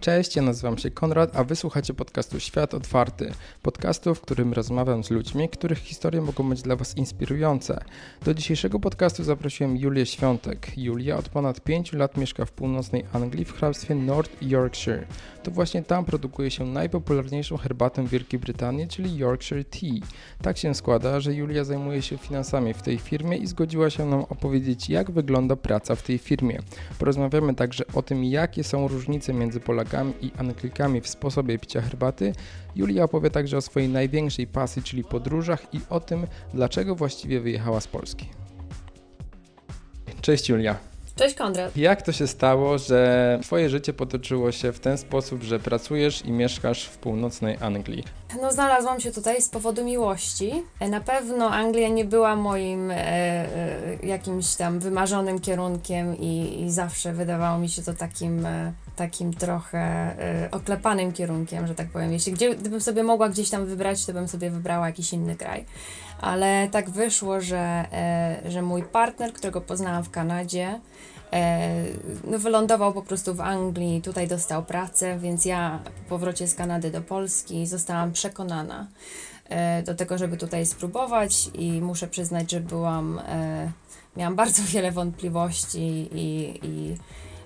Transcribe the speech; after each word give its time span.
Cześć, 0.00 0.36
ja 0.36 0.42
nazywam 0.42 0.78
się 0.78 0.90
Konrad, 0.90 1.36
a 1.36 1.44
wysłuchacie 1.44 1.94
podcastu 1.94 2.40
Świat 2.40 2.74
Otwarty. 2.74 3.32
Podcastu, 3.62 4.14
w 4.14 4.20
którym 4.20 4.52
rozmawiam 4.52 5.04
z 5.04 5.10
ludźmi, 5.10 5.48
których 5.48 5.78
historie 5.78 6.20
mogą 6.20 6.48
być 6.48 6.62
dla 6.62 6.76
Was 6.76 6.96
inspirujące. 6.96 7.84
Do 8.24 8.34
dzisiejszego 8.34 8.80
podcastu 8.80 9.24
zaprosiłem 9.24 9.76
Julię 9.76 10.06
Świątek. 10.06 10.78
Julia 10.78 11.16
od 11.16 11.28
ponad 11.28 11.60
5 11.60 11.92
lat 11.92 12.16
mieszka 12.16 12.44
w 12.44 12.52
północnej 12.52 13.04
Anglii 13.12 13.44
w 13.44 13.52
hrabstwie 13.52 13.94
North 13.94 14.42
Yorkshire. 14.42 15.06
To 15.42 15.50
właśnie 15.50 15.82
tam 15.82 16.04
produkuje 16.04 16.50
się 16.50 16.64
najpopularniejszą 16.64 17.56
herbatę 17.56 18.02
w 18.02 18.08
Wielkiej 18.08 18.40
Brytanii, 18.40 18.88
czyli 18.88 19.16
Yorkshire 19.16 19.64
Tea. 19.64 20.06
Tak 20.42 20.58
się 20.58 20.74
składa, 20.74 21.20
że 21.20 21.34
Julia 21.34 21.64
zajmuje 21.64 22.02
się 22.02 22.18
finansami 22.18 22.74
w 22.74 22.82
tej 22.82 22.98
firmie 22.98 23.36
i 23.36 23.46
zgodziła 23.46 23.90
się 23.90 24.06
nam 24.06 24.20
opowiedzieć, 24.20 24.90
jak 24.90 25.10
wygląda 25.10 25.56
praca 25.56 25.94
w 25.94 26.02
tej 26.02 26.18
firmie. 26.18 26.58
Porozmawiamy 26.98 27.54
także 27.54 27.84
o 27.94 28.02
tym, 28.02 28.24
jakie 28.24 28.64
są 28.64 28.88
różnice 28.88 29.32
między 29.32 29.60
Polakami 29.60 29.87
i 30.20 30.32
Anglikami 30.36 31.00
w 31.00 31.08
sposobie 31.08 31.58
picia 31.58 31.80
herbaty. 31.80 32.32
Julia 32.76 33.04
opowie 33.04 33.30
także 33.30 33.56
o 33.56 33.60
swojej 33.60 33.88
największej 33.88 34.46
pasji, 34.46 34.82
czyli 34.82 35.04
podróżach 35.04 35.74
i 35.74 35.80
o 35.90 36.00
tym, 36.00 36.26
dlaczego 36.54 36.94
właściwie 36.94 37.40
wyjechała 37.40 37.80
z 37.80 37.88
Polski. 37.88 38.28
Cześć 40.20 40.48
Julia. 40.48 40.87
Cześć 41.18 41.34
Konrad. 41.34 41.76
Jak 41.76 42.02
to 42.02 42.12
się 42.12 42.26
stało, 42.26 42.78
że 42.78 43.38
Twoje 43.42 43.70
życie 43.70 43.92
potoczyło 43.92 44.52
się 44.52 44.72
w 44.72 44.80
ten 44.80 44.98
sposób, 44.98 45.42
że 45.42 45.58
pracujesz 45.58 46.24
i 46.24 46.32
mieszkasz 46.32 46.84
w 46.84 46.98
północnej 46.98 47.56
Anglii? 47.60 48.04
No, 48.42 48.52
znalazłam 48.52 49.00
się 49.00 49.12
tutaj 49.12 49.42
z 49.42 49.48
powodu 49.48 49.84
miłości. 49.84 50.52
Na 50.90 51.00
pewno 51.00 51.50
Anglia 51.50 51.88
nie 51.88 52.04
była 52.04 52.36
moim 52.36 52.90
e, 52.90 52.96
e, 52.96 53.96
jakimś 54.02 54.54
tam 54.54 54.78
wymarzonym 54.78 55.40
kierunkiem 55.40 56.16
i, 56.18 56.62
i, 56.62 56.70
zawsze 56.70 57.12
wydawało 57.12 57.58
mi 57.58 57.68
się 57.68 57.82
to 57.82 57.94
takim, 57.94 58.46
e, 58.46 58.72
takim 58.96 59.34
trochę 59.34 59.78
e, 59.78 60.48
oklepanym 60.50 61.12
kierunkiem, 61.12 61.66
że 61.66 61.74
tak 61.74 61.88
powiem. 61.88 62.12
Jeśli 62.12 62.32
gdzie, 62.32 62.54
gdybym 62.54 62.80
sobie 62.80 63.02
mogła 63.02 63.28
gdzieś 63.28 63.50
tam 63.50 63.66
wybrać, 63.66 64.06
to 64.06 64.12
bym 64.12 64.28
sobie 64.28 64.50
wybrała 64.50 64.86
jakiś 64.86 65.12
inny 65.12 65.36
kraj. 65.36 65.64
Ale 66.20 66.68
tak 66.70 66.90
wyszło, 66.90 67.40
że, 67.40 67.84
e, 67.92 68.40
że 68.50 68.62
mój 68.62 68.82
partner, 68.82 69.32
którego 69.32 69.60
poznałam 69.60 70.04
w 70.04 70.10
Kanadzie, 70.10 70.80
no, 72.24 72.38
wylądował 72.38 72.92
po 72.92 73.02
prostu 73.02 73.34
w 73.34 73.40
Anglii, 73.40 74.02
tutaj 74.02 74.28
dostał 74.28 74.64
pracę, 74.64 75.18
więc 75.18 75.44
ja 75.44 75.80
po 75.84 76.08
powrocie 76.08 76.48
z 76.48 76.54
Kanady 76.54 76.90
do 76.90 77.02
Polski 77.02 77.66
zostałam 77.66 78.12
przekonana 78.12 78.86
e, 79.48 79.82
do 79.82 79.94
tego, 79.94 80.18
żeby 80.18 80.36
tutaj 80.36 80.66
spróbować 80.66 81.50
i 81.54 81.80
muszę 81.80 82.08
przyznać, 82.08 82.50
że 82.50 82.60
byłam, 82.60 83.18
e, 83.18 83.72
miałam 84.16 84.36
bardzo 84.42 84.62
wiele 84.62 84.92
wątpliwości 84.92 86.08
i, 86.12 86.58
i 86.62 86.96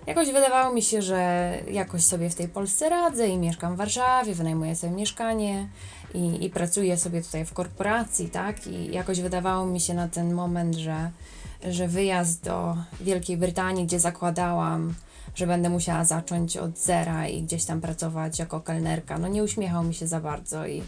jakoś 0.07 0.27
wydawało 0.27 0.75
mi 0.75 0.83
się, 0.83 1.03
że 1.03 1.53
jakoś 1.71 2.05
sobie 2.05 2.31
w 2.31 2.35
tej 2.35 2.49
Polsce 2.49 2.89
radzę 2.89 3.29
i 3.29 3.39
mieszkam 3.39 3.75
w 3.75 3.79
Warszawie, 3.79 4.35
wynajmuję 4.35 4.77
sobie 4.77 4.93
mieszkanie 4.93 5.69
i, 6.15 6.45
i 6.45 6.51
pracuję 6.51 6.97
sobie 6.97 7.23
tutaj 7.23 7.45
w 7.45 7.53
korporacji, 7.53 8.29
tak? 8.29 8.67
I 8.67 8.93
jakoś 8.93 9.21
wydawało 9.21 9.67
mi 9.67 9.81
się 9.81 9.95
na 9.95 10.09
ten 10.09 10.35
moment, 10.35 10.75
że 10.75 11.11
że 11.71 11.89
wyjazd 11.89 12.45
do 12.45 12.77
Wielkiej 13.01 13.37
Brytanii, 13.37 13.85
gdzie 13.85 14.01
zakładałam, 14.01 14.95
że 15.35 15.47
będę 15.47 15.71
musiała 15.71 16.05
zacząć 16.05 16.57
od 16.57 16.79
zera 16.79 17.29
i 17.29 17.43
gdzieś 17.43 17.65
tam 17.65 17.81
pracować 17.81 18.39
jako 18.39 18.61
kelnerka, 18.61 19.19
no 19.19 19.29
nie 19.29 19.43
uśmiechał 19.43 19.85
mi 19.85 19.95
się 19.95 20.07
za 20.07 20.21
bardzo 20.21 20.67
i, 20.67 20.83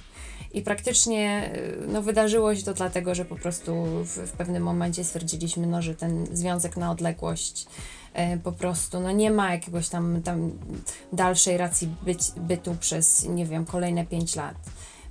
i 0.52 0.62
praktycznie 0.62 1.52
no, 1.88 2.02
wydarzyło 2.02 2.54
się 2.54 2.62
to 2.62 2.74
dlatego, 2.74 3.14
że 3.14 3.24
po 3.24 3.36
prostu 3.36 3.84
w, 4.04 4.08
w 4.08 4.32
pewnym 4.32 4.62
momencie 4.62 5.04
stwierdziliśmy, 5.04 5.66
no, 5.66 5.82
że 5.82 5.94
ten 5.94 6.26
związek 6.32 6.76
na 6.76 6.90
odległość 6.90 7.66
e, 8.12 8.38
po 8.38 8.52
prostu 8.52 9.00
no, 9.00 9.10
nie 9.10 9.30
ma 9.30 9.52
jakiegoś 9.52 9.88
tam, 9.88 10.22
tam 10.22 10.50
dalszej 11.12 11.56
racji 11.56 11.88
być, 12.02 12.20
bytu 12.36 12.76
przez, 12.80 13.28
nie 13.28 13.46
wiem, 13.46 13.64
kolejne 13.64 14.06
5 14.06 14.36
lat. 14.36 14.56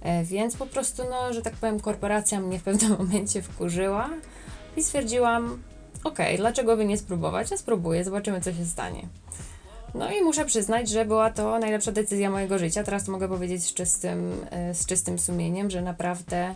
E, 0.01 0.23
więc 0.23 0.55
po 0.55 0.65
prostu, 0.65 1.03
no, 1.09 1.33
że 1.33 1.41
tak 1.41 1.53
powiem, 1.53 1.79
korporacja 1.79 2.39
mnie 2.39 2.59
w 2.59 2.63
pewnym 2.63 2.91
momencie 2.99 3.41
wkurzyła 3.41 4.09
i 4.77 4.83
stwierdziłam, 4.83 5.63
okej, 6.03 6.25
okay, 6.25 6.37
dlaczego 6.37 6.77
by 6.77 6.85
nie 6.85 6.97
spróbować? 6.97 7.51
Ja 7.51 7.57
spróbuję, 7.57 8.03
zobaczymy, 8.03 8.41
co 8.41 8.53
się 8.53 8.65
stanie. 8.65 9.07
No 9.95 10.11
i 10.11 10.21
muszę 10.21 10.45
przyznać, 10.45 10.89
że 10.89 11.05
była 11.05 11.29
to 11.29 11.59
najlepsza 11.59 11.91
decyzja 11.91 12.29
mojego 12.29 12.59
życia. 12.59 12.83
Teraz 12.83 13.07
mogę 13.07 13.27
powiedzieć 13.27 13.63
z 13.63 13.73
czystym, 13.73 14.31
e, 14.51 14.73
z 14.73 14.85
czystym 14.85 15.19
sumieniem, 15.19 15.69
że 15.69 15.81
naprawdę, 15.81 16.55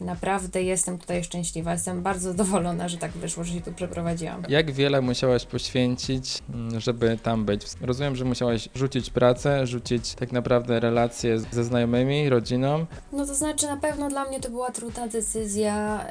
naprawdę 0.00 0.62
jestem 0.62 0.98
tutaj 0.98 1.24
szczęśliwa. 1.24 1.72
Jestem 1.72 2.02
bardzo 2.02 2.28
zadowolona, 2.30 2.88
że 2.88 2.98
tak 2.98 3.12
wyszło, 3.12 3.44
że 3.44 3.52
się 3.52 3.60
tu 3.60 3.72
przeprowadziłam. 3.72 4.42
Jak 4.48 4.70
wiele 4.70 5.00
musiałaś 5.00 5.46
poświęcić, 5.46 6.38
mm, 6.54 6.80
żeby 6.80 7.18
tam 7.22 7.44
być? 7.44 7.62
Rozumiem, 7.80 8.16
że 8.16 8.24
musiałaś 8.24 8.68
rzucić 8.74 9.10
pracę, 9.10 9.66
rzucić 9.66 10.14
tak 10.14 10.32
naprawdę 10.32 10.80
relacje 10.80 11.38
ze 11.38 11.64
znajomymi, 11.64 12.28
rodziną. 12.28 12.86
No 13.12 13.26
to 13.26 13.34
znaczy, 13.34 13.66
na 13.66 13.76
pewno 13.76 14.08
dla 14.08 14.24
mnie 14.24 14.40
to 14.40 14.50
była 14.50 14.70
trudna 14.70 15.08
decyzja. 15.08 16.04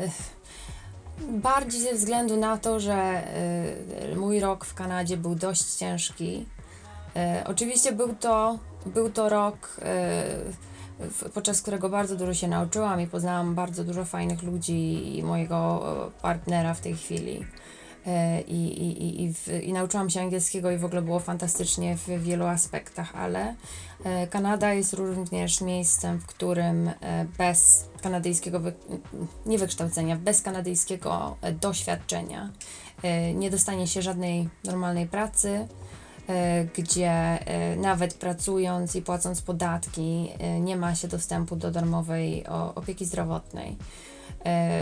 Yy 0.00 0.33
Bardziej 1.20 1.80
ze 1.80 1.94
względu 1.94 2.36
na 2.36 2.58
to, 2.58 2.80
że 2.80 3.22
y, 4.12 4.16
mój 4.16 4.40
rok 4.40 4.64
w 4.64 4.74
Kanadzie 4.74 5.16
był 5.16 5.34
dość 5.34 5.74
ciężki. 5.74 6.46
Y, 7.16 7.46
oczywiście 7.46 7.92
był 7.92 8.14
to, 8.14 8.58
był 8.86 9.10
to 9.10 9.28
rok, 9.28 9.76
y, 11.24 11.30
podczas 11.30 11.62
którego 11.62 11.88
bardzo 11.88 12.16
dużo 12.16 12.34
się 12.34 12.48
nauczyłam 12.48 13.00
i 13.00 13.06
poznałam 13.06 13.54
bardzo 13.54 13.84
dużo 13.84 14.04
fajnych 14.04 14.42
ludzi 14.42 15.18
i 15.18 15.22
mojego 15.22 15.82
partnera 16.22 16.74
w 16.74 16.80
tej 16.80 16.96
chwili. 16.96 17.46
I, 18.46 18.66
i, 18.66 19.22
i, 19.22 19.34
w, 19.34 19.48
i 19.62 19.72
nauczyłam 19.72 20.10
się 20.10 20.20
angielskiego 20.20 20.70
i 20.70 20.78
w 20.78 20.84
ogóle 20.84 21.02
było 21.02 21.20
fantastycznie 21.20 21.96
w 21.96 22.22
wielu 22.22 22.46
aspektach, 22.46 23.16
ale 23.16 23.54
Kanada 24.30 24.74
jest 24.74 24.92
również 24.92 25.60
miejscem, 25.60 26.18
w 26.18 26.26
którym 26.26 26.90
bez 27.38 27.88
kanadyjskiego, 28.04 28.60
wy, 28.60 28.72
wykształcenia, 29.46 30.16
bez 30.16 30.42
kanadyjskiego 30.42 31.36
e, 31.40 31.52
doświadczenia 31.52 32.50
e, 33.02 33.34
nie 33.34 33.50
dostanie 33.50 33.86
się 33.86 34.02
żadnej 34.02 34.48
normalnej 34.64 35.06
pracy, 35.06 35.68
e, 36.28 36.64
gdzie 36.64 37.38
nawet 37.76 38.14
pracując 38.14 38.96
i 38.96 39.02
płacąc 39.02 39.42
podatki 39.42 40.30
nie 40.60 40.76
ma 40.76 40.94
się 40.94 41.08
dostępu 41.08 41.56
do 41.56 41.70
darmowej 41.70 42.46
opieki 42.74 43.04
zdrowotnej. 43.04 43.76
E, 44.44 44.80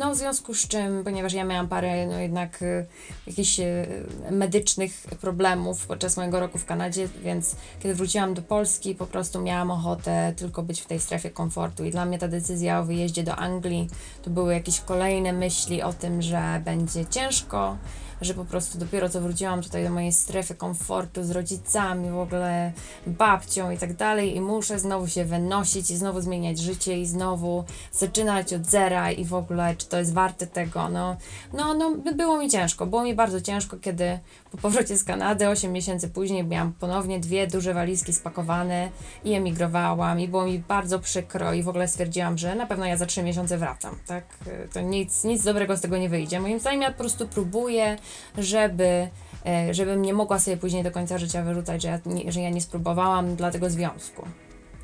no, 0.00 0.14
w 0.14 0.16
związku 0.16 0.54
z 0.54 0.68
czym, 0.68 1.04
ponieważ 1.04 1.32
ja 1.32 1.44
miałam 1.44 1.68
parę 1.68 2.06
no, 2.06 2.18
jednak 2.18 2.62
e, 2.62 2.86
jakichś 3.26 3.60
e, 3.60 3.86
medycznych 4.30 4.92
problemów 5.20 5.86
podczas 5.86 6.16
mojego 6.16 6.40
roku 6.40 6.58
w 6.58 6.64
Kanadzie, 6.64 7.08
więc 7.22 7.56
kiedy 7.80 7.94
wróciłam 7.94 8.34
do 8.34 8.42
Polski, 8.42 8.94
po 8.94 9.06
prostu 9.06 9.42
miałam 9.42 9.70
ochotę 9.70 10.32
tylko 10.36 10.62
być 10.62 10.80
w 10.80 10.86
tej 10.86 11.00
strefie 11.00 11.30
komfortu. 11.30 11.84
I 11.84 11.90
dla 11.90 12.04
mnie 12.04 12.18
ta 12.18 12.28
decyzja 12.28 12.80
o 12.80 12.84
wyjeździe 12.84 13.22
do 13.22 13.36
Anglii 13.36 13.88
to 14.22 14.30
były 14.30 14.54
jakieś 14.54 14.80
kolejne 14.80 15.32
myśli 15.32 15.82
o 15.82 15.92
tym, 15.92 16.22
że 16.22 16.62
będzie 16.64 17.06
ciężko, 17.06 17.76
że 18.24 18.34
po 18.34 18.44
prostu 18.44 18.78
dopiero 18.78 19.08
co 19.08 19.20
wróciłam 19.20 19.62
tutaj 19.62 19.84
do 19.84 19.90
mojej 19.90 20.12
strefy 20.12 20.54
komfortu 20.54 21.24
z 21.24 21.30
rodzicami, 21.30 22.10
w 22.10 22.18
ogóle 22.18 22.72
babcią 23.06 23.70
i 23.70 23.78
tak 23.78 23.94
dalej 23.94 24.36
i 24.36 24.40
muszę 24.40 24.78
znowu 24.78 25.08
się 25.08 25.24
wynosić 25.24 25.90
i 25.90 25.96
znowu 25.96 26.20
zmieniać 26.20 26.58
życie 26.58 27.00
i 27.00 27.06
znowu 27.06 27.64
zaczynać 27.92 28.52
od 28.52 28.66
zera 28.66 29.10
i 29.12 29.24
w 29.24 29.34
ogóle 29.34 29.76
czy 29.76 29.86
to 29.86 29.98
jest 29.98 30.12
warte 30.12 30.46
tego, 30.46 30.88
no, 30.88 31.16
no, 31.52 31.74
no 31.74 31.96
było 32.14 32.38
mi 32.38 32.50
ciężko, 32.50 32.86
było 32.86 33.02
mi 33.02 33.14
bardzo 33.14 33.40
ciężko, 33.40 33.76
kiedy 33.76 34.18
po 34.52 34.58
powrocie 34.58 34.96
z 34.96 35.04
Kanady 35.04 35.48
8 35.48 35.72
miesięcy 35.72 36.08
później 36.08 36.44
miałam 36.44 36.72
ponownie 36.72 37.20
dwie 37.20 37.46
duże 37.46 37.74
walizki 37.74 38.12
spakowane 38.12 38.90
i 39.24 39.32
emigrowałam 39.32 40.20
i 40.20 40.28
było 40.28 40.44
mi 40.44 40.58
bardzo 40.58 40.98
przykro 40.98 41.52
i 41.52 41.62
w 41.62 41.68
ogóle 41.68 41.88
stwierdziłam, 41.88 42.38
że 42.38 42.54
na 42.54 42.66
pewno 42.66 42.86
ja 42.86 42.96
za 42.96 43.06
3 43.06 43.22
miesiące 43.22 43.58
wracam, 43.58 43.96
tak, 44.06 44.24
to 44.72 44.80
nic, 44.80 45.24
nic 45.24 45.44
dobrego 45.44 45.76
z 45.76 45.80
tego 45.80 45.98
nie 45.98 46.08
wyjdzie, 46.08 46.40
moim 46.40 46.60
zdaniem 46.60 46.82
ja 46.82 46.90
po 46.90 46.98
prostu 46.98 47.28
próbuję 47.28 47.96
żeby, 48.38 49.08
e, 49.46 49.74
żebym 49.74 50.02
nie 50.02 50.14
mogła 50.14 50.38
sobie 50.38 50.56
później 50.56 50.82
do 50.82 50.90
końca 50.90 51.18
życia 51.18 51.42
wyrzucać, 51.42 51.82
że 51.82 51.88
ja 51.88 52.00
nie, 52.06 52.32
że 52.32 52.40
ja 52.40 52.50
nie 52.50 52.60
spróbowałam 52.60 53.36
dla 53.36 53.50
tego 53.50 53.70
związku. 53.70 54.26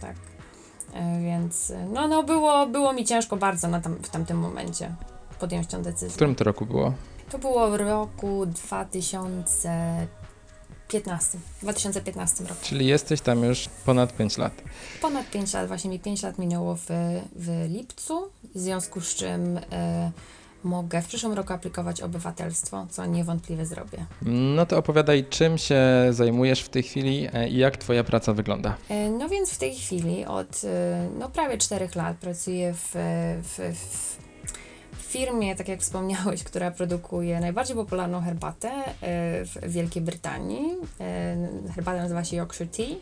Tak. 0.00 0.14
E, 0.94 1.20
więc 1.20 1.72
no, 1.92 2.08
no 2.08 2.22
było, 2.22 2.66
było 2.66 2.92
mi 2.92 3.04
ciężko 3.04 3.36
bardzo 3.36 3.68
na 3.68 3.80
tam, 3.80 3.94
w 3.94 4.08
tamtym 4.08 4.38
momencie 4.38 4.94
podjąć 5.40 5.66
tę 5.66 5.82
decyzję. 5.82 6.10
W 6.10 6.14
którym 6.14 6.34
to 6.34 6.44
roku 6.44 6.66
było? 6.66 6.92
To 7.30 7.38
było 7.38 7.70
w 7.70 7.74
roku 7.74 8.46
2015. 8.46 11.38
2015 11.62 12.44
roku. 12.44 12.60
Czyli 12.62 12.86
jesteś 12.86 13.20
tam 13.20 13.44
już 13.44 13.68
ponad 13.84 14.16
5 14.16 14.38
lat. 14.38 14.52
Ponad 15.02 15.30
5 15.30 15.54
lat, 15.54 15.68
właśnie 15.68 15.90
mi 15.90 16.00
5 16.00 16.22
lat 16.22 16.38
minęło 16.38 16.76
w, 16.76 16.86
w 17.36 17.66
lipcu, 17.68 18.30
w 18.54 18.58
związku 18.58 19.00
z 19.00 19.14
czym 19.14 19.56
y, 19.56 19.62
mogę 20.64 21.02
w 21.02 21.06
przyszłym 21.06 21.32
roku 21.32 21.52
aplikować 21.52 22.02
obywatelstwo, 22.02 22.86
co 22.90 23.06
niewątpliwie 23.06 23.66
zrobię. 23.66 24.06
No 24.22 24.66
to 24.66 24.78
opowiadaj, 24.78 25.24
czym 25.30 25.58
się 25.58 25.80
zajmujesz 26.10 26.60
w 26.60 26.68
tej 26.68 26.82
chwili 26.82 27.28
e, 27.32 27.48
i 27.48 27.56
jak 27.56 27.76
Twoja 27.76 28.04
praca 28.04 28.32
wygląda? 28.32 28.76
E, 28.88 29.10
no 29.10 29.28
więc 29.28 29.50
w 29.50 29.58
tej 29.58 29.74
chwili 29.74 30.24
od 30.24 30.62
no, 31.18 31.28
prawie 31.28 31.58
czterech 31.58 31.94
lat 31.94 32.16
pracuję 32.16 32.74
w, 32.74 32.90
w, 33.42 33.76
w 33.78 34.17
firmie, 35.08 35.56
tak 35.56 35.68
jak 35.68 35.80
wspomniałeś, 35.80 36.44
która 36.44 36.70
produkuje 36.70 37.40
najbardziej 37.40 37.76
popularną 37.76 38.20
herbatę 38.20 38.70
e, 38.70 38.92
w 39.44 39.58
Wielkiej 39.62 40.02
Brytanii. 40.02 40.64
E, 41.00 41.36
herbata 41.74 42.02
nazywa 42.02 42.24
się 42.24 42.36
Yorkshire 42.36 42.68
Tea. 42.68 42.96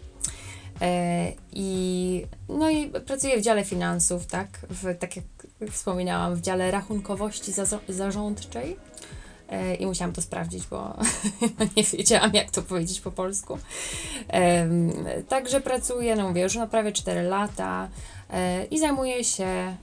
E, 0.80 1.32
I, 1.52 2.26
no 2.48 2.70
i 2.70 2.86
pracuję 2.86 3.38
w 3.38 3.42
dziale 3.42 3.64
finansów, 3.64 4.26
tak, 4.26 4.48
w, 4.70 4.98
tak 4.98 5.16
jak 5.16 5.24
wspominałam, 5.70 6.34
w 6.34 6.40
dziale 6.40 6.70
rachunkowości 6.70 7.52
zarządczej. 7.88 8.76
I 9.78 9.86
musiałam 9.86 10.12
to 10.12 10.22
sprawdzić, 10.22 10.66
bo 10.66 10.96
nie 11.76 11.82
wiedziałam, 11.82 12.34
jak 12.34 12.50
to 12.50 12.62
powiedzieć 12.62 13.00
po 13.00 13.10
polsku. 13.10 13.58
Także 15.28 15.60
pracuję, 15.60 16.16
no 16.16 16.28
mówię, 16.28 16.42
już 16.42 16.54
na 16.54 16.66
prawie 16.66 16.92
4 16.92 17.22
lata. 17.22 17.88
E, 18.30 18.64
i 18.64 18.78
zajmuje 18.78 19.24
się 19.24 19.44
e, 19.44 19.76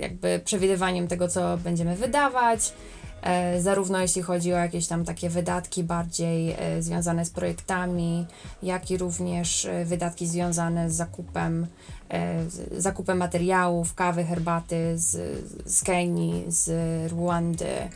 jakby 0.00 0.40
przewidywaniem 0.44 1.08
tego, 1.08 1.28
co 1.28 1.58
będziemy 1.58 1.96
wydawać, 1.96 2.72
e, 3.22 3.62
zarówno 3.62 4.00
jeśli 4.00 4.22
chodzi 4.22 4.52
o 4.52 4.56
jakieś 4.56 4.86
tam 4.86 5.04
takie 5.04 5.30
wydatki 5.30 5.84
bardziej 5.84 6.56
związane 6.80 7.24
z 7.24 7.30
projektami, 7.30 8.26
jak 8.62 8.90
i 8.90 8.98
również 8.98 9.68
wydatki 9.84 10.26
związane 10.26 10.90
z 10.90 10.94
zakupem, 10.94 11.66
z 12.48 12.82
zakupem 12.82 13.18
materiałów, 13.18 13.94
kawy, 13.94 14.24
herbaty 14.24 14.98
z, 14.98 15.40
z 15.66 15.82
Kenii, 15.82 16.44
z 16.48 16.70
Rwandy, 17.12 17.88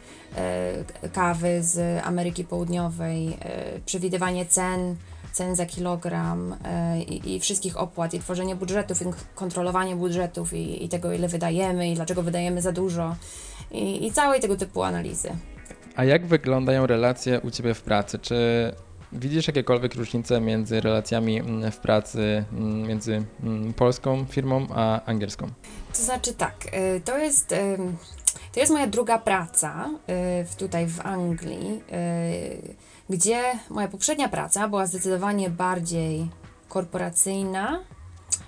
kawy 1.13 1.63
z 1.63 2.05
Ameryki 2.05 2.45
Południowej, 2.45 3.39
przewidywanie 3.87 4.47
cen, 4.47 4.97
cen 5.37 5.57
za 5.57 5.67
kilogram 5.67 6.57
e, 6.65 7.03
i, 7.03 7.35
i, 7.35 7.41
wszystkich 7.41 7.77
opłat, 7.77 8.15
i 8.15 8.21
tworzenie 8.21 8.57
budżetów, 8.57 9.03
i 9.03 9.05
kontrolowanie 9.35 9.97
budżetów, 9.97 10.53
i, 10.53 10.85
i, 10.85 10.89
tego, 10.89 11.13
ile 11.13 11.29
wydajemy, 11.29 11.91
i 11.91 11.95
dlaczego 11.95 12.23
wydajemy 12.23 12.63
za 12.63 12.73
dużo, 12.73 13.17
i, 13.71 14.07
i 14.07 14.13
całej 14.13 14.41
tego 14.41 14.57
typu 14.57 14.83
analizy. 14.83 15.29
A 15.97 16.05
jak 16.05 16.27
wyglądają 16.27 16.87
relacje 16.87 17.41
u 17.41 17.51
Ciebie 17.51 17.75
w 17.75 17.83
pracy? 17.83 18.19
Czy 18.19 18.37
widzisz 19.13 19.47
jakiekolwiek 19.47 19.95
różnice 19.95 20.41
między 20.41 20.81
relacjami 20.81 21.41
mm, 21.41 21.73
w 21.73 21.79
pracy 21.79 22.45
mm, 22.53 22.83
między 22.83 23.25
mm, 23.43 23.75
polską 23.75 24.25
firmą 24.25 24.67
a 24.75 25.05
angielską? 25.05 25.47
To 25.93 26.03
znaczy 26.03 26.35
tak, 26.35 26.55
e, 26.73 27.01
to 27.01 27.19
jest... 27.19 27.55
To 28.53 28.61
jest 28.61 28.73
moja 28.73 28.87
druga 28.87 29.19
praca 29.19 29.91
e, 30.07 30.45
tutaj 30.59 30.87
w 30.87 31.01
Anglii 31.01 31.83
gdzie 33.11 33.43
moja 33.71 33.89
poprzednia 33.89 34.29
praca 34.29 34.69
była 34.69 34.87
zdecydowanie 34.87 35.51
bardziej 35.51 36.29
korporacyjna. 36.69 37.81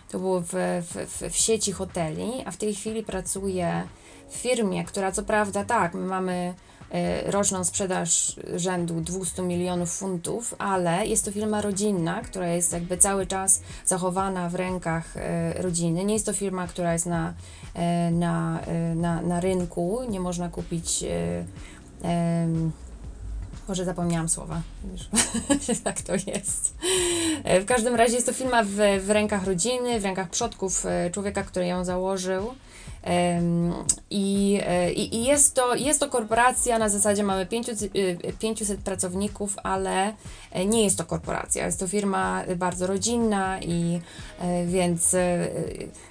To 0.08 0.18
było 0.18 0.40
w, 0.40 0.52
w, 0.82 1.30
w, 1.30 1.36
sieci 1.36 1.72
hoteli, 1.72 2.32
a 2.46 2.50
w 2.50 2.56
tej 2.56 2.74
chwili 2.74 3.02
pracuję 3.02 3.88
w 4.30 4.34
firmie, 4.34 4.84
która 4.84 5.12
co 5.12 5.22
prawda 5.22 5.64
tak, 5.64 5.94
my 5.94 6.06
mamy 6.06 6.54
e, 6.90 7.30
roczną 7.30 7.64
sprzedaż 7.64 8.36
rzędu 8.56 9.00
200 9.00 9.42
milionów 9.42 9.92
funtów, 9.92 10.54
ale 10.58 11.06
jest 11.06 11.24
to 11.24 11.32
firma 11.32 11.60
rodzinna, 11.60 12.20
która 12.20 12.48
jest 12.48 12.72
jakby 12.72 12.98
cały 12.98 13.26
czas 13.26 13.62
zachowana 13.86 14.48
w 14.48 14.54
rękach 14.54 15.16
e, 15.16 15.62
rodziny. 15.62 16.04
Nie 16.04 16.14
jest 16.14 16.26
to 16.26 16.32
firma, 16.32 16.66
która 16.66 16.92
jest 16.92 17.06
na, 17.06 17.34
e, 17.74 18.10
na, 18.10 18.60
na, 18.94 19.22
na 19.22 19.40
rynku, 19.40 20.00
nie 20.08 20.20
można 20.20 20.48
kupić 20.48 21.04
może 23.68 23.84
zapomniałam 23.84 24.28
słowa. 24.28 24.60
tak 25.84 26.02
to 26.02 26.12
jest. 26.14 26.74
E, 27.44 27.60
w 27.60 27.64
każdym 27.66 27.94
razie 27.94 28.14
jest 28.14 28.26
to 28.26 28.32
firma 28.32 28.62
w, 28.62 29.00
w 29.00 29.10
rękach 29.10 29.44
rodziny, 29.44 30.00
w 30.00 30.04
rękach 30.04 30.30
przodków 30.30 30.86
e, 30.86 31.10
człowieka, 31.10 31.42
który 31.42 31.66
ją 31.66 31.84
założył. 31.84 32.54
I, 34.10 34.60
e, 34.66 34.92
i, 34.92 35.16
I, 35.16 35.24
jest, 35.24 35.54
to, 35.54 35.74
jest 35.74 36.00
to 36.00 36.08
korporacja, 36.08 36.78
na 36.78 36.88
zasadzie 36.88 37.22
mamy 37.22 37.46
500, 37.46 37.78
500 38.38 38.80
pracowników, 38.80 39.56
ale 39.62 40.12
nie 40.66 40.84
jest 40.84 40.98
to 40.98 41.04
korporacja. 41.04 41.66
Jest 41.66 41.80
to 41.80 41.88
firma 41.88 42.44
bardzo 42.56 42.86
rodzinna 42.86 43.60
i 43.60 44.00
więc 44.66 45.16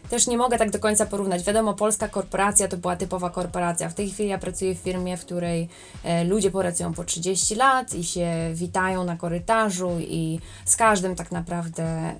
też 0.09 0.27
nie 0.27 0.37
mogę 0.37 0.57
tak 0.57 0.71
do 0.71 0.79
końca 0.79 1.05
porównać. 1.05 1.43
Wiadomo, 1.43 1.73
polska 1.73 2.07
korporacja 2.07 2.67
to 2.67 2.77
była 2.77 2.95
typowa 2.95 3.29
korporacja. 3.29 3.89
W 3.89 3.93
tej 3.93 4.09
chwili 4.09 4.29
ja 4.29 4.37
pracuję 4.37 4.75
w 4.75 4.77
firmie, 4.77 5.17
w 5.17 5.25
której 5.25 5.69
e, 6.03 6.23
ludzie 6.23 6.51
pracują 6.51 6.93
po 6.93 7.03
30 7.03 7.55
lat 7.55 7.93
i 7.93 8.03
się 8.03 8.51
witają 8.53 9.03
na 9.03 9.17
korytarzu 9.17 9.91
i 9.99 10.39
z 10.65 10.75
każdym 10.75 11.15
tak 11.15 11.31
naprawdę, 11.31 12.13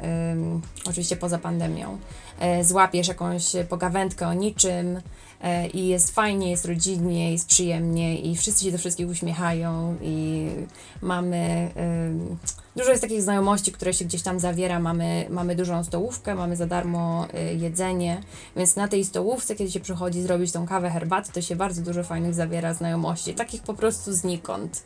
oczywiście 0.90 1.16
poza 1.16 1.38
pandemią, 1.38 1.88
e, 1.90 1.98
złapiesz 2.62 3.08
jakąś 3.08 3.44
pogawędkę 3.70 4.28
o 4.28 4.34
niczym 4.34 5.02
e, 5.42 5.68
i 5.68 5.88
jest 5.88 6.16
fajnie, 6.16 6.52
jest 6.52 6.66
rodzinnie, 6.66 7.32
jest 7.32 7.48
przyjemnie 7.48 8.22
i 8.22 8.36
wszyscy 8.36 8.66
się 8.66 8.72
do 8.72 8.78
wszystkich 8.78 9.10
uśmiechają 9.10 9.98
i 10.02 10.48
mamy 11.02 11.72
dużo 12.78 12.90
jest 12.90 13.02
takich 13.02 13.22
znajomości, 13.22 13.72
które 13.72 13.94
się 13.94 14.06
gdzieś 14.06 14.22
tam 14.22 14.40
zawiera. 14.40 14.80
Mamy, 14.80 15.26
mamy 15.30 15.56
dużą 15.56 15.84
stołówkę, 15.84 16.36
mamy 16.36 16.56
za 16.56 16.66
darmo 16.66 17.28
y, 17.52 17.56
jedzenie, 17.56 18.22
więc 18.56 18.76
na 18.76 18.88
tej 18.88 19.06
stołówce, 19.06 19.56
kiedy 19.56 19.72
się 19.72 19.80
przychodzi 19.80 20.22
zrobić 20.22 20.52
tą 20.52 20.68
kawę, 20.68 20.90
herbatę, 20.90 21.32
to 21.34 21.42
się 21.42 21.56
bardzo 21.56 21.82
dużo 21.82 22.04
fajnych 22.04 22.34
zawiera 22.34 22.74
znajomości. 22.74 23.34
Takich 23.34 23.64
po 23.64 23.74
prostu 23.74 24.14
znikąd. 24.14 24.84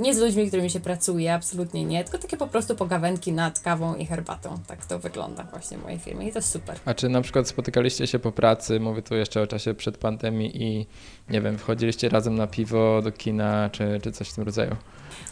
Nie 0.00 0.14
z 0.14 0.18
ludźmi, 0.18 0.48
którymi 0.48 0.70
się 0.70 0.80
pracuje, 0.80 1.34
absolutnie 1.34 1.84
nie, 1.84 2.04
tylko 2.04 2.18
takie 2.18 2.36
po 2.36 2.46
prostu 2.46 2.76
pogawędki 2.76 3.32
nad 3.32 3.60
kawą 3.60 3.94
i 3.94 4.06
herbatą. 4.06 4.58
Tak 4.66 4.86
to 4.86 4.98
wygląda 4.98 5.44
właśnie 5.44 5.78
w 5.78 5.82
mojej 5.82 5.98
firmie 5.98 6.28
i 6.28 6.32
to 6.32 6.42
super. 6.42 6.78
A 6.84 6.94
czy 6.94 7.08
na 7.08 7.20
przykład 7.20 7.48
spotykaliście 7.48 8.06
się 8.06 8.18
po 8.18 8.32
pracy, 8.32 8.80
mówię 8.80 9.02
tu 9.02 9.14
jeszcze 9.14 9.42
o 9.42 9.46
czasie 9.46 9.74
przed 9.74 9.98
pandemii 9.98 10.62
i 10.62 10.86
nie 11.30 11.40
wiem, 11.40 11.58
wchodziliście 11.58 12.08
razem 12.08 12.34
na 12.34 12.46
piwo 12.46 13.02
do 13.02 13.12
kina, 13.12 13.70
czy, 13.72 14.00
czy 14.02 14.12
coś 14.12 14.28
w 14.28 14.34
tym 14.34 14.44
rodzaju? 14.44 14.76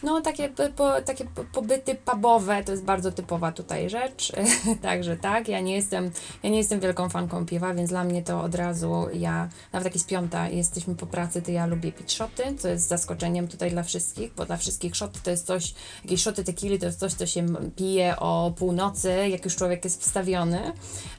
No, 0.03 0.21
takie, 0.21 0.49
po, 0.75 1.01
takie 1.01 1.25
pobyty 1.53 1.95
pubowe 1.95 2.63
to 2.63 2.71
jest 2.71 2.83
bardzo 2.83 3.11
typowa 3.11 3.51
tutaj 3.51 3.89
rzecz. 3.89 4.31
Także 4.81 5.17
tak, 5.17 5.47
ja 5.47 5.59
nie 5.59 5.75
jestem, 5.75 6.11
ja 6.43 6.49
nie 6.49 6.57
jestem 6.57 6.79
wielką 6.79 7.09
fanką 7.09 7.45
piwa, 7.45 7.73
więc 7.73 7.89
dla 7.89 8.03
mnie 8.03 8.23
to 8.23 8.41
od 8.41 8.55
razu 8.55 9.07
ja, 9.13 9.49
nawet 9.73 9.85
jak 9.85 9.93
jest 9.93 10.07
piąta, 10.07 10.49
jesteśmy 10.49 10.95
po 10.95 11.05
pracy, 11.05 11.41
to 11.41 11.51
ja 11.51 11.65
lubię 11.65 11.91
pić 11.91 12.13
szoty, 12.13 12.43
co 12.59 12.67
jest 12.67 12.87
zaskoczeniem 12.87 13.47
tutaj 13.47 13.71
dla 13.71 13.83
wszystkich, 13.83 14.33
bo 14.33 14.45
dla 14.45 14.57
wszystkich 14.57 14.95
szoty 14.95 15.19
to 15.23 15.31
jest 15.31 15.45
coś, 15.45 15.73
jakieś 16.03 16.21
szoty 16.21 16.43
tequili 16.43 16.79
to 16.79 16.85
jest 16.85 16.99
coś, 16.99 17.13
co 17.13 17.25
się 17.25 17.45
pije 17.75 18.19
o 18.19 18.53
północy, 18.57 19.29
jak 19.29 19.45
już 19.45 19.55
człowiek 19.55 19.83
jest 19.83 20.01
wstawiony, 20.01 20.71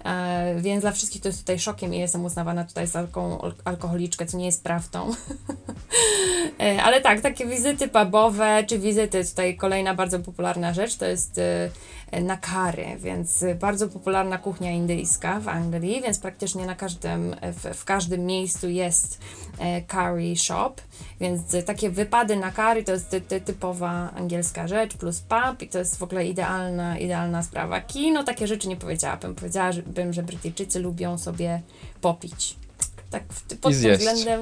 e, 0.04 0.54
więc 0.58 0.82
dla 0.82 0.92
wszystkich 0.92 1.22
to 1.22 1.28
jest 1.28 1.40
tutaj 1.40 1.58
szokiem 1.58 1.94
i 1.94 1.98
jestem 1.98 2.24
uznawana 2.24 2.64
tutaj 2.64 2.86
za 2.86 3.02
taką 3.02 3.38
alkoholiczkę, 3.64 4.26
co 4.26 4.36
nie 4.36 4.46
jest 4.46 4.64
prawdą. 4.64 5.10
e, 6.60 6.82
ale 6.82 7.00
tak, 7.00 7.20
takie 7.20 7.46
wizyty 7.46 7.88
pubowe, 7.88 8.51
czy 8.66 8.78
wizyty, 8.78 9.24
tutaj 9.24 9.56
kolejna 9.56 9.94
bardzo 9.94 10.18
popularna 10.18 10.74
rzecz, 10.74 10.96
to 10.96 11.06
jest 11.06 11.38
y, 11.38 12.20
na 12.20 12.36
kary, 12.36 12.86
więc 12.98 13.44
bardzo 13.60 13.88
popularna 13.88 14.38
kuchnia 14.38 14.70
indyjska 14.70 15.40
w 15.40 15.48
Anglii, 15.48 16.02
więc 16.02 16.18
praktycznie 16.18 16.66
na 16.66 16.74
każdym, 16.74 17.36
w, 17.42 17.76
w 17.76 17.84
każdym 17.84 18.26
miejscu 18.26 18.68
jest 18.68 19.20
e, 19.58 19.82
curry 19.82 20.36
shop, 20.36 20.74
więc 21.20 21.42
takie 21.66 21.90
wypady 21.90 22.36
na 22.36 22.50
kary 22.50 22.84
to 22.84 22.92
jest 22.92 23.10
ty, 23.10 23.20
ty, 23.20 23.40
typowa 23.40 24.10
angielska 24.16 24.68
rzecz, 24.68 24.96
plus 24.96 25.20
pub 25.20 25.62
i 25.62 25.68
to 25.68 25.78
jest 25.78 25.98
w 25.98 26.02
ogóle 26.02 26.26
idealna, 26.26 26.98
idealna 26.98 27.42
sprawa. 27.42 27.80
Kino, 27.80 28.24
takie 28.24 28.46
rzeczy 28.46 28.68
nie 28.68 28.76
powiedziałabym. 28.76 29.34
Powiedziałabym, 29.34 30.12
że 30.12 30.22
Brytyjczycy 30.22 30.80
lubią 30.80 31.18
sobie 31.18 31.60
popić. 32.00 32.56
Tak 33.10 33.22
pod 33.60 33.72
tym 33.72 33.96
względem. 33.96 34.40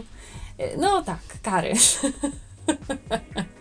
Y, 0.60 0.78
no 0.78 1.02
tak, 1.02 1.20
kary. 1.42 1.72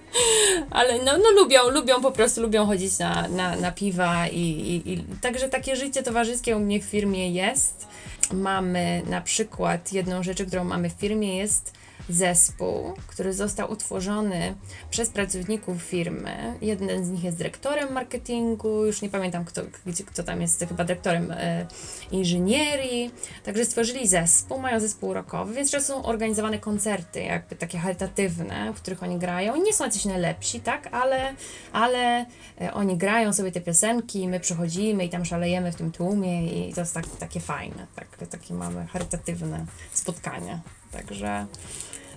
Ale 0.71 1.03
no, 1.03 1.17
no 1.17 1.31
lubią, 1.31 1.69
lubią 1.69 2.01
po 2.01 2.11
prostu, 2.11 2.41
lubią 2.41 2.65
chodzić 2.65 2.99
na, 2.99 3.27
na, 3.27 3.55
na 3.55 3.71
piwa 3.71 4.27
i, 4.27 4.39
i, 4.39 4.93
i 4.93 5.03
także 5.21 5.49
takie 5.49 5.75
życie 5.75 6.03
towarzyskie 6.03 6.57
u 6.57 6.59
mnie 6.59 6.79
w 6.79 6.83
firmie 6.83 7.31
jest. 7.31 7.87
Mamy 8.33 9.01
na 9.05 9.21
przykład 9.21 9.93
jedną 9.93 10.23
rzecz, 10.23 10.43
którą 10.43 10.63
mamy 10.63 10.89
w 10.89 10.93
firmie 10.93 11.37
jest 11.37 11.78
zespół, 12.09 12.93
który 13.07 13.33
został 13.33 13.71
utworzony 13.71 14.55
przez 14.89 15.09
pracowników 15.09 15.81
firmy. 15.81 16.53
Jeden 16.61 17.05
z 17.05 17.09
nich 17.09 17.23
jest 17.23 17.37
dyrektorem 17.37 17.93
marketingu, 17.93 18.85
już 18.85 19.01
nie 19.01 19.09
pamiętam 19.09 19.45
kto, 19.45 19.61
gdzie, 19.85 20.03
kto 20.03 20.23
tam 20.23 20.41
jest, 20.41 20.65
chyba 20.69 20.83
dyrektorem 20.83 21.31
e, 21.31 21.65
inżynierii. 22.11 23.11
Także 23.43 23.65
stworzyli 23.65 24.07
zespół, 24.07 24.59
mają 24.59 24.79
zespół 24.79 25.13
rockowy, 25.13 25.53
więc 25.53 25.71
często 25.71 25.93
są 25.93 26.05
organizowane 26.05 26.59
koncerty, 26.59 27.21
jakby 27.21 27.55
takie 27.55 27.77
charytatywne, 27.77 28.73
w 28.73 28.81
których 28.81 29.03
oni 29.03 29.17
grają. 29.17 29.55
Nie 29.55 29.73
są 29.73 29.83
jacyś 29.83 30.05
najlepsi, 30.05 30.59
tak, 30.59 30.89
ale, 30.91 31.33
ale 31.71 32.25
e, 32.61 32.73
oni 32.73 32.97
grają 32.97 33.33
sobie 33.33 33.51
te 33.51 33.61
piosenki, 33.61 34.27
my 34.27 34.39
przychodzimy 34.39 35.05
i 35.05 35.09
tam 35.09 35.25
szalejemy 35.25 35.71
w 35.71 35.75
tym 35.75 35.91
tłumie 35.91 36.67
i 36.69 36.73
to 36.73 36.81
jest 36.81 36.93
tak, 36.93 37.05
takie 37.19 37.39
fajne, 37.39 37.87
tak, 37.95 38.27
takie 38.29 38.53
mamy 38.53 38.87
charytatywne 38.87 39.65
spotkania. 39.93 40.59
Także 40.91 41.45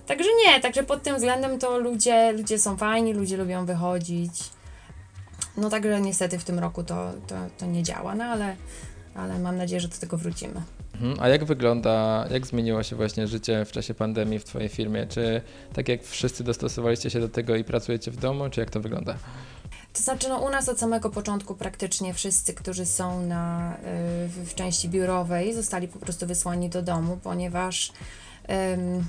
Także 0.07 0.29
nie, 0.45 0.61
także 0.61 0.83
pod 0.83 1.03
tym 1.03 1.15
względem 1.15 1.59
to 1.59 1.77
ludzie, 1.77 2.31
ludzie 2.31 2.59
są 2.59 2.77
fajni, 2.77 3.13
ludzie 3.13 3.37
lubią 3.37 3.65
wychodzić. 3.65 4.49
No 5.57 5.69
także 5.69 6.01
niestety 6.01 6.39
w 6.39 6.43
tym 6.43 6.59
roku 6.59 6.83
to, 6.83 7.11
to, 7.27 7.35
to 7.57 7.65
nie 7.65 7.83
działa, 7.83 8.15
no 8.15 8.23
ale, 8.23 8.55
ale 9.15 9.39
mam 9.39 9.57
nadzieję, 9.57 9.81
że 9.81 9.87
do 9.87 9.97
tego 9.97 10.17
wrócimy. 10.17 10.61
Mhm. 10.93 11.15
A 11.19 11.27
jak 11.27 11.45
wygląda, 11.45 12.27
jak 12.31 12.47
zmieniło 12.47 12.83
się 12.83 12.95
właśnie 12.95 13.27
życie 13.27 13.65
w 13.65 13.71
czasie 13.71 13.93
pandemii 13.93 14.39
w 14.39 14.43
Twojej 14.43 14.69
firmie? 14.69 15.07
Czy 15.07 15.41
tak 15.73 15.89
jak 15.89 16.03
wszyscy 16.03 16.43
dostosowaliście 16.43 17.09
się 17.09 17.19
do 17.19 17.29
tego 17.29 17.55
i 17.55 17.63
pracujecie 17.63 18.11
w 18.11 18.17
domu, 18.17 18.49
czy 18.49 18.59
jak 18.59 18.69
to 18.69 18.79
wygląda? 18.79 19.15
To 19.93 20.03
znaczy, 20.03 20.29
no 20.29 20.37
u 20.37 20.49
nas 20.49 20.69
od 20.69 20.79
samego 20.79 21.09
początku 21.09 21.55
praktycznie 21.55 22.13
wszyscy, 22.13 22.53
którzy 22.53 22.85
są 22.85 23.25
na, 23.25 23.73
y, 23.73 24.45
w 24.45 24.55
części 24.55 24.89
biurowej, 24.89 25.53
zostali 25.53 25.87
po 25.87 25.99
prostu 25.99 26.27
wysłani 26.27 26.69
do 26.69 26.81
domu, 26.81 27.19
ponieważ 27.23 27.91
ym, 28.73 29.05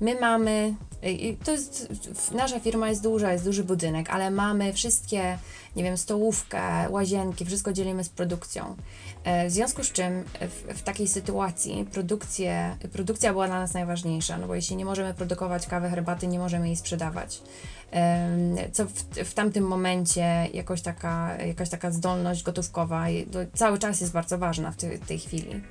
my 0.00 0.20
mamy, 0.20 0.74
y, 1.04 1.36
to 1.44 1.52
jest, 1.52 1.88
nasza 2.32 2.60
firma 2.60 2.88
jest 2.88 3.02
duża, 3.02 3.32
jest 3.32 3.44
duży 3.44 3.64
budynek, 3.64 4.10
ale 4.10 4.30
mamy 4.30 4.72
wszystkie, 4.72 5.38
nie 5.76 5.82
wiem, 5.82 5.98
stołówkę, 5.98 6.60
łazienki, 6.90 7.44
wszystko 7.44 7.72
dzielimy 7.72 8.04
z 8.04 8.08
produkcją. 8.08 8.76
E, 9.28 9.48
w 9.48 9.52
związku 9.52 9.84
z 9.84 9.92
czym 9.92 10.24
w, 10.40 10.78
w, 10.78 10.82
takiej 10.82 11.08
sytuacji 11.08 11.86
produkcja 12.92 13.32
była 13.32 13.46
dla 13.46 13.60
nas 13.60 13.74
najważniejsza, 13.74 14.38
no 14.38 14.46
bo 14.46 14.54
jeśli 14.54 14.76
nie 14.76 14.84
możemy 14.84 15.14
produkować 15.14 15.66
kawy, 15.66 15.90
herbaty, 15.90 16.26
nie 16.26 16.38
możemy 16.38 16.66
jej 16.66 16.76
sprzedawać 16.76 17.42
co 18.72 18.86
w, 18.86 18.92
w 19.24 19.34
tamtym 19.34 19.64
momencie 19.64 20.48
jakoś 20.54 20.82
taka, 20.82 21.36
jakaś 21.36 21.68
taka 21.68 21.90
zdolność 21.90 22.42
gotówkowa 22.42 23.06
cały 23.54 23.78
czas 23.78 24.00
jest 24.00 24.12
bardzo 24.12 24.38
ważna 24.38 24.70
w 24.70 24.76
tej, 24.76 24.98
tej 24.98 25.18
chwili. 25.18 25.62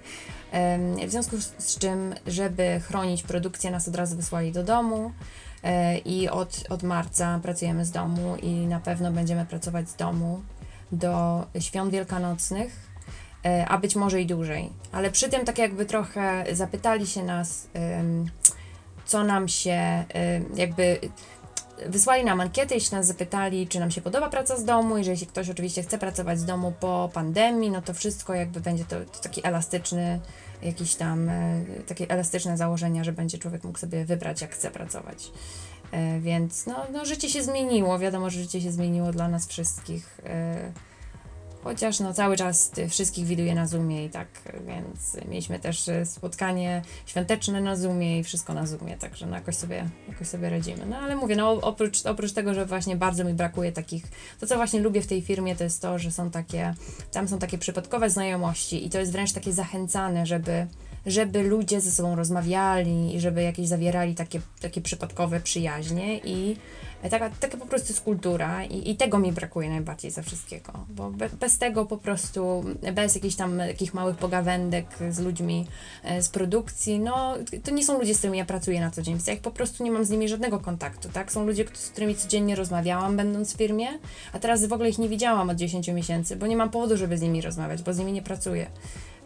W 1.08 1.12
związku 1.12 1.36
z 1.58 1.80
czym, 1.80 2.16
żeby 2.28 2.82
chronić 2.88 3.24
produkcję, 3.24 3.72
nas 3.72 3.88
od 3.88 3.96
razu 3.96 4.16
wysłali 4.16 4.52
do 4.52 4.64
domu 4.64 5.12
e, 5.64 5.98
i 5.98 6.30
od, 6.30 6.64
od 6.70 6.84
marca 6.84 7.40
pracujemy 7.44 7.86
z 7.86 7.92
domu 7.92 8.36
i 8.42 8.68
na 8.68 8.80
pewno 8.80 9.12
będziemy 9.12 9.46
pracować 9.46 9.90
z 9.90 9.96
domu 9.96 10.42
do 10.92 11.46
świąt 11.60 11.92
wielkanocnych, 11.92 12.72
e, 12.72 12.87
a 13.68 13.78
być 13.78 13.96
może 13.96 14.22
i 14.22 14.26
dłużej. 14.26 14.70
Ale 14.92 15.12
przy 15.12 15.30
tym 15.30 15.46
tak 15.46 15.58
jakby 15.58 15.86
trochę 15.86 16.46
zapytali 16.52 17.08
się 17.08 17.24
nas, 17.24 17.68
co 19.06 19.24
nam 19.24 19.48
się 19.48 20.04
jakby 20.56 21.00
wysłali 21.86 22.26
nam 22.26 22.42
ankietę 22.42 22.76
i 22.76 22.82
się 22.82 22.96
nas 22.96 23.08
zapytali, 23.08 23.68
czy 23.68 23.80
nam 23.80 23.92
się 23.92 24.02
podoba 24.02 24.30
praca 24.30 24.58
z 24.58 24.66
domu 24.66 24.98
i 24.98 25.04
że 25.04 25.12
jeśli 25.12 25.28
ktoś 25.28 25.50
oczywiście 25.50 25.84
chce 25.84 25.98
pracować 25.98 26.40
z 26.40 26.46
domu 26.46 26.74
po 26.80 27.10
pandemii, 27.14 27.72
no 27.72 27.82
to 27.82 27.94
wszystko 27.94 28.34
jakby 28.34 28.60
będzie 28.60 28.86
to, 28.86 28.96
to 29.06 29.20
taki 29.20 29.48
elastyczny, 29.48 30.20
jakiś 30.62 30.96
tam, 30.96 31.30
e, 31.30 31.66
takie 31.88 32.10
elastyczne 32.10 32.58
założenia, 32.58 33.04
że 33.04 33.12
będzie 33.12 33.38
człowiek 33.38 33.64
mógł 33.64 33.80
sobie 33.80 34.06
wybrać, 34.06 34.42
jak 34.42 34.54
chce 34.54 34.72
pracować. 34.72 35.32
E, 35.92 36.20
więc 36.20 36.66
no, 36.66 36.86
no 36.94 37.06
życie 37.06 37.30
się 37.30 37.44
zmieniło, 37.44 38.00
wiadomo, 38.00 38.30
że 38.30 38.40
życie 38.40 38.62
się 38.62 38.72
zmieniło 38.72 39.12
dla 39.12 39.28
nas 39.28 39.48
wszystkich. 39.48 40.22
Chociaż 41.64 42.00
no 42.00 42.14
cały 42.14 42.38
czas 42.38 42.72
wszystkich 42.90 43.26
widuję 43.26 43.56
na 43.56 43.68
Zoomie 43.68 44.06
i 44.06 44.10
tak, 44.10 44.28
więc 44.68 45.28
mieliśmy 45.30 45.60
też 45.60 45.90
e, 45.90 46.06
spotkanie 46.06 46.82
świąteczne 47.06 47.62
na 47.62 47.76
Zoomie 47.76 48.20
i 48.20 48.24
wszystko 48.24 48.54
na 48.54 48.66
Zoomie, 48.66 48.98
także 48.98 49.26
no 49.26 49.36
jakoś 49.36 49.56
sobie, 49.56 49.90
jakoś 50.10 50.28
sobie 50.28 50.50
radzimy. 50.50 50.86
No 50.86 50.98
ale 50.98 51.16
mówię, 51.16 51.36
no 51.36 51.52
oprócz, 51.52 52.06
oprócz 52.06 52.32
tego, 52.32 52.54
że 52.54 52.66
właśnie 52.66 52.96
bardzo 52.96 53.24
mi 53.24 53.34
brakuje 53.34 53.72
takich, 53.72 54.04
to 54.40 54.48
co 54.48 54.56
właśnie 54.56 54.80
lubię 54.80 55.02
w 55.02 55.08
tej 55.08 55.22
firmie 55.22 55.56
to 55.56 55.64
jest 55.64 55.82
to, 55.82 56.00
że 56.00 56.12
są 56.12 56.32
takie, 56.32 56.74
tam 57.12 57.28
są 57.28 57.40
takie 57.40 57.58
przypadkowe 57.58 58.10
znajomości 58.10 58.86
i 58.86 58.90
to 58.90 59.00
jest 59.00 59.12
wręcz 59.12 59.32
takie 59.34 59.54
zachęcane, 59.54 60.26
żeby 60.26 60.68
żeby 61.08 61.44
ludzie 61.44 61.82
ze 61.82 61.92
sobą 61.92 62.16
rozmawiali 62.16 63.16
i 63.16 63.20
żeby 63.20 63.42
jakieś 63.42 63.68
zawierali 63.68 64.16
takie, 64.16 64.42
takie 64.62 64.82
przypadkowe 64.82 65.40
przyjaźnie 65.40 66.18
i 66.18 66.58
taka, 67.10 67.30
taka 67.30 67.58
po 67.58 67.66
prostu 67.66 67.88
jest 67.94 68.02
kultura 68.02 68.64
i, 68.64 68.92
i 68.92 68.96
tego 68.96 69.20
mi 69.20 69.32
brakuje 69.32 69.70
najbardziej 69.70 70.12
ze 70.12 70.24
wszystkiego, 70.24 70.74
bo 70.90 71.12
be, 71.12 71.30
bez 71.30 71.58
tego 71.58 71.86
po 71.86 71.98
prostu, 71.98 72.66
bez 72.94 73.16
jakichś 73.16 73.36
tam 73.36 73.58
takich 73.58 73.94
małych 73.94 74.18
pogawędek 74.18 74.88
z 75.10 75.20
ludźmi 75.20 75.68
e, 76.04 76.22
z 76.22 76.30
produkcji, 76.30 77.00
no 77.00 77.36
to 77.64 77.72
nie 77.72 77.86
są 77.86 78.00
ludzie, 78.00 78.16
z 78.16 78.18
którymi 78.18 78.38
ja 78.38 78.46
pracuję 78.46 78.82
na 78.82 78.92
co 78.92 79.02
dzień, 79.02 79.14
więc 79.14 79.28
ja 79.28 79.36
po 79.38 79.52
prostu 79.52 79.84
nie 79.84 79.92
mam 79.92 80.06
z 80.06 80.10
nimi 80.10 80.30
żadnego 80.30 80.60
kontaktu, 80.60 81.10
tak? 81.14 81.32
Są 81.32 81.46
ludzie, 81.46 81.66
z 81.74 81.90
którymi 81.90 82.16
codziennie 82.16 82.56
rozmawiałam 82.56 83.18
będąc 83.18 83.54
w 83.54 83.58
firmie, 83.58 83.88
a 84.34 84.40
teraz 84.40 84.66
w 84.66 84.74
ogóle 84.74 84.90
ich 84.90 84.98
nie 84.98 85.10
widziałam 85.10 85.50
od 85.50 85.58
10 85.58 85.88
miesięcy, 85.88 86.36
bo 86.36 86.48
nie 86.48 86.58
mam 86.58 86.70
powodu, 86.70 86.98
żeby 86.98 87.18
z 87.18 87.22
nimi 87.22 87.42
rozmawiać, 87.42 87.84
bo 87.84 87.94
z 87.94 88.00
nimi 88.00 88.12
nie 88.12 88.22
pracuję. 88.22 88.68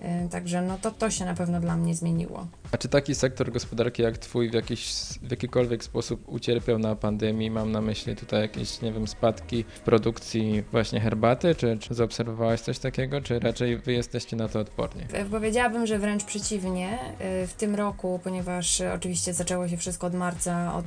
E, 0.02 0.30
także 0.30 0.62
no 0.62 0.78
to, 0.82 0.92
to 0.92 1.12
się 1.12 1.26
na 1.26 1.34
pewno 1.34 1.60
dla 1.60 1.78
mnie 1.78 1.96
zmieniło. 1.96 2.48
A 2.72 2.78
czy 2.78 2.90
taki 2.90 3.16
sektor 3.16 3.52
gospodarki 3.52 4.02
jak 4.02 4.18
twój 4.18 4.50
w, 4.50 4.54
jakiś, 4.54 4.94
w 5.22 5.32
jakikolwiek 5.32 5.84
sposób 5.84 6.30
ucierpiał 6.30 6.80
na 6.80 6.96
pandemii? 6.96 7.52
Mam 7.52 7.72
na 7.72 7.82
myśli 7.82 8.16
tutaj 8.16 8.42
jakieś, 8.42 8.82
nie 8.82 8.92
wiem, 8.92 9.08
spadki 9.08 9.64
w 9.64 9.80
produkcji 9.80 10.64
właśnie 10.72 11.00
herbaty, 11.00 11.56
czy, 11.56 11.78
czy 11.80 11.94
zaobserwowałaś 11.94 12.62
coś 12.62 12.80
takiego, 12.80 13.22
czy 13.22 13.40
raczej 13.40 13.78
wy 13.78 13.94
jesteście 13.94 14.36
na 14.36 14.48
to 14.48 14.60
odporni? 14.60 15.04
Powiedziałabym, 15.32 15.88
że 15.88 16.00
wręcz 16.00 16.24
przeciwnie. 16.24 17.00
E, 17.20 17.48
w 17.48 17.54
tym 17.54 17.76
roku, 17.76 18.20
ponieważ 18.24 18.82
oczywiście 18.96 19.34
zaczęło 19.34 19.68
się 19.68 19.78
wszystko 19.78 20.08
od 20.08 20.14
marca, 20.14 20.76
od 20.76 20.86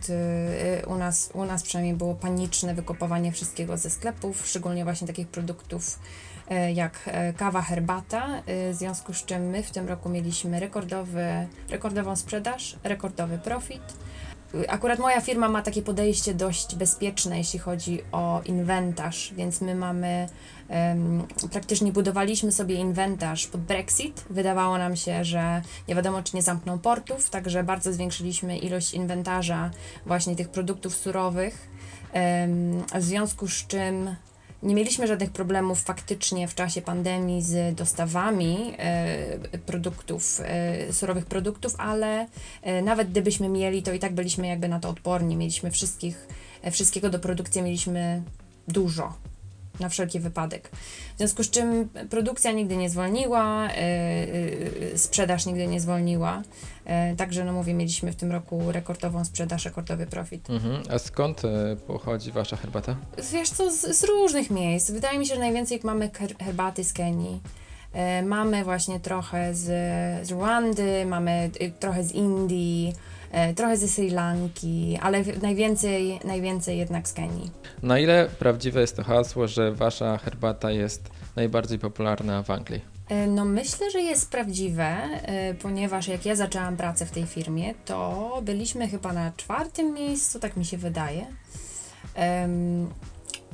u 0.87 0.95
nas, 0.95 1.31
u 1.35 1.45
nas 1.45 1.63
przynajmniej 1.63 1.97
było 1.97 2.15
paniczne 2.15 2.75
wykupowanie 2.75 3.33
wszystkiego 3.33 3.77
ze 3.77 3.91
sklepów, 3.91 4.47
szczególnie 4.47 4.85
właśnie 4.85 5.07
takich 5.07 5.29
produktów 5.29 5.99
jak 6.75 7.01
e, 7.07 7.33
kawa, 7.33 7.63
herbata, 7.63 8.27
e, 8.47 8.73
w 8.73 8.75
związku 8.75 9.15
z 9.15 9.25
czym 9.25 9.43
my 9.43 9.63
w 9.63 9.71
tym 9.71 9.89
roku 9.89 10.09
mieliśmy 10.09 10.61
rekordowy, 10.61 11.47
rekordową 11.71 12.17
sprzedaż, 12.17 12.77
rekordowy 12.85 13.39
profit. 13.39 13.83
Akurat 14.69 14.99
moja 14.99 15.21
firma 15.21 15.49
ma 15.49 15.63
takie 15.63 15.83
podejście 15.83 16.35
dość 16.35 16.75
bezpieczne, 16.75 17.39
jeśli 17.39 17.59
chodzi 17.59 18.03
o 18.13 18.41
inwentarz, 18.45 19.33
więc 19.37 19.61
my 19.61 19.75
mamy 19.75 20.29
um, 20.69 21.27
praktycznie 21.53 21.93
budowaliśmy 21.93 22.53
sobie 22.53 22.75
inwentarz 22.75 23.47
pod 23.47 23.61
Brexit. 23.61 24.25
Wydawało 24.31 24.79
nam 24.79 24.97
się, 24.97 25.25
że 25.25 25.63
nie 25.89 25.95
wiadomo, 25.95 26.23
czy 26.23 26.37
nie 26.37 26.43
zamkną 26.43 26.79
portów, 26.79 27.31
także 27.31 27.65
bardzo 27.65 27.93
zwiększyliśmy 27.93 28.59
ilość 28.59 28.95
inwentarza 28.95 29.71
właśnie 30.07 30.37
tych 30.37 30.49
produktów 30.49 30.97
surowych. 30.97 31.69
Um, 32.13 32.83
w 33.01 33.03
związku 33.03 33.49
z 33.49 33.67
czym 33.67 34.17
nie 34.65 34.75
mieliśmy 34.75 35.07
żadnych 35.07 35.31
problemów 35.31 35.83
faktycznie 35.83 36.49
w 36.49 36.55
czasie 36.55 36.83
pandemii 36.83 37.43
z 37.43 37.75
dostawami 37.75 38.75
e, 38.79 39.59
produktów, 39.67 40.41
e, 40.45 40.93
surowych 40.93 41.27
produktów, 41.27 41.75
ale 41.79 42.27
e, 42.63 42.83
nawet 42.83 43.11
gdybyśmy 43.11 43.49
mieli, 43.49 43.83
to 43.83 43.93
i 43.93 43.99
tak 43.99 44.15
byliśmy 44.15 44.47
jakby 44.47 44.69
na 44.69 44.81
to 44.81 44.89
odporni. 44.89 45.37
Mieliśmy 45.37 45.71
wszystkich, 45.71 46.29
wszystkiego 46.71 47.11
do 47.11 47.19
produkcji, 47.19 47.63
mieliśmy 47.63 48.23
dużo 48.69 49.13
na 49.81 49.89
wszelki 49.89 50.21
wypadek. 50.21 50.71
W 51.15 51.19
związku 51.19 51.43
z 51.45 51.51
czym 51.51 51.89
produkcja 52.11 52.53
nigdy 52.53 52.77
nie 52.77 52.91
zwolniła, 52.91 53.69
sprzedaż 54.97 55.47
nigdy 55.47 55.67
nie 55.67 55.81
zwolniła. 55.81 56.43
Yy, 56.87 57.17
także, 57.17 57.45
no 57.45 57.53
mówię, 57.53 57.75
mieliśmy 57.75 58.13
w 58.13 58.17
tym 58.17 58.33
roku 58.33 58.73
rekordową 58.73 59.25
sprzedaż, 59.25 59.65
rekordowy 59.65 60.07
profit. 60.07 60.51
Mhm. 60.51 60.83
A 60.91 60.99
skąd 60.99 61.43
pochodzi 61.87 62.33
wasza 62.33 62.57
herbata? 62.57 62.97
Wiesz 63.33 63.51
co, 63.51 63.71
z, 63.71 63.99
z, 63.99 64.05
różnych 64.05 64.51
miejsc. 64.51 64.91
Wydaje 64.91 65.19
mi 65.19 65.27
się, 65.27 65.35
że 65.35 65.41
najwięcej 65.41 65.81
mamy 65.85 66.11
herbaty 66.45 66.85
z 66.85 66.93
Kenii. 66.93 67.41
Mamy 68.25 68.65
właśnie 68.65 69.01
trochę 69.01 69.55
z, 69.55 69.65
z 70.27 70.31
Rwandy, 70.31 71.07
mamy 71.07 71.51
trochę 71.81 72.05
z 72.05 72.13
Indii, 72.13 72.95
E, 73.35 73.55
trochę 73.55 73.77
ze 73.77 73.89
Sri 73.89 74.11
Lanki, 74.11 74.99
ale 75.03 75.25
najwięcej, 75.43 76.21
najwięcej 76.25 76.79
jednak 76.79 77.09
z 77.09 77.13
Kenii. 77.13 77.51
Na 77.83 77.99
ile 77.99 78.29
prawdziwe 78.39 78.81
jest 78.81 78.97
to 78.97 79.05
hasło, 79.05 79.49
że 79.49 79.73
wasza 79.73 80.19
herbata 80.19 80.71
jest 80.71 81.11
najbardziej 81.37 81.79
popularna 81.79 82.43
w 82.43 82.51
Anglii? 82.51 82.94
E, 83.09 83.27
no 83.27 83.45
myślę, 83.45 83.91
że 83.91 84.01
jest 84.01 84.31
prawdziwe, 84.31 84.85
e, 84.85 85.55
ponieważ 85.55 86.09
jak 86.09 86.27
ja 86.27 86.37
zaczęłam 86.37 86.77
pracę 86.77 87.07
w 87.07 87.11
tej 87.11 87.27
firmie, 87.27 87.75
to 87.85 88.41
byliśmy 88.43 88.89
chyba 88.89 89.13
na 89.13 89.33
czwartym 89.37 89.95
miejscu, 89.95 90.41
tak 90.41 90.57
mi 90.57 90.65
się 90.65 90.79
wydaje. 90.79 91.27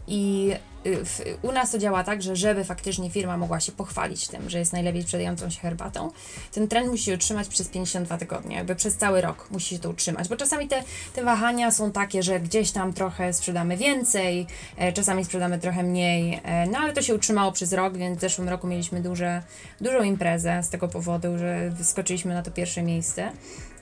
I 0.06 0.52
w, 0.84 1.38
u 1.42 1.52
nas 1.52 1.70
to 1.70 1.78
działa 1.78 2.04
tak, 2.04 2.22
że 2.22 2.36
żeby 2.36 2.64
faktycznie 2.64 3.10
firma 3.10 3.36
mogła 3.36 3.60
się 3.60 3.72
pochwalić 3.72 4.28
tym, 4.28 4.50
że 4.50 4.58
jest 4.58 4.72
najlepiej 4.72 5.02
sprzedającą 5.02 5.50
się 5.50 5.60
herbatą, 5.60 6.10
ten 6.52 6.68
trend 6.68 6.90
musi 6.90 7.04
się 7.04 7.14
utrzymać 7.14 7.48
przez 7.48 7.68
52 7.68 8.18
tygodnie, 8.18 8.56
jakby 8.56 8.74
przez 8.74 8.96
cały 8.96 9.20
rok 9.20 9.48
musi 9.50 9.74
się 9.74 9.80
to 9.80 9.90
utrzymać, 9.90 10.28
bo 10.28 10.36
czasami 10.36 10.68
te, 10.68 10.82
te 11.14 11.24
wahania 11.24 11.70
są 11.70 11.92
takie, 11.92 12.22
że 12.22 12.40
gdzieś 12.40 12.70
tam 12.70 12.92
trochę 12.92 13.32
sprzedamy 13.32 13.76
więcej, 13.76 14.46
e, 14.76 14.92
czasami 14.92 15.24
sprzedamy 15.24 15.58
trochę 15.58 15.82
mniej, 15.82 16.40
e, 16.44 16.66
no 16.66 16.78
ale 16.78 16.92
to 16.92 17.02
się 17.02 17.14
utrzymało 17.14 17.52
przez 17.52 17.72
rok, 17.72 17.96
więc 17.96 18.18
w 18.18 18.20
zeszłym 18.20 18.48
roku 18.48 18.66
mieliśmy 18.66 19.00
duże, 19.00 19.42
dużą 19.80 20.02
imprezę 20.02 20.62
z 20.62 20.68
tego 20.68 20.88
powodu, 20.88 21.38
że 21.38 21.70
wyskoczyliśmy 21.70 22.34
na 22.34 22.42
to 22.42 22.50
pierwsze 22.50 22.82
miejsce. 22.82 23.32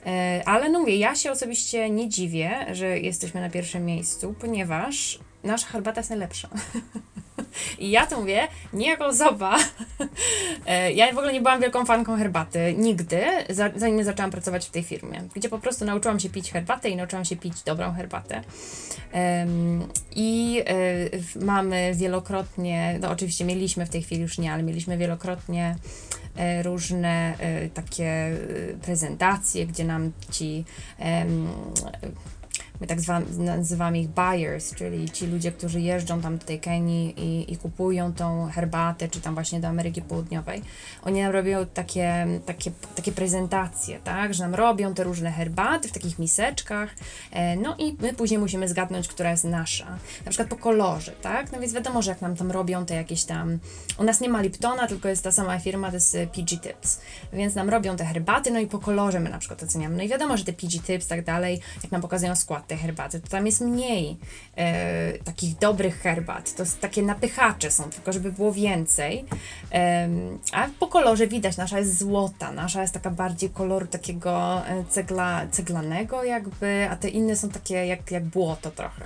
E, 0.05 0.41
ale 0.45 0.69
no 0.69 0.79
mówię, 0.79 0.95
ja 0.95 1.15
się 1.15 1.31
osobiście 1.31 1.89
nie 1.89 2.09
dziwię, 2.09 2.65
że 2.71 2.99
jesteśmy 2.99 3.41
na 3.41 3.49
pierwszym 3.49 3.85
miejscu, 3.85 4.35
ponieważ 4.39 5.19
nasza 5.43 5.67
herbata 5.67 5.99
jest 5.99 6.09
najlepsza. 6.09 6.49
I 7.79 7.91
ja 7.91 8.07
to 8.07 8.19
mówię, 8.19 8.47
nie 8.73 8.87
jako 8.87 9.05
osoba. 9.05 9.57
E, 10.65 10.91
ja 10.91 11.07
w 11.07 11.17
ogóle 11.17 11.33
nie 11.33 11.41
byłam 11.41 11.61
wielką 11.61 11.85
fanką 11.85 12.17
herbaty, 12.17 12.75
nigdy, 12.77 13.21
zanim 13.75 14.03
zaczęłam 14.03 14.31
pracować 14.31 14.67
w 14.67 14.71
tej 14.71 14.83
firmie, 14.83 15.23
gdzie 15.35 15.49
po 15.49 15.59
prostu 15.59 15.85
nauczyłam 15.85 16.19
się 16.19 16.29
pić 16.29 16.51
herbatę 16.51 16.89
i 16.89 16.95
nauczyłam 16.95 17.25
się 17.25 17.35
pić 17.35 17.63
dobrą 17.63 17.93
herbatę. 17.93 18.41
I 20.15 20.61
e, 21.37 21.45
mamy 21.45 21.91
wielokrotnie, 21.95 22.99
no 23.01 23.09
oczywiście 23.09 23.45
mieliśmy 23.45 23.85
w 23.85 23.89
tej 23.89 24.01
chwili 24.01 24.21
już 24.21 24.37
nie, 24.37 24.53
ale 24.53 24.63
mieliśmy 24.63 24.97
wielokrotnie 24.97 25.75
e, 26.35 26.63
różne 26.63 27.33
takie 27.73 28.37
prezentacje, 28.81 29.65
gdzie 29.65 29.83
nam 29.83 30.11
ci 30.31 30.65
my 32.81 32.87
tak 32.87 32.99
nazywamy 33.37 33.99
ich 33.99 34.07
buyers, 34.09 34.75
czyli 34.75 35.09
ci 35.09 35.27
ludzie, 35.27 35.51
którzy 35.51 35.81
jeżdżą 35.81 36.21
tam 36.21 36.37
do 36.37 36.45
tej 36.45 36.59
Kenii 36.59 37.13
i, 37.17 37.53
i 37.53 37.57
kupują 37.57 38.13
tą 38.13 38.49
herbatę, 38.51 39.07
czy 39.07 39.21
tam 39.21 39.33
właśnie 39.33 39.59
do 39.59 39.67
Ameryki 39.67 40.01
Południowej. 40.01 40.61
Oni 41.03 41.21
nam 41.21 41.31
robią 41.31 41.65
takie, 41.65 42.27
takie, 42.45 42.71
takie 42.95 43.11
prezentacje, 43.11 43.99
tak, 44.03 44.33
że 44.33 44.43
nam 44.43 44.55
robią 44.55 44.93
te 44.93 45.03
różne 45.03 45.31
herbaty 45.31 45.87
w 45.87 45.91
takich 45.91 46.19
miseczkach, 46.19 46.95
e, 47.31 47.55
no 47.55 47.75
i 47.77 47.95
my 47.99 48.13
później 48.13 48.39
musimy 48.39 48.67
zgadnąć, 48.67 49.07
która 49.07 49.31
jest 49.31 49.43
nasza. 49.43 49.97
Na 50.25 50.29
przykład 50.31 50.49
po 50.49 50.55
kolorze, 50.55 51.11
tak, 51.11 51.51
no 51.51 51.59
więc 51.59 51.73
wiadomo, 51.73 52.01
że 52.01 52.11
jak 52.11 52.21
nam 52.21 52.35
tam 52.35 52.51
robią 52.51 52.85
te 52.85 52.95
jakieś 52.95 53.23
tam, 53.23 53.59
u 53.97 54.03
nas 54.03 54.21
nie 54.21 54.29
ma 54.29 54.41
Liptona, 54.41 54.87
tylko 54.87 55.09
jest 55.09 55.23
ta 55.23 55.31
sama 55.31 55.59
firma, 55.59 55.87
to 55.87 55.95
jest 55.95 56.17
PG 56.35 56.57
Tips, 56.57 57.01
więc 57.33 57.55
nam 57.55 57.69
robią 57.69 57.95
te 57.95 58.05
herbaty, 58.05 58.51
no 58.51 58.59
i 58.59 58.67
po 58.67 58.79
kolorze 58.79 59.19
my 59.19 59.29
na 59.29 59.37
przykład 59.37 59.63
oceniamy. 59.63 59.97
No 59.97 60.03
i 60.03 60.07
wiadomo, 60.07 60.37
że 60.37 60.45
te 60.45 60.53
PG 60.53 60.79
Tips, 60.79 61.07
tak 61.07 61.25
dalej, 61.25 61.61
jak 61.83 61.91
nam 61.91 62.01
pokazują 62.01 62.35
skład 62.35 62.68
tej 62.69 62.77
herbaty, 62.77 63.19
to 63.19 63.27
tam 63.27 63.45
jest 63.45 63.61
mniej 63.61 64.17
e, 64.55 65.13
takich 65.17 65.57
dobrych 65.57 66.01
herbat. 66.01 66.55
To 66.55 66.63
jest 66.63 66.81
takie 66.81 67.01
napychacze 67.01 67.71
są, 67.71 67.83
tylko 67.83 68.13
żeby 68.13 68.31
było 68.31 68.53
więcej. 68.53 69.25
E, 69.71 70.09
a 70.53 70.67
po 70.79 70.87
kolorze 70.87 71.27
widać, 71.27 71.57
nasza 71.57 71.79
jest 71.79 71.97
złota, 71.97 72.51
nasza 72.51 72.81
jest 72.81 72.93
taka 72.93 73.09
bardziej 73.09 73.49
koloru 73.49 73.87
takiego 73.87 74.65
e, 74.67 74.83
cegla, 74.89 75.47
ceglanego 75.51 76.23
jakby, 76.23 76.87
a 76.89 76.95
te 76.95 77.09
inne 77.09 77.35
są 77.35 77.49
takie 77.49 77.85
jak, 77.85 78.11
jak 78.11 78.25
błoto 78.25 78.71
trochę. 78.71 79.05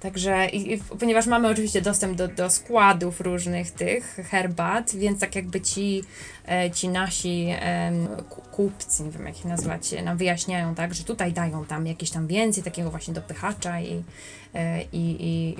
Także, 0.00 0.46
i, 0.48 0.72
i, 0.72 0.78
ponieważ 0.78 1.26
mamy 1.26 1.48
oczywiście 1.48 1.80
dostęp 1.80 2.18
do, 2.18 2.28
do 2.28 2.50
składów 2.50 3.20
różnych 3.20 3.70
tych 3.70 4.14
herbat, 4.30 4.96
więc 4.96 5.20
tak 5.20 5.36
jakby 5.36 5.60
ci, 5.60 6.02
ci 6.74 6.88
nasi 6.88 7.46
e, 7.50 7.92
kupcy, 8.52 9.02
nie 9.04 9.10
wiem 9.10 9.26
jak 9.26 9.38
ich 9.38 9.44
nazwać, 9.44 9.94
nam 10.04 10.16
wyjaśniają, 10.16 10.74
tak, 10.74 10.94
że 10.94 11.04
tutaj 11.04 11.32
dają 11.32 11.64
tam 11.64 11.86
jakieś 11.86 12.10
tam 12.10 12.26
więcej 12.26 12.64
takiego 12.64 12.90
właśnie 12.90 13.14
dopychacza 13.14 13.80
i, 13.80 14.04
e, 14.54 14.82
i, 14.82 15.16
i, 15.20 15.56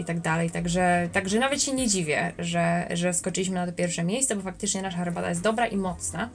i 0.00 0.04
tak 0.04 0.20
dalej. 0.20 0.50
Także, 0.50 1.08
także 1.12 1.38
nawet 1.38 1.62
się 1.62 1.72
nie 1.72 1.88
dziwię, 1.88 2.32
że, 2.38 2.88
że 2.90 3.14
skoczyliśmy 3.14 3.54
na 3.54 3.66
to 3.66 3.72
pierwsze 3.72 4.04
miejsce, 4.04 4.36
bo 4.36 4.42
faktycznie 4.42 4.82
nasza 4.82 4.98
herbata 4.98 5.28
jest 5.28 5.42
dobra 5.42 5.66
i 5.66 5.76
mocna. 5.76 6.30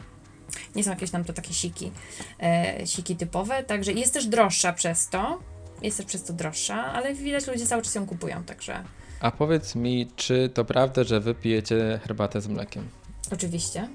Nie 0.75 0.83
są 0.83 0.89
jakieś 0.89 1.11
tam 1.11 1.23
to 1.23 1.33
takie 1.33 1.53
siki, 1.53 1.91
e, 2.39 2.87
siki 2.87 3.15
typowe, 3.15 3.63
także 3.63 3.91
jest 3.91 4.13
też 4.13 4.27
droższa 4.27 4.73
przez 4.73 5.09
to, 5.09 5.39
jest 5.81 5.97
też 5.97 6.05
przez 6.05 6.23
to 6.23 6.33
droższa, 6.33 6.75
ale 6.75 7.13
widać 7.13 7.47
ludzie 7.47 7.65
cały 7.65 7.81
czas 7.81 7.95
ją 7.95 8.05
kupują, 8.05 8.43
także... 8.43 8.83
A 9.19 9.31
powiedz 9.31 9.75
mi, 9.75 10.07
czy 10.15 10.49
to 10.53 10.65
prawda, 10.65 11.03
że 11.03 11.19
wy 11.19 11.35
pijecie 11.35 11.99
herbatę 12.03 12.41
z 12.41 12.47
mlekiem? 12.47 12.89
Oczywiście. 13.31 13.89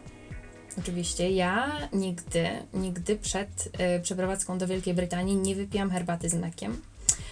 Oczywiście. 0.78 1.30
Ja 1.30 1.88
nigdy, 1.92 2.48
nigdy 2.74 3.16
przed 3.16 3.66
y, 3.96 4.00
przeprowadzką 4.02 4.58
do 4.58 4.66
Wielkiej 4.66 4.94
Brytanii 4.94 5.36
nie 5.36 5.54
wypijam 5.54 5.90
herbaty 5.90 6.28
z 6.28 6.34
mlekiem. 6.34 6.80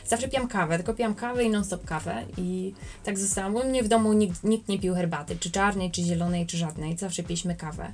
Zawsze 0.06 0.28
pijam 0.28 0.48
kawę, 0.48 0.76
tylko 0.76 0.94
pijam 0.94 1.14
kawę 1.14 1.44
i 1.44 1.50
non-stop 1.50 1.84
kawę 1.84 2.24
i 2.36 2.74
tak 3.04 3.18
zostałam. 3.18 3.56
U 3.56 3.64
mnie 3.64 3.82
w 3.82 3.88
domu 3.88 4.12
nikt, 4.12 4.44
nikt 4.44 4.68
nie 4.68 4.78
pił 4.78 4.94
herbaty, 4.94 5.36
czy 5.40 5.50
czarnej, 5.50 5.90
czy 5.90 6.02
zielonej, 6.02 6.46
czy 6.46 6.56
żadnej. 6.56 6.96
Zawsze 6.96 7.22
piliśmy 7.22 7.54
kawę. 7.54 7.92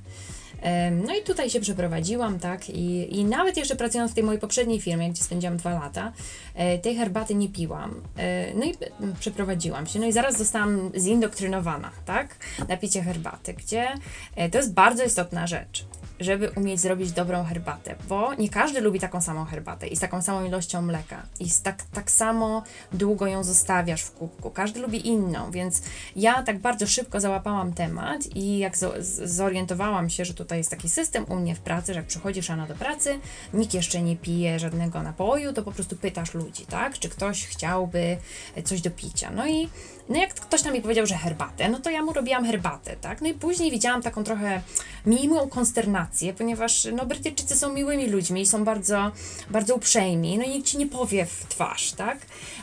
No 1.06 1.14
i 1.16 1.23
tutaj 1.23 1.50
się 1.50 1.61
przeprowadziłam, 1.61 2.38
tak, 2.38 2.71
i, 2.71 3.18
i 3.18 3.25
nawet 3.25 3.56
jeszcze 3.56 3.76
pracując 3.76 4.12
w 4.12 4.14
tej 4.14 4.25
mojej 4.25 4.40
poprzedniej 4.40 4.80
firmie, 4.80 5.11
gdzie 5.11 5.23
spędziłam 5.23 5.56
dwa 5.56 5.71
lata, 5.71 6.12
e, 6.54 6.78
tej 6.78 6.97
herbaty 6.97 7.35
nie 7.35 7.49
piłam. 7.49 8.00
E, 8.16 8.54
no 8.54 8.64
i 8.64 8.75
przeprowadziłam 9.21 9.87
się, 9.87 9.99
no 9.99 10.06
i 10.06 10.12
zaraz 10.12 10.38
zostałam 10.38 10.90
zindoktrynowana, 10.97 11.90
tak, 12.04 12.37
na 12.68 12.76
picie 12.76 13.02
herbaty, 13.02 13.54
gdzie 13.54 13.88
e, 14.37 14.50
to 14.50 14.59
jest 14.59 14.73
bardzo 14.73 15.04
istotna 15.04 15.47
rzecz 15.47 15.85
żeby 16.21 16.50
umieć 16.50 16.80
zrobić 16.80 17.12
dobrą 17.12 17.44
herbatę, 17.44 17.94
bo 18.09 18.35
nie 18.35 18.49
każdy 18.49 18.80
lubi 18.80 19.00
taką 19.00 19.21
samą 19.21 19.44
herbatę 19.44 19.87
i 19.87 19.97
z 19.97 20.00
taką 20.00 20.23
samą 20.23 20.44
ilością 20.44 20.83
mleka 20.83 21.23
i 21.40 21.50
tak, 21.62 21.83
tak 21.83 22.11
samo 22.11 22.62
długo 22.92 23.26
ją 23.26 23.44
zostawiasz 23.44 24.02
w 24.02 24.12
kubku. 24.12 24.50
Każdy 24.50 24.80
lubi 24.80 25.09
inną, 25.09 25.50
więc 25.50 25.83
ja 26.16 26.42
tak 26.42 26.59
bardzo 26.59 26.87
szybko 26.87 27.21
załapałam 27.21 27.73
temat 27.73 28.37
i 28.37 28.59
jak 28.59 28.76
zorientowałam 29.25 30.11
się, 30.11 30.25
że 30.25 30.35
tutaj 30.35 30.59
jest 30.59 30.71
taki 30.71 30.88
system 30.88 31.24
u 31.29 31.37
mnie 31.37 31.55
w 31.55 31.61
pracy, 31.61 31.94
że 31.94 32.00
jak 32.00 32.09
przychodzisz 32.09 32.48
rano 32.48 32.66
do 32.66 32.74
pracy, 32.74 33.18
nikt 33.55 33.74
jeszcze 33.74 34.03
nie 34.03 34.16
pije 34.16 34.59
żadnego 34.59 35.03
napoju, 35.03 35.53
to 35.53 35.62
po 35.62 35.72
prostu 35.72 35.96
pytasz 35.96 36.35
ludzi, 36.35 36.66
tak, 36.66 36.98
czy 36.98 37.09
ktoś 37.09 37.46
chciałby 37.46 38.16
coś 38.64 38.81
do 38.81 38.90
picia. 38.90 39.31
No 39.31 39.46
i 39.46 39.68
no 40.09 40.16
jak 40.20 40.35
ktoś 40.35 40.62
tam 40.62 40.72
mi 40.72 40.83
powiedział, 40.83 41.07
że 41.07 41.14
herbatę, 41.14 41.68
no 41.68 41.79
to 41.79 41.90
ja 41.90 42.03
mu 42.03 42.12
robiłam 42.12 42.46
herbatę, 42.46 42.96
tak? 42.96 43.20
No 43.20 43.29
i 43.29 43.35
później 43.35 43.70
widziałam 43.70 44.03
taką 44.03 44.24
trochę 44.24 44.62
miłą 45.07 45.48
konsternację, 45.48 46.05
ponieważ 46.38 46.88
no 46.92 47.07
Brytyjczycy 47.07 47.57
są 47.57 47.72
miłymi 47.72 48.09
ludźmi 48.09 48.40
i 48.40 48.46
są 48.46 48.64
bardzo, 48.64 49.12
bardzo 49.50 49.74
uprzejmi, 49.74 50.38
no 50.38 50.44
i 50.44 50.48
nikt 50.48 50.66
ci 50.66 50.79
nie 50.79 50.87
powie 50.87 51.27
w 51.27 51.46
twarz, 51.48 51.92
tak? 51.92 52.18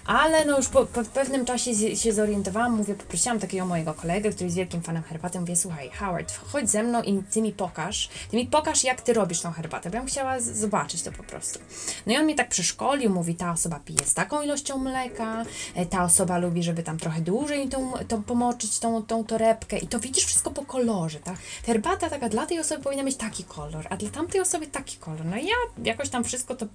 Ale 0.06 0.46
no 0.46 0.58
już 0.58 0.68
po, 0.68 0.86
po 0.86 1.04
pewnym 1.04 1.46
czasie 1.46 1.96
się 1.96 2.14
zorientowałam, 2.14 2.78
mówię, 2.78 2.94
poprosiłam 2.94 3.40
takiego 3.40 3.66
mojego 3.66 3.94
kolegę, 3.94 4.30
który 4.30 4.46
jest 4.46 4.58
wielkim 4.58 4.82
fanem 4.82 5.04
herbaty, 5.04 5.40
mówię, 5.40 5.56
słuchaj, 5.56 5.90
Howard, 5.90 6.40
chodź 6.52 6.70
ze 6.70 6.84
mną 6.84 7.02
i 7.02 7.24
ty 7.24 7.42
mi 7.42 7.52
pokaż, 7.52 8.10
ty 8.32 8.38
mi 8.38 8.46
pokaż, 8.46 8.84
jak 8.84 9.02
ty 9.02 9.14
robisz 9.14 9.42
tą 9.42 9.52
herbatę, 9.52 9.90
bo 9.90 9.96
ja 9.96 10.02
bym 10.02 10.10
chciała 10.10 10.40
zobaczyć 10.40 11.02
to 11.02 11.12
po 11.12 11.24
prostu. 11.24 11.60
No 12.06 12.14
i 12.14 12.18
on 12.18 12.26
mi 12.26 12.36
tak 12.36 12.50
przeszkolił, 12.50 13.10
mówi, 13.10 13.36
ta 13.36 13.52
osoba 13.52 13.80
pije 13.86 14.06
z 14.06 14.14
taką 14.14 14.42
ilością 14.42 14.78
mleka, 14.78 15.44
e, 15.76 15.86
ta 15.86 16.04
osoba 16.04 16.38
lubi, 16.38 16.64
żeby 16.64 16.84
tam 16.84 16.98
trochę 16.98 17.22
dłużej 17.22 17.70
tą, 17.70 17.92
tą 18.08 18.24
pomoczyć 18.24 18.80
tą, 18.80 19.04
tą 19.04 19.24
torebkę 19.24 19.78
i 19.78 19.88
to 19.88 20.00
widzisz 20.00 20.26
wszystko 20.26 20.52
po 20.52 20.66
kolorze, 20.66 21.20
tak? 21.20 21.36
Ta 21.36 21.66
herbata 21.66 22.10
taka 22.10 22.30
dla 22.30 22.46
tej 22.46 22.60
osoby 22.60 22.84
powinna 22.84 23.04
mieć 23.04 23.16
taki 23.32 23.44
kolor, 23.44 23.88
a 23.89 23.98
dla 23.98 24.10
tamtej 24.10 24.41
osoby 24.41 24.67
taki 24.67 24.98
kolor. 24.98 25.26
No 25.26 25.38
i 25.38 25.46
ja 25.46 25.56
jakoś 25.84 26.10
tam 26.10 26.24
wszystko 26.24 26.56
to 26.56 26.65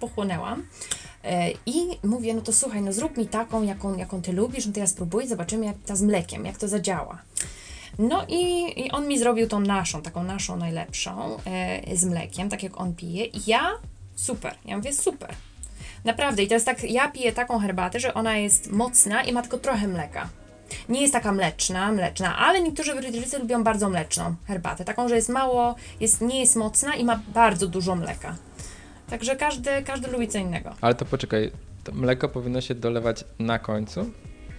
pochłonęłam. 0.00 0.66
E, 1.24 1.50
I 1.66 1.98
mówię, 2.02 2.34
no 2.34 2.40
to 2.40 2.52
słuchaj, 2.52 2.82
no 2.82 2.92
zrób 2.92 3.16
mi 3.16 3.26
taką, 3.26 3.62
jaką, 3.62 3.96
jaką 3.96 4.22
ty 4.22 4.32
lubisz, 4.32 4.66
no 4.66 4.72
to 4.72 4.80
ja 4.80 4.86
spróbuję, 4.86 5.28
zobaczymy 5.28 5.66
jak 5.66 5.76
ta 5.86 5.96
z 5.96 6.02
mlekiem, 6.02 6.44
jak 6.44 6.58
to 6.58 6.68
zadziała. 6.68 7.18
No 7.98 8.24
i, 8.28 8.72
i 8.80 8.90
on 8.90 9.08
mi 9.08 9.18
zrobił 9.18 9.48
tą 9.48 9.60
naszą, 9.60 10.02
taką 10.02 10.24
naszą 10.24 10.56
najlepszą 10.56 11.36
e, 11.44 11.96
z 11.96 12.04
mlekiem, 12.04 12.48
tak 12.48 12.62
jak 12.62 12.80
on 12.80 12.94
pije. 12.94 13.24
I 13.24 13.40
ja 13.46 13.70
super, 14.14 14.54
ja 14.64 14.76
mówię 14.76 14.92
super. 14.92 15.34
Naprawdę, 16.04 16.42
i 16.42 16.48
to 16.48 16.54
jest 16.54 16.66
tak, 16.66 16.90
ja 16.90 17.08
piję 17.08 17.32
taką 17.32 17.58
herbatę, 17.58 18.00
że 18.00 18.14
ona 18.14 18.36
jest 18.36 18.70
mocna 18.70 19.24
i 19.24 19.32
ma 19.32 19.42
tylko 19.42 19.58
trochę 19.58 19.88
mleka. 19.88 20.28
Nie 20.88 21.00
jest 21.00 21.12
taka 21.12 21.32
mleczna, 21.32 21.92
mleczna, 21.92 22.38
ale 22.38 22.62
niektórzy 22.62 22.94
Brytyjczycy 22.94 23.38
lubią 23.38 23.64
bardzo 23.64 23.90
mleczną 23.90 24.34
herbatę, 24.46 24.84
taką, 24.84 25.08
że 25.08 25.16
jest 25.16 25.28
mało, 25.28 25.74
jest, 26.00 26.20
nie 26.20 26.40
jest 26.40 26.56
mocna 26.56 26.94
i 26.94 27.04
ma 27.04 27.20
bardzo 27.28 27.66
dużo 27.66 27.96
mleka. 27.96 28.36
Także 29.10 29.36
każdy, 29.36 29.70
każdy 29.82 30.10
lubi 30.10 30.28
co 30.28 30.38
innego. 30.38 30.74
Ale 30.80 30.94
to 30.94 31.04
poczekaj, 31.04 31.50
to 31.84 31.92
mleko 31.92 32.28
powinno 32.28 32.60
się 32.60 32.74
dolewać 32.74 33.24
na 33.38 33.58
końcu? 33.58 34.10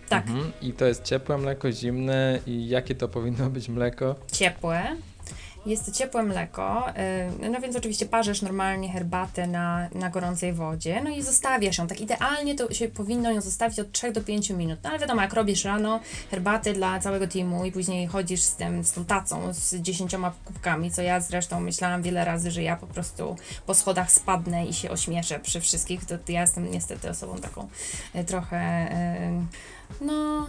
Tak. 0.09 0.27
Mhm. 0.27 0.51
I 0.61 0.73
to 0.73 0.85
jest 0.85 1.03
ciepłe 1.03 1.37
mleko, 1.37 1.71
zimne 1.71 2.39
i 2.47 2.69
jakie 2.69 2.95
to 2.95 3.07
powinno 3.07 3.49
być 3.49 3.69
mleko? 3.69 4.15
Ciepłe. 4.31 4.95
Jest 5.65 5.85
to 5.85 5.91
ciepłe 5.91 6.23
mleko, 6.23 6.89
y, 7.43 7.49
no 7.49 7.61
więc 7.61 7.75
oczywiście 7.75 8.05
parzysz 8.05 8.41
normalnie 8.41 8.89
herbatę 8.91 9.47
na, 9.47 9.89
na 9.95 10.09
gorącej 10.09 10.53
wodzie, 10.53 11.01
no 11.03 11.09
i 11.09 11.23
zostawiasz 11.23 11.77
ją. 11.77 11.87
Tak 11.87 12.01
idealnie 12.01 12.55
to 12.55 12.73
się 12.73 12.87
powinno 12.87 13.31
ją 13.31 13.41
zostawić 13.41 13.79
od 13.79 13.91
3 13.91 14.11
do 14.11 14.21
5 14.21 14.49
minut. 14.49 14.79
No 14.83 14.89
ale 14.89 14.99
wiadomo, 14.99 15.21
jak 15.21 15.33
robisz 15.33 15.65
rano 15.65 15.99
herbatę 16.31 16.73
dla 16.73 16.99
całego 16.99 17.27
teamu 17.27 17.65
i 17.65 17.71
później 17.71 18.07
chodzisz 18.07 18.41
z, 18.41 18.55
tym, 18.55 18.83
z 18.83 18.91
tą 18.91 19.05
tacą 19.05 19.53
z 19.53 19.75
dziesięcioma 19.75 20.33
kubkami, 20.45 20.91
co 20.91 21.01
ja 21.01 21.19
zresztą 21.19 21.59
myślałam 21.59 22.01
wiele 22.01 22.25
razy, 22.25 22.51
że 22.51 22.63
ja 22.63 22.75
po 22.75 22.87
prostu 22.87 23.35
po 23.65 23.73
schodach 23.73 24.11
spadnę 24.11 24.65
i 24.65 24.73
się 24.73 24.89
ośmieszę 24.89 25.39
przy 25.39 25.61
wszystkich, 25.61 26.05
to 26.05 26.15
ja 26.27 26.41
jestem 26.41 26.71
niestety 26.71 27.09
osobą 27.09 27.37
taką 27.37 27.67
y, 28.15 28.23
trochę, 28.23 28.91
y, 30.01 30.05
no 30.05 30.47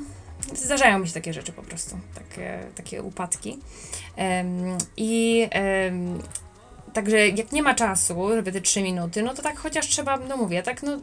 Zdarzają 0.54 0.98
mi 0.98 1.08
się 1.08 1.14
takie 1.14 1.32
rzeczy 1.32 1.52
po 1.52 1.62
prostu, 1.62 1.98
takie, 2.14 2.66
takie 2.74 3.02
upadki. 3.02 3.58
I 4.96 5.48
także 6.92 7.28
jak 7.28 7.52
nie 7.52 7.62
ma 7.62 7.74
czasu, 7.74 8.28
żeby 8.34 8.52
te 8.52 8.60
trzy 8.60 8.82
minuty, 8.82 9.22
no 9.22 9.34
to 9.34 9.42
tak 9.42 9.58
chociaż 9.58 9.86
trzeba, 9.86 10.16
no 10.16 10.36
mówię, 10.36 10.62
tak 10.62 10.82
no 10.82 10.98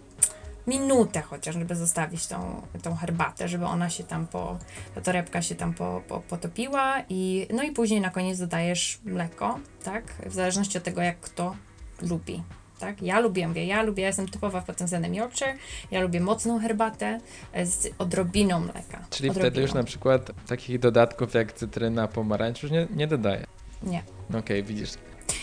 minutę 0.68 1.22
chociaż, 1.22 1.56
żeby 1.56 1.76
zostawić 1.76 2.28
tą, 2.28 2.62
tą 2.82 2.96
herbatę, 2.96 3.48
żeby 3.48 3.66
ona 3.66 3.90
się 3.90 4.04
tam 4.04 4.28
po, 4.28 4.58
ta 4.96 5.02
torebka 5.02 5.42
się 5.42 5.56
tam 5.56 5.74
po, 5.74 6.02
po, 6.08 6.20
potopiła 6.20 7.04
i 7.10 7.48
no 7.54 7.64
i 7.64 7.72
później 7.72 8.02
na 8.02 8.10
koniec 8.10 8.40
dodajesz 8.40 9.00
mleko, 9.04 9.60
tak, 9.84 10.04
w 10.26 10.34
zależności 10.34 10.78
od 10.78 10.84
tego 10.84 11.02
jak 11.02 11.20
kto 11.20 11.56
lubi. 12.02 12.44
Tak? 12.84 13.02
Ja 13.02 13.20
lubię, 13.20 13.48
mówię, 13.48 13.66
ja 13.66 13.84
lubię, 13.84 14.02
ja 14.02 14.08
jestem 14.08 14.28
typowa 14.28 14.62
pod 14.62 14.78
tym 14.78 14.86
względem 14.88 15.16
Yorkshire, 15.16 15.54
ja 15.92 16.02
lubię 16.02 16.20
mocną 16.20 16.60
herbatę 16.60 17.20
e, 17.54 17.66
z 17.66 17.90
odrobiną 17.98 18.60
mleka. 18.60 19.06
Czyli 19.10 19.30
odrobiną. 19.30 19.52
wtedy 19.52 19.62
już 19.62 19.74
na 19.74 19.84
przykład 19.84 20.32
takich 20.48 20.80
dodatków 20.80 21.34
jak 21.34 21.54
cytryna, 21.54 22.08
pomarańcz 22.08 22.64
już 22.64 22.72
nie, 22.72 22.88
nie 22.96 23.08
dodaję. 23.08 23.46
Nie. 23.84 24.04
Okej, 24.30 24.40
okay, 24.40 24.64
widzisz. 24.64 24.90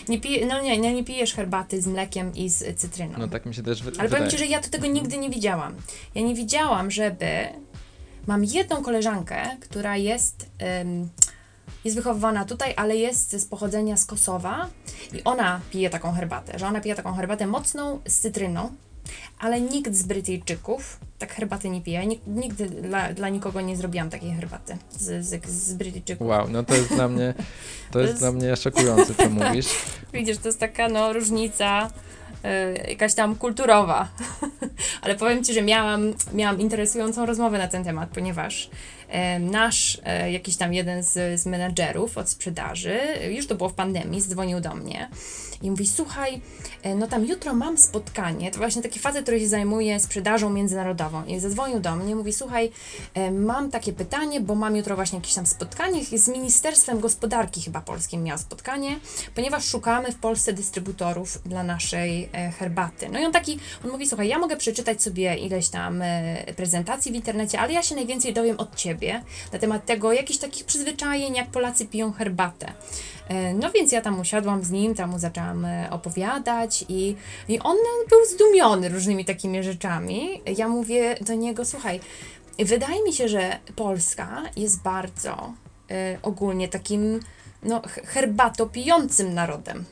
Nie 0.09 0.21
pije, 0.21 0.45
no 0.45 0.61
nie, 0.61 0.77
nie, 0.77 0.93
nie 0.93 1.03
pijesz 1.03 1.33
herbaty 1.33 1.81
z 1.81 1.87
mlekiem 1.87 2.35
i 2.35 2.49
z 2.49 2.79
cytryną. 2.79 3.13
No 3.17 3.27
tak 3.27 3.45
mi 3.45 3.55
się 3.55 3.63
też 3.63 3.81
Ale 3.81 3.91
wydaje. 3.91 4.09
powiem 4.09 4.29
Ci, 4.29 4.37
że 4.37 4.45
ja 4.45 4.59
to 4.59 4.69
tego 4.69 4.87
nigdy 4.87 5.17
nie 5.17 5.29
widziałam. 5.29 5.75
Ja 6.15 6.21
nie 6.21 6.35
widziałam, 6.35 6.91
żeby... 6.91 7.25
Mam 8.27 8.43
jedną 8.45 8.83
koleżankę, 8.83 9.57
która 9.59 9.97
jest... 9.97 10.49
jest 11.85 11.97
wychowywana 11.97 12.45
tutaj, 12.45 12.73
ale 12.77 12.95
jest 12.95 13.31
z 13.31 13.45
pochodzenia 13.45 13.97
z 13.97 14.05
Kosowa 14.05 14.69
i 15.13 15.23
ona 15.23 15.59
pije 15.71 15.89
taką 15.89 16.11
herbatę, 16.11 16.59
że 16.59 16.67
ona 16.67 16.81
pije 16.81 16.95
taką 16.95 17.13
herbatę 17.13 17.47
mocną 17.47 17.99
z 18.07 18.19
cytryną, 18.19 18.71
ale 19.39 19.61
nikt 19.61 19.95
z 19.95 20.03
Brytyjczyków 20.03 20.99
tak 21.21 21.33
herbaty 21.33 21.69
nie 21.69 21.81
pije. 21.81 22.05
Nigdy 22.27 22.65
dla, 22.69 23.13
dla 23.13 23.29
nikogo 23.29 23.61
nie 23.61 23.77
zrobiłam 23.77 24.09
takiej 24.09 24.33
herbaty 24.33 24.77
z, 24.91 25.25
z, 25.25 25.45
z 25.45 25.73
Brytyjczyków. 25.73 26.27
Wow, 26.27 26.47
no 26.49 26.63
to 26.63 26.75
jest 26.75 26.89
dla 26.89 27.07
mnie, 27.07 27.33
to, 27.37 27.93
to 27.93 27.99
jest, 27.99 28.11
jest, 28.11 28.23
dla 28.23 28.31
mnie 28.31 28.55
szokujące, 28.55 29.15
co 29.15 29.29
mówisz. 29.39 29.67
Widzisz, 30.13 30.37
to 30.37 30.47
jest 30.47 30.59
taka 30.59 30.89
no 30.89 31.13
różnica 31.13 31.89
y, 32.45 32.89
jakaś 32.89 33.13
tam 33.13 33.35
kulturowa. 33.35 34.07
ale 35.01 35.15
powiem 35.15 35.43
Ci, 35.43 35.53
że 35.53 35.61
miałam, 35.61 36.13
miałam 36.33 36.61
interesującą 36.61 37.25
rozmowę 37.25 37.57
na 37.57 37.67
ten 37.67 37.83
temat, 37.83 38.09
ponieważ 38.09 38.69
nasz 39.39 40.01
e, 40.03 40.31
jakiś 40.31 40.57
tam 40.57 40.73
jeden 40.73 41.03
z, 41.03 41.41
z 41.41 41.45
menadżerów 41.45 42.17
od 42.17 42.29
sprzedaży, 42.29 42.99
już 43.29 43.47
to 43.47 43.55
było 43.55 43.69
w 43.69 43.73
pandemii, 43.73 44.21
zdzwonił 44.21 44.61
do 44.61 44.75
mnie 44.75 45.09
i 45.61 45.71
mówi, 45.71 45.87
słuchaj, 45.87 46.41
e, 46.83 46.95
no 46.95 47.07
tam 47.07 47.25
jutro 47.25 47.53
mam 47.53 47.77
spotkanie, 47.77 48.51
to 48.51 48.57
właśnie 48.57 48.81
taki 48.81 48.99
facet, 48.99 49.23
który 49.23 49.39
się 49.39 49.47
zajmuje 49.47 49.99
sprzedażą 49.99 50.49
międzynarodową 50.49 51.25
i 51.25 51.39
zadzwonił 51.39 51.79
do 51.79 51.95
mnie, 51.95 52.15
mówi, 52.15 52.33
słuchaj, 52.33 52.71
e, 53.13 53.31
mam 53.31 53.71
takie 53.71 53.93
pytanie, 53.93 54.41
bo 54.41 54.55
mam 54.55 54.75
jutro 54.75 54.95
właśnie 54.95 55.19
jakieś 55.19 55.33
tam 55.33 55.45
spotkanie 55.45 56.05
z 56.05 56.27
Ministerstwem 56.27 56.99
Gospodarki 56.99 57.61
chyba 57.61 57.81
polskim 57.81 58.23
miał 58.23 58.37
spotkanie, 58.37 58.99
ponieważ 59.35 59.65
szukamy 59.65 60.11
w 60.11 60.15
Polsce 60.15 60.53
dystrybutorów 60.53 61.41
dla 61.45 61.63
naszej 61.63 62.29
herbaty. 62.59 63.09
No 63.09 63.19
i 63.19 63.25
on 63.25 63.31
taki, 63.31 63.59
on 63.85 63.91
mówi, 63.91 64.07
słuchaj, 64.07 64.27
ja 64.27 64.39
mogę 64.39 64.57
przeczytać 64.57 65.03
sobie 65.03 65.35
ileś 65.35 65.69
tam 65.69 66.03
prezentacji 66.55 67.11
w 67.11 67.15
internecie, 67.15 67.59
ale 67.59 67.73
ja 67.73 67.83
się 67.83 67.95
najwięcej 67.95 68.33
dowiem 68.33 68.59
od 68.59 68.75
Ciebie, 68.75 69.23
na 69.53 69.59
temat 69.59 69.85
tego, 69.85 70.13
jakichś 70.13 70.39
takich 70.39 70.65
przyzwyczajeń, 70.65 71.35
jak 71.35 71.47
Polacy 71.47 71.85
piją 71.85 72.11
herbatę. 72.11 72.73
E, 73.31 73.53
no 73.53 73.71
więc 73.71 73.91
ja 73.91 74.01
tam 74.01 74.19
usiadłam 74.19 74.63
z 74.63 74.71
nim, 74.71 74.95
tam 74.95 75.09
mu 75.09 75.19
zaczęłam 75.19 75.65
e, 75.65 75.87
opowiadać 75.91 76.85
i, 76.89 77.15
i 77.47 77.59
on 77.59 77.77
był 78.09 78.25
zdumiony 78.25 78.89
różnymi 78.89 79.25
takimi 79.25 79.63
rzeczami. 79.63 80.41
Ja 80.57 80.67
mówię 80.67 81.15
do 81.21 81.33
niego, 81.33 81.65
słuchaj, 81.65 81.99
wydaje 82.59 83.03
mi 83.03 83.13
się, 83.13 83.27
że 83.27 83.59
Polska 83.75 84.43
jest 84.55 84.81
bardzo 84.81 85.53
y, 85.91 86.21
ogólnie 86.21 86.67
takim 86.67 87.19
no, 87.63 87.81
pijącym 88.71 89.33
narodem. 89.33 89.85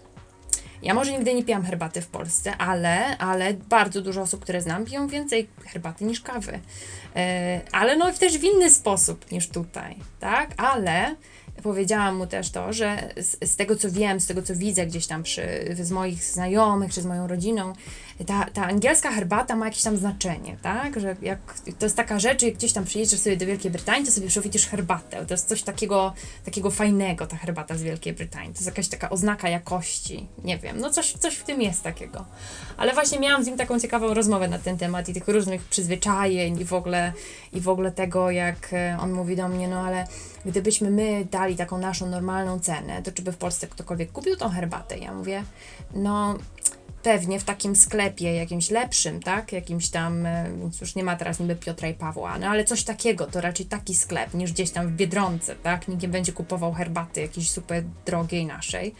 Ja 0.84 0.94
może 0.94 1.12
nigdy 1.12 1.34
nie 1.34 1.44
pijam 1.44 1.64
herbaty 1.64 2.02
w 2.02 2.08
Polsce, 2.08 2.58
ale, 2.58 3.18
ale 3.18 3.54
bardzo 3.54 4.02
dużo 4.02 4.22
osób, 4.22 4.42
które 4.42 4.62
znam, 4.62 4.86
piją 4.86 5.08
więcej 5.08 5.50
herbaty 5.66 6.06
niż 6.06 6.22
kawy. 6.22 6.60
E, 7.16 7.62
ale 7.72 7.98
no 7.98 8.14
też 8.14 8.38
w 8.38 8.44
inny 8.44 8.70
sposób 8.70 9.32
niż 9.32 9.50
tutaj, 9.50 9.96
tak? 10.20 10.50
Ale 10.58 11.16
powiedziałam 11.64 12.16
mu 12.16 12.28
też 12.28 12.50
to, 12.50 12.74
że 12.74 13.14
z, 13.18 13.52
z, 13.52 13.56
tego 13.56 13.76
co 13.76 13.92
wiem, 13.92 14.20
z 14.20 14.28
tego 14.28 14.42
co 14.42 14.56
widzę 14.56 14.86
gdzieś 14.86 15.08
tam 15.08 15.24
przy, 15.24 15.76
z 15.82 15.92
moich 15.92 16.24
znajomych 16.24 16.94
czy 16.94 17.02
z 17.02 17.06
moją 17.06 17.28
rodziną, 17.28 17.74
ta, 18.26 18.46
ta 18.54 18.66
angielska 18.66 19.12
herbata 19.12 19.56
ma 19.56 19.66
jakieś 19.66 19.84
tam 19.84 19.98
znaczenie, 19.98 20.58
tak? 20.62 21.00
Że 21.00 21.16
jak, 21.22 21.40
to 21.80 21.86
jest 21.86 21.96
taka 21.96 22.20
rzecz, 22.20 22.42
jak 22.42 22.54
gdzieś 22.54 22.74
tam 22.74 22.86
przyjeżdżasz 22.86 23.20
sobie 23.20 23.38
do 23.38 23.46
Wielkiej 23.46 23.72
Brytanii, 23.72 24.06
to 24.06 24.12
sobie 24.12 24.28
przywieziesz 24.28 24.68
herbatę. 24.68 25.26
To 25.26 25.34
jest 25.34 25.48
coś 25.48 25.64
takiego, 25.64 26.14
takiego 26.46 26.72
fajnego, 26.72 27.28
ta 27.28 27.38
herbata 27.38 27.76
z 27.76 27.82
Wielkiej 27.82 28.14
Brytanii. 28.14 28.50
To 28.50 28.58
jest 28.58 28.66
jakaś 28.66 28.88
taka 28.88 29.10
oznaka 29.10 29.50
jakości. 29.50 30.28
Nie 30.44 30.58
wiem, 30.58 30.80
no 30.80 30.90
coś, 30.90 31.14
coś 31.14 31.36
w 31.36 31.44
tym 31.44 31.62
jest 31.62 31.84
takiego. 31.84 32.26
Ale 32.78 32.94
właśnie 32.94 33.20
miałam 33.20 33.44
z 33.44 33.48
nim 33.48 33.58
taką 33.58 33.80
ciekawą 33.80 34.14
rozmowę 34.14 34.48
na 34.48 34.60
ten 34.60 34.78
temat 34.78 35.10
i 35.10 35.14
tych 35.14 35.28
różnych 35.28 35.64
przyzwyczajeń 35.64 36.60
i 36.60 36.66
w 36.66 36.74
ogóle, 36.74 37.14
i 37.54 37.62
w 37.62 37.70
ogóle 37.70 37.92
tego, 37.92 38.32
jak 38.32 38.74
e, 38.74 38.98
on 39.02 39.12
mówi 39.12 39.36
do 39.36 39.48
mnie, 39.48 39.68
no 39.68 39.80
ale 39.80 40.08
gdybyśmy 40.46 40.92
my 40.92 41.26
dali 41.32 41.56
taką 41.56 41.78
naszą 41.78 42.10
normalną 42.10 42.60
cenę, 42.60 43.04
to 43.04 43.12
czy 43.12 43.22
by 43.22 43.32
w 43.32 43.38
Polsce 43.38 43.68
ktokolwiek 43.68 44.12
kupił 44.12 44.36
tą 44.36 44.50
herbatę? 44.50 44.98
Ja 44.98 45.14
mówię, 45.14 45.44
no 45.94 46.38
pewnie 47.04 47.40
w 47.40 47.44
takim 47.44 47.76
sklepie 47.76 48.36
jakimś 48.36 48.70
lepszym, 48.70 49.20
tak, 49.20 49.54
jakimś 49.54 49.90
tam, 49.90 50.26
e, 50.26 50.50
już 50.82 50.96
nie 50.96 51.04
ma 51.04 51.16
teraz 51.16 51.40
niby 51.40 51.56
Piotra 51.56 51.88
i 51.88 51.94
Pawła, 51.94 52.40
no 52.40 52.48
ale 52.48 52.64
coś 52.64 52.84
takiego, 52.84 53.28
to 53.28 53.42
raczej 53.42 53.66
taki 53.66 53.96
sklep 53.96 54.34
niż 54.34 54.54
gdzieś 54.54 54.72
tam 54.72 54.88
w 54.88 54.92
Biedronce, 54.92 55.56
tak, 55.56 55.88
nikt 55.88 56.02
nie 56.02 56.08
będzie 56.08 56.34
kupował 56.34 56.74
herbaty 56.74 57.22
jakiejś 57.22 57.52
super 57.52 57.84
drogiej 58.06 58.46
naszej. 58.46 58.96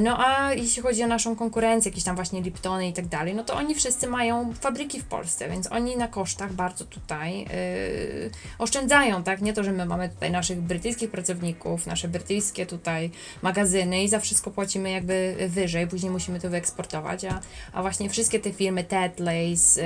No 0.00 0.26
a 0.26 0.52
jeśli 0.52 0.82
chodzi 0.82 1.02
o 1.02 1.06
naszą 1.06 1.36
konkurencję, 1.36 1.90
jakieś 1.90 2.04
tam 2.04 2.16
właśnie 2.16 2.42
Liptony 2.42 2.88
i 2.88 2.92
tak 2.92 3.06
dalej, 3.06 3.34
no 3.34 3.44
to 3.44 3.54
oni 3.54 3.74
wszyscy 3.74 4.06
mają 4.06 4.54
fabryki 4.54 5.00
w 5.00 5.04
Polsce, 5.04 5.48
więc 5.48 5.72
oni 5.72 5.96
na 5.96 6.08
kosztach 6.08 6.52
bardzo 6.52 6.84
tutaj 6.84 7.38
yy, 7.40 8.30
oszczędzają, 8.58 9.22
tak? 9.22 9.42
Nie 9.42 9.52
to, 9.52 9.64
że 9.64 9.72
my 9.72 9.86
mamy 9.86 10.08
tutaj 10.08 10.30
naszych 10.30 10.60
brytyjskich 10.60 11.10
pracowników, 11.10 11.86
nasze 11.86 12.08
brytyjskie 12.08 12.66
tutaj 12.66 13.10
magazyny 13.42 14.02
i 14.02 14.08
za 14.08 14.20
wszystko 14.20 14.50
płacimy 14.50 14.90
jakby 14.90 15.36
wyżej, 15.48 15.86
później 15.86 16.12
musimy 16.12 16.40
to 16.40 16.50
wyeksportować, 16.50 17.24
a, 17.24 17.40
a 17.72 17.82
właśnie 17.82 18.10
wszystkie 18.10 18.40
te 18.40 18.52
firmy 18.52 18.84
Tetleys, 18.84 19.76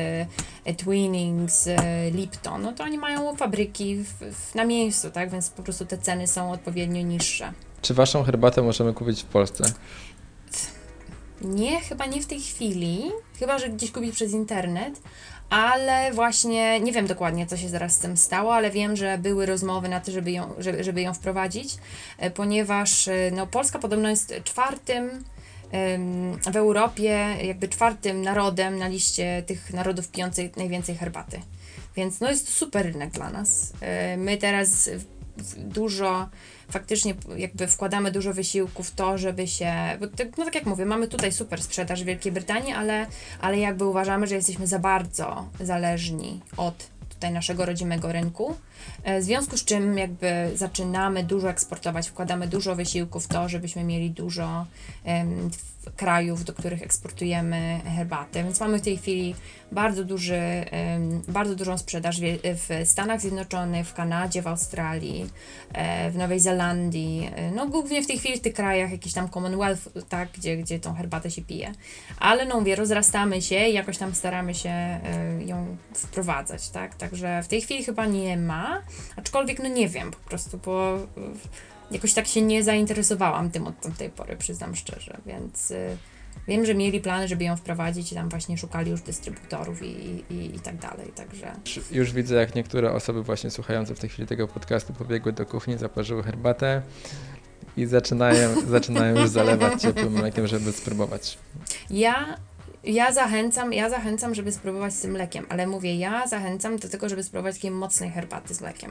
yy, 0.65 0.75
Twinings, 0.75 1.67
yy, 1.67 1.75
Lipton, 2.11 2.63
no 2.63 2.73
to 2.73 2.85
oni 2.85 2.99
mają 2.99 3.37
fabryki 3.37 3.97
w, 3.97 4.35
w, 4.35 4.55
na 4.55 4.65
miejscu, 4.65 5.11
tak? 5.11 5.31
Więc 5.31 5.51
po 5.51 5.63
prostu 5.63 5.87
te 5.87 5.99
ceny 5.99 6.27
są 6.27 6.53
odpowiednio 6.53 7.03
niższe. 7.03 7.53
Czy 7.85 7.95
waszą 7.95 8.23
herbatę 8.23 8.63
możemy 8.63 8.95
kupić 8.95 9.23
w 9.23 9.27
Polsce? 9.27 9.65
Nie, 11.41 11.81
chyba 11.81 12.07
nie 12.07 12.23
w 12.23 12.27
tej 12.27 12.41
chwili. 12.41 13.03
Chyba, 13.39 13.59
że 13.59 13.69
gdzieś 13.69 13.91
kupić 13.91 14.15
przez 14.15 14.33
internet. 14.33 15.01
Ale 15.51 16.13
właśnie 16.13 16.81
nie 16.81 16.93
wiem 16.93 17.07
dokładnie, 17.07 17.47
co 17.47 17.57
się 17.57 17.69
zaraz 17.69 17.95
z 17.95 17.99
tym 17.99 18.17
stało, 18.17 18.55
ale 18.55 18.71
wiem, 18.71 18.97
że 18.97 19.19
były 19.19 19.47
rozmowy 19.47 19.89
na 19.89 20.01
to, 20.01 20.13
żeby 20.13 20.33
ją, 20.33 20.55
żeby, 20.59 20.85
żeby 20.85 21.03
ją 21.03 21.15
wprowadzić, 21.15 21.77
e, 22.19 22.31
ponieważ 22.31 23.09
e, 23.09 23.31
no, 23.33 23.47
Polska 23.47 23.79
podobno 23.79 24.09
jest 24.09 24.35
czwartym 24.45 25.25
w 26.53 26.57
Europie, 26.57 27.37
jakby 27.43 27.69
czwartym 27.69 28.23
narodem 28.23 28.79
na 28.79 28.89
liście 28.89 29.43
tych 29.47 29.73
narodów 29.73 30.09
pijących 30.09 30.57
najwięcej 30.57 30.97
herbaty. 30.97 31.41
Więc 31.97 32.21
no 32.21 32.31
jest 32.31 32.47
to 32.47 32.53
super 32.53 32.87
rynek 32.87 33.11
dla 33.11 33.31
nas. 33.31 33.73
E, 33.81 34.17
my 34.17 34.37
teraz 34.37 34.91
dużo 35.57 36.29
faktycznie 36.75 37.15
jakby 37.37 37.67
wkładamy 37.67 38.11
dużo 38.11 38.33
wysiłku 38.35 38.83
w 38.83 38.91
to, 38.91 39.19
żeby 39.19 39.47
się, 39.49 39.73
no 40.39 40.45
tak 40.45 40.55
jak 40.55 40.67
mówię, 40.67 40.87
mamy 40.87 41.09
tutaj 41.09 41.33
super 41.33 41.63
sprzedaż 41.63 42.03
w 42.03 42.07
Wielkiej 42.07 42.33
Brytanii, 42.33 42.73
ale, 42.73 43.07
ale 43.41 43.59
jakby 43.59 43.85
uważamy, 43.85 44.27
że 44.27 44.35
jesteśmy 44.35 44.67
za 44.67 44.79
bardzo 44.79 45.49
zależni 45.61 46.41
od 46.57 46.87
tutaj 47.09 47.33
naszego 47.33 47.65
rodzimego 47.67 48.13
rynku, 48.13 48.57
w 49.21 49.23
związku 49.23 49.57
z 49.57 49.65
czym 49.65 49.99
jakby 49.99 50.51
zaczynamy 50.55 51.25
dużo 51.25 51.51
eksportować, 51.51 52.09
wkładamy 52.09 52.47
dużo 52.49 52.77
wysiłku 52.77 53.21
w 53.21 53.29
to, 53.29 53.49
żebyśmy 53.49 53.85
mieli 53.85 54.11
dużo 54.11 54.67
um, 55.05 55.51
krajów, 55.97 56.45
do 56.45 56.53
których 56.53 56.83
eksportujemy 56.83 57.81
herbatę, 57.97 58.45
więc 58.45 58.61
mamy 58.61 58.79
w 58.79 58.83
tej 58.83 58.97
chwili 58.97 59.35
bardzo, 59.73 60.05
duży, 60.05 60.41
bardzo 61.29 61.55
dużą 61.55 61.79
sprzedaż 61.79 62.21
w 62.43 62.89
Stanach 62.89 63.21
Zjednoczonych, 63.21 63.87
w 63.87 63.95
Kanadzie, 63.95 64.43
w 64.43 64.47
Australii, 64.47 65.31
e, 65.73 66.11
w 66.11 66.17
Nowej 66.17 66.41
Zelandii, 66.41 67.31
e, 67.37 67.51
no 67.51 67.67
głównie 67.67 68.03
w 68.03 68.07
tej 68.07 68.19
chwili 68.19 68.39
w 68.39 68.41
tych 68.41 68.55
krajach 68.55 68.93
jakiś 68.93 69.13
tam 69.13 69.29
Commonwealth, 69.29 69.89
tak, 70.09 70.29
gdzie, 70.33 70.57
gdzie 70.57 70.81
tą 70.81 70.95
herbatę 70.95 71.31
się 71.31 71.43
pije. 71.43 71.73
Ale 72.19 72.47
no 72.47 72.59
mówię, 72.61 72.77
rozrastamy 72.77 73.43
się 73.43 73.67
i 73.67 73.73
jakoś 73.73 73.99
tam 73.99 74.15
staramy 74.15 74.55
się 74.55 74.71
e, 74.71 75.01
ją 75.47 75.77
wprowadzać, 75.95 76.69
tak, 76.69 76.95
także 76.95 77.43
w 77.43 77.49
tej 77.49 77.61
chwili 77.61 77.85
chyba 77.85 78.07
nie 78.07 78.37
ma, 78.37 78.74
aczkolwiek 79.17 79.59
no 79.63 79.69
nie 79.69 79.89
wiem 79.89 80.11
po 80.11 80.29
prostu, 80.29 80.59
bo 80.59 80.99
jakoś 81.91 82.15
tak 82.15 82.27
się 82.27 82.43
nie 82.43 82.63
zainteresowałam 82.63 83.51
tym 83.51 83.67
od 83.67 83.81
tamtej 83.81 84.11
pory, 84.11 84.37
przyznam 84.37 84.77
szczerze, 84.77 85.17
więc 85.27 85.71
y, 85.71 85.97
wiem, 86.49 86.67
że 86.67 86.75
mieli 86.75 87.01
plany, 87.01 87.29
żeby 87.29 87.45
ją 87.45 87.57
wprowadzić 87.57 88.13
i 88.13 88.15
tam 88.15 88.29
właśnie 88.29 88.59
szukali 88.59 88.91
już 88.91 89.03
dystrybutorów 89.03 89.83
i, 89.83 90.25
i, 90.31 90.57
i 90.57 90.61
tak 90.61 90.77
dalej, 90.77 91.13
także... 91.15 91.53
Już 91.91 92.13
widzę, 92.13 92.35
jak 92.35 92.55
niektóre 92.55 92.93
osoby 92.93 93.23
właśnie 93.23 93.51
słuchające 93.51 93.95
w 93.95 93.99
tej 93.99 94.11
chwili 94.11 94.29
tego 94.29 94.49
podcastu 94.49 94.93
pobiegły 94.93 95.33
do 95.33 95.47
kuchni, 95.47 95.79
zaparzyły 95.79 96.23
herbatę 96.23 96.83
i 97.77 97.87
zaczynają, 97.87 98.61
zaczynają 98.69 99.21
już 99.21 99.29
zalewać 99.29 99.83
ciepłym 99.83 100.13
mlekiem, 100.13 100.47
żeby 100.47 100.73
spróbować. 100.73 101.39
Ja 101.91 102.37
Ja 102.87 103.13
zachęcam, 103.13 103.73
ja 103.73 103.91
zachęcam, 103.91 104.35
żeby 104.35 104.53
spróbować 104.53 104.95
z 104.95 105.01
tym 105.01 105.11
mlekiem, 105.11 105.47
ale 105.49 105.67
mówię, 105.67 105.97
ja 105.97 106.27
zachęcam 106.27 106.77
do 106.77 106.89
tego, 106.89 107.09
żeby 107.09 107.23
spróbować 107.23 107.55
takiej 107.55 107.71
mocnej 107.71 108.11
herbaty 108.11 108.55
z 108.55 108.61
mlekiem. 108.61 108.91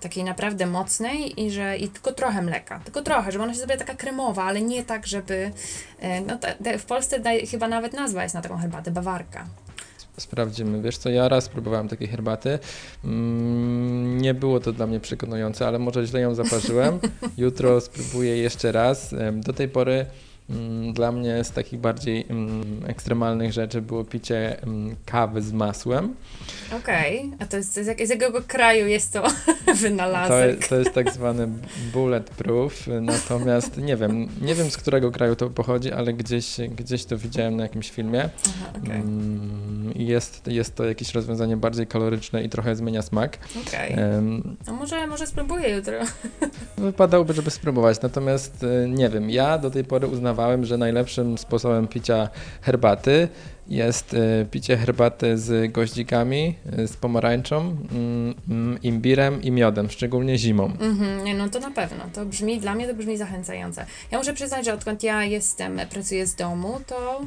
Takiej 0.00 0.24
naprawdę 0.24 0.66
mocnej 0.66 1.42
i 1.44 1.50
że 1.50 1.76
i 1.76 1.88
tylko 1.88 2.12
trochę 2.12 2.42
mleka, 2.42 2.80
tylko 2.84 3.02
trochę, 3.02 3.32
żeby 3.32 3.44
ona 3.44 3.52
się 3.52 3.58
zrobiła 3.58 3.78
taka 3.78 3.94
kremowa, 3.94 4.44
ale 4.44 4.62
nie 4.62 4.84
tak, 4.84 5.06
żeby. 5.06 5.50
e, 6.00 6.20
No, 6.20 6.38
w 6.78 6.84
Polsce 6.84 7.20
daj, 7.20 7.46
chyba 7.46 7.68
nawet 7.68 7.92
nazwa 7.92 8.22
jest 8.22 8.34
na 8.34 8.42
taką 8.42 8.56
herbatę 8.58 8.90
bawarka. 8.90 9.46
Sprawdzimy. 10.16 10.82
Wiesz 10.82 10.98
co, 10.98 11.10
ja 11.10 11.28
raz 11.28 11.48
próbowałem 11.48 11.88
takiej 11.88 12.08
herbaty. 12.08 12.58
Mm, 13.04 14.20
nie 14.20 14.34
było 14.34 14.60
to 14.60 14.72
dla 14.72 14.86
mnie 14.86 15.00
przekonujące, 15.00 15.66
ale 15.66 15.78
może 15.78 16.06
źle 16.06 16.20
ją 16.20 16.34
zaparzyłem. 16.34 16.98
Jutro 17.38 17.80
spróbuję 17.80 18.36
jeszcze 18.36 18.72
raz. 18.72 19.14
Do 19.32 19.52
tej 19.52 19.68
pory 19.68 20.06
dla 20.92 21.12
mnie 21.12 21.44
z 21.44 21.50
takich 21.50 21.80
bardziej 21.80 22.26
mm, 22.28 22.82
ekstremalnych 22.86 23.52
rzeczy 23.52 23.82
było 23.82 24.04
picie 24.04 24.62
mm, 24.62 24.96
kawy 25.06 25.42
z 25.42 25.52
masłem. 25.52 26.14
Okej, 26.76 27.32
a 27.38 27.46
to 27.46 27.56
jest, 27.56 27.76
jest 27.76 27.88
jak, 27.88 28.06
z 28.06 28.10
jakiego 28.10 28.42
kraju 28.42 28.86
jest 28.86 29.12
to 29.12 29.22
To, 29.66 29.74
wynalazek? 29.74 30.68
to 30.68 30.76
jest 30.76 30.92
tak 30.92 31.12
zwany 31.12 31.48
bulletproof, 31.92 32.86
natomiast 33.00 33.76
nie 33.76 33.96
wiem, 33.96 34.28
nie 34.40 34.54
wiem 34.54 34.70
z 34.70 34.76
którego 34.76 35.10
kraju 35.10 35.36
to 35.36 35.50
pochodzi, 35.50 35.92
ale 35.92 36.12
gdzieś, 36.12 36.56
gdzieś 36.76 37.04
to 37.04 37.18
widziałem 37.18 37.56
na 37.56 37.62
jakimś 37.62 37.90
filmie. 37.90 38.28
Aha, 38.46 38.72
Mm, 38.84 39.92
i 39.94 40.06
Jest, 40.06 40.46
jest 40.46 40.74
to 40.74 40.84
jakieś 40.84 41.14
rozwiązanie 41.14 41.56
bardziej 41.56 41.86
kaloryczne 41.86 42.42
i 42.44 42.48
trochę 42.48 42.76
zmienia 42.76 43.02
smak. 43.02 43.38
okej. 43.68 43.92
Em, 43.92 44.56
No 44.66 44.72
może, 44.72 45.06
może 45.06 45.26
spróbuję 45.26 45.76
jutro. 45.76 45.92
Wypadałoby, 46.78 47.32
żeby 47.34 47.50
spróbować, 47.50 48.02
natomiast 48.02 48.64
e, 48.84 48.88
nie 48.88 49.08
wiem, 49.08 49.30
ja 49.30 49.58
do 49.58 49.70
tej 49.70 49.84
pory 49.84 50.06
uznawałem, 50.06 50.35
że 50.62 50.78
najlepszym 50.78 51.38
sposobem 51.38 51.88
picia 51.88 52.28
herbaty 52.62 53.28
jest 53.68 54.14
e, 54.14 54.44
picie 54.50 54.76
herbaty 54.76 55.38
z 55.38 55.72
goździkami, 55.72 56.54
e, 56.78 56.88
z 56.88 56.96
pomarańczą, 56.96 57.60
mm, 57.60 58.34
mm, 58.48 58.82
imbirem 58.82 59.42
i 59.42 59.50
miodem, 59.50 59.90
szczególnie 59.90 60.38
zimą. 60.38 60.64
Mhm, 60.80 61.24
nie, 61.24 61.34
no 61.34 61.48
to 61.48 61.60
na 61.60 61.70
pewno. 61.70 62.04
To 62.12 62.26
brzmi, 62.26 62.60
dla 62.60 62.74
mnie 62.74 62.88
to 62.88 62.94
brzmi 62.94 63.16
zachęcające. 63.16 63.86
Ja 64.10 64.18
muszę 64.18 64.32
przyznać, 64.32 64.64
że 64.64 64.74
odkąd 64.74 65.02
ja 65.02 65.24
jestem, 65.24 65.80
pracuję 65.90 66.26
z 66.26 66.34
domu, 66.34 66.80
to, 66.86 67.22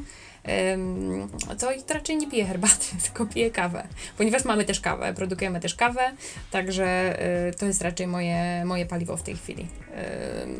ym, 0.72 1.28
to 1.58 1.94
raczej 1.94 2.16
nie 2.16 2.30
piję 2.30 2.44
herbaty, 2.44 2.86
tylko 3.04 3.26
piję 3.26 3.50
kawę. 3.50 3.88
Ponieważ 4.18 4.44
mamy 4.44 4.64
też 4.64 4.80
kawę, 4.80 5.14
produkujemy 5.14 5.60
też 5.60 5.74
kawę, 5.74 6.12
także 6.50 7.18
y, 7.48 7.54
to 7.54 7.66
jest 7.66 7.82
raczej 7.82 8.06
moje, 8.06 8.64
moje 8.64 8.86
paliwo 8.86 9.16
w 9.16 9.22
tej 9.22 9.36
chwili. 9.36 9.68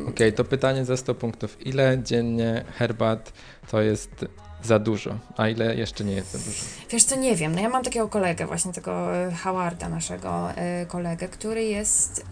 Okej, 0.09 0.33
to 0.33 0.45
pytanie 0.45 0.85
za 0.85 0.97
100 0.97 1.15
punktów. 1.15 1.67
Ile 1.67 1.99
dziennie 2.03 2.65
herbat 2.79 3.33
to 3.71 3.83
jest 3.83 4.27
za 4.63 4.79
dużo, 4.79 5.19
a 5.37 5.49
ile 5.49 5.77
jeszcze 5.77 6.05
nie 6.05 6.13
jest 6.13 6.33
za 6.33 6.39
dużo? 6.39 6.65
Wiesz 6.91 7.05
co, 7.05 7.17
nie 7.17 7.37
wiem, 7.37 7.55
no 7.55 7.61
ja 7.61 7.69
mam 7.69 7.85
takiego 7.85 8.09
kolegę, 8.09 8.47
właśnie 8.47 8.73
tego 8.73 9.17
e, 9.17 9.33
Howarda, 9.33 9.89
naszego 9.89 10.51
e, 10.51 10.87
kolegę, 10.87 11.29
który 11.29 11.65
jest, 11.65 12.27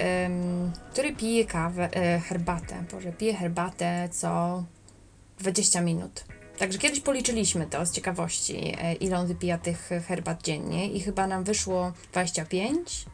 który 0.92 1.12
pije 1.12 1.44
kawę, 1.44 1.88
e, 1.92 2.20
herbatę, 2.20 2.84
Boże, 2.92 3.12
pije 3.12 3.34
herbatę 3.34 4.08
co 4.12 4.64
20 5.38 5.80
minut. 5.80 6.24
Także 6.58 6.78
kiedyś 6.78 7.00
policzyliśmy 7.00 7.66
to 7.66 7.86
z 7.86 7.92
ciekawości, 7.92 8.74
e, 8.78 8.94
ile 8.94 9.18
on 9.18 9.26
wypija 9.26 9.58
tych 9.58 9.90
herbat 10.08 10.42
dziennie 10.42 10.92
i 10.92 11.00
chyba 11.00 11.26
nam 11.26 11.44
wyszło 11.44 11.92
25. 12.12 13.04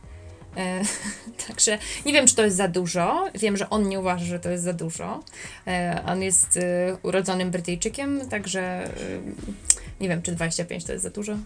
E, 0.56 0.80
Także 1.48 1.78
nie 2.06 2.12
wiem, 2.12 2.26
czy 2.26 2.34
to 2.34 2.44
jest 2.44 2.56
za 2.56 2.68
dużo. 2.68 3.26
Wiem, 3.34 3.56
że 3.56 3.70
on 3.70 3.88
nie 3.88 4.00
uważa, 4.00 4.24
że 4.24 4.40
to 4.40 4.50
jest 4.50 4.64
za 4.64 4.72
dużo. 4.72 5.24
E, 5.66 6.02
On 6.06 6.22
jest 6.22 6.56
e, 6.56 6.96
urodzonym 7.02 7.50
Brytyjczykiem, 7.50 8.28
także 8.28 8.60
e, 8.60 8.90
nie 10.00 10.08
wiem, 10.08 10.22
czy 10.22 10.32
25 10.32 10.84
to 10.84 10.92
jest 10.92 11.02
za 11.02 11.10
dużo. 11.10 11.32
E, 11.32 11.38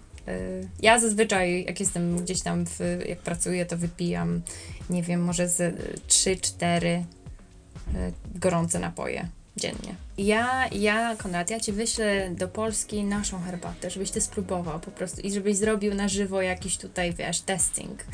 Ja 0.81 0.99
zazwyczaj, 0.99 1.65
jak 1.65 1.81
jestem 1.81 2.17
gdzieś 2.17 2.43
tam, 2.43 2.67
w, 2.67 2.81
jak 3.09 3.19
pracuję, 3.19 3.67
to 3.67 3.77
wypijam, 3.77 4.43
nie 4.91 5.03
wiem, 5.03 5.25
może 5.25 5.49
z 5.49 5.77
3-4 6.09 7.03
gorące 8.35 8.79
napoje 8.79 9.29
dziennie. 9.59 9.95
Ja, 10.19 10.69
ja, 10.73 11.17
Konrad, 11.17 11.51
ja 11.51 11.61
ci 11.61 11.73
wyślę 11.73 12.31
do 12.31 12.49
Polski 12.49 13.05
naszą 13.05 13.41
herbatę, 13.43 13.91
żebyś 13.91 14.11
ty 14.11 14.21
spróbował 14.21 14.81
po 14.81 14.91
prostu 14.91 15.21
i 15.21 15.33
żebyś 15.33 15.57
zrobił 15.57 15.95
na 15.95 16.09
żywo 16.09 16.43
jakiś 16.43 16.79
tutaj, 16.79 17.13
wiesz, 17.13 17.41
testing 17.41 18.05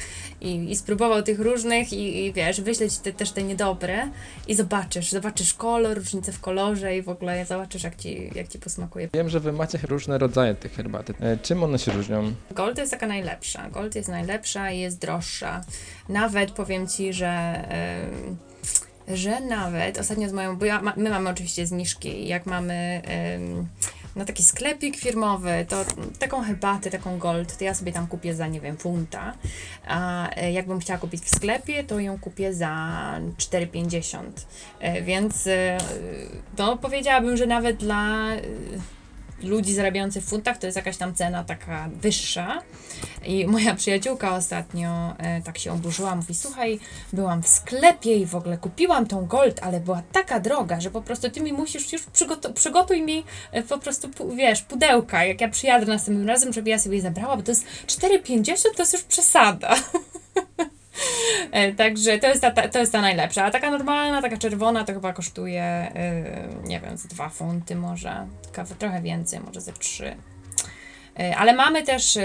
i, 0.41 0.71
i 0.71 0.77
spróbował 0.77 1.23
tych 1.23 1.41
różnych 1.41 1.93
i, 1.93 2.27
i 2.27 2.33
wiesz, 2.33 2.61
wyślę 2.61 2.91
ci 2.91 2.99
te, 2.99 3.13
też 3.13 3.31
te 3.31 3.43
niedobre 3.43 4.09
i 4.49 4.55
zobaczysz, 4.55 5.11
zobaczysz 5.11 5.55
kolor, 5.55 5.97
różnicę 5.99 6.33
w 6.33 6.41
kolorze 6.41 6.97
i 6.97 7.03
w 7.03 7.09
ogóle 7.09 7.47
zobaczysz, 7.47 7.83
jak 7.83 7.97
ci, 7.97 8.31
jak 8.35 8.49
ci 8.49 8.59
posmakuje. 8.59 9.09
Wiem, 9.15 9.29
że 9.29 9.41
wy 9.41 9.53
macie 9.53 9.79
różne 9.89 10.19
rodzaje 10.19 10.55
tych 10.55 10.75
herbaty. 10.75 11.15
E, 11.21 11.37
Czym 11.37 11.63
one 11.63 11.79
się 11.79 11.93
różnią? 11.93 12.33
Gold 12.51 12.79
jest 12.79 12.91
taka 12.91 13.07
najlepsza. 13.07 13.71
Gold 13.71 13.95
jest 13.95 14.09
najlepsza 14.09 14.71
i 14.71 14.79
jest 14.81 14.99
droższa. 14.99 15.65
Nawet 16.09 16.51
powiem 16.51 16.89
ci, 16.89 17.13
że. 17.13 17.65
Że 19.09 19.41
nawet 19.41 19.99
ostatnio 19.99 20.29
z 20.29 20.33
moją, 20.33 20.57
bo 20.57 20.65
ja, 20.65 20.83
my 20.97 21.11
mamy 21.11 21.31
oczywiście 21.31 21.67
zniżki, 21.67 22.29
jak 22.29 22.47
mamy 22.47 23.03
em, 23.05 23.69
na 24.17 24.25
taki 24.25 24.45
sklepik 24.45 24.97
firmowy, 24.97 25.67
to 25.69 25.85
taką 26.19 26.43
herbatę, 26.43 26.91
taką 26.91 27.19
gold, 27.19 27.57
to 27.59 27.65
ja 27.65 27.75
sobie 27.75 27.93
tam 27.93 28.07
kupię 28.07 28.35
za, 28.35 28.47
nie 28.47 28.61
wiem, 28.61 28.77
funta, 28.77 29.35
a 29.87 30.31
e, 30.31 30.53
jakbym 30.53 30.81
chciała 30.81 30.99
kupić 30.99 31.23
w 31.23 31.37
sklepie, 31.37 31.85
to 31.85 32.01
ją 32.01 32.19
kupię 32.19 32.55
za 32.55 32.75
4,50, 33.39 34.23
E, 34.81 35.03
więc 35.03 35.47
e, 35.47 35.79
no 36.59 36.77
powiedziałabym, 36.77 37.37
że 37.37 37.47
nawet 37.47 37.77
dla 37.77 38.33
e, 38.35 38.41
ludzi 39.43 39.75
zarabiających 39.75 40.25
w 40.25 40.29
funtach 40.29 40.59
to 40.59 40.67
jest 40.67 40.77
jakaś 40.77 40.97
tam 40.97 41.15
cena 41.15 41.45
taka 41.45 41.89
wyższa. 41.95 42.63
I 43.27 43.47
moja 43.47 43.75
przyjaciółka 43.75 44.37
ostatnio 44.37 45.15
e, 45.19 45.43
tak 45.43 45.59
się 45.59 45.73
oburzyła, 45.73 46.17
mówi, 46.17 46.35
słuchaj, 46.35 46.81
byłam 47.13 47.43
w 47.43 47.49
sklepie 47.49 48.17
i 48.17 48.27
w 48.27 48.35
ogóle 48.35 48.59
kupiłam 48.59 49.07
tą 49.07 49.27
gold, 49.27 49.61
ale 49.63 49.81
była 49.81 50.03
taka 50.13 50.41
droga, 50.41 50.81
że 50.81 50.91
po 50.91 51.03
prostu 51.03 51.31
ty 51.31 51.41
mi 51.41 51.53
musisz 51.53 51.93
już 51.93 52.03
przygotu- 52.03 52.53
przygotuj 52.53 53.03
mi 53.03 53.25
e, 53.53 53.63
po 53.63 53.79
prostu, 53.79 54.09
wiesz, 54.37 54.63
pudełka, 54.63 55.25
jak 55.25 55.41
ja 55.41 55.49
przyjadę 55.49 55.87
następnym 55.87 56.29
razem, 56.29 56.53
żeby 56.53 56.71
ja 56.71 56.79
sobie 56.79 56.97
je 56.97 57.03
zabrała, 57.03 57.37
bo 57.37 57.43
to 57.43 57.51
jest 57.51 57.67
4,50 57.87 58.63
to 58.77 58.83
jest 58.83 58.93
już 58.93 59.03
przesada. 59.03 59.77
E, 61.55 61.73
Także 61.73 62.19
to 62.19 62.27
jest, 62.27 62.41
ta, 62.41 62.69
to 62.69 62.79
jest 62.79 62.93
ta 62.93 63.01
najlepsza. 63.01 63.45
A 63.45 63.51
taka 63.51 63.71
normalna, 63.71 64.23
taka 64.23 64.37
czerwona, 64.37 64.85
to 64.85 64.93
chyba 64.93 65.13
kosztuje, 65.13 65.93
yy, 66.63 66.69
nie 66.69 66.81
wiem, 66.81 66.99
z 66.99 67.07
2 67.07 67.29
funty 67.29 67.77
może. 67.77 68.27
Trochę 68.79 69.03
więcej, 69.03 69.41
może 69.41 69.61
ze 69.61 69.73
3. 69.73 70.17
Yy, 71.19 71.37
Ale 71.37 71.53
mamy 71.53 71.83
też 71.83 72.19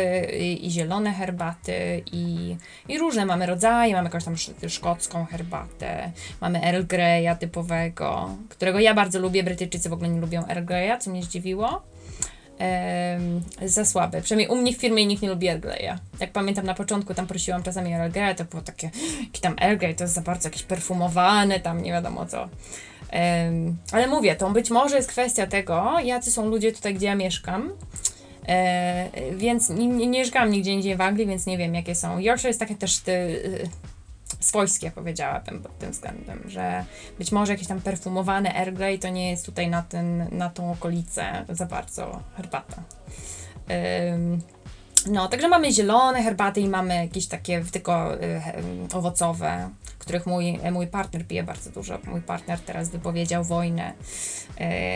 i 0.59 0.71
zielone 0.71 1.13
herbaty, 1.13 2.03
i, 2.11 2.55
i 2.87 2.97
różne 2.97 3.25
mamy 3.25 3.45
rodzaje. 3.45 3.93
Mamy 3.93 4.05
jakąś 4.07 4.23
tam 4.23 4.33
sz- 4.33 4.71
szkocką 4.73 5.25
herbatę, 5.25 6.11
mamy 6.41 6.63
Earl 6.63 6.83
Greya 6.83 7.35
typowego, 7.39 8.29
którego 8.49 8.79
ja 8.79 8.93
bardzo 8.93 9.19
lubię. 9.19 9.43
Brytyjczycy 9.43 9.89
w 9.89 9.93
ogóle 9.93 10.09
nie 10.09 10.19
lubią 10.21 10.47
Earl 10.47 10.65
Greya, 10.65 10.97
co 10.99 11.11
mnie 11.11 11.23
zdziwiło. 11.23 11.81
Za 13.65 13.85
słabe. 13.85 14.21
Przynajmniej 14.21 14.57
u 14.57 14.61
mnie 14.61 14.73
w 14.73 14.77
firmie 14.77 15.05
nikt 15.05 15.21
nie 15.21 15.29
lubi 15.29 15.47
Earl. 15.47 15.67
Jak 16.19 16.31
pamiętam 16.31 16.65
na 16.65 16.73
początku, 16.73 17.13
tam 17.13 17.27
prosiłam 17.27 17.63
czasami 17.63 17.95
o 17.95 17.97
Earl 17.97 18.11
Greya, 18.11 18.35
to 18.35 18.45
było 18.45 18.61
takie, 18.61 18.89
jaki 19.23 19.41
tam 19.41 19.55
Earl 19.61 19.77
Grey, 19.77 19.95
to 19.95 20.03
jest 20.03 20.13
za 20.13 20.21
bardzo 20.21 20.49
jakieś 20.49 20.63
perfumowane, 20.63 21.59
tam 21.59 21.83
nie 21.83 21.91
wiadomo 21.91 22.25
co. 22.25 22.49
Ale 23.91 24.07
mówię, 24.07 24.35
to 24.35 24.49
być 24.49 24.69
może 24.69 24.95
jest 24.95 25.09
kwestia 25.09 25.47
tego, 25.47 25.99
jacy 26.03 26.31
są 26.31 26.49
ludzie 26.49 26.71
tutaj, 26.71 26.93
gdzie 26.93 27.05
ja 27.05 27.15
mieszkam. 27.15 27.71
E, 28.47 29.09
więc 29.35 29.69
nie, 29.69 29.87
nie 29.87 30.07
mieszkam 30.07 30.51
nigdzie 30.51 30.71
indziej 30.71 30.95
w 30.95 31.01
Anglii, 31.01 31.27
więc 31.27 31.45
nie 31.45 31.57
wiem, 31.57 31.75
jakie 31.75 31.95
są. 31.95 32.19
Yorkshire 32.19 32.49
jest 32.49 32.59
takie 32.59 32.75
też 32.75 32.97
ty, 32.97 33.41
swojskie, 34.39 34.91
powiedziałabym 34.91 35.63
pod 35.63 35.77
tym 35.77 35.91
względem, 35.91 36.43
że 36.45 36.85
być 37.17 37.31
może 37.31 37.51
jakieś 37.51 37.67
tam 37.67 37.81
perfumowane 37.81 38.55
Earl 38.55 38.75
Grey 38.75 38.99
to 38.99 39.09
nie 39.09 39.29
jest 39.29 39.45
tutaj 39.45 39.69
na, 39.69 39.81
ten, 39.81 40.27
na 40.31 40.49
tą 40.49 40.71
okolicę 40.71 41.45
za 41.49 41.65
bardzo 41.65 42.23
herbata. 42.35 42.83
Ym, 44.13 44.41
no, 45.07 45.27
także 45.27 45.47
mamy 45.47 45.71
zielone 45.71 46.23
herbaty 46.23 46.61
i 46.61 46.69
mamy 46.69 46.95
jakieś 46.95 47.27
takie 47.27 47.65
tylko 47.71 48.15
y, 48.15 48.41
owocowe, 48.93 49.69
których 49.99 50.25
mój, 50.25 50.59
mój 50.71 50.87
partner 50.87 51.27
pije 51.27 51.43
bardzo 51.43 51.69
dużo. 51.69 51.99
Mój 52.03 52.21
partner 52.21 52.59
teraz 52.59 52.89
wypowiedział 52.89 53.43
wojnę 53.43 53.93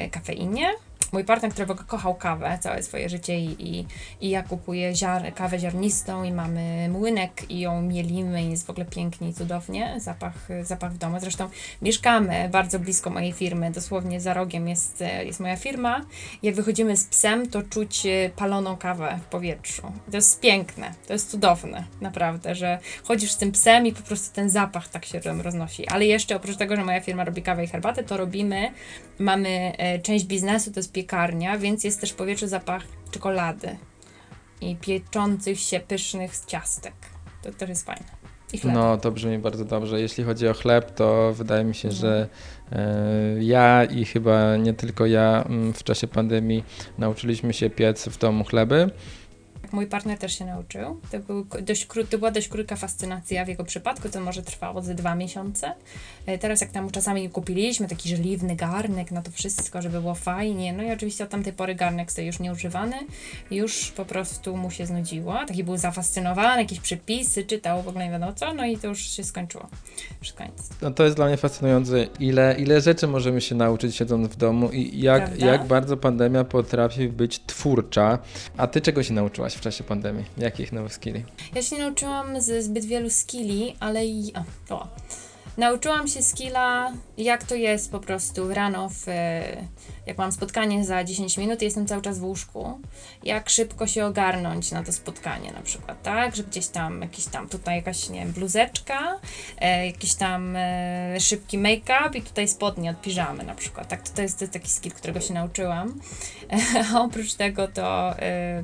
y, 0.06 0.10
kafeinie. 0.10 0.70
Mój 1.14 1.24
partner, 1.24 1.52
ogóle 1.54 1.84
kochał 1.84 2.16
kawę 2.16 2.58
całe 2.62 2.84
swoje 2.84 3.10
życie 3.10 3.40
i, 3.40 3.78
i, 3.78 3.86
i 4.22 4.30
ja 4.30 4.44
kupuję 4.44 4.96
ziar, 4.96 5.34
kawę 5.34 5.60
ziarnistą 5.60 6.24
i 6.24 6.32
mamy 6.32 6.90
młynek 6.90 7.52
i 7.52 7.60
ją 7.60 7.82
mielimy 7.82 8.44
i 8.44 8.50
jest 8.50 8.66
w 8.66 8.70
ogóle 8.70 8.86
pięknie 8.86 9.30
i 9.30 9.34
cudownie, 9.34 9.96
zapach, 9.98 10.50
zapach 10.64 10.94
w 10.94 10.98
domu. 10.98 11.20
Zresztą 11.20 11.50
mieszkamy 11.82 12.50
bardzo 12.52 12.80
blisko 12.80 13.10
mojej 13.10 13.32
firmy, 13.32 13.72
dosłownie 13.72 14.22
za 14.22 14.34
rogiem 14.34 14.68
jest, 14.68 15.04
jest 15.26 15.40
moja 15.40 15.56
firma. 15.56 16.06
Jak 16.44 16.56
wychodzimy 16.56 16.98
z 16.98 17.06
psem, 17.06 17.50
to 17.50 17.64
czuć 17.64 18.06
e, 18.06 18.30
paloną 18.36 18.78
kawę 18.78 19.20
w 19.24 19.26
powietrzu. 19.26 19.82
To 20.12 20.18
jest 20.18 20.42
piękne, 20.42 20.94
to 21.08 21.14
jest 21.14 21.32
cudowne, 21.32 21.84
naprawdę, 22.02 22.56
że 22.56 22.80
chodzisz 23.04 23.32
z 23.32 23.38
tym 23.38 23.52
psem 23.52 23.88
i 23.88 23.92
po 23.92 24.02
prostu 24.02 24.36
ten 24.36 24.50
zapach 24.50 24.88
tak 24.88 25.06
się 25.06 25.20
roznosi. 25.42 25.88
Ale 25.88 26.06
jeszcze 26.06 26.36
oprócz 26.36 26.58
tego, 26.58 26.76
że 26.76 26.86
moja 26.86 27.02
firma 27.02 27.24
robi 27.24 27.42
kawę 27.42 27.64
i 27.64 27.68
herbatę, 27.68 28.04
to 28.04 28.18
robimy, 28.18 28.72
mamy 29.20 29.74
e, 29.78 30.00
część 30.00 30.26
biznesu, 30.26 30.72
to 30.72 30.80
jest 30.80 30.94
piekarnia, 31.04 31.58
więc 31.58 31.84
jest 31.84 32.02
też 32.02 32.12
w 32.12 32.16
powietrzu 32.16 32.48
zapach 32.48 32.84
czekolady 33.12 33.78
i 34.62 34.76
pieczących 34.76 35.60
się 35.60 35.80
pysznych 35.80 36.32
ciastek. 36.48 36.94
To 37.42 37.52
też 37.52 37.70
jest 37.70 37.86
fajne. 37.86 38.24
No, 38.64 38.98
to 38.98 39.12
brzmi 39.12 39.38
bardzo 39.38 39.66
dobrze. 39.66 40.02
Jeśli 40.02 40.24
chodzi 40.24 40.48
o 40.48 40.54
chleb, 40.54 40.96
to 40.96 41.34
wydaje 41.34 41.64
mi 41.64 41.76
się, 41.76 41.88
No. 41.88 41.94
że 41.94 42.28
e, 42.72 43.44
ja 43.44 43.84
i 43.84 44.06
chyba 44.06 44.58
nie 44.58 44.74
tylko 44.74 45.06
ja 45.06 45.44
mm, 45.50 45.74
w 45.74 45.84
czasie 45.84 46.08
pandemii 46.08 46.64
nauczyliśmy 46.98 47.54
się 47.54 47.70
piec 47.70 48.08
w 48.08 48.18
domu 48.18 48.44
chleby. 48.44 48.90
Mój 49.74 49.88
partner 49.88 50.18
też 50.18 50.38
się 50.40 50.46
nauczył. 50.46 51.00
To, 51.12 51.20
był 51.20 51.46
dość 51.62 51.88
kró- 51.88 52.08
to 52.08 52.18
była 52.18 52.32
dość 52.32 52.48
krótka 52.48 52.76
fascynacja 52.76 53.46
w 53.46 53.48
jego 53.48 53.64
przypadku, 53.64 54.10
to 54.10 54.20
może 54.22 54.42
trwało 54.44 54.82
ze 54.82 54.96
dwa 54.96 55.16
miesiące. 55.16 55.74
E, 56.26 56.38
Teraz 56.38 56.62
jak 56.62 56.72
tam 56.72 56.92
czasami 56.92 57.30
kupiliśmy 57.30 57.88
taki 57.88 58.10
żeliwny 58.10 58.56
garnek 58.56 59.12
na 59.12 59.22
to 59.22 59.32
wszystko, 59.32 59.82
żeby 59.82 60.02
było 60.02 60.16
fajnie. 60.16 60.74
No 60.74 60.84
i 60.84 60.92
oczywiście 60.92 61.24
od 61.24 61.30
tamtej 61.30 61.54
pory 61.54 61.76
garnek 61.76 62.12
stoi 62.12 62.26
już 62.26 62.40
nieużywany. 62.40 62.96
Już 63.52 63.92
po 63.92 64.06
prostu 64.06 64.58
mu 64.58 64.72
się 64.72 64.86
znudziło. 64.86 65.46
Taki 65.48 65.64
był 65.64 65.78
zafascynowany, 65.78 66.62
jakieś 66.62 66.80
przepisy 66.80 67.44
czytał, 67.44 67.84
w 67.84 67.88
ogóle 67.88 68.06
nie 68.06 68.12
wiadomo 68.12 68.34
co, 68.34 68.54
no 68.54 68.66
i 68.66 68.78
to 68.78 68.88
już 68.88 69.02
się 69.02 69.24
skończyło. 69.24 69.68
Już 70.22 70.34
koniec. 70.34 70.70
No, 70.82 70.92
to 70.92 71.04
jest 71.04 71.16
dla 71.16 71.26
mnie 71.26 71.38
fascynujące, 71.38 72.08
ile, 72.20 72.56
ile 72.60 72.82
rzeczy 72.82 73.08
możemy 73.08 73.42
się 73.42 73.56
nauczyć 73.56 73.96
siedząc 73.96 74.28
w 74.28 74.36
domu 74.36 74.70
i 74.70 75.02
jak, 75.02 75.26
Prawda? 75.26 75.46
jak 75.46 75.66
bardzo 75.68 75.98
pandemia 75.98 76.44
potrafi 76.44 77.08
być 77.08 77.40
twórcza. 77.46 78.20
A 78.58 78.68
ty 78.68 78.82
czego 78.82 79.04
się 79.04 79.14
nauczyłaś 79.14 79.54
w 79.54 79.63
czasie 79.64 79.84
pandemii? 79.84 80.26
Jakich 80.38 80.72
nowych 80.72 80.94
skilli? 80.94 81.26
Ja 81.56 81.62
się 81.62 81.76
nie 81.76 81.82
nauczyłam 81.82 82.42
z 82.42 82.64
zbyt 82.64 82.86
wielu 82.86 83.10
skilli, 83.10 83.76
ale 83.80 84.06
i. 84.06 84.34
O, 84.70 84.76
o. 84.76 84.88
Nauczyłam 85.58 86.08
się 86.08 86.24
skilla, 86.24 86.92
jak 87.18 87.44
to 87.44 87.56
jest 87.56 87.92
po 87.92 88.00
prostu 88.00 88.54
rano, 88.54 88.90
w, 88.90 89.06
jak 90.06 90.18
mam 90.18 90.32
spotkanie 90.32 90.86
za 90.86 91.04
10 91.04 91.38
minut 91.38 91.62
i 91.62 91.66
jestem 91.66 91.88
cały 91.88 92.02
czas 92.02 92.20
w 92.20 92.24
łóżku, 92.24 92.80
jak 93.24 93.50
szybko 93.50 93.88
się 93.88 94.06
ogarnąć 94.06 94.72
na 94.72 94.84
to 94.84 94.94
spotkanie 94.94 95.52
na 95.52 95.62
przykład, 95.62 96.02
tak? 96.02 96.36
Że 96.36 96.44
gdzieś 96.44 96.68
tam, 96.68 97.02
jakiś 97.02 97.26
tam, 97.26 97.50
tutaj 97.50 97.76
jakaś, 97.76 98.10
nie 98.10 98.20
wiem, 98.20 98.32
bluzeczka, 98.32 99.20
e, 99.58 99.86
jakiś 99.86 100.16
tam 100.16 100.56
e, 100.56 101.20
szybki 101.20 101.58
make-up 101.58 102.18
i 102.18 102.22
tutaj 102.22 102.48
spodnie 102.48 102.92
od 102.92 103.02
piżamy 103.02 103.44
na 103.44 103.56
przykład, 103.56 103.88
tak? 103.88 104.10
To, 104.10 104.16
to, 104.16 104.22
jest, 104.22 104.46
taki 104.52 104.70
skill, 104.70 104.92
którego 104.92 105.22
się 105.22 105.34
nauczyłam. 105.34 106.00
A 106.94 107.02
oprócz 107.06 107.34
tego 107.34 107.68
to... 107.68 108.20
E, 108.20 108.64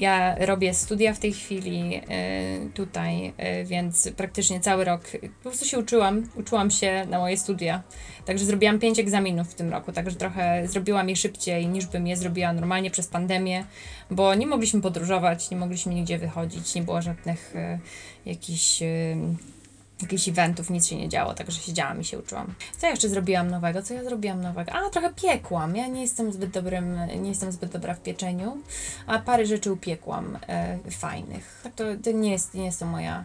ja 0.00 0.34
robię 0.46 0.74
studia 0.74 1.14
w 1.14 1.18
tej 1.18 1.32
chwili 1.32 1.96
y, 1.96 2.70
tutaj, 2.74 3.26
y, 3.60 3.64
więc 3.64 4.10
praktycznie 4.16 4.60
cały 4.60 4.84
rok 4.84 5.02
po 5.42 5.42
prostu 5.42 5.64
się 5.64 5.78
uczyłam, 5.78 6.28
uczyłam 6.34 6.70
się 6.70 7.06
na 7.10 7.18
moje 7.18 7.36
studia. 7.36 7.82
Także 8.24 8.44
zrobiłam 8.44 8.78
pięć 8.78 8.98
egzaminów 8.98 9.50
w 9.50 9.54
tym 9.54 9.70
roku, 9.70 9.92
także 9.92 10.16
trochę 10.16 10.68
zrobiłam 10.68 11.08
je 11.08 11.16
szybciej 11.16 11.68
niż 11.68 11.86
bym 11.86 12.06
je 12.06 12.16
zrobiła 12.16 12.52
normalnie 12.52 12.90
przez 12.90 13.06
pandemię, 13.06 13.64
bo 14.10 14.34
nie 14.34 14.46
mogliśmy 14.46 14.80
podróżować, 14.80 15.50
nie 15.50 15.56
mogliśmy 15.56 15.94
nigdzie 15.94 16.18
wychodzić, 16.18 16.74
nie 16.74 16.82
było 16.82 17.02
żadnych 17.02 17.56
y, 17.56 17.78
jakichś 18.26 18.82
jakichś 20.02 20.28
eventów, 20.28 20.70
nic 20.70 20.86
się 20.86 20.96
nie 20.96 21.08
działo, 21.08 21.34
także 21.34 21.60
siedziałam 21.60 22.00
i 22.00 22.04
się 22.04 22.18
uczyłam. 22.18 22.54
Co 22.78 22.86
ja 22.86 22.90
jeszcze 22.90 23.08
zrobiłam 23.08 23.50
nowego? 23.50 23.82
Co 23.82 23.94
ja 23.94 24.04
zrobiłam 24.04 24.42
nowego? 24.42 24.72
A, 24.72 24.90
trochę 24.90 25.14
piekłam. 25.14 25.76
Ja 25.76 25.86
nie 25.86 26.02
jestem 26.02 26.32
zbyt 26.32 26.50
dobrym, 26.50 26.98
nie 27.20 27.28
jestem 27.28 27.52
zbyt 27.52 27.72
dobra 27.72 27.94
w 27.94 28.00
pieczeniu, 28.00 28.58
a 29.06 29.18
parę 29.18 29.46
rzeczy 29.46 29.72
upiekłam 29.72 30.38
e, 30.48 30.78
fajnych. 30.90 31.60
Tak 31.62 31.74
to, 31.74 31.84
to 32.04 32.10
nie 32.10 32.30
jest, 32.30 32.54
nie 32.54 32.64
jest 32.64 32.80
to 32.80 32.86
moja, 32.86 33.24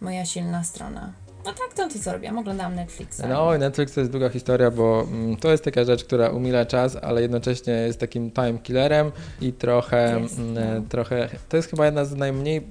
moja 0.00 0.26
silna 0.26 0.64
strona. 0.64 1.12
No 1.44 1.52
tak, 1.52 1.74
to, 1.76 1.88
to 1.88 2.04
co 2.04 2.12
robiłam? 2.12 2.38
Oglądałam 2.38 2.74
Netflixa. 2.74 3.20
No, 3.28 3.58
Netflix 3.58 3.94
to 3.94 4.00
jest 4.00 4.12
długa 4.12 4.28
historia, 4.28 4.70
bo 4.70 5.02
mm, 5.02 5.36
to 5.36 5.50
jest 5.50 5.64
taka 5.64 5.84
rzecz, 5.84 6.04
która 6.04 6.30
umila 6.30 6.66
czas, 6.66 6.96
ale 6.96 7.22
jednocześnie 7.22 7.72
jest 7.72 8.00
takim 8.00 8.30
time 8.30 8.58
killerem 8.58 9.12
i 9.40 9.52
trochę, 9.52 10.20
Jest, 10.20 10.38
mm, 10.38 10.54
no. 10.54 10.88
trochę, 10.88 11.28
to 11.48 11.56
jest 11.56 11.70
chyba 11.70 11.86
jedna 11.86 12.04
z 12.04 12.14
najmniej 12.14 12.66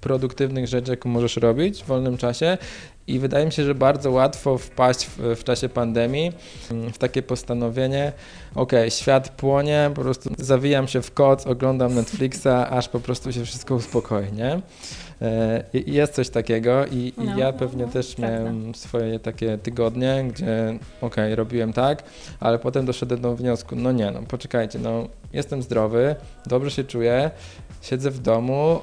produktywnych 0.00 0.66
rzeczy, 0.66 0.90
jaką 0.90 1.08
możesz 1.08 1.36
robić 1.36 1.82
w 1.82 1.86
wolnym 1.86 2.16
czasie 2.16 2.58
i 3.08 3.18
wydaje 3.18 3.46
mi 3.46 3.52
się, 3.52 3.64
że 3.64 3.74
bardzo 3.74 4.10
łatwo 4.10 4.58
wpaść 4.58 5.06
w, 5.06 5.36
w 5.36 5.44
czasie 5.44 5.68
pandemii 5.68 6.32
w 6.92 6.98
takie 6.98 7.22
postanowienie, 7.22 8.12
okej, 8.54 8.90
świat 8.90 9.28
płonie, 9.28 9.90
po 9.94 10.00
prostu 10.00 10.30
zawijam 10.38 10.88
się 10.88 11.02
w 11.02 11.12
koc, 11.14 11.46
oglądam 11.46 11.94
Netflixa, 11.94 12.48
aż 12.78 12.88
po 12.88 13.00
prostu 13.00 13.32
się 13.32 13.44
wszystko 13.44 13.74
uspokoi, 13.74 14.32
nie? 14.32 14.60
E, 15.22 15.64
i- 15.74 15.92
Jest 15.92 16.14
coś 16.14 16.28
takiego 16.28 16.86
i, 16.86 16.96
i 16.96 17.24
No, 17.24 17.38
ja 17.38 17.46
no, 17.46 17.52
pewnie 17.52 17.86
no, 17.86 17.92
też 17.92 18.18
miałem 18.18 18.74
swoje 18.74 19.18
takie 19.20 19.58
tygodnie, 19.58 20.24
gdzie 20.28 20.78
okej, 21.00 21.34
robiłem 21.34 21.72
tak, 21.72 22.02
ale 22.40 22.58
potem 22.58 22.86
doszedłem 22.86 23.20
do 23.20 23.36
wniosku, 23.36 23.76
no 23.76 23.92
nie, 23.92 24.10
no 24.10 24.22
poczekajcie, 24.22 24.78
no 24.78 25.08
jestem 25.32 25.62
zdrowy, 25.62 26.16
dobrze 26.46 26.70
się 26.70 26.84
czuję, 26.84 27.30
siedzę 27.82 28.10
w 28.10 28.18
domu, 28.18 28.80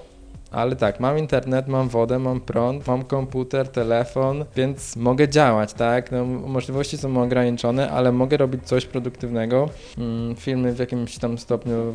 ale 0.56 0.76
tak, 0.76 1.00
mam 1.00 1.18
internet, 1.18 1.68
mam 1.68 1.90
wodę, 1.90 2.20
mam 2.20 2.42
prąd, 2.42 2.88
mam 2.88 3.04
komputer, 3.04 3.68
telefon, 3.68 4.46
więc 4.56 4.96
mogę 4.96 5.30
działać, 5.30 5.74
tak? 5.74 6.12
No, 6.12 6.26
możliwości 6.26 6.98
są 6.98 7.24
ograniczone, 7.24 7.92
ale 7.92 8.12
mogę 8.12 8.38
robić 8.38 8.64
coś 8.64 8.86
produktywnego. 8.86 9.70
Mm, 9.98 10.36
filmy 10.36 10.74
w 10.74 10.80
jakimś 10.80 11.18
tam 11.18 11.38
stopniu 11.38 11.94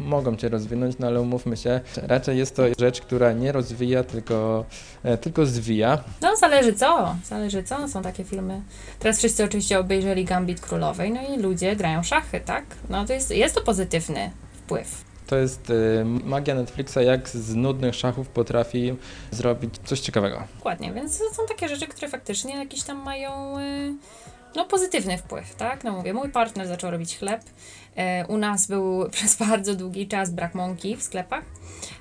mogą 0.00 0.36
cię 0.36 0.48
rozwinąć, 0.48 0.98
no 0.98 1.06
ale 1.06 1.20
umówmy 1.20 1.56
się, 1.56 1.80
raczej 2.02 2.38
jest 2.38 2.56
to 2.56 2.62
rzecz, 2.78 3.00
która 3.00 3.32
nie 3.32 3.52
rozwija, 3.52 4.04
tylko, 4.04 4.64
e, 5.02 5.18
tylko 5.18 5.46
zwija. 5.46 6.04
No, 6.22 6.36
zależy 6.36 6.72
co, 6.72 7.16
zależy 7.24 7.62
co, 7.62 7.88
są 7.88 8.02
takie 8.02 8.24
filmy. 8.24 8.62
Teraz 8.98 9.18
wszyscy 9.18 9.44
oczywiście 9.44 9.78
obejrzeli 9.78 10.24
Gambit 10.24 10.60
Królowej, 10.60 11.12
no 11.12 11.20
i 11.34 11.38
ludzie 11.42 11.76
grają 11.76 12.02
szachy, 12.02 12.40
tak? 12.40 12.64
No 12.90 13.04
to 13.06 13.12
jest, 13.12 13.30
jest 13.30 13.54
to 13.54 13.60
pozytywny 13.60 14.30
wpływ. 14.52 15.07
To 15.28 15.36
jest 15.36 15.70
y, 15.70 16.04
magia 16.04 16.54
Netflixa, 16.54 16.96
jak 16.96 17.28
z 17.28 17.54
nudnych 17.54 17.94
szachów 17.94 18.28
potrafi 18.28 18.96
zrobić 19.30 19.74
coś 19.84 20.00
ciekawego. 20.00 20.42
Dokładnie, 20.56 20.92
więc 20.92 21.18
to 21.18 21.34
są 21.34 21.42
takie 21.48 21.68
rzeczy, 21.68 21.86
które 21.86 22.08
faktycznie 22.08 22.56
jakiś 22.56 22.82
tam 22.82 22.96
mają 22.96 23.58
y, 23.58 23.94
no, 24.56 24.64
pozytywny 24.64 25.18
wpływ, 25.18 25.54
tak? 25.54 25.84
No 25.84 25.92
mówię, 25.92 26.14
mój 26.14 26.28
partner 26.28 26.66
zaczął 26.66 26.90
robić 26.90 27.18
chleb. 27.18 27.42
E, 27.96 28.26
u 28.26 28.36
nas 28.36 28.66
był 28.66 29.04
przez 29.10 29.36
bardzo 29.36 29.74
długi 29.74 30.08
czas 30.08 30.30
brak 30.30 30.54
mąki 30.54 30.96
w 30.96 31.02
sklepach. 31.02 31.44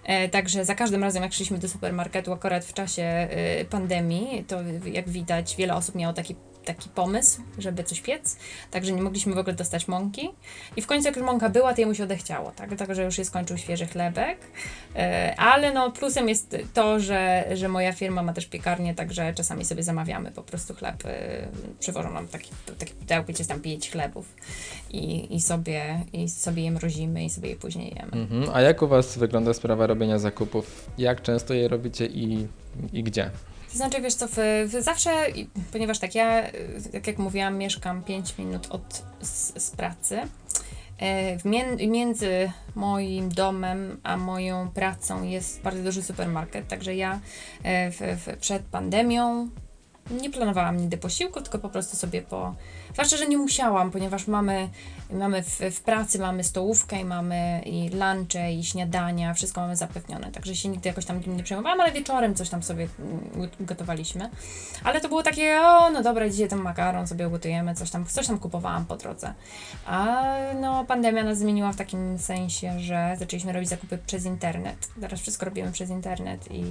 E, 0.04 0.30
także 0.30 0.66
za 0.66 0.76
każdym 0.76 1.04
razem, 1.04 1.24
jak 1.24 1.34
szliśmy 1.34 1.58
do 1.58 1.70
supermarketu, 1.70 2.34
akurat 2.34 2.66
w 2.66 2.74
czasie 2.74 3.28
y, 3.62 3.66
pandemii, 3.66 4.44
to 4.44 4.58
jak 4.86 5.10
widać, 5.10 5.56
wiele 5.56 5.76
osób 5.76 5.96
miało 5.96 6.14
taki 6.14 6.36
taki 6.68 6.90
pomysł, 6.90 7.42
żeby 7.58 7.84
coś 7.84 8.02
piec, 8.02 8.38
także 8.72 8.92
nie 8.92 9.02
mogliśmy 9.02 9.36
w 9.36 9.38
ogóle 9.38 9.56
dostać 9.56 9.88
mąki. 9.88 10.30
I 10.76 10.82
w 10.82 10.88
końcu 10.88 11.08
jak 11.08 11.16
już 11.16 11.26
mąka 11.26 11.50
była, 11.50 11.74
to 11.74 11.82
jemu 11.82 11.96
się 11.96 12.04
odechciało, 12.04 12.52
tak? 12.52 12.76
Także 12.76 13.04
już 13.04 13.16
się 13.16 13.26
skończył 13.26 13.58
świeży 13.58 13.86
chlebek. 13.88 14.38
E, 14.96 15.36
Ale 15.38 15.74
no 15.74 15.92
plusem 15.92 16.30
jest 16.30 16.58
to, 16.74 17.00
że, 17.00 17.46
że 17.54 17.68
moja 17.70 17.94
firma 17.94 18.24
ma 18.24 18.34
też 18.34 18.46
piekarnię, 18.46 18.96
także 18.96 19.34
czasami 19.34 19.66
sobie 19.66 19.84
zamawiamy 19.84 20.32
po 20.32 20.44
prostu 20.44 20.74
chleb. 20.74 21.04
e, 21.06 21.48
Przywożą 21.80 22.12
nam 22.14 22.28
taki, 22.28 22.52
taki 22.80 22.94
pudełko, 22.94 23.34
gdzie 23.34 23.46
tam 23.46 23.60
pięć 23.62 23.92
chlebów 23.92 24.36
i, 24.92 25.36
i, 25.36 25.42
sobie, 25.42 26.00
i 26.14 26.30
sobie 26.30 26.64
je 26.64 26.72
mrozimy 26.72 27.26
i 27.26 27.30
sobie 27.30 27.50
je 27.50 27.56
później 27.56 27.96
jemy. 27.96 28.12
Mhm. 28.24 28.50
A 28.54 28.62
jak 28.62 28.82
u 28.82 28.88
Was 28.88 29.18
wygląda 29.18 29.54
sprawa 29.54 29.88
robienia 29.88 30.20
zakupów? 30.20 30.90
Jak 30.98 31.22
często 31.22 31.54
je 31.54 31.68
robicie 31.68 32.06
i, 32.06 32.48
i 32.94 33.04
gdzie? 33.04 33.32
Znaczy, 33.78 34.02
wiesz 34.02 34.16
co, 34.16 34.28
w, 34.28 34.36
w 34.68 34.84
zawsze, 34.84 35.12
ponieważ 35.72 36.00
tak 36.00 36.16
ja, 36.16 36.48
y, 36.48 36.54
tak 36.92 37.08
jak 37.08 37.18
mówiłam, 37.18 37.58
mieszkam 37.58 38.04
5 38.04 38.38
minut 38.38 38.68
od 38.70 39.04
z, 39.22 39.64
z 39.64 39.72
pracy, 39.72 40.20
e, 41.00 41.88
między 41.88 42.52
moim 42.76 43.30
domem 43.30 44.00
a 44.04 44.18
moją 44.18 44.70
pracą 44.70 45.24
jest 45.24 45.62
bardzo 45.62 45.84
duży 45.84 46.04
supermarket, 46.04 46.68
także 46.68 46.96
ja 46.96 47.20
e, 47.64 47.92
w, 47.92 47.98
w, 47.98 48.38
przed 48.38 48.64
pandemią 48.64 49.50
nie 50.22 50.30
planowałam 50.30 50.78
nigdy 50.78 50.98
posiłku, 50.98 51.42
tylko 51.42 51.60
po 51.60 51.70
prostu 51.70 51.98
sobie 51.98 52.22
po... 52.22 52.56
Zwłaszcza, 52.98 53.18
że 53.18 53.28
nie 53.28 53.38
musiałam, 53.38 53.92
ponieważ 53.92 54.28
mamy, 54.28 54.70
mamy 55.12 55.44
w, 55.44 55.60
w 55.72 55.82
pracy 55.82 56.20
mamy 56.20 56.44
stołówkę 56.44 57.00
i 57.02 57.06
mamy 57.06 57.62
i 57.66 57.90
lunche, 57.90 58.54
i 58.54 58.64
śniadania, 58.64 59.34
wszystko 59.34 59.62
mamy 59.62 59.76
zapewnione, 59.76 60.32
także 60.32 60.56
się 60.56 60.70
nigdy 60.70 60.90
jakoś 60.90 61.06
tam 61.06 61.22
nie 61.28 61.44
przejmowałam, 61.44 61.82
ale 61.82 61.92
wieczorem 61.92 62.36
coś 62.36 62.50
tam 62.50 62.64
sobie 62.64 62.88
mm, 63.00 63.50
gotowaliśmy. 63.60 64.30
Ale 64.84 65.02
to 65.02 65.08
było 65.08 65.24
takie, 65.24 65.62
o 65.62 65.90
no 65.90 66.04
dobra, 66.04 66.30
dzisiaj 66.30 66.48
ten 66.48 66.60
makaron 66.60 67.08
sobie 67.08 67.28
ugotujemy, 67.28 67.76
coś 67.76 67.92
tam, 67.92 68.06
coś 68.06 68.28
tam 68.28 68.40
kupowałam 68.40 68.86
po 68.86 68.98
drodze. 68.98 69.34
A 69.86 70.24
no 70.62 70.86
pandemia 70.86 71.24
nas 71.24 71.38
zmieniła 71.38 71.72
w 71.72 71.76
takim 71.76 72.20
sensie, 72.20 72.80
że 72.80 73.16
zaczęliśmy 73.20 73.54
robić 73.54 73.70
zakupy 73.70 73.98
przez 73.98 74.26
internet. 74.26 74.90
Teraz 75.02 75.20
wszystko 75.20 75.46
robimy 75.46 75.72
przez 75.72 75.90
internet 75.90 76.52
i 76.52 76.64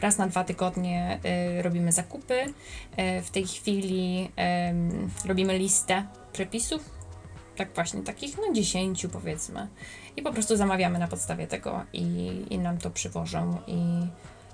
raz 0.00 0.18
na 0.18 0.26
dwa 0.26 0.44
tygodnie 0.44 1.18
y, 1.58 1.62
robimy 1.62 1.92
zakupy. 1.92 2.34
Y, 2.40 3.22
w 3.22 3.30
tej 3.30 3.46
chwili 3.46 4.30
em, 4.36 5.10
robimy 5.26 5.58
listę 5.58 5.73
przepisów, 6.32 6.90
tak 7.56 7.74
właśnie, 7.74 8.02
takich 8.02 8.36
no 8.36 8.52
10 8.52 9.06
powiedzmy. 9.12 9.68
I 10.16 10.22
po 10.22 10.32
prostu 10.32 10.56
zamawiamy 10.56 10.98
na 10.98 11.08
podstawie 11.08 11.46
tego 11.46 11.82
i, 11.92 12.46
i 12.50 12.58
nam 12.58 12.78
to 12.78 12.90
przywożą 12.90 13.58
i, 13.66 13.80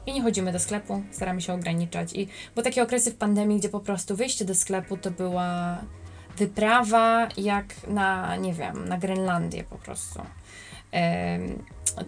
i 0.07 0.13
nie 0.13 0.23
chodzimy 0.23 0.53
do 0.53 0.59
sklepu, 0.59 1.03
staramy 1.11 1.41
się 1.41 1.53
ograniczać. 1.53 2.13
I, 2.13 2.29
bo 2.57 2.63
takie 2.63 2.83
okresy 2.83 3.11
w 3.11 3.17
pandemii, 3.17 3.59
gdzie 3.59 3.69
po 3.69 3.81
prostu 3.81 4.17
wyjście 4.17 4.45
do 4.45 4.55
sklepu 4.55 4.97
to 4.97 5.11
była 5.11 5.79
wyprawa 6.37 7.29
jak 7.37 7.89
na, 7.89 8.37
nie 8.37 8.53
wiem, 8.55 8.89
na 8.89 8.99
Grenlandię 8.99 9.65
po 9.65 9.79
prostu. 9.79 10.21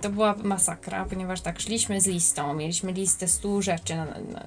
To 0.00 0.10
była 0.10 0.34
masakra, 0.34 1.04
ponieważ 1.04 1.40
tak, 1.40 1.60
szliśmy 1.60 2.00
z 2.00 2.06
listą, 2.06 2.54
mieliśmy 2.54 2.92
listę 2.92 3.28
100 3.28 3.62
rzeczy, 3.62 3.96
na, 3.96 4.04
na, 4.04 4.44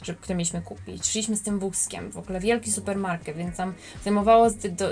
które 0.00 0.34
mieliśmy 0.34 0.62
kupić. 0.62 1.06
Szliśmy 1.06 1.36
z 1.36 1.42
tym 1.42 1.58
wózkiem, 1.58 2.10
w 2.10 2.18
ogóle 2.18 2.40
wielki 2.40 2.72
supermarket, 2.72 3.36
więc 3.36 3.56
tam 3.56 3.74
zajmowało 4.04 4.50
z- 4.50 4.74
do, 4.76 4.88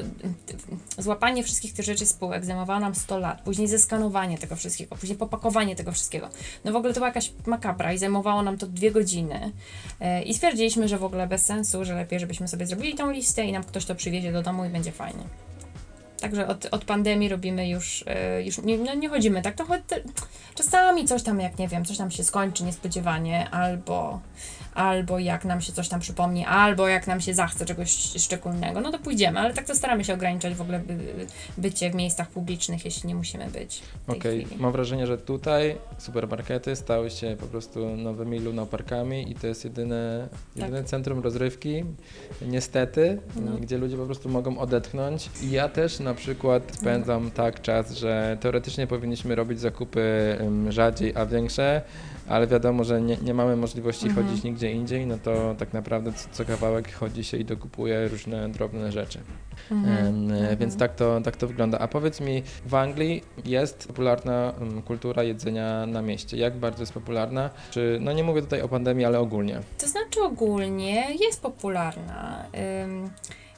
złapanie 0.98 1.42
wszystkich 1.44 1.72
tych 1.74 1.84
rzeczy 1.84 2.06
spółek, 2.06 2.44
zajmowało 2.44 2.80
nam 2.80 2.94
100 2.94 3.18
lat, 3.18 3.42
później 3.42 3.68
zeskanowanie 3.68 4.38
tego 4.38 4.56
wszystkiego, 4.56 4.96
później 4.96 5.18
popakowanie 5.18 5.76
tego 5.76 5.92
wszystkiego. 5.92 6.28
No 6.64 6.72
w 6.72 6.76
ogóle 6.76 6.94
to 6.94 7.00
była 7.00 7.09
jakaś 7.09 7.32
makabra 7.46 7.92
i 7.92 7.98
zajmowało 7.98 8.42
nam 8.42 8.59
to 8.59 8.66
dwie 8.66 8.90
godziny. 8.90 9.52
E, 10.00 10.22
I 10.22 10.34
stwierdziliśmy, 10.34 10.88
że 10.88 10.98
w 10.98 11.04
ogóle 11.04 11.26
bez 11.26 11.44
sensu, 11.46 11.84
że 11.84 11.94
lepiej, 11.94 12.20
żebyśmy 12.20 12.48
sobie 12.48 12.66
zrobili 12.66 12.94
tą 12.94 13.11
listę 13.11 13.44
i 13.44 13.52
nam 13.52 13.64
ktoś 13.64 13.84
to 13.84 13.94
przywiezie 13.94 14.32
do 14.32 14.42
domu 14.42 14.64
i 14.64 14.68
będzie 14.68 14.92
fajnie. 14.92 15.22
Także 16.20 16.46
od, 16.46 16.66
od 16.70 16.84
pandemii 16.84 17.28
robimy 17.28 17.68
już, 17.68 18.04
e, 18.06 18.42
już 18.42 18.59
nie, 18.59 18.78
no 18.78 18.94
nie 18.94 19.09
chodzimy 19.09 19.42
tak, 19.42 19.54
to 19.54 19.64
choć, 19.64 19.80
czasami 20.54 21.04
coś 21.04 21.22
tam, 21.22 21.40
jak 21.40 21.59
nie 21.59 21.68
wiem, 21.68 21.84
coś 21.84 21.96
tam 21.98 22.11
się 22.11 22.24
skończy 22.24 22.64
niespodziewanie, 22.64 23.50
albo, 23.50 24.20
albo 24.79 25.18
jak 25.18 25.45
nam 25.45 25.61
się 25.61 25.72
coś 25.72 25.89
tam 25.89 26.01
przypomni, 26.01 26.45
albo 26.45 26.89
jak 26.89 27.07
nam 27.07 27.20
się 27.20 27.35
zachce 27.35 27.66
czegoś 27.66 27.91
szczególnego, 28.18 28.81
no 28.81 28.93
to 28.93 28.99
pójdziemy, 28.99 29.41
ale 29.41 29.55
tak 29.55 29.64
to 29.66 29.74
staramy 29.74 30.05
się 30.05 30.14
ograniczać 30.14 30.55
w 30.55 30.61
ogóle 30.61 30.79
by, 30.79 30.97
bycie 31.59 31.91
w 31.91 31.95
miejscach 31.95 32.29
publicznych, 32.29 32.85
jeśli 32.85 33.09
nie 33.09 33.14
musimy 33.14 33.47
być 33.51 33.83
Okej, 34.07 34.45
chwili. 34.45 34.61
mam 34.62 34.72
wrażenie, 34.72 35.07
że 35.07 35.18
tutaj 35.18 35.76
supermarkety 35.99 36.76
stały 36.76 37.11
się 37.11 37.37
po 37.41 37.47
prostu 37.47 37.97
nowymi 37.97 38.39
lunoparkami 38.41 39.31
i 39.33 39.35
to 39.35 39.47
jest 39.47 39.64
jedyne, 39.64 40.29
jedyne 40.57 40.85
centrum 40.85 41.20
rozrywki, 41.20 41.85
niestety, 42.43 43.18
No. 43.37 43.53
gdzie 43.57 43.79
ludzie 43.79 43.97
po 43.97 44.07
prostu 44.07 44.29
mogą 44.29 44.59
odetchnąć. 44.59 45.31
I 45.43 45.51
ja 45.51 45.68
też 45.68 46.01
na 46.01 46.14
przykład 46.14 46.62
spędzam 46.74 47.31
tak 47.31 47.62
czas, 47.62 47.91
że 47.93 48.39
teoretycznie 48.41 48.87
powinniśmy 48.87 49.35
robić 49.35 49.61
zakupy 49.61 50.37
rzadziej, 50.68 51.12
a 51.16 51.26
większe, 51.26 51.83
ale 52.29 52.47
wiadomo, 52.47 52.85
że 52.85 53.01
nie, 53.03 53.16
nie 53.16 53.35
mamy 53.35 53.57
możliwości 53.57 54.07
Mhm. 54.09 54.26
chodzić 54.26 54.45
nigdzie 54.45 54.72
indziej, 54.72 55.07
no 55.07 55.18
to 55.18 55.55
tak 55.59 55.72
naprawdę 55.72 56.12
co, 56.12 56.29
co 56.33 56.45
kawałek 56.45 56.93
chodzi 56.95 57.24
się 57.24 57.37
i 57.37 57.45
dokupuje 57.45 58.09
różne 58.09 58.49
drobne 58.49 58.93
rzeczy. 58.93 59.18
Mhm. 59.70 60.33
E, 60.33 60.57
Więc 60.57 60.76
tak 60.76 60.95
to, 60.95 61.20
tak 61.20 61.37
to 61.37 61.47
wygląda. 61.47 61.79
A 61.79 61.89
powiedz 61.89 62.20
mi, 62.20 62.43
w 62.66 62.74
Anglii 62.74 63.22
jest 63.45 63.89
popularna 63.89 64.53
kultura 64.87 65.22
jedzenia 65.22 65.87
na 65.87 66.03
mieście. 66.03 66.37
Jak 66.37 66.57
bardzo 66.57 66.83
jest 66.83 66.93
popularna? 66.93 67.51
Czy, 67.70 67.99
no 68.01 68.12
nie 68.12 68.24
mówię 68.24 68.43
tutaj 68.43 68.62
o 68.62 68.68
pandemii, 68.68 69.05
ale 69.05 69.18
ogólnie. 69.20 69.61
To 69.79 69.87
znaczy 69.89 70.22
ogólnie 70.22 71.14
jest 71.20 71.43
popularna. 71.43 72.45
ym, 72.85 73.11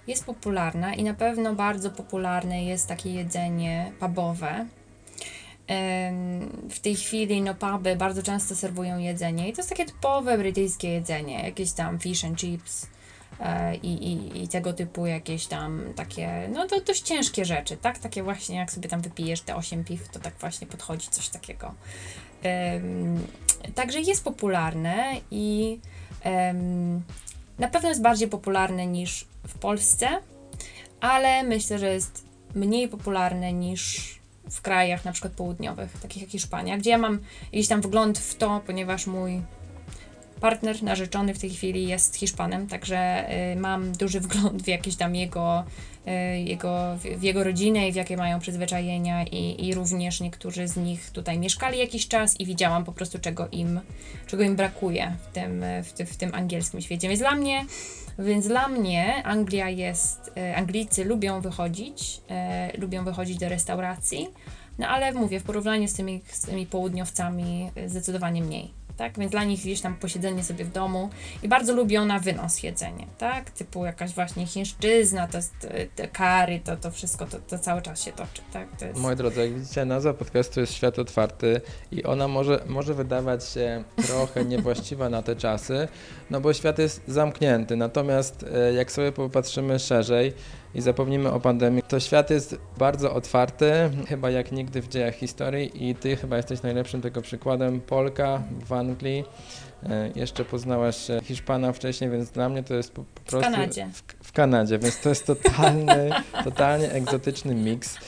Jest 0.06 0.26
popularna 0.26 0.94
i 0.94 1.02
na 1.02 1.14
pewno 1.14 1.54
bardzo 1.54 1.90
popularne 1.90 2.64
jest 2.64 2.88
takie 2.88 3.10
jedzenie 3.12 3.92
pubowe. 4.00 4.66
W 6.70 6.78
tej 6.82 6.96
chwili 6.96 7.42
no 7.42 7.54
puby 7.54 7.96
bardzo 7.96 8.22
często 8.22 8.56
serwują 8.56 8.98
jedzenie 8.98 9.48
i 9.48 9.52
to 9.52 9.58
jest 9.58 9.68
takie 9.68 9.84
typowe 9.84 10.38
brytyjskie 10.38 10.88
jedzenie, 10.88 11.44
jakieś 11.44 11.72
tam 11.72 11.98
fish 11.98 12.24
and 12.24 12.38
chips 12.38 12.86
e, 13.40 13.76
i, 13.76 14.12
i, 14.12 14.42
i 14.42 14.48
tego 14.48 14.72
typu 14.72 15.06
jakieś 15.06 15.46
tam 15.46 15.82
takie, 15.96 16.48
no 16.52 16.66
to 16.66 16.80
dość 16.80 17.02
ciężkie 17.02 17.44
rzeczy, 17.44 17.76
tak? 17.76 17.98
Takie 17.98 18.22
właśnie 18.22 18.56
jak 18.56 18.72
sobie 18.72 18.88
tam 18.88 19.00
wypijesz 19.00 19.40
te 19.40 19.56
8 19.56 19.84
piw, 19.84 20.08
to 20.08 20.20
tak 20.20 20.34
właśnie 20.40 20.66
podchodzi 20.66 21.08
coś 21.08 21.28
takiego. 21.28 21.74
Także 23.74 24.00
jest 24.00 24.24
popularne 24.24 25.16
i 25.30 25.78
na 27.58 27.68
pewno 27.68 27.88
jest 27.88 28.02
bardziej 28.02 28.28
popularne 28.28 28.86
niż 28.86 29.26
w 29.48 29.58
Polsce, 29.58 30.08
ale 31.00 31.42
myślę, 31.42 31.78
że 31.78 31.94
jest 31.94 32.24
mniej 32.54 32.88
popularne 32.88 33.52
niż 33.52 34.19
w 34.50 34.62
krajach 34.62 35.04
na 35.04 35.12
przykład 35.12 35.32
południowych, 35.32 35.92
takich 36.02 36.22
jak 36.22 36.30
Hiszpania, 36.30 36.78
gdzie 36.78 36.90
ja 36.90 36.98
mam 36.98 37.18
jakiś 37.52 37.68
tam 37.68 37.80
wgląd 37.80 38.18
w 38.18 38.34
to, 38.34 38.60
ponieważ 38.66 39.06
mój 39.06 39.42
partner 40.40 40.82
narzeczony 40.82 41.34
w 41.34 41.38
tej 41.38 41.50
chwili 41.50 41.88
jest 41.88 42.16
Hiszpanem, 42.16 42.66
także 42.66 43.26
y, 43.52 43.56
mam 43.56 43.92
duży 43.92 44.20
wgląd 44.20 44.62
w 44.62 44.68
jakieś 44.68 44.96
tam 44.96 45.14
jego, 45.14 45.64
y, 46.06 46.40
jego, 46.40 46.96
w, 47.18 47.22
jego 47.22 47.44
rodzinę 47.44 47.88
i 47.88 47.92
w 47.92 47.94
jakie 47.94 48.16
mają 48.16 48.40
przyzwyczajenia 48.40 49.24
i, 49.24 49.66
i 49.68 49.74
również 49.74 50.20
niektórzy 50.20 50.68
z 50.68 50.76
nich 50.76 51.10
tutaj 51.10 51.38
mieszkali 51.38 51.78
jakiś 51.78 52.08
czas 52.08 52.40
i 52.40 52.46
widziałam 52.46 52.84
po 52.84 52.92
prostu 52.92 53.18
czego 53.18 53.48
im, 53.52 53.80
czego 54.26 54.42
im 54.42 54.56
brakuje 54.56 55.16
w 55.30 55.34
tym, 55.34 55.64
w, 55.82 56.12
w 56.12 56.16
tym 56.16 56.34
angielskim 56.34 56.80
świecie. 56.80 57.08
Więc 57.08 57.20
dla 57.20 57.34
mnie 57.34 57.66
więc 58.20 58.48
dla 58.48 58.68
mnie 58.68 59.22
Anglia 59.24 59.68
jest, 59.68 60.30
e, 60.36 60.56
Anglicy 60.56 61.04
lubią 61.04 61.40
wychodzić, 61.40 62.20
e, 62.30 62.78
lubią 62.78 63.04
wychodzić 63.04 63.38
do 63.38 63.48
restauracji, 63.48 64.28
no 64.78 64.88
ale 64.88 65.12
mówię, 65.12 65.40
w 65.40 65.42
porównaniu 65.42 65.88
z 65.88 65.92
tymi, 65.92 66.20
z 66.32 66.40
tymi 66.40 66.66
południowcami 66.66 67.70
e, 67.74 67.88
zdecydowanie 67.88 68.42
mniej. 68.42 68.79
Tak? 69.00 69.18
Więc 69.18 69.32
dla 69.32 69.44
nich 69.44 69.60
gdzieś 69.60 69.80
tam 69.80 69.96
posiedzenie 69.96 70.44
sobie 70.44 70.64
w 70.64 70.72
domu 70.72 71.10
i 71.42 71.48
bardzo 71.48 71.74
lubią 71.74 72.04
na 72.04 72.18
wynos 72.18 72.62
jedzenie, 72.62 73.06
tak? 73.18 73.50
Typu 73.50 73.84
jakaś 73.84 74.14
właśnie 74.14 74.46
chińszczyzna, 74.46 75.28
to 75.28 75.36
jest 75.36 75.54
e, 75.70 75.86
te 75.86 76.08
kary, 76.08 76.60
to, 76.64 76.76
to 76.76 76.90
wszystko, 76.90 77.26
to, 77.26 77.38
to 77.38 77.58
cały 77.58 77.82
czas 77.82 78.02
się 78.02 78.12
toczy, 78.12 78.42
tak? 78.52 78.68
To 78.78 78.84
jest... 78.84 79.00
Moi 79.00 79.16
drodzy, 79.16 79.40
jak 79.40 79.54
widzicie, 79.54 79.84
nazwa 79.84 80.14
podcastu 80.14 80.60
jest 80.60 80.74
Świat 80.74 80.98
Otwarty 80.98 81.60
i 81.92 82.04
ona 82.04 82.28
może, 82.28 82.64
może 82.66 82.94
wydawać 82.94 83.48
się 83.48 83.84
trochę 84.06 84.44
niewłaściwa 84.52 85.08
na 85.08 85.22
te 85.22 85.36
czasy, 85.36 85.88
no 86.30 86.40
bo 86.40 86.52
świat 86.52 86.78
jest 86.78 87.02
zamknięty. 87.08 87.76
Natomiast 87.76 88.46
e, 88.54 88.72
jak 88.72 88.92
sobie 88.92 89.12
popatrzymy 89.12 89.78
szerzej 89.78 90.32
i 90.74 90.80
zapomnimy 90.80 91.32
o 91.32 91.40
pandemii, 91.40 91.82
to 91.82 92.00
świat 92.00 92.30
jest 92.30 92.58
bardzo 92.78 93.14
otwarty, 93.14 93.72
chyba 94.08 94.30
jak 94.30 94.52
nigdy 94.52 94.82
w 94.82 94.88
dziejach 94.88 95.14
historii 95.14 95.90
i 95.90 95.94
ty 95.94 96.16
chyba 96.16 96.36
jesteś 96.36 96.62
najlepszym 96.62 97.00
tego 97.00 97.22
przykładem. 97.22 97.80
Polka 97.80 98.42
w 98.66 98.72
Anglii. 98.72 99.24
E, 99.82 100.10
Jeszcze 100.14 100.44
poznałaś 100.44 101.10
e, 101.10 101.20
Hiszpana 101.24 101.72
wcześniej, 101.72 102.10
więc 102.10 102.30
dla 102.30 102.48
mnie 102.48 102.62
to 102.62 102.74
jest 102.74 102.92
po, 102.92 103.04
po 103.14 103.20
prostu... 103.20 103.50
Kanadzie. 103.50 103.88
W, 103.92 104.26
w 104.26 104.32
Kanadzie, 104.32 104.78
więc 104.78 105.00
to 105.00 105.08
jest 105.08 105.26
totalny, 105.26 106.10
totalnie 106.44 106.92
egzotyczny 106.92 107.54
miks. 107.54 107.98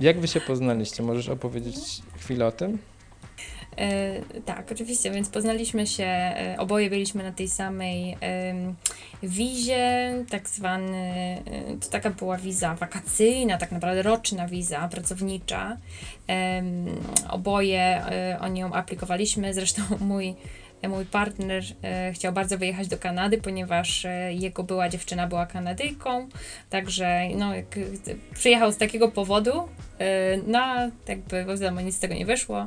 Jak 0.00 0.20
wy 0.20 0.28
się 0.28 0.40
poznaliście? 0.40 1.02
Możesz 1.02 1.28
opowiedzieć 1.28 1.76
chwilę 2.18 2.46
o 2.46 2.52
tym? 2.52 2.78
E, 3.76 4.20
tak, 4.44 4.72
oczywiście, 4.72 5.10
więc 5.10 5.28
poznaliśmy 5.28 5.86
się, 5.86 6.04
e, 6.04 6.56
oboje 6.58 6.90
byliśmy 6.90 7.22
na 7.22 7.32
tej 7.32 7.48
samej 7.48 8.16
wizie, 9.22 10.12
tak 10.30 10.48
zwany, 10.48 10.96
e, 11.46 11.76
to 11.80 11.90
taka 11.90 12.10
była 12.10 12.36
wiza 12.36 12.74
wakacyjna, 12.74 13.58
tak 13.58 13.72
naprawdę 13.72 14.02
roczna 14.02 14.48
wiza 14.48 14.88
pracownicza. 14.88 15.76
Oboje 17.30 18.02
o 18.40 18.48
nią 18.48 18.72
aplikowaliśmy, 18.72 19.54
zresztą 19.54 19.82
mój 20.00 20.34
Mój 20.88 21.06
partner 21.06 21.62
e, 21.82 22.12
chciał 22.12 22.32
bardzo 22.32 22.58
wyjechać 22.58 22.88
do 22.88 22.98
Kanady, 22.98 23.38
ponieważ 23.38 24.04
e, 24.04 24.32
jego 24.32 24.62
była 24.62 24.88
dziewczyna 24.88 25.26
była 25.26 25.46
Kanadyjką, 25.46 26.28
także 26.70 27.28
no, 27.36 27.52
przyjechał 28.34 28.72
z 28.72 28.76
takiego 28.76 29.08
powodu, 29.08 29.68
e, 29.98 30.36
no 30.46 30.90
jakby 31.08 31.44
wiadomo, 31.44 31.80
nic 31.80 31.96
z 31.96 31.98
tego 31.98 32.14
nie 32.14 32.26
wyszło. 32.26 32.66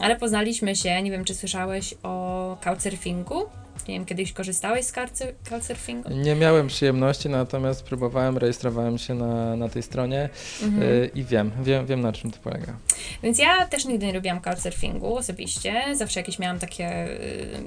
Ale 0.00 0.16
poznaliśmy 0.16 0.76
się, 0.76 1.02
nie 1.02 1.10
wiem 1.10 1.24
czy 1.24 1.34
słyszałeś 1.34 1.94
o 2.02 2.56
couchsurfingu. 2.60 3.63
Nie 3.88 3.94
wiem, 3.94 4.04
kiedyś 4.04 4.32
korzystałeś 4.32 4.84
z 4.86 4.92
couchsur- 4.92 5.32
couchsurfingu? 5.50 6.10
Nie 6.12 6.34
miałem 6.34 6.66
przyjemności, 6.66 7.28
natomiast 7.28 7.82
próbowałem, 7.84 8.38
rejestrowałem 8.38 8.98
się 8.98 9.14
na, 9.14 9.56
na 9.56 9.68
tej 9.68 9.82
stronie 9.82 10.28
Mhm. 10.62 10.82
y, 10.82 11.10
i 11.14 11.24
wiem, 11.24 11.50
wiem, 11.62 11.86
wiem 11.86 12.00
na 12.00 12.12
czym 12.12 12.30
to 12.30 12.38
polega. 12.42 12.76
Więc 13.22 13.38
ja 13.38 13.66
też 13.66 13.84
nigdy 13.84 14.06
nie 14.06 14.12
lubiłam 14.12 14.40
couchsurfingu 14.40 15.16
osobiście. 15.16 15.82
Zawsze 15.94 16.20
jakieś 16.20 16.38
miałam 16.38 16.58
takie, 16.58 17.04
y, 17.08 17.62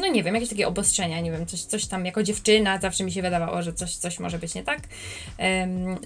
no 0.00 0.06
nie 0.08 0.22
wiem, 0.22 0.34
jakieś 0.34 0.48
takie 0.48 0.68
obostrzenia, 0.68 1.20
nie 1.20 1.32
wiem, 1.32 1.46
coś, 1.46 1.62
coś 1.62 1.86
tam 1.86 2.06
jako 2.06 2.22
dziewczyna 2.22 2.78
zawsze 2.78 3.04
mi 3.04 3.12
się 3.12 3.22
wydawało, 3.22 3.62
że 3.62 3.72
coś, 3.72 3.96
coś 3.96 4.18
może 4.18 4.38
być 4.38 4.54
nie 4.54 4.62
tak. 4.62 4.80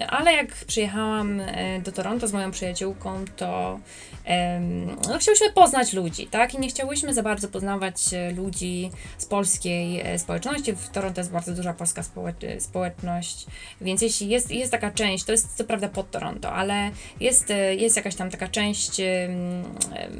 Ale 0.08 0.32
jak 0.32 0.52
przyjechałam 0.66 1.40
e, 1.40 1.80
do 1.80 1.92
Toronto 1.92 2.28
z 2.28 2.32
moją 2.32 2.50
przyjaciółką, 2.50 3.24
to 3.36 3.78
em, 4.24 4.86
no, 5.08 5.18
chciałyśmy 5.18 5.52
poznać 5.52 5.92
ludzi, 5.92 6.26
tak? 6.26 6.54
I 6.54 6.58
nie 6.58 6.68
chciałyśmy 6.68 7.14
za 7.14 7.22
bardzo 7.22 7.48
poznawać 7.48 7.94
e, 8.14 8.30
ludzi 8.32 8.90
z 9.18 9.26
polskiej 9.42 10.00
e, 10.00 10.18
społeczności. 10.18 10.72
W 10.72 10.88
Toronto 10.88 11.20
jest 11.20 11.32
bardzo 11.32 11.52
duża 11.52 11.72
polska 11.72 12.02
społecz- 12.02 12.60
społeczność, 12.60 13.46
więc 13.80 14.02
jeśli 14.02 14.28
jest, 14.28 14.50
jest 14.50 14.72
taka 14.72 14.90
część, 14.90 15.24
to 15.24 15.32
jest 15.32 15.56
co 15.56 15.64
prawda 15.64 15.88
pod 15.88 16.10
Toronto, 16.10 16.52
ale 16.52 16.90
jest, 17.20 17.50
e, 17.50 17.74
jest 17.74 17.96
jakaś 17.96 18.14
tam 18.14 18.30
taka 18.30 18.48
część, 18.48 18.62
część 18.62 19.00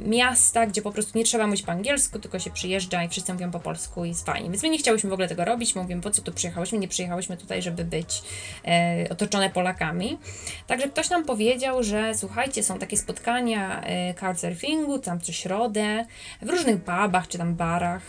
miasta, 0.07 0.67
gdzie 0.67 0.83
po 0.83 0.93
prostu 0.93 1.19
nie 1.19 1.25
trzeba 1.25 1.47
mówić 1.47 1.63
po 1.63 1.73
angielsku, 1.73 2.19
tylko 2.19 2.39
się 2.39 2.51
przyjeżdża 2.51 3.05
i 3.05 3.09
wszyscy 3.09 3.33
mówią 3.33 3.51
po 3.51 3.61
polsku 3.61 4.05
i 4.05 4.09
jest 4.09 4.27
fajnie. 4.27 4.51
Więc 4.51 4.63
my 4.63 4.69
nie 4.69 4.79
chciałyśmy 4.79 5.11
w 5.11 5.13
ogóle 5.13 5.29
tego 5.29 5.45
robić, 5.45 5.75
mówimy, 5.75 6.03
po 6.03 6.11
co 6.11 6.23
tu 6.23 6.33
przyjechałyśmy? 6.33 6.79
Nie 6.79 6.89
przyjechałyśmy 6.89 7.37
tutaj, 7.37 7.63
żeby 7.63 7.85
być 7.85 8.23
e, 8.65 9.07
otoczone 9.11 9.51
Polakami. 9.51 10.19
Także 10.67 10.89
ktoś 10.89 11.11
nam 11.11 11.25
powiedział, 11.25 11.83
że 11.83 12.15
słuchajcie, 12.15 12.63
są 12.63 12.79
takie 12.79 12.97
spotkania 12.97 13.83
e, 13.83 14.15
couchsurfingu, 14.15 14.99
tam 14.99 15.21
co 15.21 15.33
środę, 15.33 16.07
w 16.43 16.49
różnych 16.51 16.81
pubach 16.81 17.29
czy 17.29 17.39
tam 17.39 17.55
barach. 17.55 18.03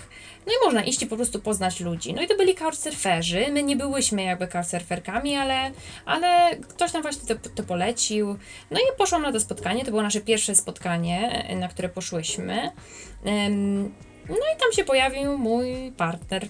No 0.47 0.53
i 0.53 0.65
można 0.65 0.83
iść 0.83 1.01
i 1.01 1.07
po 1.07 1.15
prostu 1.15 1.39
poznać 1.39 1.79
ludzi. 1.79 2.13
No 2.13 2.21
i 2.21 2.27
to 2.27 2.37
byli 2.37 2.55
couchsurferzy. 2.55 3.45
My 3.51 3.63
nie 3.63 3.75
byłyśmy 3.75 4.23
jakby 4.23 4.47
couchsurferkami, 4.47 5.35
ale, 5.35 5.71
ale 6.05 6.57
ktoś 6.57 6.93
nam 6.93 7.01
właśnie 7.01 7.35
to, 7.35 7.49
to 7.49 7.63
polecił. 7.63 8.37
No 8.71 8.79
i 8.79 8.97
poszłam 8.97 9.21
na 9.21 9.31
to 9.31 9.39
spotkanie. 9.39 9.85
To 9.85 9.91
było 9.91 10.03
nasze 10.03 10.21
pierwsze 10.21 10.55
spotkanie, 10.55 11.45
na 11.59 11.67
które 11.67 11.89
poszłyśmy. 11.89 12.71
No 14.29 14.35
i 14.35 14.59
tam 14.59 14.71
się 14.73 14.83
pojawił 14.83 15.37
mój 15.37 15.91
partner, 15.97 16.47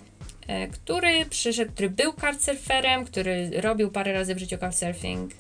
e, 0.48 0.68
który 0.68 1.26
przyszedł, 1.26 1.72
który 1.72 1.90
był 1.90 2.14
couchsurferem, 2.14 3.06
który 3.06 3.62
robił 3.62 3.92
parę 3.92 4.14
razy 4.14 4.36
w 4.36 4.40
życiu 4.40 4.58
couchsurfing. 4.58 5.32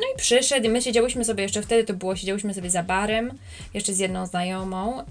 No 0.00 0.06
i 0.14 0.18
przyszedł, 0.18 0.68
my 0.68 0.82
siedziałyśmy 0.82 1.24
sobie 1.24 1.42
jeszcze 1.42 1.62
wtedy, 1.62 1.84
to 1.84 1.94
było, 1.94 2.16
siedziałyśmy 2.16 2.54
sobie 2.54 2.70
za 2.70 2.82
barem, 2.82 3.38
jeszcze 3.74 3.92
z 3.92 3.98
jedną 3.98 4.26
znajomą, 4.26 5.02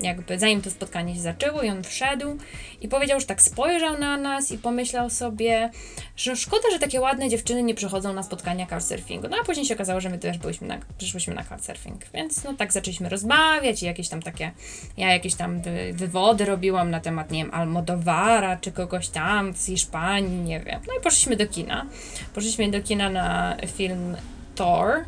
jakby 0.00 0.38
zanim 0.38 0.62
to 0.62 0.70
spotkanie 0.70 1.14
się 1.14 1.20
zaczęło 1.20 1.62
i 1.62 1.70
on 1.70 1.84
wszedł 1.84 2.36
i 2.80 2.88
powiedział, 2.88 3.20
że 3.20 3.26
tak 3.26 3.42
spojrzał 3.42 3.98
na 3.98 4.16
nas 4.16 4.52
i 4.52 4.58
pomyślał 4.58 5.10
sobie, 5.10 5.70
że 6.16 6.36
szkoda, 6.36 6.62
że 6.72 6.78
takie 6.78 7.00
ładne 7.00 7.28
dziewczyny 7.28 7.62
nie 7.62 7.74
przychodzą 7.74 8.12
na 8.12 8.22
spotkania 8.22 8.66
couchsurfingu. 8.66 9.28
No 9.28 9.36
a 9.42 9.44
później 9.44 9.66
się 9.66 9.74
okazało, 9.74 10.00
że 10.00 10.08
my 10.08 10.18
też 10.18 10.38
byliśmy 10.38 10.66
na, 10.66 10.78
przyszłyśmy 10.98 11.34
na 11.34 11.44
couchsurfing, 11.44 12.04
więc 12.14 12.44
no 12.44 12.54
tak 12.54 12.72
zaczęliśmy 12.72 13.08
rozmawiać 13.08 13.82
i 13.82 13.86
jakieś 13.86 14.08
tam 14.08 14.22
takie, 14.22 14.50
ja 14.96 15.12
jakieś 15.12 15.34
tam 15.34 15.60
wy, 15.60 15.92
wywody 15.92 16.44
robiłam 16.44 16.90
na 16.90 17.00
temat, 17.00 17.30
nie 17.30 17.44
wiem, 17.44 17.54
Almodovara 17.54 18.56
czy 18.56 18.72
kogoś 18.72 19.08
tam 19.08 19.54
z 19.54 19.66
Hiszpanii, 19.66 20.40
nie 20.40 20.60
wiem. 20.60 20.80
No 20.88 20.94
i 20.98 21.02
poszliśmy 21.02 21.36
do 21.36 21.46
kina. 21.46 21.86
Poszliśmy 22.34 22.70
do 22.70 22.82
kina 22.82 23.10
na 23.10 23.56
film 23.76 23.91
film 23.92 24.16
Thor. 24.54 25.04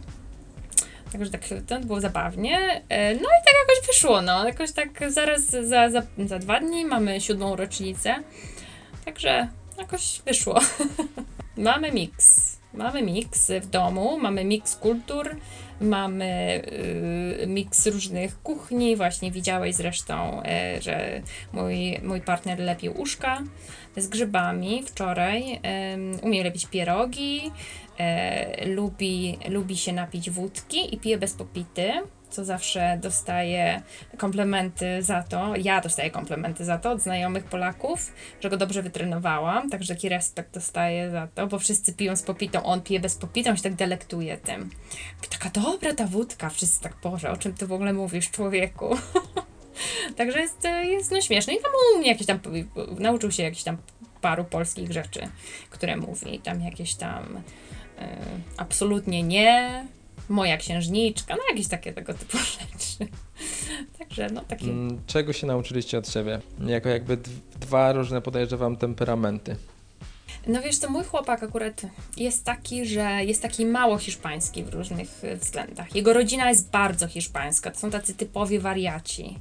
Także 1.13 1.31
tak 1.31 1.41
to 1.67 1.81
było 1.81 2.01
zabawnie. 2.01 2.83
E, 2.89 3.15
no 3.15 3.21
i 3.21 3.45
tak 3.45 3.55
jakoś 3.69 3.87
wyszło, 3.87 4.23
no. 4.23 4.47
Jakoś 4.47 4.73
tak 4.73 5.13
zaraz 5.13 5.45
za, 5.45 5.91
za, 5.91 6.03
za 6.27 6.39
dwa 6.39 6.61
dni 6.61 6.85
mamy 6.85 7.21
siódmą 7.21 7.57
rocznicę. 7.57 8.15
Także 9.05 9.49
jakoś 9.79 10.23
wyszło. 10.27 10.61
mamy 11.57 11.93
miks. 11.93 12.57
Mamy 12.75 13.03
miks 13.03 13.51
w 13.51 13.67
domu, 13.67 14.19
mamy 14.19 14.45
miks 14.45 14.77
kultur, 14.77 15.37
mamy 15.81 16.63
y, 17.43 17.47
miks 17.47 17.87
różnych 17.87 18.43
kuchni. 18.43 18.97
Właśnie 18.97 19.31
widziałeś 19.31 19.75
zresztą, 19.75 20.43
y, 20.79 20.83
że 20.83 21.23
mój, 21.53 22.01
mój 22.03 22.21
partner 22.21 22.59
lepił 22.59 23.01
uszka 23.01 23.43
z 23.97 24.09
grzybami 24.09 24.83
wczoraj. 24.87 25.53
Y, 25.55 25.59
umie 26.23 26.45
lepić 26.45 26.67
pierogi, 26.67 27.53
e, 27.99 28.69
lubi, 28.69 29.39
lubi 29.49 29.77
się 29.77 29.93
napić 29.93 30.31
wódki 30.31 30.95
i 30.95 30.99
pije 30.99 31.19
bez 31.19 31.35
popity, 31.35 31.93
co 32.31 32.45
zawsze 32.45 32.99
dostaje 33.03 33.83
komplementy 34.19 35.03
za 35.03 35.23
to. 35.23 35.57
Ja 35.57 35.81
dostaję 35.81 36.11
komplementy 36.11 36.65
za 36.65 36.79
to 36.79 36.91
od 36.91 37.01
znajomych 37.01 37.45
Polaków, 37.45 38.13
że 38.41 38.51
go 38.51 38.57
dobrze 38.57 38.83
wytrenowałam, 38.83 39.71
także 39.71 39.95
taki 39.95 40.09
respekt 40.09 40.55
dostaję 40.55 41.11
za 41.11 41.29
to, 41.35 41.47
bo 41.47 41.59
wszyscy 41.59 41.93
piją 41.93 42.17
z 42.17 42.23
popitą, 42.23 42.63
on 42.65 42.81
pije 42.81 43.01
bez 43.01 43.17
popity, 43.17 43.51
on 43.51 43.57
się 43.57 43.63
tak 43.63 43.75
delektuje 43.75 44.37
tym. 44.37 44.71
Taka 45.31 45.51
dobra 45.61 45.95
ta 45.95 46.07
wódka, 46.07 46.51
wszyscy 46.51 46.83
tak, 46.83 46.97
Boże, 47.03 47.31
o 47.31 47.37
czym 47.37 47.55
ty 47.55 47.67
w 47.67 47.73
ogóle 47.73 47.93
mówisz, 47.93 48.31
człowieku? 48.31 48.97
Także 50.17 50.41
jest, 50.41 50.65
jest 50.85 51.11
no 51.11 51.21
śmieszne. 51.21 51.55
I 51.55 51.57
tam 51.63 51.73
u 51.95 51.99
mnie 51.99 52.09
jakieś 52.09 52.27
tam, 52.27 52.41
nauczył 52.99 53.31
się 53.31 53.43
jakichś 53.43 53.63
tam 53.63 53.77
paru 54.21 54.45
polskich 54.45 54.93
rzeczy, 54.93 55.21
które 55.71 55.97
mówi. 55.97 56.39
Tam 56.39 56.61
jakieś 56.61 56.95
tam 56.95 57.43
absolutnie 58.57 59.23
nie, 59.23 59.87
moja 60.29 60.57
księżniczka, 60.57 61.37
no 61.37 61.43
jakieś 61.51 61.69
takie 61.69 61.93
tego 61.93 62.15
typu 62.15 62.39
rzeczy. 62.61 63.13
Także 63.99 64.29
no 64.31 64.41
takie. 64.41 64.65
Mm, 64.65 65.01
czego 65.07 65.33
się 65.33 65.47
nauczyliście 65.47 65.99
od 65.99 66.09
siebie? 66.09 66.41
Jako 66.67 66.89
jakby 66.89 67.19
dwa 67.61 67.93
różne 67.93 68.21
podejrzewam 68.21 68.77
temperamenty. 68.77 69.57
No 70.47 70.63
wiesz 70.63 70.79
co, 70.79 70.91
mój 70.91 71.05
chłopak 71.05 71.43
akurat 71.43 71.83
jest 72.17 72.45
taki, 72.45 72.87
że 72.87 73.25
jest 73.25 73.43
taki 73.43 73.67
mało 73.67 73.99
hiszpański 73.99 74.65
w 74.65 74.75
różnych 74.75 75.25
e, 75.25 75.37
względach. 75.37 75.97
Jego 75.97 76.13
rodzina 76.13 76.49
jest 76.49 76.71
bardzo 76.71 77.09
hiszpańska, 77.09 77.71
to 77.71 77.79
są 77.79 77.91
tacy 77.91 78.15
typowi 78.15 78.59
wariaci. 78.59 79.39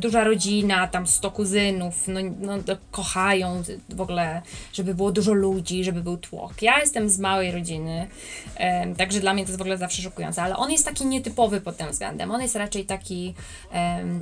Duża 0.00 0.24
rodzina, 0.24 0.88
tam 0.88 1.06
sto 1.06 1.30
kuzynów, 1.30 2.08
no, 2.08 2.20
no, 2.40 2.76
kochają 2.90 3.62
w 3.88 4.00
ogóle, 4.00 4.42
żeby 4.72 4.94
było 4.94 5.12
dużo 5.12 5.32
ludzi, 5.32 5.84
żeby 5.84 6.02
był 6.02 6.16
tłok. 6.16 6.62
Ja 6.62 6.80
jestem 6.80 7.10
z 7.10 7.18
małej 7.18 7.52
rodziny, 7.52 8.08
także 8.98 9.20
dla 9.20 9.34
mnie 9.34 9.44
to 9.44 9.48
jest 9.48 9.58
w 9.58 9.62
ogóle 9.62 9.78
zawsze 9.78 10.02
szokujące, 10.02 10.42
ale 10.42 10.56
on 10.56 10.70
jest 10.70 10.84
taki 10.84 11.06
nietypowy 11.06 11.60
pod 11.60 11.76
tym 11.76 11.90
względem. 11.90 12.30
On 12.30 12.42
jest 12.42 12.56
raczej 12.56 12.84
taki, 12.84 13.34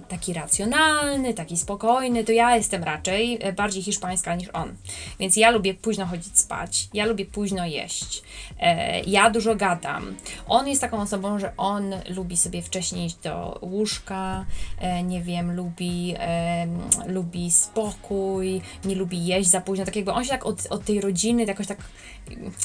taki 0.08 0.32
racjonalny, 0.32 1.34
taki 1.34 1.56
spokojny, 1.56 2.24
to 2.24 2.32
ja 2.32 2.56
jestem 2.56 2.84
raczej 2.84 3.38
e, 3.40 3.52
bardziej 3.52 3.82
hiszpańska 3.82 4.34
niż 4.34 4.48
on. 4.52 4.74
Więc 5.20 5.36
ja 5.36 5.50
lubię 5.50 5.74
późno 5.74 6.06
chodzić 6.06 6.38
spać, 6.38 6.88
ja 6.94 7.06
lubię 7.06 7.26
późno 7.26 7.66
jeść, 7.66 8.22
e, 8.60 9.00
ja 9.00 9.30
dużo 9.30 9.54
gadam. 9.54 10.16
On 10.48 10.68
jest 10.68 10.80
taką 10.80 11.00
osobą, 11.00 11.38
że 11.38 11.52
on 11.56 11.94
lubi 12.08 12.36
sobie 12.36 12.62
wcześniej 12.62 13.06
iść 13.06 13.16
do 13.16 13.58
łóżka, 13.62 14.44
e, 14.78 15.02
nie 15.02 15.22
wiem, 15.22 15.56
lubi, 15.56 16.14
e, 16.18 16.66
lubi 17.06 17.50
spokój, 17.50 18.60
nie 18.84 18.94
lubi 18.94 19.26
jeść 19.26 19.50
za 19.50 19.60
późno, 19.60 19.84
tak 19.84 19.96
jakby 19.96 20.12
on 20.12 20.24
się 20.24 20.30
tak 20.30 20.46
od, 20.46 20.66
od 20.70 20.84
tej 20.84 21.00
rodziny 21.00 21.44
jakoś 21.44 21.66
tak 21.66 21.78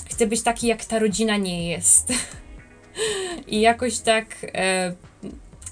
chce 0.10 0.28
być 0.28 0.42
taki, 0.42 0.68
jak 0.68 0.86
ta 0.86 1.00
rodzina 1.00 1.38
nie 1.38 1.70
jest. 1.70 2.14
I 3.48 3.62
jakoś 3.62 4.00
tak 4.00 4.26
e, 4.54 4.96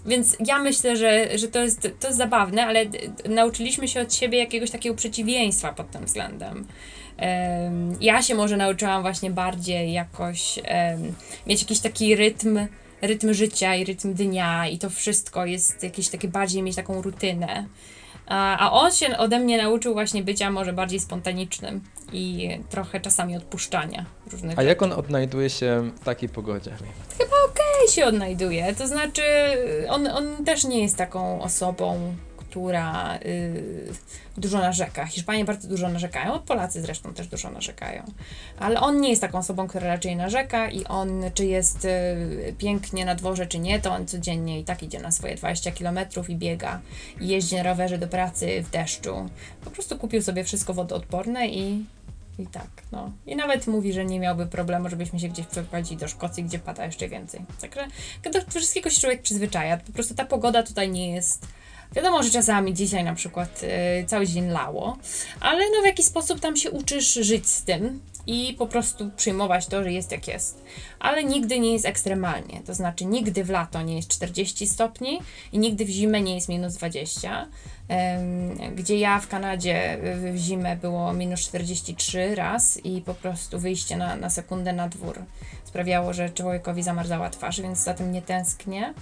więc 0.06 0.38
ja 0.48 0.60
myślę, 0.60 0.98
że, 0.98 1.38
że 1.38 1.48
to, 1.48 1.64
jest, 1.64 1.82
to 2.00 2.08
jest 2.08 2.18
zabawne, 2.18 2.66
ale 2.66 2.86
nauczyliśmy 3.30 3.88
się 3.88 4.02
od 4.02 4.14
siebie 4.14 4.38
jakiegoś 4.38 4.72
takiego 4.72 4.96
przeciwieństwa 4.96 5.74
pod 5.74 5.92
tym 5.92 6.06
względem. 6.06 6.68
Ja 8.02 8.22
się 8.22 8.36
może 8.36 8.58
nauczyłam 8.58 9.02
właśnie 9.02 9.32
bardziej 9.32 9.94
jakoś 9.94 10.60
mieć 11.48 11.62
jakiś 11.62 11.80
taki 11.80 12.16
rytm, 12.16 12.68
rytm 13.02 13.34
życia 13.34 13.76
i 13.76 13.86
rytm 13.86 14.14
dnia 14.14 14.68
i 14.68 14.78
to 14.78 14.90
wszystko 14.90 15.46
jest 15.46 15.84
jakieś 15.84 16.10
takie 16.10 16.28
bardziej 16.28 16.64
mieć 16.64 16.76
taką 16.76 17.02
rutynę. 17.02 17.66
A, 18.28 18.72
on 18.72 18.92
się 18.92 19.18
ode 19.18 19.40
mnie 19.40 19.58
nauczył 19.58 19.94
właśnie 19.94 20.24
bycia 20.24 20.52
może 20.52 20.74
bardziej 20.74 21.00
spontanicznym 21.00 21.82
i 22.14 22.50
trochę 22.70 23.00
czasami 23.00 23.38
odpuszczania 23.38 24.06
różnych 24.32 24.60
A 24.60 24.64
jak 24.64 24.82
on 24.82 24.92
odnajduje 24.92 25.50
się 25.50 25.92
w 26.02 26.04
takiej 26.04 26.30
pogodzie? 26.30 26.72
Chyba 27.18 27.36
okej 27.46 27.84
okay 27.84 27.96
się 27.96 28.06
odnajduje, 28.06 28.76
to 28.76 28.88
znaczy 28.88 29.24
on, 29.90 30.08
on 30.08 30.46
też 30.46 30.64
nie 30.64 30.82
jest 30.82 30.98
taką 30.98 31.42
osobą, 31.42 32.16
która 32.54 33.20
y, 33.26 33.94
dużo 34.38 34.58
narzeka. 34.58 35.06
Hiszpanie 35.06 35.46
bardzo 35.46 35.68
dużo 35.68 35.90
narzekają, 35.90 36.40
Polacy 36.40 36.82
zresztą 36.82 37.14
też 37.14 37.28
dużo 37.28 37.52
narzekają. 37.52 38.04
Ale 38.60 38.80
on 38.80 39.02
nie 39.02 39.10
jest 39.10 39.22
taką 39.22 39.38
osobą, 39.38 39.68
która 39.68 39.88
raczej 39.88 40.16
narzeka 40.16 40.70
i 40.70 40.86
on, 40.86 41.24
czy 41.34 41.46
jest 41.46 41.86
y, 41.86 42.56
pięknie 42.58 43.06
na 43.06 43.16
dworze, 43.16 43.48
czy 43.48 43.60
nie, 43.60 43.80
to 43.80 43.94
on 43.94 44.08
codziennie 44.08 44.60
i 44.60 44.64
tak 44.64 44.84
idzie 44.84 45.00
na 45.00 45.12
swoje 45.12 45.36
20 45.36 45.72
km 45.72 46.00
i 46.28 46.36
biega 46.36 46.80
i 47.22 47.28
jeździ 47.28 47.56
na 47.56 47.64
rowerze 47.64 47.98
do 47.98 48.08
pracy 48.08 48.64
w 48.64 48.70
deszczu. 48.70 49.30
Po 49.64 49.72
prostu 49.72 49.98
kupił 49.98 50.22
sobie 50.22 50.44
wszystko 50.44 50.74
wodoodporne 50.74 51.48
i 51.48 51.86
i 52.40 52.48
tak, 52.48 52.70
no. 52.92 53.12
I 53.26 53.36
nawet 53.36 53.68
mówi, 53.68 53.94
że 53.94 54.06
nie 54.06 54.20
miałby 54.20 54.46
problemu, 54.46 54.90
żebyśmy 54.90 55.20
się 55.20 55.30
gdzieś 55.30 55.46
przeprowadzili 55.46 55.98
do 55.98 56.08
Szkocji, 56.08 56.44
gdzie 56.44 56.60
pada 56.60 56.86
jeszcze 56.86 57.10
więcej. 57.10 57.42
Także 57.62 57.88
do 58.32 58.60
wszystkiego 58.60 58.90
się 58.90 59.02
człowiek 59.02 59.22
przyzwyczaja. 59.22 59.78
Po 59.78 59.92
prostu 59.92 60.16
ta 60.16 60.26
pogoda 60.26 60.64
tutaj 60.64 60.92
nie 60.92 61.12
jest 61.12 61.48
Wiadomo, 61.96 62.24
że 62.24 62.30
czasami 62.30 62.74
dzisiaj 62.74 63.04
na 63.04 63.16
przykład 63.16 63.62
y, 63.64 64.06
cały 64.06 64.28
dzień 64.28 64.50
lało, 64.50 64.98
ale 65.40 65.66
no 65.76 65.82
w 65.82 65.86
jakiś 65.86 66.06
sposób 66.06 66.40
tam 66.40 66.58
się 66.58 66.72
uczysz 66.72 67.14
żyć 67.14 67.48
z 67.50 67.64
tym 67.64 68.00
i 68.28 68.56
po 68.58 68.68
prostu 68.68 69.12
przyjmować 69.18 69.68
to, 69.68 69.84
że 69.84 69.92
jest 69.92 70.12
jak 70.12 70.28
jest. 70.28 70.64
Ale 71.00 71.24
nigdy 71.24 71.60
nie 71.60 71.74
jest 71.74 71.86
ekstremalnie, 71.86 72.62
to 72.66 72.74
znaczy 72.74 73.06
nigdy 73.06 73.44
w 73.44 73.50
lato 73.50 73.82
nie 73.82 73.96
jest 73.96 74.08
40 74.08 74.68
stopni 74.68 75.20
i 75.52 75.60
nigdy 75.60 75.86
w 75.86 75.90
zimę 75.90 76.22
nie 76.22 76.36
jest 76.36 76.50
minus 76.50 76.74
20. 76.74 77.48
Gdzie 78.76 78.98
ja 78.98 79.20
w 79.20 79.28
Kanadzie 79.28 79.98
w 80.34 80.38
zimę 80.38 80.78
było 80.78 81.14
minus 81.14 81.42
43 81.42 82.36
raz 82.36 82.86
i 82.86 83.02
po 83.02 83.14
prostu 83.14 83.60
wyjście 83.60 83.98
na, 83.98 84.16
na 84.16 84.30
sekundę 84.30 84.74
na 84.74 84.90
dwór 84.90 85.20
sprawiało, 85.74 86.14
że 86.14 86.30
człowiekowi 86.30 86.84
zamarzała 86.84 87.30
twarz, 87.30 87.62
więc 87.62 87.80
za 87.80 87.94
tym 87.94 88.12
nie 88.12 88.22
tęsknię. 88.22 88.94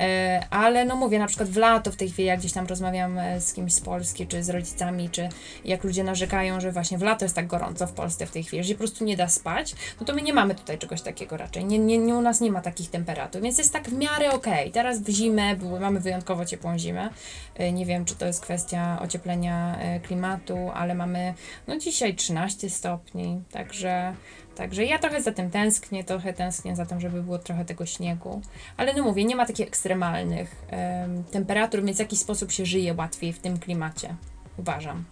E, 0.00 0.46
ale 0.50 0.84
no 0.84 0.96
mówię, 0.96 1.18
na 1.18 1.26
przykład 1.26 1.48
w 1.48 1.56
lato 1.56 1.92
w 1.92 1.96
tej 1.96 2.10
chwili, 2.10 2.28
jak 2.28 2.38
gdzieś 2.38 2.52
tam 2.52 2.66
rozmawiam 2.66 3.18
e, 3.18 3.40
z 3.40 3.52
kimś 3.52 3.72
z 3.72 3.80
Polski, 3.80 4.26
czy 4.26 4.42
z 4.42 4.50
rodzicami, 4.50 5.10
czy 5.10 5.28
jak 5.64 5.84
ludzie 5.84 6.04
narzekają, 6.04 6.60
że 6.60 6.72
właśnie 6.72 6.98
w 6.98 7.02
lato 7.02 7.24
jest 7.24 7.34
tak 7.34 7.46
gorąco 7.46 7.86
w 7.86 7.92
Polsce 7.92 8.26
w 8.26 8.30
tej 8.30 8.44
chwili, 8.44 8.62
że 8.62 8.68
się 8.68 8.74
po 8.74 8.78
prostu 8.78 9.04
nie 9.04 9.16
da 9.16 9.28
spać, 9.28 9.74
no 10.00 10.06
to 10.06 10.14
my 10.14 10.22
nie 10.22 10.32
mamy 10.32 10.54
tutaj 10.54 10.78
czegoś 10.78 11.02
takiego 11.02 11.36
raczej. 11.36 11.64
Nie, 11.64 11.78
nie, 11.78 11.98
nie 11.98 12.14
u 12.14 12.20
nas 12.20 12.40
nie 12.40 12.52
ma 12.52 12.60
takich 12.60 12.90
temperatur, 12.90 13.42
więc 13.42 13.58
jest 13.58 13.72
tak 13.72 13.88
w 13.88 13.92
miarę 13.92 14.32
okej. 14.32 14.52
Okay. 14.52 14.70
Teraz 14.70 15.00
w 15.00 15.08
zimę, 15.08 15.56
mamy 15.80 16.00
wyjątkowo 16.00 16.44
ciepłą 16.44 16.78
zimę. 16.78 17.10
E, 17.54 17.72
nie 17.72 17.86
wiem, 17.86 18.04
czy 18.04 18.14
to 18.14 18.26
jest 18.26 18.40
kwestia 18.40 18.98
ocieplenia 19.02 19.78
klimatu, 20.02 20.70
ale 20.74 20.94
mamy 20.94 21.34
no 21.66 21.76
dzisiaj 21.76 22.14
13 22.14 22.70
stopni, 22.70 23.42
także 23.50 24.14
Także 24.56 24.84
ja 24.84 24.98
trochę 24.98 25.22
za 25.22 25.32
tym 25.32 25.50
tęsknię, 25.50 26.04
trochę 26.04 26.32
tęsknię 26.32 26.76
za 26.76 26.86
tym, 26.86 27.00
żeby 27.00 27.22
było 27.22 27.38
trochę 27.38 27.64
tego 27.64 27.86
śniegu. 27.86 28.40
Ale 28.76 28.94
no 28.94 29.04
mówię, 29.04 29.24
nie 29.24 29.36
ma 29.36 29.46
takich 29.46 29.66
ekstremalnych 29.66 30.66
um, 30.72 31.24
temperatur, 31.24 31.84
więc 31.84 31.96
w 31.96 32.00
jakiś 32.00 32.18
sposób 32.18 32.50
się 32.52 32.66
żyje 32.66 32.94
łatwiej 32.94 33.32
w 33.32 33.38
tym 33.38 33.58
klimacie. 33.58 34.14
Uważam. 34.58 35.04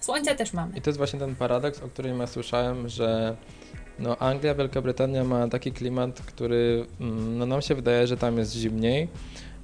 Słońce 0.00 0.34
też 0.34 0.52
mamy. 0.52 0.76
I 0.76 0.80
to 0.80 0.90
jest 0.90 0.98
właśnie 0.98 1.18
ten 1.18 1.36
paradoks, 1.36 1.82
o 1.82 1.88
którym 1.88 2.20
ja 2.20 2.26
słyszałem, 2.26 2.88
że 2.88 3.36
no 3.98 4.18
Anglia, 4.18 4.54
Wielka 4.54 4.82
Brytania 4.82 5.24
ma 5.24 5.48
taki 5.48 5.72
klimat, 5.72 6.20
który 6.20 6.86
mm, 7.00 7.38
no 7.38 7.46
nam 7.46 7.62
się 7.62 7.74
wydaje, 7.74 8.06
że 8.06 8.16
tam 8.16 8.38
jest 8.38 8.52
zimniej. 8.52 9.08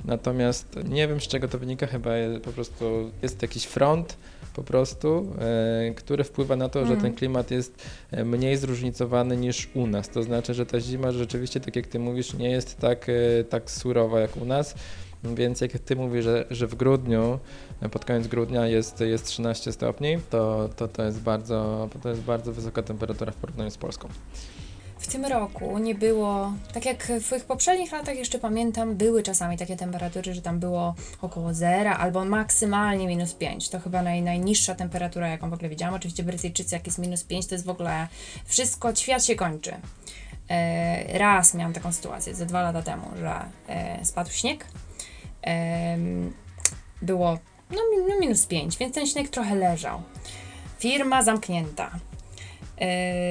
Natomiast 0.05 0.79
nie 0.89 1.09
wiem 1.09 1.21
z 1.21 1.29
czego 1.29 1.49
to 1.49 1.59
wynika, 1.59 1.87
chyba 1.87 2.11
po 2.45 2.53
prostu 2.53 3.11
jest 3.23 3.43
jakiś 3.43 3.65
front, 3.65 4.17
po 4.55 4.63
prostu, 4.63 5.27
e, 5.41 5.95
który 5.95 6.25
wpływa 6.25 6.57
na 6.57 6.69
to, 6.69 6.87
że 6.87 6.97
ten 6.97 7.07
mm. 7.07 7.15
klimat 7.15 7.51
jest 7.51 7.83
e, 8.11 8.25
mniej 8.25 8.57
zróżnicowany 8.57 9.37
niż 9.37 9.69
u 9.75 9.87
nas. 9.87 10.09
To 10.09 10.23
znaczy, 10.23 10.55
że 10.55 10.67
ta 10.67 10.81
zima 10.81 11.13
rzeczywiście, 11.13 11.61
tak 11.61 11.77
jak 11.77 11.87
ty 11.87 11.99
mówisz, 11.99 12.35
nie 12.35 12.51
jest 12.51 12.79
tak, 12.79 13.07
e, 13.09 13.45
tak 13.45 13.71
surowa 13.71 14.21
jak 14.21 14.37
u 14.37 14.45
nas. 14.45 14.75
Więc 15.25 15.61
jak 15.61 15.73
ty 15.73 15.97
mówisz, 15.97 16.25
że, 16.25 16.45
że 16.51 16.67
w 16.67 16.75
grudniu, 16.75 17.39
pod 17.91 18.05
koniec 18.05 18.27
grudnia 18.27 18.67
jest, 18.67 19.01
jest 19.01 19.27
13 19.27 19.73
stopni, 19.73 20.19
to, 20.31 20.69
to, 20.77 20.89
to, 20.89 21.05
jest 21.05 21.21
bardzo, 21.21 21.89
to 22.03 22.09
jest 22.09 22.21
bardzo 22.21 22.53
wysoka 22.53 22.83
temperatura 22.83 23.33
w 23.33 23.37
porównaniu 23.37 23.71
z 23.71 23.79
Polską 23.79 24.09
w 24.99 25.07
tym 25.07 25.25
roku 25.25 25.79
nie 25.79 25.95
było, 25.95 26.53
tak 26.73 26.87
jak 26.87 27.13
w 27.21 27.31
tych 27.31 27.45
poprzednich 27.45 27.93
latach 27.93 28.17
jeszcze 28.17 28.39
pamiętam, 28.39 28.97
były 28.97 29.23
czasami 29.23 29.59
takie 29.59 29.77
temperatury, 29.77 30.35
że 30.35 30.43
tam 30.43 30.59
było 30.59 30.95
około 31.23 31.55
zera 31.55 31.97
albo 31.97 32.25
maksymalnie 32.25 33.07
minus 33.07 33.35
5. 33.35 33.69
To 33.69 33.81
chyba 33.81 34.03
naj, 34.03 34.23
najniższa 34.23 34.75
temperatura, 34.75 35.29
jaką 35.29 35.51
w 35.51 35.53
ogóle 35.53 35.69
widziałam. 35.69 35.95
Oczywiście 35.95 36.23
Brytyjczycy, 36.23 36.75
jak 36.75 36.87
jest 36.87 36.99
minus 36.99 37.25
5, 37.25 37.47
to 37.47 37.55
jest 37.55 37.65
w 37.65 37.71
ogóle 37.71 38.09
wszystko, 38.45 38.95
świat 38.95 39.25
się 39.25 39.35
kończy. 39.35 39.75
E, 40.51 41.19
raz 41.19 41.55
miałam 41.55 41.73
taką 41.73 41.93
sytuację, 41.93 42.35
ze 42.35 42.47
dwa 42.47 42.63
lata 42.63 42.83
temu, 42.83 43.07
że 43.19 43.35
e, 43.69 44.05
spadł 44.05 44.31
śnieg. 44.31 44.67
E, 45.47 45.99
było 47.03 47.39
no, 47.71 47.79
no 48.09 48.21
minus 48.21 48.47
5, 48.47 48.79
więc 48.79 48.95
ten 48.95 49.07
śnieg 49.07 49.29
trochę 49.29 49.55
leżał. 49.55 50.03
Firma 50.79 51.23
zamknięta 51.23 51.91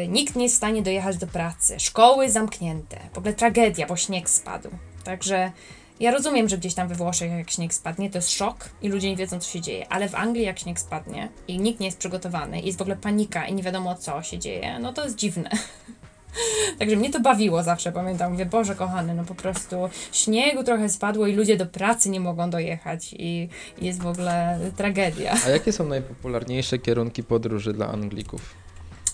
nikt 0.07 0.35
nie 0.35 0.43
jest 0.43 0.55
w 0.55 0.57
stanie 0.57 0.81
dojechać 0.81 1.17
do 1.17 1.27
pracy, 1.27 1.79
szkoły 1.79 2.29
zamknięte, 2.29 2.97
w 3.13 3.17
ogóle 3.17 3.33
tragedia, 3.33 3.87
bo 3.87 3.97
śnieg 3.97 4.29
spadł. 4.29 4.69
Także 5.03 5.51
ja 5.99 6.11
rozumiem, 6.11 6.49
że 6.49 6.57
gdzieś 6.57 6.73
tam 6.73 6.87
we 6.87 6.95
Włoszech, 6.95 7.31
jak 7.31 7.51
śnieg 7.51 7.73
spadnie, 7.73 8.09
to 8.09 8.17
jest 8.17 8.31
szok 8.31 8.69
i 8.81 8.89
ludzie 8.89 9.09
nie 9.09 9.15
wiedzą, 9.15 9.39
co 9.39 9.51
się 9.51 9.61
dzieje, 9.61 9.87
ale 9.89 10.09
w 10.09 10.15
Anglii, 10.15 10.45
jak 10.45 10.59
śnieg 10.59 10.79
spadnie 10.79 11.29
i 11.47 11.59
nikt 11.59 11.79
nie 11.79 11.85
jest 11.85 11.97
przygotowany, 11.97 12.61
jest 12.61 12.77
w 12.77 12.81
ogóle 12.81 12.95
panika 12.95 13.47
i 13.47 13.53
nie 13.53 13.63
wiadomo, 13.63 13.95
co 13.95 14.23
się 14.23 14.39
dzieje, 14.39 14.79
no 14.79 14.93
to 14.93 15.03
jest 15.03 15.15
dziwne. 15.15 15.49
Także 16.79 16.95
mnie 16.95 17.09
to 17.09 17.19
bawiło 17.19 17.63
zawsze, 17.63 17.91
pamiętam. 17.91 18.31
Mówię, 18.31 18.45
Boże 18.45 18.75
kochany, 18.75 19.13
no 19.13 19.23
po 19.23 19.35
prostu 19.35 19.75
śniegu 20.11 20.63
trochę 20.63 20.89
spadło 20.89 21.27
i 21.27 21.33
ludzie 21.33 21.57
do 21.57 21.65
pracy 21.65 22.09
nie 22.09 22.19
mogą 22.19 22.49
dojechać 22.49 23.15
i 23.19 23.49
jest 23.81 24.01
w 24.01 24.07
ogóle 24.07 24.59
tragedia. 24.75 25.35
A 25.45 25.49
jakie 25.49 25.71
są 25.71 25.85
najpopularniejsze 25.85 26.79
kierunki 26.79 27.23
podróży 27.23 27.73
dla 27.73 27.87
Anglików? 27.87 28.66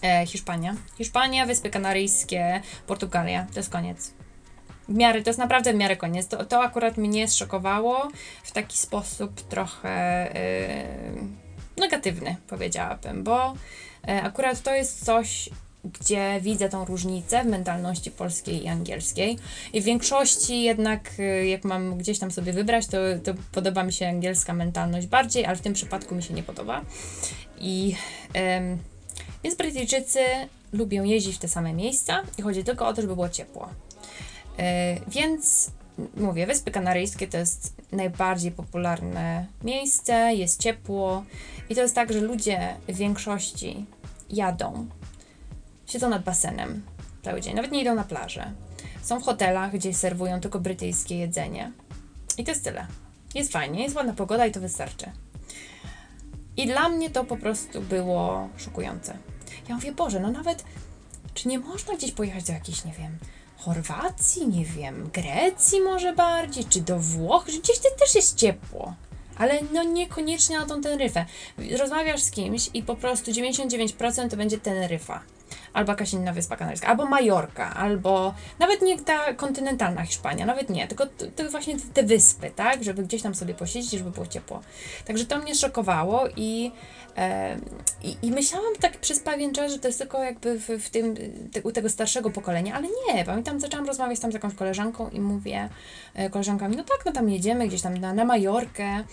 E, 0.03 0.25
Hiszpania. 0.25 0.75
Hiszpania, 0.97 1.45
Wyspy 1.45 1.69
Kanaryjskie, 1.69 2.61
Portugalia. 2.87 3.47
To 3.53 3.59
jest 3.59 3.69
koniec. 3.69 4.13
W 4.89 4.93
miarę, 4.93 5.21
to 5.21 5.29
jest 5.29 5.39
naprawdę 5.39 5.73
w 5.73 5.75
miarę 5.75 5.97
koniec. 5.97 6.27
To, 6.27 6.45
to 6.45 6.63
akurat 6.63 6.97
mnie 6.97 7.27
zszokowało 7.27 8.07
w 8.43 8.51
taki 8.51 8.77
sposób 8.77 9.41
trochę 9.41 10.29
yy, 11.13 11.27
negatywny, 11.77 12.35
powiedziałabym, 12.47 13.23
bo 13.23 13.53
yy, 14.07 14.23
akurat 14.23 14.61
to 14.61 14.73
jest 14.73 15.05
coś, 15.05 15.49
gdzie 15.83 16.39
widzę 16.41 16.69
tą 16.69 16.85
różnicę 16.85 17.43
w 17.43 17.47
mentalności 17.47 18.11
polskiej 18.11 18.63
i 18.63 18.67
angielskiej. 18.67 19.37
I 19.73 19.81
w 19.81 19.83
większości 19.83 20.63
jednak, 20.63 21.11
y, 21.19 21.47
jak 21.47 21.63
mam 21.63 21.97
gdzieś 21.97 22.19
tam 22.19 22.31
sobie 22.31 22.53
wybrać, 22.53 22.87
to, 22.87 22.97
to 23.23 23.33
podoba 23.51 23.83
mi 23.83 23.93
się 23.93 24.07
angielska 24.07 24.53
mentalność 24.53 25.07
bardziej, 25.07 25.45
ale 25.45 25.55
w 25.55 25.61
tym 25.61 25.73
przypadku 25.73 26.15
mi 26.15 26.23
się 26.23 26.33
nie 26.33 26.43
podoba. 26.43 26.81
I. 27.59 27.95
Yy, 28.35 28.92
więc 29.43 29.55
Brytyjczycy 29.55 30.19
lubią 30.73 31.03
jeździć 31.03 31.35
w 31.35 31.39
te 31.39 31.47
same 31.47 31.73
miejsca 31.73 32.23
i 32.37 32.41
chodzi 32.41 32.63
tylko 32.63 32.87
o 32.87 32.93
to, 32.93 33.01
żeby 33.01 33.13
było 33.13 33.29
ciepło. 33.29 33.69
Yy, 34.57 34.63
więc 35.07 35.71
mówię, 36.17 36.47
Wyspy 36.47 36.71
Kanaryjskie 36.71 37.27
to 37.27 37.37
jest 37.37 37.73
najbardziej 37.91 38.51
popularne 38.51 39.45
miejsce, 39.63 40.13
jest 40.35 40.61
ciepło 40.61 41.23
i 41.69 41.75
to 41.75 41.81
jest 41.81 41.95
tak, 41.95 42.13
że 42.13 42.21
ludzie 42.21 42.75
w 42.87 42.95
większości 42.95 43.85
jadą, 44.29 44.87
siedzą 45.85 46.09
nad 46.09 46.23
basenem 46.23 46.83
cały 47.23 47.41
dzień, 47.41 47.55
nawet 47.55 47.71
nie 47.71 47.81
idą 47.81 47.95
na 47.95 48.03
plażę. 48.03 48.51
Są 49.01 49.19
w 49.19 49.23
hotelach, 49.23 49.73
gdzie 49.73 49.93
serwują 49.93 50.39
tylko 50.39 50.59
brytyjskie 50.59 51.17
jedzenie. 51.17 51.71
I 52.37 52.43
to 52.43 52.51
jest 52.51 52.63
tyle. 52.63 52.87
Jest 53.35 53.51
fajnie, 53.51 53.83
jest 53.83 53.95
ładna 53.95 54.13
pogoda 54.13 54.45
i 54.45 54.51
to 54.51 54.59
wystarczy. 54.59 55.11
I 56.57 56.67
dla 56.67 56.89
mnie 56.89 57.09
to 57.09 57.23
po 57.23 57.37
prostu 57.37 57.81
było 57.81 58.49
szokujące. 58.57 59.17
Ja 59.69 59.75
mówię, 59.75 59.91
Boże, 59.91 60.19
no 60.19 60.31
nawet, 60.31 60.63
czy 61.33 61.47
nie 61.47 61.59
można 61.59 61.93
gdzieś 61.93 62.11
pojechać 62.11 62.43
do 62.43 62.53
jakiejś, 62.53 62.85
nie 62.85 62.91
wiem, 62.91 63.17
Chorwacji, 63.57 64.47
nie 64.47 64.65
wiem, 64.65 65.09
Grecji 65.13 65.81
może 65.81 66.13
bardziej, 66.13 66.65
czy 66.65 66.81
do 66.81 66.99
Włoch, 66.99 67.45
gdzieś 67.45 67.79
też 67.99 68.15
jest 68.15 68.37
ciepło. 68.37 68.93
Ale 69.37 69.59
no 69.73 69.83
niekoniecznie 69.83 70.59
na 70.59 70.65
tą 70.65 70.81
Teneryfę. 70.81 71.25
Rozmawiasz 71.79 72.21
z 72.21 72.31
kimś 72.31 72.69
i 72.73 72.83
po 72.83 72.95
prostu 72.95 73.31
99% 73.31 74.29
to 74.29 74.37
będzie 74.37 74.57
Teneryfa 74.57 75.21
albo 75.73 75.91
jakaś 75.91 76.13
inna 76.13 76.33
wyspa 76.33 76.55
kanaryjska, 76.55 76.87
albo 76.87 77.05
Majorka, 77.05 77.73
albo 77.75 78.33
nawet 78.59 78.81
nie 78.81 78.99
ta 78.99 79.33
kontynentalna 79.33 80.05
Hiszpania, 80.05 80.45
nawet 80.45 80.69
nie, 80.69 80.87
tylko 80.87 81.05
to 81.35 81.49
właśnie 81.51 81.75
te 81.93 82.03
wyspy, 82.03 82.51
tak, 82.55 82.83
żeby 82.83 83.03
gdzieś 83.03 83.21
tam 83.21 83.35
sobie 83.35 83.53
posiedzieć, 83.53 83.91
żeby 83.91 84.11
było 84.11 84.27
ciepło. 84.27 84.61
Także 85.05 85.25
to 85.25 85.39
mnie 85.39 85.55
szokowało 85.55 86.23
i, 86.35 86.71
e, 87.17 87.57
i, 88.03 88.17
i, 88.21 88.31
myślałam 88.31 88.73
tak 88.79 88.97
przez 88.97 89.19
pewien 89.19 89.53
czas, 89.53 89.71
że 89.71 89.79
to 89.79 89.87
jest 89.87 89.99
tylko 89.99 90.23
jakby 90.23 90.59
w, 90.59 90.67
w 90.67 90.89
tym, 90.89 91.15
te, 91.51 91.61
u 91.61 91.71
tego 91.71 91.89
starszego 91.89 92.29
pokolenia, 92.29 92.73
ale 92.73 92.87
nie, 93.07 93.25
pamiętam, 93.25 93.59
zaczęłam 93.59 93.87
rozmawiać 93.87 94.19
tam 94.19 94.31
z 94.31 94.33
jakąś 94.33 94.53
koleżanką 94.53 95.09
i 95.09 95.19
mówię, 95.19 95.69
e, 96.13 96.29
koleżanka 96.29 96.67
mi, 96.67 96.75
no 96.75 96.83
tak, 96.83 97.05
no 97.05 97.11
tam 97.11 97.29
jedziemy 97.29 97.67
gdzieś 97.67 97.81
tam 97.81 97.97
na, 97.97 98.13
na 98.13 98.25
Majorkę, 98.25 99.03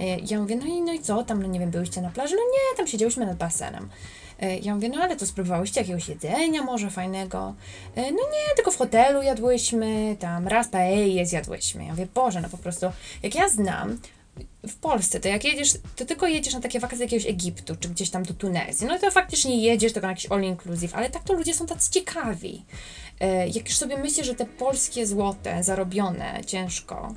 e, 0.00 0.18
ja 0.30 0.40
mówię, 0.40 0.56
no 0.56 0.66
i, 0.66 0.82
no 0.82 0.92
i 0.92 0.98
co, 0.98 1.22
tam, 1.22 1.42
no 1.42 1.48
nie 1.48 1.60
wiem, 1.60 1.70
byłyście 1.70 2.00
na 2.00 2.10
plaży? 2.10 2.34
No 2.34 2.42
nie, 2.42 2.76
tam 2.76 2.86
siedziałyśmy 2.86 3.26
nad 3.26 3.36
basenem. 3.36 3.88
E, 4.40 4.58
ja 4.58 4.74
mówię, 4.74 4.88
no 4.88 5.02
ale 5.02 5.16
to 5.16 5.26
spróbowałyście 5.26 5.80
jakiegoś 5.80 6.08
jedzenia 6.08 6.62
może 6.62 6.90
fajnego? 6.90 7.54
E, 7.94 8.02
no 8.02 8.18
nie, 8.18 8.54
tylko 8.56 8.70
w 8.70 8.76
hotelu 8.76 9.22
jadłyśmy, 9.22 10.16
tam 10.20 10.48
raz 10.48 10.68
paella 10.68 11.24
zjadłyśmy. 11.24 11.84
Ja 11.84 11.90
mówię, 11.90 12.06
Boże, 12.14 12.40
no 12.40 12.48
po 12.48 12.58
prostu, 12.58 12.86
jak 13.22 13.34
ja 13.34 13.48
znam, 13.48 13.98
w 14.68 14.74
Polsce, 14.76 15.20
to 15.20 15.28
jak 15.28 15.44
jedziesz, 15.44 15.72
to 15.96 16.04
tylko 16.04 16.26
jedziesz 16.26 16.54
na 16.54 16.60
takie 16.60 16.80
wakacje 16.80 17.04
jakiegoś 17.04 17.26
Egiptu, 17.26 17.76
czy 17.76 17.88
gdzieś 17.88 18.10
tam 18.10 18.22
do 18.22 18.34
Tunezji, 18.34 18.86
no 18.86 18.98
to 18.98 19.10
faktycznie 19.10 19.62
jedziesz 19.62 19.92
tylko 19.92 20.06
na 20.06 20.12
jakiś 20.12 20.32
all 20.32 20.42
inclusive, 20.42 20.94
ale 20.94 21.10
tak 21.10 21.24
to 21.24 21.32
ludzie 21.32 21.54
są 21.54 21.66
tacy 21.66 21.90
ciekawi. 21.90 22.64
E, 23.20 23.48
jak 23.48 23.68
już 23.68 23.78
sobie 23.78 23.98
myślisz, 23.98 24.26
że 24.26 24.34
te 24.34 24.46
polskie 24.46 25.06
złote, 25.06 25.64
zarobione 25.64 26.40
ciężko, 26.46 27.14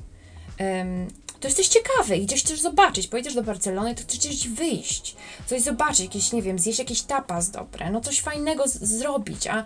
to 1.43 1.47
jesteś 1.47 1.67
ciekawy, 1.67 2.17
idziesz 2.17 2.43
też 2.43 2.61
zobaczyć, 2.61 3.07
pojedziesz 3.07 3.35
do 3.35 3.43
Barcelony, 3.43 3.95
to 3.95 4.01
chcesz 4.01 4.19
gdzieś 4.19 4.47
wyjść, 4.47 5.15
coś 5.45 5.61
zobaczyć, 5.61 5.99
jakieś, 5.99 6.31
nie 6.31 6.41
wiem, 6.41 6.59
zjeść 6.59 6.79
jakieś 6.79 7.01
tapas 7.01 7.51
dobre, 7.51 7.89
no 7.91 8.01
coś 8.01 8.21
fajnego 8.21 8.63
zrobić, 8.67 9.47
a, 9.47 9.65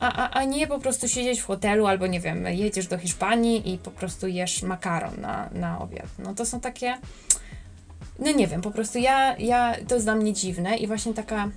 a, 0.00 0.12
a, 0.12 0.30
a 0.30 0.44
nie 0.44 0.66
po 0.66 0.78
prostu 0.78 1.08
siedzieć 1.08 1.40
w 1.40 1.44
hotelu 1.44 1.86
albo, 1.86 2.06
nie 2.06 2.20
wiem, 2.20 2.46
jedziesz 2.46 2.86
do 2.86 2.98
Hiszpanii 2.98 3.72
i 3.72 3.78
po 3.78 3.90
prostu 3.90 4.26
jesz 4.26 4.62
makaron 4.62 5.20
na, 5.20 5.50
na 5.52 5.78
obiad. 5.78 6.06
No 6.18 6.34
to 6.34 6.46
są 6.46 6.60
takie, 6.60 6.98
no 8.18 8.32
nie 8.32 8.46
wiem, 8.46 8.62
po 8.62 8.70
prostu 8.70 8.98
ja, 8.98 9.36
ja, 9.36 9.74
to 9.88 9.94
jest 9.94 10.06
dla 10.06 10.14
mnie 10.14 10.32
dziwne 10.32 10.76
i 10.76 10.86
właśnie 10.86 11.14
taka 11.14 11.48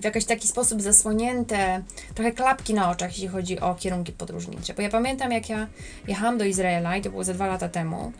w 0.00 0.04
jakiś 0.04 0.24
taki 0.24 0.48
sposób 0.48 0.82
zasłonięte, 0.82 1.82
trochę 2.14 2.32
klapki 2.32 2.74
na 2.74 2.90
oczach, 2.90 3.10
jeśli 3.10 3.28
chodzi 3.28 3.60
o 3.60 3.74
kierunki 3.74 4.12
podróżnicze. 4.12 4.74
Bo 4.74 4.82
ja 4.82 4.90
pamiętam, 4.90 5.32
jak 5.32 5.48
ja 5.48 5.66
jechałam 6.08 6.38
do 6.38 6.44
Izraela 6.44 6.96
i 6.96 7.02
to 7.02 7.10
było 7.10 7.24
ze 7.24 7.34
dwa 7.34 7.46
lata 7.46 7.68
temu, 7.68 8.12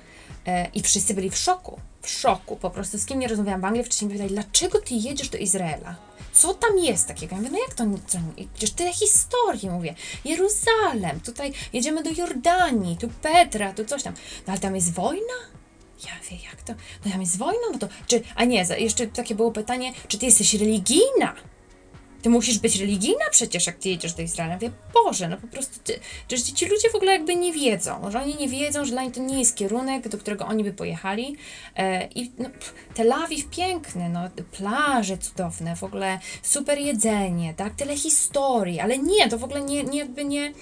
E, 0.46 0.68
I 0.74 0.82
wszyscy 0.82 1.14
byli 1.14 1.30
w 1.30 1.36
szoku, 1.36 1.80
w 2.02 2.10
szoku. 2.10 2.56
Po 2.56 2.70
prostu 2.70 2.98
z 2.98 3.06
kim 3.06 3.18
nie 3.18 3.28
rozmawiałam 3.28 3.60
w 3.60 3.64
Anglii, 3.64 3.84
wcześniej 3.84 4.10
pytali, 4.10 4.30
dlaczego 4.30 4.80
ty 4.80 4.94
jedziesz 4.94 5.28
do 5.28 5.38
Izraela? 5.38 5.96
Co 6.32 6.54
tam 6.54 6.78
jest 6.78 7.08
takiego? 7.08 7.36
Ja 7.36 7.42
mówię, 7.42 7.52
no 7.52 7.58
jak 7.58 7.74
to, 7.74 7.84
co, 8.06 8.18
przecież 8.54 8.74
tyle 8.74 8.92
historii, 8.92 9.70
mówię. 9.70 9.94
Jeruzalem, 10.24 11.20
tutaj 11.20 11.52
jedziemy 11.72 12.02
do 12.02 12.10
Jordanii, 12.10 12.96
tu 12.96 13.08
Petra, 13.22 13.72
tu 13.72 13.84
coś 13.84 14.02
tam. 14.02 14.14
No 14.46 14.52
ale 14.52 14.60
tam 14.60 14.74
jest 14.74 14.92
wojna? 14.92 15.34
Ja 16.04 16.30
wie, 16.30 16.36
jak 16.44 16.62
to? 16.62 16.74
No 17.04 17.12
tam 17.12 17.20
jest 17.20 17.38
wojna? 17.38 17.66
No 17.72 17.78
to, 17.78 17.88
czy, 18.06 18.22
a 18.34 18.44
nie, 18.44 18.66
jeszcze 18.78 19.06
takie 19.06 19.34
było 19.34 19.52
pytanie, 19.52 19.92
czy 20.08 20.18
ty 20.18 20.26
jesteś 20.26 20.54
religijna? 20.54 21.34
Ty 22.26 22.30
musisz 22.30 22.58
być 22.58 22.80
religijna 22.80 23.24
przecież, 23.30 23.66
jak 23.66 23.76
ty 23.76 23.88
jedziesz 23.88 24.12
do 24.12 24.22
Izraela. 24.22 24.58
Wie, 24.58 24.70
Boże, 24.94 25.28
no 25.28 25.36
po 25.36 25.46
prostu, 25.46 25.80
ty, 25.84 26.00
ci 26.38 26.66
ludzie 26.66 26.90
w 26.90 26.94
ogóle 26.94 27.12
jakby 27.12 27.36
nie 27.36 27.52
wiedzą, 27.52 28.10
że 28.10 28.22
oni 28.22 28.34
nie 28.34 28.48
wiedzą, 28.48 28.84
że 28.84 28.90
dla 28.90 29.02
nich 29.02 29.14
to 29.14 29.20
nie 29.20 29.38
jest 29.38 29.56
kierunek, 29.56 30.08
do 30.08 30.18
którego 30.18 30.46
oni 30.46 30.64
by 30.64 30.72
pojechali. 30.72 31.36
E, 31.76 32.08
I 32.14 32.30
no, 32.38 32.48
Tel 32.94 33.12
Awiw 33.12 33.50
piękny, 33.50 34.08
no, 34.08 34.20
plaże 34.58 35.18
cudowne, 35.18 35.76
w 35.76 35.84
ogóle 35.84 36.18
super 36.42 36.78
jedzenie, 36.78 37.54
tak, 37.54 37.74
tyle 37.74 37.96
historii, 37.96 38.80
ale 38.80 38.98
nie, 38.98 39.28
to 39.28 39.38
w 39.38 39.44
ogóle 39.44 39.60
nie, 39.60 39.84
nie 39.84 39.98
jakby 39.98 40.24
nie 40.24 40.52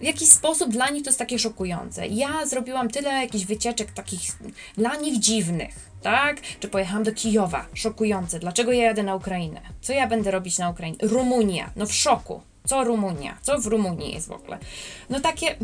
w 0.00 0.02
jakiś 0.02 0.28
sposób 0.28 0.70
dla 0.70 0.90
nich 0.90 1.04
to 1.04 1.08
jest 1.10 1.18
takie 1.18 1.38
szokujące. 1.38 2.06
Ja 2.06 2.46
zrobiłam 2.46 2.90
tyle 2.90 3.10
jakichś 3.10 3.44
wycieczek 3.44 3.92
takich 3.92 4.20
dla 4.76 4.96
nich 4.96 5.18
dziwnych, 5.18 5.74
tak? 6.02 6.40
Czy 6.60 6.68
pojechałam 6.68 7.02
do 7.02 7.12
Kijowa, 7.12 7.66
szokujące. 7.74 8.38
Dlaczego 8.38 8.72
ja 8.72 8.84
jadę 8.84 9.02
na 9.02 9.14
Ukrainę? 9.14 9.60
Co 9.80 9.92
ja 9.92 10.06
będę 10.06 10.30
robić 10.30 10.58
na 10.58 10.70
Ukrainie? 10.70 10.98
Rumunia, 11.02 11.70
no 11.76 11.86
w 11.86 11.92
szoku. 11.92 12.40
Co 12.66 12.84
Rumunia? 12.84 13.38
Co 13.42 13.58
w 13.58 13.66
Rumunii 13.66 14.14
jest 14.14 14.28
w 14.28 14.32
ogóle? 14.32 14.58
No 15.10 15.20
takie, 15.20 15.56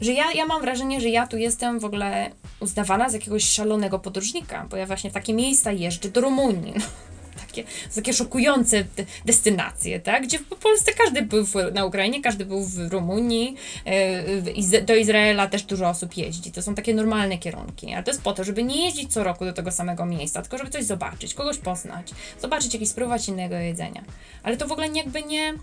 że 0.00 0.12
ja, 0.12 0.32
ja 0.32 0.46
mam 0.46 0.60
wrażenie, 0.60 1.00
że 1.00 1.08
ja 1.08 1.26
tu 1.26 1.36
jestem 1.36 1.80
w 1.80 1.84
ogóle 1.84 2.30
uznawana 2.60 3.08
za 3.08 3.16
jakiegoś 3.16 3.44
szalonego 3.44 3.98
podróżnika, 3.98 4.66
bo 4.70 4.76
ja 4.76 4.86
właśnie 4.86 5.10
w 5.10 5.12
takie 5.12 5.34
miejsca 5.34 5.72
jeżdżę 5.72 6.08
do 6.08 6.20
Rumunii. 6.20 6.74
No 6.76 6.84
takie, 7.56 7.72
takie 7.94 8.12
szokujące 8.12 8.84
destynacje, 9.24 10.00
tak? 10.00 10.22
Gdzie 10.22 10.38
w 10.38 10.44
Polsce 10.44 10.92
każdy 10.92 11.22
był 11.22 11.46
na 11.72 11.84
Ukrainie, 11.84 12.22
każdy 12.22 12.46
był 12.46 12.64
w 12.64 12.92
Rumunii, 12.92 13.56
e, 13.84 14.82
do 14.82 14.94
Izraela 14.94 15.46
też 15.46 15.62
dużo 15.62 15.88
osób 15.88 16.16
jeździ. 16.16 16.52
To 16.52 16.62
są 16.62 16.74
takie 16.74 16.94
normalne 16.94 17.38
kierunki, 17.38 17.92
ale 17.94 18.02
to 18.02 18.10
jest 18.10 18.22
po 18.22 18.32
to, 18.32 18.44
żeby 18.44 18.62
nie 18.62 18.84
jeździć 18.84 19.12
co 19.12 19.24
roku 19.24 19.44
do 19.44 19.52
tego 19.52 19.72
samego 19.72 20.06
miejsca, 20.06 20.42
tylko 20.42 20.58
żeby 20.58 20.70
coś 20.70 20.84
zobaczyć, 20.84 21.34
kogoś 21.34 21.58
poznać, 21.58 22.10
zobaczyć 22.42 22.74
jakieś, 22.74 22.88
spróbować 22.88 23.28
innego 23.28 23.56
jedzenia. 23.56 24.04
Ale 24.42 24.56
to 24.56 24.66
w 24.66 24.72
ogóle 24.72 24.88
jakby 24.88 25.22
nie, 25.22 25.54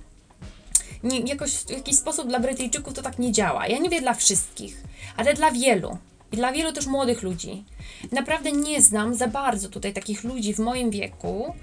nie, 1.03 1.19
jakoś 1.19 1.51
w 1.51 1.69
jakiś 1.69 1.95
sposób 1.95 2.27
dla 2.27 2.39
Brytyjczyków 2.39 2.93
to 2.93 3.01
tak 3.01 3.19
nie 3.19 3.31
działa. 3.31 3.67
Ja 3.67 3.79
nie 3.79 3.89
wiem 3.89 4.01
dla 4.01 4.13
wszystkich, 4.13 4.83
ale 5.17 5.33
dla 5.33 5.51
wielu. 5.51 5.97
Dla 6.33 6.51
wielu 6.51 6.73
też 6.73 6.85
młodych 6.85 7.23
ludzi. 7.23 7.65
Naprawdę 8.11 8.51
nie 8.51 8.81
znam 8.81 9.15
za 9.15 9.27
bardzo 9.27 9.69
tutaj 9.69 9.93
takich 9.93 10.23
ludzi 10.23 10.53
w 10.53 10.59
moim 10.59 10.91
wieku, 10.91 11.53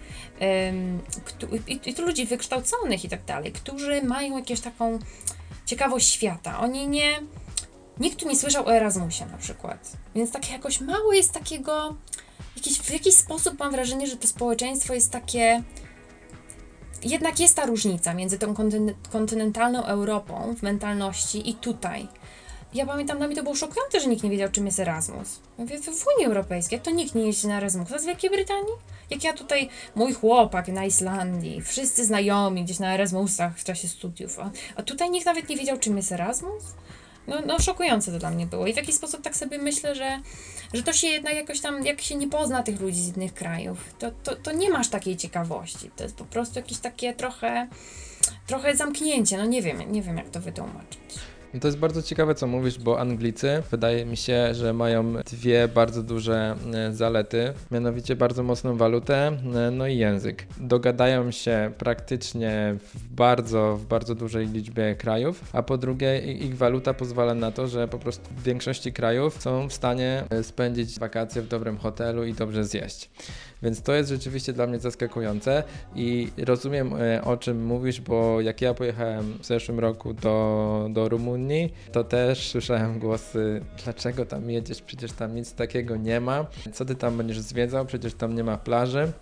i 1.87 1.95
to 1.95 2.03
ludzi 2.03 2.27
wykształconych 2.27 3.05
i 3.05 3.09
tak 3.09 3.25
dalej, 3.25 3.53
którzy 3.53 4.03
mają 4.03 4.39
jakąś 4.39 4.61
taką 4.61 4.99
ciekawość 5.67 6.09
świata. 6.09 6.61
Oni 6.61 6.89
nie. 6.89 7.21
Nikt 8.01 8.21
tu 8.21 8.29
nie 8.29 8.37
słyszał 8.37 8.67
o 8.67 8.75
Erasmusie 8.75 9.27
na 9.27 9.39
przykład. 9.39 9.93
Więc 10.15 10.31
tak 10.31 10.51
jakoś 10.51 10.81
mało 10.81 11.13
jest 11.13 11.33
takiego. 11.33 11.95
Jakiś, 12.57 12.79
w 12.79 12.91
jakiś 12.91 13.15
sposób 13.15 13.59
mam 13.59 13.73
wrażenie, 13.73 14.07
że 14.07 14.17
to 14.17 14.29
społeczeństwo 14.29 14.95
jest 14.95 15.11
takie. 15.11 15.63
Jednak 17.03 17.41
jest 17.41 17.57
ta 17.57 17.67
różnica 17.67 18.15
między 18.15 18.39
tą 18.39 18.55
kontynentalną 19.11 19.85
Europą 19.85 20.55
w 20.59 20.63
mentalności 20.63 21.51
i 21.51 21.55
tutaj 21.55 22.09
ja 22.75 22.87
pamiętam, 22.87 23.19
dla 23.19 23.27
mnie 23.27 23.37
to 23.37 23.43
było 23.43 23.55
szokujące, 23.55 24.01
że 24.01 24.07
nikt 24.07 24.23
nie 24.23 24.31
wiedział, 24.31 24.49
czym 24.49 24.67
jest 24.67 24.81
Erasmus. 24.81 25.41
Mówię, 25.59 25.79
w 25.79 26.07
Unii 26.17 26.27
Europejskiej, 26.27 26.77
jak 26.77 26.85
to 26.85 26.91
nikt 26.91 27.15
nie 27.15 27.27
jeździ 27.27 27.49
na 27.49 27.57
Erasmus? 27.57 27.91
Jest 27.91 28.05
w 28.05 28.07
Wielkiej 28.07 28.31
Brytanii? 28.31 28.73
Jak 29.11 29.25
ja 29.25 29.33
tutaj, 29.33 29.69
mój 29.95 30.13
chłopak 30.13 30.69
na 30.69 30.85
Islandii, 30.85 31.63
wszyscy 31.63 32.05
znajomi 32.05 32.65
gdzieś 32.65 32.79
na 32.79 32.95
Erasmusach 32.95 33.59
w 33.59 33.65
czasie 33.65 33.89
studiów, 33.89 34.39
a, 34.39 34.51
a 34.77 34.83
tutaj 34.83 35.11
nikt 35.11 35.27
nawet 35.27 35.49
nie 35.49 35.57
wiedział, 35.57 35.79
czym 35.79 35.97
jest 35.97 36.13
Erasmus? 36.13 36.65
No, 37.27 37.37
no 37.47 37.59
szokujące 37.59 38.13
to 38.13 38.19
dla 38.19 38.31
mnie 38.31 38.47
było. 38.47 38.67
I 38.67 38.73
w 38.73 38.77
jakiś 38.77 38.95
sposób 38.95 39.23
tak 39.23 39.37
sobie 39.37 39.59
myślę, 39.59 39.95
że, 39.95 40.21
że 40.75 40.83
to 40.83 40.93
się 40.93 41.07
jednak 41.07 41.35
jakoś 41.35 41.61
tam, 41.61 41.87
jak 41.87 42.01
się 42.01 42.15
nie 42.15 42.29
pozna 42.29 42.63
tych 42.63 42.81
ludzi 42.81 43.01
z 43.01 43.17
innych 43.17 43.35
krajów, 43.35 43.95
to, 43.99 44.11
to, 44.11 44.37
to 44.37 44.53
nie 44.53 44.71
masz 44.71 44.89
takiej 44.89 45.17
ciekawości. 45.17 45.91
To 45.97 46.03
jest 46.03 46.17
po 46.17 46.25
prostu 46.25 46.59
jakieś 46.59 46.79
takie 46.79 47.15
trochę, 47.15 47.69
trochę 48.47 48.77
zamknięcie. 48.77 49.37
No 49.37 49.45
nie 49.45 49.63
wiem, 49.63 49.93
nie 49.93 50.03
wiem 50.03 50.17
jak 50.17 50.31
to 50.31 50.41
wytłumaczyć. 50.41 51.01
No 51.55 51.61
to 51.61 51.69
jest 51.69 51.79
bardzo 51.79 52.03
ciekawe, 52.03 52.35
co 52.35 52.47
mówisz, 52.47 52.79
bo 52.79 53.01
Anglicy 53.01 53.63
wydaje 53.71 54.07
mi 54.07 54.17
się, 54.17 54.55
że 54.55 54.73
mają 54.73 55.13
dwie 55.13 55.69
bardzo 55.69 56.03
duże 56.03 56.57
e, 56.75 56.93
zalety, 56.93 57.53
mianowicie 57.71 58.17
bardzo 58.17 58.43
mocną 58.43 58.77
walutę, 58.77 59.27
e, 59.27 59.71
no 59.71 59.87
i 59.87 59.97
język. 59.97 60.47
Dogadają 60.61 61.31
się 61.31 61.73
praktycznie 61.79 62.77
w 62.95 63.15
bardzo, 63.15 63.77
w 63.77 63.87
bardzo 63.87 64.15
dużej 64.15 64.49
liczbie 64.49 64.95
krajów, 64.95 65.45
a 65.53 65.63
po 65.63 65.79
drugie 65.79 66.19
ich 66.19 66.57
waluta 66.57 66.95
pozwala 66.95 67.35
na 67.35 67.51
to, 67.51 67.69
że 67.69 67.89
po 67.89 67.99
prostu 67.99 68.31
w 68.37 68.43
większości 68.43 68.93
krajów 68.93 69.43
są 69.43 69.69
w 69.69 69.73
stanie 69.73 70.25
e, 70.31 70.43
spędzić 70.43 70.99
wakacje 70.99 71.43
w 71.43 71.49
dobrym 71.49 71.79
hotelu 71.79 72.25
i 72.25 72.35
dobrze 72.35 72.65
zjeść. 72.65 73.11
Więc 73.63 73.83
to 73.83 73.93
jest 73.93 74.11
rzeczywiście 74.11 74.53
dla 74.53 74.67
mnie 74.67 74.79
zaskakujące 74.79 75.63
i 75.95 76.29
rozumiem 76.37 76.95
e, 76.95 77.25
o 77.25 77.37
czym 77.37 77.67
mówisz, 77.67 78.01
bo 78.01 78.41
jak 78.41 78.61
ja 78.61 78.75
pojechałem 78.75 79.39
w 79.39 79.47
zeszłym 79.47 79.81
roku 79.81 80.15
do, 80.15 80.89
do 80.91 81.09
Rumunii, 81.09 81.73
to 81.93 82.05
też 82.05 82.51
słyszałem 82.51 82.99
głosy, 82.99 83.61
dlaczego 83.85 84.27
tam 84.27 84.51
jedziesz, 84.51 84.83
przecież 84.83 85.13
tam 85.13 85.35
nic 85.35 85.55
takiego 85.55 85.97
nie 85.97 86.21
ma, 86.21 86.47
co 86.73 86.85
ty 86.85 86.95
tam 86.95 87.17
będziesz 87.17 87.41
zwiedzał, 87.41 87.87
przecież 87.87 88.15
tam 88.15 88.35
nie 88.35 88.45
ma 88.45 88.57
plaży. 88.57 89.09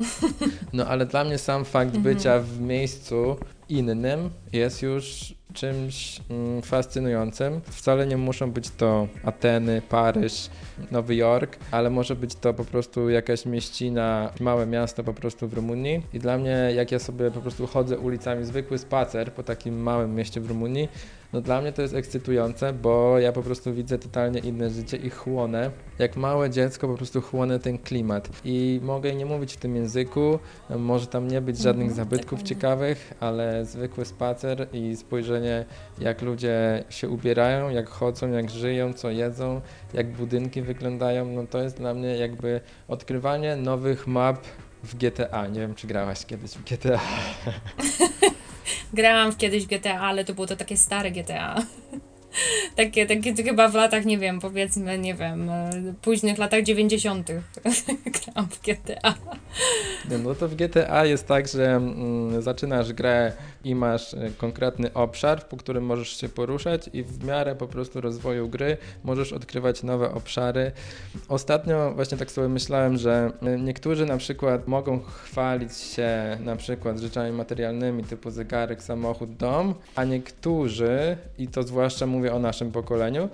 No 0.72 0.86
ale 0.86 1.07
dla 1.07 1.24
mnie 1.24 1.39
sam 1.39 1.64
fakt 1.64 1.97
mhm. 1.97 2.03
bycia 2.05 2.39
w 2.39 2.61
miejscu 2.61 3.36
innym 3.69 4.31
jest 4.53 4.83
już 4.83 5.35
czymś 5.53 6.21
mm, 6.31 6.62
fascynującym. 6.62 7.61
Wcale 7.64 8.07
nie 8.07 8.16
muszą 8.16 8.51
być 8.51 8.71
to 8.71 9.09
Ateny, 9.25 9.83
Paryż, 9.89 10.51
Nowy 10.91 11.14
Jork, 11.14 11.57
ale 11.71 11.91
może 11.91 12.16
być 12.16 12.35
to 12.35 12.55
po 12.55 12.64
prostu 12.64 13.11
jakaś 13.11 13.47
mieścina, 13.47 14.33
małe 14.41 14.66
miasto 14.66 15.05
po 15.05 15.14
prostu 15.14 15.49
w 15.49 15.53
Rumunii. 15.53 16.03
I 16.12 16.19
dla 16.19 16.39
mnie, 16.39 16.73
jak 16.75 16.93
ja 16.93 16.99
sobie 16.99 17.31
po 17.31 17.41
prostu 17.41 17.66
chodzę 17.66 17.99
ulicami, 17.99 18.45
zwykły 18.45 18.79
spacer 18.79 19.33
po 19.33 19.43
takim 19.43 19.83
małym 19.83 20.14
mieście 20.14 20.41
w 20.41 20.49
Rumunii, 20.49 20.89
no 21.33 21.41
dla 21.41 21.61
mnie 21.61 21.72
to 21.72 21.83
jest 21.83 21.95
ekscytujące, 21.95 22.72
bo 22.72 23.18
ja 23.18 23.33
po 23.33 23.43
prostu 23.43 23.74
widzę 23.74 23.99
totalnie 23.99 24.41
inne 24.41 24.70
życie 24.70 24.97
i 24.97 25.11
chłonę. 25.11 25.70
Jak 25.99 26.16
małe 26.16 26.51
dziecko 26.51 26.89
po 26.89 26.95
prostu 26.95 27.20
chłonę 27.20 27.59
ten 27.59 27.79
klimat. 27.79 28.29
I 28.45 28.81
mogę 28.83 29.14
nie 29.14 29.26
mówić 29.26 29.53
w 29.53 29.57
tym 29.57 29.76
języku, 29.76 30.39
może 30.70 31.07
tam 31.07 31.29
nie 31.29 31.41
być 31.41 31.59
żadnych 31.59 31.89
mhm, 31.89 31.97
zabytków 31.97 32.43
ciekawych, 32.43 33.14
ale 33.20 33.64
zwykły 33.64 34.05
spacer 34.05 34.68
i 34.72 34.97
spojrzenie 34.97 35.64
jak 35.99 36.22
ludzie 36.22 36.85
się 36.91 37.09
ubierają, 37.09 37.70
jak 37.70 37.89
chodzą, 37.89 38.31
jak 38.31 38.51
żyją, 38.51 38.93
co 38.93 39.11
jedzą, 39.11 39.61
jak 39.95 40.12
budynki 40.12 40.62
wyglądają, 40.62 41.24
no 41.24 41.47
to 41.47 41.62
jest 41.62 41.76
dla 41.76 41.95
mnie 41.95 42.16
jakby 42.16 42.61
odkrywanie 42.89 43.57
nowych 43.57 44.07
map 44.07 44.39
w 44.83 44.97
GTA. 44.97 45.47
Nie 45.47 45.61
wiem, 45.61 45.74
czy 45.74 45.87
grałaś 45.87 46.26
kiedyś 46.26 46.51
w 46.51 46.64
GTA. 46.64 47.01
Grałam 48.93 49.37
kiedyś 49.37 49.66
GTA, 49.66 50.01
ale 50.01 50.25
to 50.25 50.35
było 50.35 50.47
to 50.47 50.57
takie 50.57 50.77
stare 50.77 51.11
GTA. 51.11 51.62
takie, 52.77 53.07
takie 53.07 53.35
chyba 53.35 53.69
w 53.69 53.75
latach, 53.75 54.05
nie 54.05 54.19
wiem, 54.19 54.41
powiedzmy, 54.41 54.99
nie 54.99 55.14
wiem, 55.14 55.51
e, 55.51 55.71
późnych 56.03 56.39
latach 56.39 56.62
90. 56.62 57.31
grałam 58.27 58.51
w 58.51 58.61
GTA. 58.62 59.14
No 60.25 60.35
to 60.35 60.49
w 60.49 60.55
GTA 60.55 61.05
jest 61.05 61.27
tak, 61.27 61.49
że 61.49 61.66
mm, 61.66 62.43
zaczynasz 62.43 62.93
grę 62.93 63.33
i 63.64 63.74
masz 63.74 64.14
e, 64.14 64.30
konkretny 64.38 64.92
obszar, 64.92 65.48
po 65.48 65.56
którym 65.56 65.84
możesz 65.84 66.16
się 66.16 66.28
poruszać 66.28 66.90
i 66.92 67.02
w 67.02 67.24
miarę 67.24 67.54
po 67.54 67.66
prostu 67.66 68.00
rozwoju 68.00 68.48
gry 68.48 68.76
możesz 69.04 69.32
odkrywać 69.32 69.82
nowe 69.82 70.14
obszary. 70.14 70.72
Ostatnio 71.28 71.92
właśnie 71.94 72.18
tak 72.18 72.30
sobie 72.30 72.48
myślałem, 72.48 72.96
że 72.96 73.32
e, 73.42 73.59
niektórzy 73.59 74.06
na 74.06 74.16
przykład 74.16 74.68
mogą 74.68 75.00
chwalić 75.00 75.76
się 75.76 76.38
na 76.40 76.56
przykład 76.56 76.98
rzeczami 76.98 77.32
materialnymi 77.32 78.04
typu 78.04 78.30
zegarek, 78.30 78.82
samochód, 78.82 79.36
dom, 79.36 79.74
a 79.94 80.04
niektórzy, 80.04 81.16
i 81.38 81.48
to 81.48 81.62
zwłaszcza 81.62 82.06
mówię 82.06 82.34
o 82.34 82.38
naszym 82.38 82.72
pokoleniu, 82.72 83.28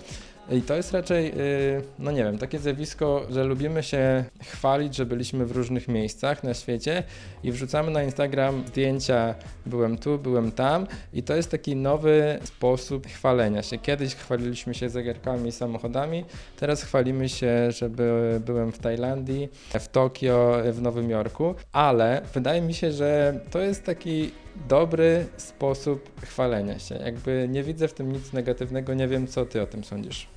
i 0.51 0.61
to 0.61 0.75
jest 0.75 0.91
raczej, 0.91 1.27
y, 1.27 1.81
no 1.99 2.11
nie 2.11 2.23
wiem, 2.23 2.37
takie 2.37 2.59
zjawisko, 2.59 3.25
że 3.29 3.43
lubimy 3.43 3.83
się 3.83 4.25
chwalić, 4.43 4.95
że 4.95 5.05
byliśmy 5.05 5.45
w 5.45 5.51
różnych 5.51 5.87
miejscach 5.87 6.43
na 6.43 6.53
świecie 6.53 7.03
i 7.43 7.51
wrzucamy 7.51 7.91
na 7.91 8.03
Instagram 8.03 8.63
zdjęcia, 8.67 9.35
byłem 9.65 9.97
tu, 9.97 10.17
byłem 10.17 10.51
tam 10.51 10.87
i 11.13 11.23
to 11.23 11.35
jest 11.35 11.51
taki 11.51 11.75
nowy 11.75 12.39
sposób 12.43 13.07
chwalenia 13.07 13.63
się. 13.63 13.77
Kiedyś 13.77 14.15
chwaliliśmy 14.15 14.73
się 14.73 14.89
zegarkami 14.89 15.49
i 15.49 15.51
samochodami, 15.51 16.25
teraz 16.59 16.83
chwalimy 16.83 17.29
się, 17.29 17.71
że 17.71 17.89
by, 17.89 18.41
byłem 18.45 18.71
w 18.71 18.79
Tajlandii, 18.79 19.49
w 19.79 19.87
Tokio, 19.87 20.57
w 20.71 20.81
Nowym 20.81 21.09
Jorku, 21.09 21.55
ale 21.71 22.21
wydaje 22.33 22.61
mi 22.61 22.73
się, 22.73 22.91
że 22.91 23.39
to 23.51 23.59
jest 23.59 23.83
taki 23.83 24.31
dobry 24.69 25.25
sposób 25.37 26.21
chwalenia 26.21 26.79
się. 26.79 26.95
Jakby 26.95 27.47
nie 27.49 27.63
widzę 27.63 27.87
w 27.87 27.93
tym 27.93 28.11
nic 28.11 28.33
negatywnego, 28.33 28.93
nie 28.93 29.07
wiem 29.07 29.27
co 29.27 29.45
ty 29.45 29.61
o 29.61 29.67
tym 29.67 29.83
sądzisz. 29.83 30.34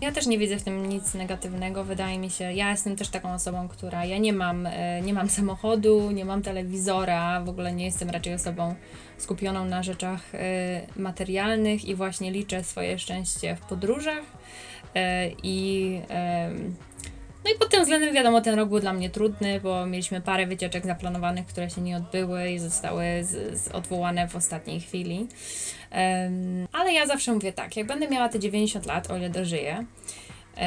Ja 0.00 0.12
też 0.12 0.26
nie 0.26 0.38
widzę 0.38 0.56
w 0.56 0.62
tym 0.62 0.88
nic 0.88 1.14
negatywnego. 1.14 1.84
Wydaje 1.84 2.18
mi 2.18 2.30
się, 2.30 2.52
ja 2.52 2.70
jestem 2.70 2.96
też 2.96 3.08
taką 3.08 3.34
osobą, 3.34 3.68
która 3.68 4.04
ja 4.04 4.18
nie 4.18 4.32
mam, 4.32 4.66
e, 4.66 5.00
nie 5.02 5.14
mam 5.14 5.30
samochodu, 5.30 6.10
nie 6.10 6.24
mam 6.24 6.42
telewizora, 6.42 7.40
w 7.40 7.48
ogóle 7.48 7.72
nie 7.72 7.84
jestem 7.84 8.10
raczej 8.10 8.34
osobą 8.34 8.74
skupioną 9.18 9.64
na 9.64 9.82
rzeczach 9.82 10.34
e, 10.34 10.86
materialnych 10.96 11.84
i 11.84 11.94
właśnie 11.94 12.30
liczę 12.30 12.64
swoje 12.64 12.98
szczęście 12.98 13.56
w 13.56 13.60
podróżach. 13.60 14.24
E, 14.94 15.30
I 15.42 16.00
no 17.44 17.50
i 17.50 17.58
pod 17.58 17.68
tym 17.70 17.82
względem 17.82 18.14
wiadomo, 18.14 18.40
ten 18.40 18.54
rok 18.54 18.68
był 18.68 18.80
dla 18.80 18.92
mnie 18.92 19.10
trudny, 19.10 19.60
bo 19.60 19.86
mieliśmy 19.86 20.20
parę 20.20 20.46
wycieczek 20.46 20.86
zaplanowanych, 20.86 21.46
które 21.46 21.70
się 21.70 21.80
nie 21.80 21.96
odbyły 21.96 22.50
i 22.50 22.58
zostały 22.58 23.04
z, 23.22 23.60
z 23.60 23.68
odwołane 23.68 24.28
w 24.28 24.36
ostatniej 24.36 24.80
chwili. 24.80 25.26
Um, 25.92 26.68
ale 26.72 26.92
ja 26.92 27.06
zawsze 27.06 27.32
mówię 27.32 27.52
tak, 27.52 27.76
jak 27.76 27.86
będę 27.86 28.08
miała 28.08 28.28
te 28.28 28.38
90 28.38 28.86
lat, 28.86 29.10
o 29.10 29.16
ile 29.16 29.30
dożyję, 29.30 29.84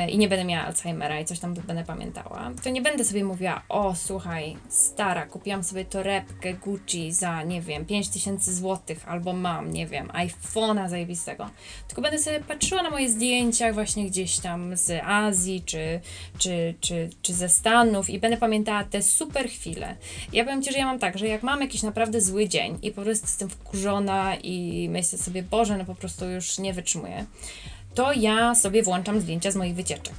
i 0.10 0.18
nie 0.18 0.28
będę 0.28 0.46
miała 0.46 0.66
Alzheimera 0.66 1.20
i 1.20 1.26
coś 1.26 1.40
tam 1.40 1.54
będę 1.54 1.84
pamiętała, 1.84 2.52
to 2.64 2.70
nie 2.70 2.82
będę 2.82 3.06
sobie 3.06 3.24
mówiła, 3.24 3.62
o 3.70 3.96
słuchaj, 3.96 4.58
stara, 4.70 5.26
kupiłam 5.26 5.64
sobie 5.64 5.86
torebkę 5.86 6.54
Gucci 6.54 7.12
za, 7.12 7.44
nie 7.44 7.62
wiem, 7.62 7.86
5000 7.86 8.54
złotych, 8.54 9.10
albo 9.10 9.34
mam, 9.34 9.74
nie 9.74 9.88
wiem, 9.88 10.08
iPhone'a 10.08 10.90
zajebistego. 10.90 11.50
Tylko 11.88 12.02
będę 12.02 12.20
sobie 12.20 12.40
patrzyła 12.40 12.84
na 12.84 12.90
moje 12.90 13.10
zdjęcia 13.10 13.74
właśnie 13.74 14.06
gdzieś 14.06 14.40
tam 14.40 14.78
z 14.78 15.04
Azji, 15.04 15.64
czy, 15.66 16.00
czy, 16.38 16.74
czy, 16.82 17.10
czy 17.22 17.34
ze 17.34 17.50
Stanów 17.50 18.10
i 18.10 18.20
będę 18.20 18.38
pamiętała 18.38 18.84
te 18.84 19.02
super 19.02 19.50
chwile. 19.50 19.96
Ja 20.34 20.44
powiem 20.44 20.64
Ci, 20.64 20.72
że 20.72 20.78
ja 20.78 20.86
mam 20.86 21.00
tak, 21.00 21.18
że 21.18 21.28
jak 21.28 21.44
mam 21.44 21.62
jakiś 21.62 21.84
naprawdę 21.84 22.22
zły 22.22 22.50
dzień 22.50 22.80
i 22.82 22.92
po 22.92 23.02
prostu 23.02 23.26
jestem 23.26 23.50
wkurzona 23.50 24.36
i 24.36 24.88
myślę 24.92 25.20
sobie, 25.20 25.44
Boże, 25.44 25.78
no 25.78 25.86
po 25.86 25.96
prostu 25.96 26.26
już 26.26 26.60
nie 26.60 26.74
wytrzymuję, 26.74 27.26
to 27.98 28.14
ja 28.14 28.56
sobie 28.56 28.84
włączam 28.84 29.22
zdjęcia 29.22 29.52
z 29.52 29.56
moich 29.56 29.76
wycieczek. 29.76 30.14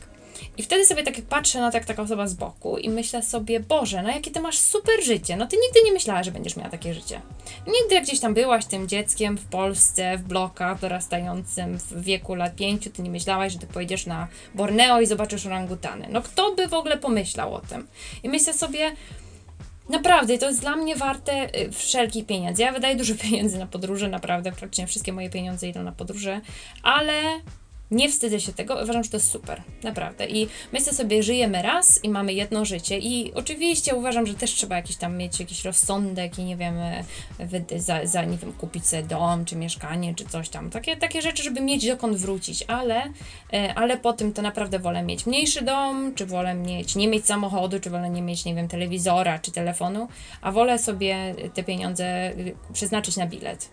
I 0.57 0.63
wtedy 0.63 0.85
sobie 0.85 1.03
tak 1.03 1.15
patrzę 1.23 1.61
na 1.61 1.71
tak 1.71 1.85
taka 1.85 2.03
osoba 2.03 2.27
z 2.27 2.35
boku 2.35 2.79
i 2.79 2.91
myślę 2.91 3.23
sobie, 3.23 3.61
Boże, 3.61 4.03
no 4.03 4.11
jakie 4.11 4.31
ty 4.31 4.41
masz 4.41 4.59
super 4.59 5.05
życie. 5.05 5.37
No 5.37 5.47
ty 5.47 5.57
nigdy 5.57 5.81
nie 5.85 5.93
myślałaś, 5.93 6.25
że 6.25 6.33
będziesz 6.33 6.57
miała 6.57 6.71
takie 6.71 6.95
życie. 6.95 7.21
Nigdy 7.67 7.95
jak 7.95 8.05
gdzieś 8.05 8.21
tam 8.21 8.35
byłaś 8.35 8.65
tym 8.65 8.89
dzieckiem 8.89 9.39
w 9.39 9.45
Polsce, 9.45 10.19
w 10.19 10.23
blokach, 10.23 10.81
dorastającym 10.81 11.79
w 11.79 12.03
wieku 12.03 12.35
lat 12.35 12.57
pięciu, 12.57 12.91
ty 12.91 13.03
nie 13.03 13.11
myślałaś, 13.11 13.53
że 13.53 13.59
ty 13.59 13.67
pojedziesz 13.67 14.07
na 14.07 14.29
Borneo 14.55 15.01
i 15.01 15.07
zobaczysz 15.07 15.47
orangutany. 15.47 16.09
No 16.11 16.23
kto 16.23 16.55
by 16.55 16.69
w 16.69 16.75
ogóle 16.75 16.99
pomyślał 16.99 17.55
o 17.55 17.61
tym? 17.61 17.87
I 18.23 18.29
myślę 18.29 18.55
sobie, 18.55 18.93
Naprawdę, 19.89 20.39
to 20.39 20.47
jest 20.47 20.61
dla 20.61 20.77
mnie 20.77 20.97
warte 20.97 21.61
y, 21.61 21.73
wszelkich 21.73 22.27
pieniędzy. 22.27 22.63
Ja 22.63 22.73
wydaję 22.73 22.97
dużo 22.97 23.15
pieniędzy 23.25 23.59
na 23.59 23.67
podróże, 23.67 24.09
naprawdę, 24.09 24.53
praktycznie 24.53 24.87
wszystkie 24.87 25.13
moje 25.13 25.31
pieniądze 25.31 25.69
idą 25.69 25.83
na 25.83 25.93
podróże, 25.93 26.41
ale 26.83 27.13
nie 27.91 28.09
wstydzę 28.09 28.41
się 28.41 28.53
tego, 28.53 28.75
uważam, 28.75 29.05
że 29.05 29.11
to 29.11 29.17
jest 29.17 29.31
super, 29.31 29.63
naprawdę. 29.83 30.27
I 30.27 30.49
myślę 30.73 30.93
sobie, 30.93 31.23
żyjemy 31.23 31.63
raz 31.63 32.05
i 32.05 32.09
mamy 32.09 32.33
jedno 32.33 32.65
życie. 32.65 32.99
I 32.99 33.35
oczywiście 33.35 33.95
uważam, 33.95 34.27
że 34.27 34.35
też 34.35 34.51
trzeba 34.51 34.77
jakiś 34.77 34.97
tam 34.97 35.17
mieć 35.17 35.41
jakiś 35.41 35.65
rozsądek 35.65 36.39
i 36.39 36.45
nie 36.45 36.57
wiem, 36.57 36.75
e, 36.79 37.05
za, 37.77 38.07
za 38.07 38.25
nie 38.25 38.37
wiem, 38.37 38.53
kupić 38.53 38.87
sobie 38.87 39.03
dom, 39.03 39.45
czy 39.45 39.57
mieszkanie, 39.57 40.15
czy 40.15 40.25
coś 40.25 40.49
tam. 40.49 40.71
Takie, 40.71 40.97
takie 40.97 41.23
rzeczy, 41.23 41.43
żeby 41.43 41.61
mieć 41.61 41.87
dokąd 41.87 42.17
wrócić, 42.17 42.65
ale, 42.69 43.03
e, 43.53 43.75
ale 43.75 43.99
po 43.99 44.13
tym 44.13 44.33
to 44.33 44.43
naprawdę 44.43 44.79
wolę 44.79 45.03
mieć 45.03 45.27
mniejszy 45.27 45.63
dom, 45.63 46.15
czy 46.15 46.27
wolę 46.27 46.55
mieć, 46.55 46.97
nie 46.97 47.09
mieć 47.09 47.27
samochodu, 47.27 47.81
czy 47.81 47.91
wolę 47.91 48.11
nie 48.11 48.23
mieć, 48.23 48.45
nie 48.45 48.55
wiem, 48.55 48.69
telewizora, 48.69 49.39
czy 49.39 49.53
telefonu, 49.53 50.09
a 50.41 50.53
wolę 50.53 50.79
sobie 50.79 51.35
te 51.55 51.63
pieniądze 51.63 52.31
y, 52.31 52.55
przeznaczyć 52.73 53.17
na 53.17 53.27
bilet. 53.27 53.69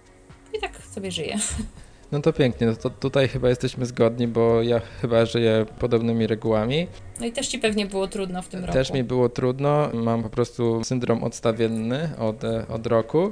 I 0.58 0.60
tak 0.60 0.82
sobie 0.94 1.12
żyję. 1.12 1.38
No 2.12 2.22
to 2.22 2.34
pięknie, 2.34 2.68
no 2.68 2.76
to 2.76 2.90
tutaj 2.90 3.28
chyba 3.28 3.50
jesteśmy 3.50 3.86
zgodni, 3.86 4.28
bo 4.28 4.62
ja 4.62 4.82
chyba 5.02 5.26
żyję 5.26 5.66
podobnymi 5.80 6.28
regułami. 6.28 6.88
No 7.20 7.26
i 7.26 7.32
też 7.32 7.48
ci 7.48 7.60
pewnie 7.60 7.86
było 7.86 8.08
trudno 8.08 8.42
w 8.42 8.48
tym 8.48 8.62
roku. 8.62 8.74
Też 8.74 8.94
mi 8.94 9.04
było 9.04 9.30
trudno, 9.30 9.90
mam 9.94 10.24
po 10.24 10.30
prostu 10.30 10.84
syndrom 10.84 11.24
odstawienny 11.24 12.10
od, 12.20 12.44
od 12.70 12.88
roku. 12.88 13.32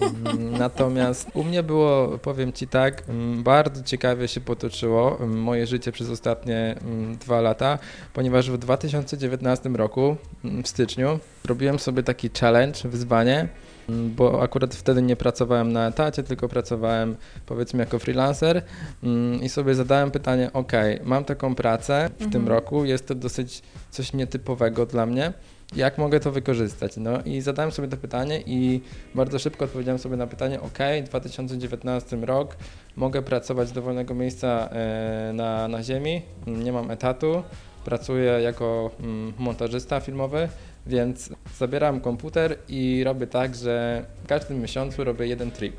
Natomiast 0.58 1.28
u 1.34 1.44
mnie 1.44 1.62
było, 1.62 2.18
powiem 2.18 2.52
ci 2.52 2.68
tak, 2.68 3.02
bardzo 3.36 3.82
ciekawie 3.82 4.28
się 4.28 4.40
potoczyło 4.40 5.18
moje 5.26 5.66
życie 5.66 5.92
przez 5.92 6.10
ostatnie 6.10 6.76
dwa 7.20 7.40
lata, 7.40 7.78
ponieważ 8.12 8.50
w 8.50 8.58
2019 8.58 9.68
roku, 9.68 10.16
w 10.64 10.68
styczniu, 10.68 11.18
robiłem 11.44 11.78
sobie 11.78 12.02
taki 12.02 12.30
challenge, 12.40 12.78
wyzwanie, 12.84 13.48
bo 13.88 14.42
akurat 14.42 14.74
wtedy 14.74 15.02
nie 15.02 15.16
pracowałem 15.16 15.72
na 15.72 15.88
etacie, 15.88 16.22
tylko 16.22 16.48
pracowałem 16.48 17.16
powiedzmy 17.46 17.80
jako 17.80 17.98
freelancer 17.98 18.62
mm, 19.02 19.42
i 19.42 19.48
sobie 19.48 19.74
zadałem 19.74 20.10
pytanie, 20.10 20.50
ok, 20.52 20.72
mam 21.04 21.24
taką 21.24 21.54
pracę 21.54 22.08
w 22.08 22.12
mhm. 22.12 22.30
tym 22.30 22.48
roku, 22.48 22.84
jest 22.84 23.06
to 23.06 23.14
dosyć 23.14 23.62
coś 23.90 24.12
nietypowego 24.12 24.86
dla 24.86 25.06
mnie, 25.06 25.32
jak 25.76 25.98
mogę 25.98 26.20
to 26.20 26.32
wykorzystać? 26.32 26.96
No 26.96 27.22
i 27.24 27.40
zadałem 27.40 27.72
sobie 27.72 27.88
to 27.88 27.96
pytanie 27.96 28.42
i 28.46 28.80
bardzo 29.14 29.38
szybko 29.38 29.64
odpowiedziałem 29.64 29.98
sobie 29.98 30.16
na 30.16 30.26
pytanie, 30.26 30.60
ok, 30.60 30.78
2019 31.04 32.16
rok, 32.16 32.56
mogę 32.96 33.22
pracować 33.22 33.68
z 33.68 33.72
dowolnego 33.72 34.14
miejsca 34.14 34.68
e, 34.72 35.32
na, 35.34 35.68
na 35.68 35.82
ziemi, 35.82 36.22
nie 36.46 36.72
mam 36.72 36.90
etatu, 36.90 37.42
pracuję 37.84 38.32
jako 38.32 38.90
mm, 39.00 39.32
montażysta 39.38 40.00
filmowy, 40.00 40.48
więc 40.86 41.30
zabieram 41.58 42.00
komputer 42.00 42.58
i 42.68 43.04
robię 43.04 43.26
tak, 43.26 43.54
że 43.54 44.04
w 44.24 44.26
każdym 44.26 44.60
miesiącu 44.60 45.04
robię 45.04 45.26
jeden 45.26 45.50
trip. 45.50 45.76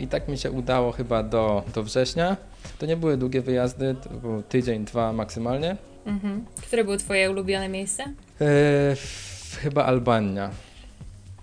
I 0.00 0.06
tak 0.06 0.28
mi 0.28 0.38
się 0.38 0.50
udało 0.50 0.92
chyba 0.92 1.22
do, 1.22 1.62
do 1.74 1.82
września. 1.82 2.36
To 2.78 2.86
nie 2.86 2.96
były 2.96 3.16
długie 3.16 3.40
wyjazdy, 3.40 3.96
to 4.02 4.10
był 4.10 4.42
tydzień, 4.42 4.84
dwa 4.84 5.12
maksymalnie. 5.12 5.76
Mhm. 6.06 6.44
Które 6.62 6.84
było 6.84 6.96
Twoje 6.96 7.30
ulubione 7.30 7.68
miejsce? 7.68 8.04
Yy, 8.40 8.46
chyba 9.62 9.84
Albania. 9.84 10.50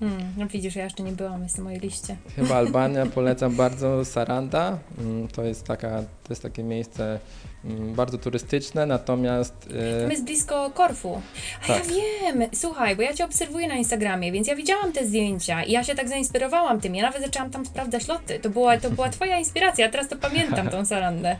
Hmm, 0.01 0.33
no 0.37 0.47
widzisz, 0.47 0.75
ja 0.75 0.83
jeszcze 0.83 1.03
nie 1.03 1.11
byłam, 1.11 1.43
jest 1.43 1.57
na 1.57 1.63
mojej 1.63 1.79
liście. 1.79 2.17
Chyba 2.35 2.55
Albania, 2.63 3.05
polecam 3.05 3.55
bardzo 3.55 4.05
Saranda. 4.05 4.77
Mm, 4.99 5.27
to 5.27 5.43
jest, 5.43 5.63
taka, 5.63 5.89
to 6.01 6.29
jest 6.29 6.41
takie 6.41 6.63
miejsce 6.63 7.19
Mm, 7.65 7.93
bardzo 7.93 8.17
turystyczne, 8.17 8.85
natomiast... 8.85 9.53
Yy... 9.69 10.01
Tam 10.01 10.11
jest 10.11 10.23
blisko 10.23 10.71
Korfu. 10.73 11.21
A 11.63 11.67
tak. 11.67 11.77
ja 11.77 11.83
wiem, 11.93 12.49
słuchaj, 12.53 12.95
bo 12.95 13.01
ja 13.01 13.13
Cię 13.13 13.25
obserwuję 13.25 13.67
na 13.67 13.75
Instagramie, 13.75 14.31
więc 14.31 14.47
ja 14.47 14.55
widziałam 14.55 14.91
te 14.91 15.07
zdjęcia 15.07 15.63
i 15.63 15.71
ja 15.71 15.83
się 15.83 15.95
tak 15.95 16.09
zainspirowałam 16.09 16.81
tym. 16.81 16.95
Ja 16.95 17.03
nawet 17.03 17.21
zaczęłam 17.21 17.51
tam 17.51 17.65
sprawdzać 17.65 18.07
loty. 18.07 18.39
To 18.39 18.49
była, 18.49 18.77
to 18.77 18.89
była 18.89 19.09
Twoja 19.09 19.39
inspiracja, 19.39 19.89
teraz 19.89 20.07
to 20.07 20.15
pamiętam 20.15 20.69
tą 20.69 20.85
sarandę. 20.85 21.35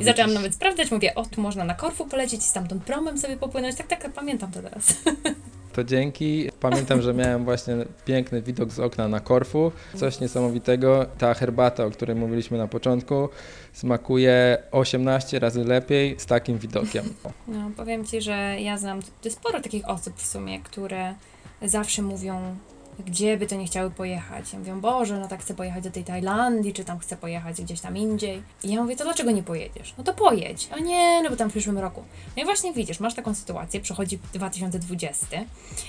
I 0.00 0.04
zaczęłam 0.04 0.34
nawet 0.34 0.54
sprawdzać, 0.54 0.90
mówię, 0.90 1.14
o, 1.14 1.24
tu 1.24 1.40
można 1.40 1.64
na 1.64 1.74
Korfu 1.74 2.06
polecieć 2.06 2.40
i 2.40 2.44
stamtąd 2.44 2.84
promem 2.84 3.18
sobie 3.18 3.36
popłynąć. 3.36 3.76
Tak, 3.76 3.86
tak, 3.86 4.12
pamiętam 4.12 4.52
to 4.52 4.62
teraz. 4.62 4.94
to 5.76 5.84
dzięki. 5.84 6.50
Pamiętam, 6.60 7.02
że 7.02 7.14
miałem 7.14 7.44
właśnie 7.44 7.76
piękny 8.04 8.42
widok 8.42 8.72
z 8.72 8.80
okna 8.80 9.08
na 9.08 9.20
Korfu. 9.20 9.72
Coś 9.94 10.20
niesamowitego. 10.20 11.06
Ta 11.18 11.34
herbata, 11.34 11.84
o 11.84 11.90
której 11.90 12.16
mówiliśmy 12.16 12.58
na 12.58 12.68
początku, 12.68 13.28
smakuje 13.72 14.58
18 14.70 15.38
razy 15.38 15.64
lepiej 15.64 16.14
z 16.18 16.26
takim 16.26 16.58
widokiem. 16.58 17.04
No, 17.48 17.70
powiem 17.76 18.04
Ci, 18.04 18.20
że 18.22 18.56
ja 18.60 18.78
znam 18.78 19.00
sporo 19.30 19.60
takich 19.60 19.88
osób 19.88 20.16
w 20.16 20.26
sumie, 20.26 20.60
które 20.60 21.14
zawsze 21.62 22.02
mówią 22.02 22.56
gdzie 22.98 23.36
by 23.36 23.46
to 23.46 23.56
nie 23.56 23.66
chciały 23.66 23.90
pojechać. 23.90 24.52
Ja 24.52 24.58
mówię, 24.58 24.72
Boże, 24.72 25.18
no 25.18 25.28
tak 25.28 25.40
chcę 25.40 25.54
pojechać 25.54 25.84
do 25.84 25.90
tej 25.90 26.04
Tajlandii, 26.04 26.72
czy 26.72 26.84
tam 26.84 26.98
chcę 26.98 27.16
pojechać 27.16 27.62
gdzieś 27.62 27.80
tam 27.80 27.96
indziej. 27.96 28.42
I 28.64 28.72
ja 28.72 28.82
mówię, 28.82 28.96
to 28.96 29.04
dlaczego 29.04 29.30
nie 29.30 29.42
pojedziesz? 29.42 29.94
No 29.98 30.04
to 30.04 30.14
pojedź. 30.14 30.68
A 30.70 30.78
nie, 30.78 31.22
no 31.22 31.30
bo 31.30 31.36
tam 31.36 31.48
w 31.48 31.52
przyszłym 31.52 31.78
roku. 31.78 32.04
No 32.36 32.42
i 32.42 32.44
właśnie 32.44 32.72
widzisz, 32.72 33.00
masz 33.00 33.14
taką 33.14 33.34
sytuację, 33.34 33.80
przychodzi 33.80 34.18
2020 34.34 35.26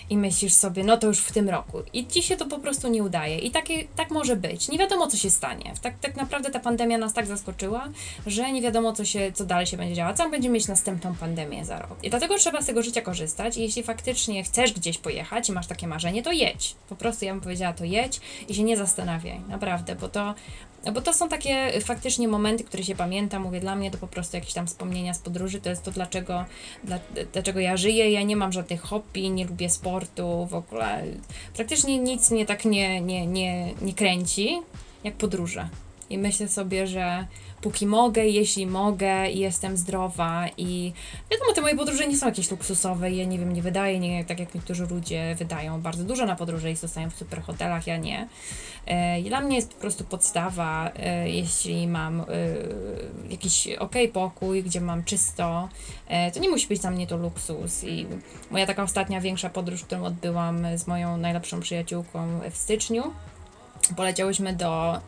i 0.10 0.18
myślisz 0.18 0.54
sobie, 0.54 0.84
no 0.84 0.98
to 0.98 1.08
już 1.08 1.20
w 1.20 1.32
tym 1.32 1.50
roku. 1.50 1.78
I 1.94 2.08
ci 2.08 2.24
się 2.24 2.38
to 2.38 2.46
po 2.46 2.60
prostu 2.60 2.88
nie 2.88 3.04
udaje. 3.04 3.40
I 3.40 3.52
takie, 3.52 3.84
tak 3.96 4.12
może 4.12 4.36
być. 4.36 4.70
Nie 4.70 4.78
wiadomo, 4.78 5.08
co 5.08 5.18
się 5.18 5.30
stanie. 5.30 5.74
Tak, 5.82 6.00
tak 6.00 6.16
naprawdę 6.16 6.50
ta 6.50 6.60
pandemia 6.60 6.98
nas 6.98 7.14
tak 7.14 7.26
zaskoczyła, 7.26 7.90
że 8.28 8.52
nie 8.52 8.62
wiadomo, 8.62 8.94
co, 8.94 9.06
się, 9.06 9.32
co 9.32 9.46
dalej 9.46 9.66
się 9.66 9.78
będzie 9.78 9.96
działo. 9.96 10.14
Co 10.14 10.30
będziemy 10.30 10.54
mieć 10.54 10.68
następną 10.68 11.16
pandemię 11.16 11.66
za 11.66 11.80
rok. 11.80 12.04
I 12.04 12.10
dlatego 12.10 12.38
trzeba 12.38 12.62
z 12.62 12.66
tego 12.66 12.84
życia 12.84 13.02
korzystać. 13.02 13.58
I 13.58 13.62
jeśli 13.62 13.84
faktycznie 13.84 14.44
chcesz 14.44 14.74
gdzieś 14.74 14.98
pojechać 14.98 15.50
i 15.50 15.52
masz 15.52 15.68
takie 15.68 15.88
marzenie, 15.88 16.24
to 16.24 16.32
jedź. 16.32 16.76
Po 16.90 16.96
prostu 16.98 17.26
ja 17.26 17.32
bym 17.34 17.42
powiedziała, 17.42 17.74
to 17.74 17.84
jedź 17.84 18.22
i 18.50 18.56
się 18.56 18.64
nie 18.64 18.78
zastanawiaj, 18.78 19.40
naprawdę, 19.50 19.96
bo 19.96 20.10
to, 20.10 20.36
bo 20.94 21.02
to 21.02 21.14
są 21.14 21.30
takie 21.30 21.82
faktycznie 21.82 22.28
momenty, 22.28 22.64
które 22.64 22.84
się 22.84 22.96
pamięta, 22.96 23.40
mówię, 23.40 23.60
dla 23.60 23.76
mnie 23.76 23.92
to 23.92 23.98
po 23.98 24.08
prostu 24.08 24.38
jakieś 24.38 24.54
tam 24.54 24.68
wspomnienia 24.68 25.14
z 25.14 25.20
podróży, 25.20 25.62
to 25.62 25.70
jest 25.70 25.84
to, 25.84 25.92
dlaczego, 25.92 26.46
dla, 26.84 27.00
dlaczego 27.34 27.60
ja 27.60 27.78
żyję, 27.78 28.12
ja 28.12 28.24
nie 28.24 28.36
mam 28.36 28.52
żadnych 28.52 28.82
hobby, 28.82 29.30
nie 29.30 29.46
lubię 29.46 29.70
sportu, 29.70 30.46
w 30.46 30.54
ogóle 30.54 31.04
praktycznie 31.56 31.98
nic 31.98 32.32
mnie 32.32 32.46
tak 32.46 32.66
nie, 32.66 33.02
nie, 33.02 33.28
nie, 33.28 33.74
nie 33.82 33.94
kręci, 33.94 34.58
jak 35.04 35.14
podróże. 35.14 35.70
I 36.10 36.18
myślę 36.18 36.48
sobie, 36.48 36.88
że 36.88 37.28
póki 37.68 37.88
mogę, 37.88 38.26
jeśli 38.26 38.68
mogę 38.68 39.30
i 39.30 39.40
jestem 39.40 39.78
zdrowa 39.78 40.46
i 40.58 40.94
wiadomo, 41.32 41.54
te 41.54 41.62
moje 41.62 41.76
podróże 41.76 42.08
nie 42.08 42.18
są 42.18 42.26
jakieś 42.26 42.52
luksusowe, 42.52 43.12
ja 43.12 43.26
nie 43.26 43.40
wiem, 43.40 43.54
nie 43.54 43.62
wydaję, 43.62 44.00
nie, 44.00 44.26
tak 44.26 44.40
jak 44.40 44.56
niektórzy 44.56 44.88
ludzie 44.88 45.36
wydają 45.40 45.82
bardzo 45.82 46.04
dużo 46.04 46.26
na 46.26 46.36
podróże 46.36 46.72
i 46.72 46.76
zostają 46.76 47.10
w 47.10 47.16
super 47.16 47.42
hotelach, 47.42 47.88
ja 47.88 47.98
nie. 47.98 48.28
E, 48.86 49.22
dla 49.22 49.42
mnie 49.42 49.56
jest 49.56 49.74
po 49.74 49.82
prostu 49.82 50.04
podstawa, 50.04 50.92
e, 50.96 51.30
jeśli 51.30 51.88
mam 51.88 52.22
e, 52.22 52.26
jakiś 53.30 53.68
ok 53.80 53.96
pokój, 54.14 54.64
gdzie 54.64 54.82
mam 54.82 55.04
czysto, 55.04 55.70
e, 56.08 56.32
to 56.32 56.40
nie 56.40 56.50
musi 56.50 56.68
być 56.68 56.80
dla 56.80 56.92
mnie 56.92 57.08
to 57.08 57.18
luksus 57.18 57.84
i 57.84 58.06
moja 58.52 58.66
taka 58.66 58.84
ostatnia 58.84 59.22
większa 59.22 59.50
podróż, 59.50 59.84
którą 59.84 60.04
odbyłam 60.04 60.78
z 60.78 60.88
moją 60.88 61.18
najlepszą 61.18 61.60
przyjaciółką 61.60 62.40
w 62.52 62.58
styczniu, 62.58 63.04
poleciałyśmy 63.96 64.54
do 64.54 64.98
y, 64.98 65.00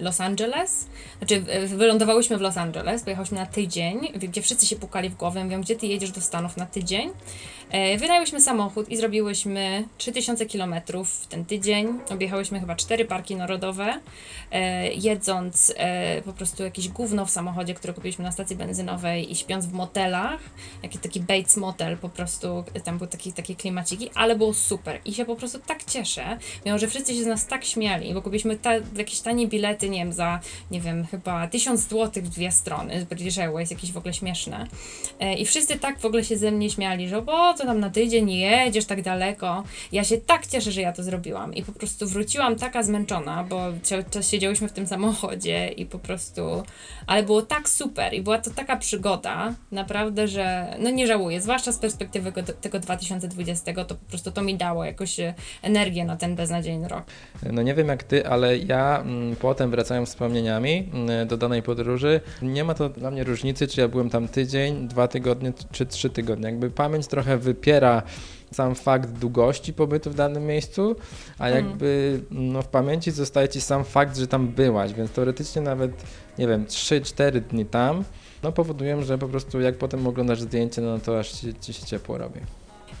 Los 0.00 0.20
Angeles, 0.20 0.86
znaczy 1.18 1.34
y, 1.34 1.66
wylądowałyśmy 1.66 2.38
w 2.38 2.40
Los 2.40 2.56
Angeles, 2.56 3.02
pojechałyśmy 3.02 3.38
na 3.38 3.46
tydzień, 3.46 4.00
gdzie 4.14 4.42
wszyscy 4.42 4.66
się 4.66 4.76
pukali 4.76 5.08
w 5.08 5.14
głowę, 5.14 5.44
mówią, 5.44 5.60
gdzie 5.60 5.76
ty 5.76 5.86
jedziesz 5.86 6.10
do 6.10 6.20
Stanów 6.20 6.56
na 6.56 6.66
tydzień. 6.66 7.10
E, 7.72 7.98
wynajęłyśmy 7.98 8.40
samochód 8.40 8.88
i 8.88 8.96
zrobiłyśmy 8.96 9.84
3000 9.98 10.46
km 10.46 10.74
w 11.04 11.26
ten 11.26 11.44
tydzień. 11.44 11.98
Objechałyśmy 12.10 12.60
chyba 12.60 12.76
cztery 12.76 13.04
parki 13.04 13.36
narodowe, 13.36 14.00
e, 14.50 14.92
jedząc 14.92 15.72
e, 15.76 16.22
po 16.22 16.32
prostu 16.32 16.62
jakieś 16.62 16.88
gówno 16.88 17.26
w 17.26 17.30
samochodzie, 17.30 17.74
które 17.74 17.92
kupiliśmy 17.92 18.24
na 18.24 18.32
stacji 18.32 18.56
benzynowej 18.56 19.32
i 19.32 19.36
śpiąc 19.36 19.66
w 19.66 19.72
motelach, 19.72 20.40
jakiś 20.82 21.00
taki 21.00 21.20
Bates 21.20 21.56
Motel 21.56 21.96
po 21.96 22.08
prostu, 22.08 22.64
tam 22.84 22.98
były 22.98 23.08
takie, 23.08 23.32
takie 23.32 23.54
klimaciki, 23.54 24.10
ale 24.14 24.36
było 24.36 24.54
super 24.54 25.00
i 25.04 25.14
się 25.14 25.24
po 25.24 25.36
prostu 25.36 25.58
tak 25.66 25.84
cieszę, 25.84 26.38
mimo 26.66 26.78
że 26.78 26.88
wszyscy 26.88 27.14
się 27.14 27.22
z 27.22 27.26
nas 27.26 27.46
tak 27.46 27.64
śmiali, 27.64 28.01
bo 28.14 28.22
kupiliśmy 28.22 28.56
ta, 28.56 28.70
jakieś 28.96 29.20
tanie 29.20 29.48
bilety, 29.48 29.90
nie 29.90 29.98
wiem, 29.98 30.12
za, 30.12 30.40
nie 30.70 30.80
wiem, 30.80 31.06
chyba 31.06 31.48
1000 31.48 31.80
zł 31.80 32.22
w 32.22 32.28
dwie 32.28 32.52
strony 32.52 33.06
British 33.06 33.38
Airways, 33.38 33.70
jakieś 33.70 33.92
w 33.92 33.96
ogóle 33.96 34.14
śmieszne. 34.14 34.66
I 35.38 35.46
wszyscy 35.46 35.78
tak 35.78 35.98
w 35.98 36.04
ogóle 36.04 36.24
się 36.24 36.36
ze 36.36 36.50
mnie 36.50 36.70
śmiali, 36.70 37.08
że 37.08 37.22
bo 37.22 37.54
co 37.54 37.64
tam 37.64 37.80
na 37.80 37.90
tydzień 37.90 38.30
jedziesz 38.30 38.84
tak 38.84 39.02
daleko. 39.02 39.64
Ja 39.92 40.04
się 40.04 40.18
tak 40.18 40.46
cieszę, 40.46 40.72
że 40.72 40.80
ja 40.80 40.92
to 40.92 41.02
zrobiłam 41.02 41.54
i 41.54 41.62
po 41.62 41.72
prostu 41.72 42.06
wróciłam 42.06 42.56
taka 42.56 42.82
zmęczona, 42.82 43.44
bo 43.44 43.62
cały 43.82 44.04
czas 44.04 44.30
siedziałyśmy 44.30 44.68
w 44.68 44.72
tym 44.72 44.86
samochodzie 44.86 45.68
i 45.68 45.86
po 45.86 45.98
prostu, 45.98 46.62
ale 47.06 47.22
było 47.22 47.42
tak 47.42 47.68
super 47.68 48.14
i 48.14 48.22
była 48.22 48.38
to 48.38 48.50
taka 48.50 48.76
przygoda, 48.76 49.54
naprawdę, 49.72 50.28
że 50.28 50.76
no 50.78 50.90
nie 50.90 51.06
żałuję, 51.06 51.40
zwłaszcza 51.40 51.72
z 51.72 51.78
perspektywy 51.78 52.32
tego 52.60 52.78
2020, 52.78 53.74
to 53.74 53.94
po 53.94 54.08
prostu 54.08 54.32
to 54.32 54.42
mi 54.42 54.54
dało 54.54 54.84
jakoś 54.84 55.20
e, 55.20 55.34
energię 55.62 56.04
na 56.04 56.16
ten 56.16 56.36
beznadziejny 56.36 56.88
rok. 56.88 57.04
No 57.52 57.62
nie 57.62 57.74
wiem 57.74 57.88
jak 57.92 58.02
ty, 58.02 58.26
ale 58.26 58.58
ja 58.58 59.00
m, 59.00 59.08
mm, 59.08 59.36
potem 59.36 59.70
wracając 59.70 60.08
wspomnieniami 60.08 60.90
m, 60.92 61.10
mm, 61.10 61.28
do 61.28 61.36
danej 61.36 61.62
podróży, 61.62 62.20
nie 62.42 62.64
ma 62.64 62.74
to 62.74 62.88
dla 62.88 63.10
mnie 63.10 63.24
różnicy, 63.24 63.66
czy 63.66 63.80
ja 63.80 63.88
byłem 63.88 64.10
tam 64.10 64.28
tydzień, 64.28 64.88
dwa 64.88 65.08
tygodnie, 65.08 65.52
czy 65.72 65.86
trzy 65.86 66.10
tygodnie. 66.10 66.46
Jakby 66.46 66.70
pamięć 66.70 67.06
trochę 67.06 67.38
wypiera 67.38 68.02
sam 68.52 68.74
fakt 68.74 69.10
długości 69.10 69.72
pobytu 69.72 70.10
w 70.10 70.14
danym 70.14 70.46
miejscu, 70.46 70.96
a 71.38 71.46
mhm. 71.46 71.66
jakby 71.66 72.20
no, 72.30 72.62
w 72.62 72.68
pamięci 72.68 73.10
zostaje 73.10 73.48
ci 73.48 73.60
sam 73.60 73.84
fakt, 73.84 74.16
że 74.16 74.26
tam 74.26 74.48
byłaś, 74.48 74.92
więc 74.92 75.10
teoretycznie 75.10 75.62
nawet, 75.62 75.90
nie 76.38 76.46
wiem, 76.48 76.66
3-4 76.66 77.40
dni 77.40 77.66
tam, 77.66 78.04
no 78.42 78.52
powodują, 78.52 79.02
że 79.02 79.18
po 79.18 79.28
prostu 79.28 79.60
jak 79.60 79.78
potem 79.78 80.06
oglądasz 80.06 80.40
zdjęcie, 80.40 80.82
no 80.82 80.98
to 80.98 81.18
aż 81.18 81.32
ci, 81.32 81.54
ci 81.60 81.72
się 81.72 81.86
ciepło 81.86 82.18
robi. 82.18 82.40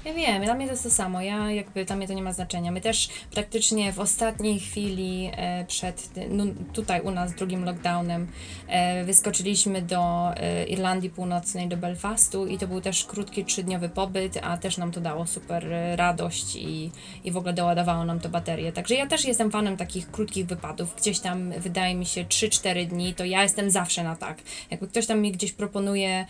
Ja 0.04 0.14
wiem, 0.14 0.44
dla 0.44 0.54
mnie 0.54 0.66
to 0.66 0.72
jest 0.72 0.82
to 0.82 0.90
samo. 0.90 1.20
Ja 1.20 1.50
jakby 1.50 1.84
dla 1.84 1.96
mnie 1.96 2.08
to 2.08 2.14
nie 2.14 2.22
ma 2.22 2.32
znaczenia. 2.32 2.72
My 2.72 2.80
też 2.80 3.08
praktycznie 3.30 3.92
w 3.92 4.00
ostatniej 4.00 4.60
chwili 4.60 5.30
e, 5.32 5.64
przed 5.64 6.10
no, 6.30 6.44
tutaj 6.72 7.00
u 7.00 7.10
nas 7.10 7.34
drugim 7.34 7.64
lockdownem 7.64 8.28
e, 8.68 9.04
wyskoczyliśmy 9.04 9.82
do 9.82 10.32
e, 10.36 10.64
Irlandii 10.64 11.10
Północnej, 11.10 11.68
do 11.68 11.76
Belfastu 11.76 12.46
i 12.46 12.58
to 12.58 12.66
był 12.66 12.80
też 12.80 13.04
krótki 13.04 13.44
trzydniowy 13.44 13.88
pobyt, 13.88 14.38
a 14.42 14.56
też 14.56 14.76
nam 14.78 14.92
to 14.92 15.00
dało 15.00 15.26
super 15.26 15.66
radość 15.96 16.56
i, 16.56 16.90
i 17.24 17.30
w 17.32 17.36
ogóle 17.36 17.52
doładowało 17.52 18.04
nam 18.04 18.20
to 18.20 18.28
baterię. 18.28 18.72
Także 18.72 18.94
ja 18.94 19.06
też 19.06 19.24
jestem 19.24 19.50
fanem 19.50 19.76
takich 19.76 20.10
krótkich 20.10 20.46
wypadów. 20.46 20.96
Gdzieś 20.96 21.20
tam 21.20 21.50
wydaje 21.50 21.94
mi 21.94 22.06
się 22.06 22.24
3-4 22.24 22.86
dni, 22.86 23.14
to 23.14 23.24
ja 23.24 23.42
jestem 23.42 23.70
zawsze 23.70 24.04
na 24.04 24.16
tak. 24.16 24.38
Jakby 24.70 24.88
ktoś 24.88 25.06
tam 25.06 25.20
mi 25.20 25.32
gdzieś 25.32 25.52
proponuje, 25.52 26.26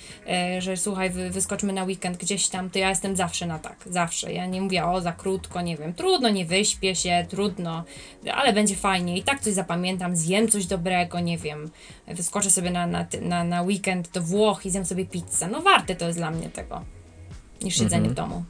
że 0.58 0.76
słuchaj, 0.76 1.10
wy, 1.10 1.30
wyskoczmy 1.30 1.72
na 1.72 1.84
weekend 1.84 2.16
gdzieś 2.16 2.48
tam, 2.48 2.70
to 2.70 2.78
ja 2.78 2.88
jestem 2.88 3.16
zawsze 3.16 3.46
na 3.46 3.61
tak, 3.62 3.76
zawsze. 3.90 4.32
Ja 4.32 4.46
nie 4.46 4.60
mówię, 4.60 4.86
o 4.86 5.00
za 5.00 5.12
krótko, 5.12 5.60
nie 5.60 5.76
wiem, 5.76 5.94
trudno, 5.94 6.28
nie 6.28 6.44
wyśpię 6.44 6.94
się, 6.94 7.26
trudno, 7.28 7.84
ale 8.34 8.52
będzie 8.52 8.76
fajnie 8.76 9.18
i 9.18 9.22
tak 9.22 9.40
coś 9.40 9.54
zapamiętam, 9.54 10.16
zjem 10.16 10.48
coś 10.48 10.66
dobrego, 10.66 11.20
nie 11.20 11.38
wiem, 11.38 11.70
wyskoczę 12.06 12.50
sobie 12.50 12.70
na, 12.70 12.86
na, 12.86 13.06
na, 13.20 13.44
na 13.44 13.62
weekend 13.62 14.10
do 14.10 14.22
Włoch 14.22 14.66
i 14.66 14.70
zjem 14.70 14.84
sobie 14.84 15.06
pizzę. 15.06 15.48
No 15.48 15.60
warte 15.62 15.94
to 15.94 16.06
jest 16.06 16.18
dla 16.18 16.30
mnie 16.30 16.50
tego, 16.50 16.82
niż 17.62 17.74
siedzenie 17.74 18.08
mhm. 18.08 18.14
w 18.14 18.16
domu. 18.16 18.44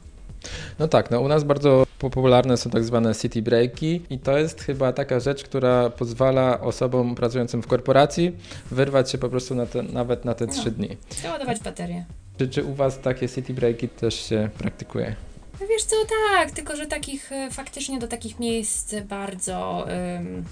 No 0.79 0.87
tak, 0.87 1.11
no 1.11 1.21
u 1.21 1.27
nas 1.27 1.43
bardzo 1.43 1.85
popularne 1.99 2.57
są 2.57 2.69
tak 2.69 2.83
zwane 2.83 3.15
city 3.15 3.41
breaki 3.41 4.01
i 4.09 4.19
to 4.19 4.37
jest 4.37 4.61
chyba 4.61 4.93
taka 4.93 5.19
rzecz, 5.19 5.43
która 5.43 5.89
pozwala 5.89 6.61
osobom 6.61 7.15
pracującym 7.15 7.61
w 7.61 7.67
korporacji 7.67 8.31
wyrwać 8.71 9.11
się 9.11 9.17
po 9.17 9.29
prostu 9.29 9.55
na 9.55 9.65
te, 9.65 9.83
nawet 9.83 10.25
na 10.25 10.33
te 10.33 10.47
trzy 10.47 10.65
no, 10.65 10.71
dni. 10.71 10.97
Przeładować 11.09 11.59
baterię. 11.59 12.05
Czy, 12.43 12.49
czy 12.49 12.63
u 12.63 12.73
Was 12.73 12.99
takie 12.99 13.29
city 13.29 13.53
breaki 13.53 13.89
też 13.89 14.29
się 14.29 14.49
praktykuje? 14.57 15.15
No 15.61 15.67
wiesz 15.67 15.83
co, 15.83 15.95
tak, 16.05 16.51
tylko 16.51 16.75
że 16.75 16.85
takich 16.85 17.31
e, 17.31 17.51
faktycznie 17.51 17.99
do 17.99 18.07
takich 18.07 18.39
miejsc 18.39 18.95
bardzo 18.95 19.87
um, 20.15 20.43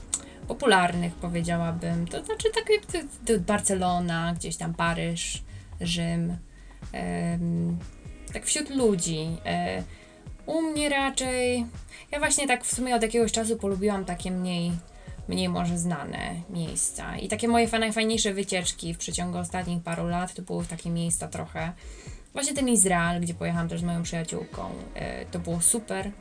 popularnych 0.47 1.13
powiedziałabym. 1.13 2.07
To 2.07 2.25
znaczy 2.25 2.47
takie 2.55 3.39
Barcelona, 3.39 4.33
gdzieś 4.37 4.57
tam 4.57 4.73
Paryż, 4.73 5.43
Rzym. 5.81 6.37
Um, 6.93 7.77
tak 8.33 8.45
wśród 8.45 8.69
ludzi. 8.69 9.27
E, 9.45 9.83
u 10.45 10.61
mnie 10.61 10.89
raczej. 10.89 11.65
Ja 12.11 12.19
właśnie 12.19 12.47
tak 12.47 12.63
w 12.63 12.75
sumie 12.75 12.95
od 12.95 13.01
jakiegoś 13.01 13.31
czasu 13.31 13.57
polubiłam 13.57 14.05
takie 14.05 14.31
mniej 14.31 14.71
mniej 15.27 15.49
może 15.49 15.77
znane 15.77 16.35
miejsca. 16.49 17.17
I 17.17 17.27
takie 17.27 17.47
moje 17.47 17.67
najfajniejsze 17.79 18.33
wycieczki 18.33 18.93
w 18.93 18.97
przeciągu 18.97 19.37
ostatnich 19.37 19.83
paru 19.83 20.07
lat 20.07 20.33
to 20.33 20.41
były 20.41 20.65
takie 20.65 20.89
miejsca 20.89 21.27
trochę. 21.27 21.73
Właśnie 22.33 22.53
ten 22.53 22.69
Izrael, 22.69 23.21
gdzie 23.21 23.33
pojechałam 23.33 23.69
też 23.69 23.79
z 23.79 23.83
moją 23.83 24.03
przyjaciółką. 24.03 24.69
E, 24.95 25.25
to 25.25 25.39
było 25.39 25.61
super. 25.61 26.11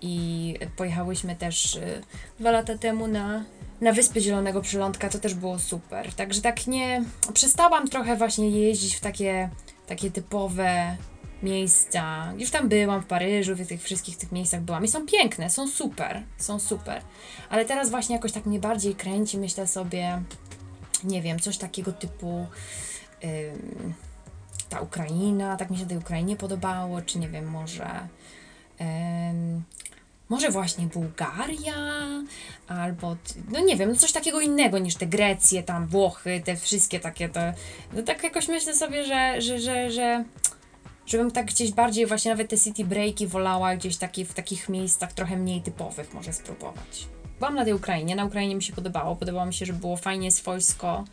I 0.00 0.54
pojechałyśmy 0.76 1.36
też 1.36 1.76
e, 1.76 2.00
dwa 2.40 2.50
lata 2.50 2.78
temu 2.78 3.08
na, 3.08 3.44
na 3.80 3.92
Wyspy 3.92 4.20
Zielonego 4.20 4.60
Przylądka, 4.60 5.08
to 5.08 5.18
też 5.18 5.34
było 5.34 5.58
super. 5.58 6.14
Także 6.14 6.40
tak 6.40 6.66
nie. 6.66 7.04
Przestałam 7.34 7.88
trochę 7.88 8.16
właśnie 8.16 8.50
jeździć 8.50 8.96
w 8.96 9.00
takie, 9.00 9.50
takie 9.86 10.10
typowe 10.10 10.96
miejsca. 11.42 12.32
Już 12.38 12.50
tam 12.50 12.68
byłam 12.68 13.02
w 13.02 13.06
Paryżu, 13.06 13.54
w 13.54 13.66
tych 13.68 13.82
wszystkich 13.82 14.16
tych 14.16 14.32
miejscach 14.32 14.60
byłam 14.60 14.84
i 14.84 14.88
są 14.88 15.06
piękne, 15.06 15.50
są 15.50 15.68
super, 15.68 16.22
są 16.38 16.58
super. 16.58 17.02
Ale 17.50 17.64
teraz 17.64 17.90
właśnie 17.90 18.16
jakoś 18.16 18.32
tak 18.32 18.46
mnie 18.46 18.58
bardziej 18.58 18.94
kręci, 18.94 19.38
myślę 19.38 19.66
sobie, 19.66 20.22
nie 21.04 21.22
wiem, 21.22 21.40
coś 21.40 21.58
takiego 21.58 21.92
typu 21.92 22.46
ym, 23.24 23.94
ta 24.68 24.80
Ukraina, 24.80 25.56
tak 25.56 25.70
mi 25.70 25.78
się 25.78 25.86
tej 25.86 25.98
Ukrainie 25.98 26.36
podobało, 26.36 27.02
czy 27.02 27.18
nie 27.18 27.28
wiem, 27.28 27.50
może 27.50 28.08
ym, 28.80 29.62
może 30.28 30.50
właśnie 30.50 30.86
Bułgaria, 30.86 31.74
albo, 32.68 33.16
no 33.50 33.60
nie 33.60 33.76
wiem, 33.76 33.90
no 33.90 33.96
coś 33.96 34.12
takiego 34.12 34.40
innego 34.40 34.78
niż 34.78 34.94
te 34.94 35.06
Grecje, 35.06 35.62
tam 35.62 35.86
Włochy, 35.86 36.42
te 36.44 36.56
wszystkie 36.56 37.00
takie, 37.00 37.28
te, 37.28 37.54
no 37.92 38.02
tak 38.02 38.24
jakoś 38.24 38.48
myślę 38.48 38.74
sobie, 38.74 39.04
że, 39.04 39.40
że, 39.40 39.60
że, 39.60 39.90
że 39.90 40.24
żebym 41.12 41.30
tak 41.30 41.46
gdzieś 41.46 41.72
bardziej 41.72 42.06
właśnie 42.06 42.30
nawet 42.30 42.50
te 42.50 42.58
city 42.58 42.84
breaki 42.84 43.26
wolała 43.26 43.76
gdzieś 43.76 43.96
w 43.96 44.34
takich 44.34 44.68
miejscach 44.68 45.12
trochę 45.12 45.36
mniej 45.36 45.62
typowych 45.62 46.14
może 46.14 46.32
spróbować. 46.32 47.06
Byłam 47.38 47.54
na 47.54 47.64
tej 47.64 47.74
Ukrainie, 47.74 48.16
na 48.16 48.24
Ukrainie 48.24 48.54
mi 48.54 48.62
się 48.62 48.72
podobało, 48.72 49.16
podobało 49.16 49.46
mi 49.46 49.54
się, 49.54 49.66
że 49.66 49.72
było 49.72 49.96
fajnie 49.96 50.30
swojsko 50.30 51.04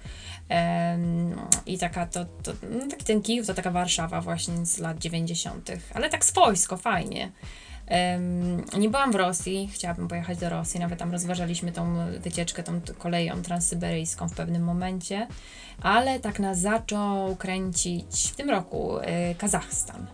um, 0.49 1.35
i 1.65 1.77
taka 1.77 2.05
to, 2.05 2.25
to 2.43 2.51
no 2.69 2.87
taki 2.87 3.05
ten 3.05 3.21
Kijów 3.21 3.47
to 3.47 3.53
taka 3.53 3.71
Warszawa 3.71 4.21
właśnie 4.21 4.65
z 4.65 4.77
lat 4.77 4.97
90., 4.97 5.71
ale 5.93 6.09
tak 6.09 6.25
swojsko, 6.25 6.77
fajnie. 6.77 7.31
Nie 8.77 8.89
byłam 8.89 9.11
w 9.11 9.15
Rosji, 9.15 9.69
chciałabym 9.73 10.07
pojechać 10.07 10.37
do 10.37 10.49
Rosji, 10.49 10.79
nawet 10.79 10.99
tam 10.99 11.11
rozważaliśmy 11.11 11.71
tą 11.71 11.95
wycieczkę 12.19 12.63
tą 12.63 12.81
koleją 12.97 13.41
transsyberyjską 13.41 14.29
w 14.29 14.33
pewnym 14.33 14.63
momencie, 14.63 15.27
ale 15.81 16.19
tak 16.19 16.39
nas 16.39 16.59
zaczął 16.59 17.35
kręcić 17.35 18.31
w 18.31 18.35
tym 18.35 18.49
roku 18.49 18.97
y, 18.97 19.35
Kazachstan. 19.37 20.07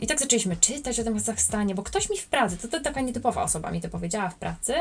I 0.00 0.06
tak 0.06 0.20
zaczęliśmy 0.20 0.56
czytać 0.56 1.00
o 1.00 1.04
tym 1.04 1.14
Kazachstanie, 1.14 1.74
bo 1.74 1.82
ktoś 1.82 2.10
mi 2.10 2.18
w 2.18 2.26
pracy, 2.26 2.56
to, 2.56 2.68
to 2.68 2.80
taka 2.80 3.00
nietypowa 3.00 3.42
osoba 3.42 3.70
mi 3.70 3.80
to 3.80 3.88
powiedziała 3.88 4.28
w 4.28 4.34
pracy, 4.34 4.74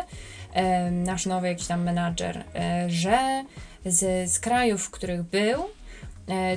nasz 0.92 1.26
nowy 1.26 1.48
jakiś 1.48 1.68
tam 1.68 1.84
menadżer, 1.84 2.38
y, 2.38 2.44
że 2.90 3.44
z, 3.86 4.32
z 4.32 4.40
krajów, 4.40 4.84
w 4.84 4.90
których 4.90 5.24
był, 5.24 5.64
E, 5.64 5.79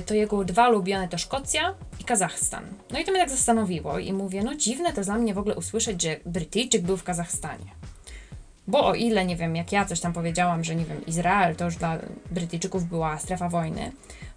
to 0.05 0.13
jego 0.13 0.43
dwa 0.43 0.69
ulubione 0.69 1.07
to 1.07 1.17
Szkocja 1.17 1.75
i 1.99 2.03
Kazachstan. 2.03 2.63
No 2.91 2.99
i 2.99 3.05
to 3.05 3.11
mnie 3.11 3.19
tak 3.19 3.29
zastanowiło 3.29 3.99
i 3.99 4.13
mówię, 4.13 4.43
no 4.43 4.55
dziwne 4.55 4.93
to 4.93 5.01
dla 5.01 5.17
mnie 5.17 5.33
w 5.33 5.37
ogóle 5.37 5.55
usłyszeć, 5.55 6.01
że 6.01 6.19
Brytyjczyk 6.25 6.81
był 6.81 6.97
w 6.97 7.03
Kazachstanie. 7.03 7.65
Bo 8.67 8.85
o 8.85 8.93
ile, 8.93 9.25
nie 9.25 9.35
wiem, 9.35 9.55
jak 9.55 9.71
ja 9.71 9.85
coś 9.85 9.99
tam 9.99 10.13
powiedziałam, 10.13 10.63
że 10.63 10.75
nie 10.75 10.85
wiem, 10.85 11.05
Izrael 11.05 11.55
to 11.55 11.65
już 11.65 11.75
dla 11.75 11.97
Brytyjczyków 12.31 12.89
była 12.89 13.17
strefa 13.19 13.49
wojny, 13.49 13.91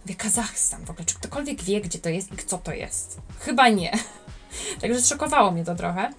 wie 0.07 0.15
Kazachstan 0.15 0.85
w 0.85 0.91
ogóle, 0.91 1.05
czy 1.05 1.15
ktokolwiek 1.15 1.63
wie, 1.63 1.81
gdzie 1.81 1.99
to 1.99 2.09
jest 2.09 2.33
i 2.33 2.37
co 2.37 2.59
to 2.59 2.73
jest? 2.73 3.21
Chyba 3.41 3.69
nie. 3.69 3.93
Także 4.81 5.01
zszokowało 5.01 5.51
mnie 5.51 5.65
to 5.65 5.75
trochę. 5.75 6.11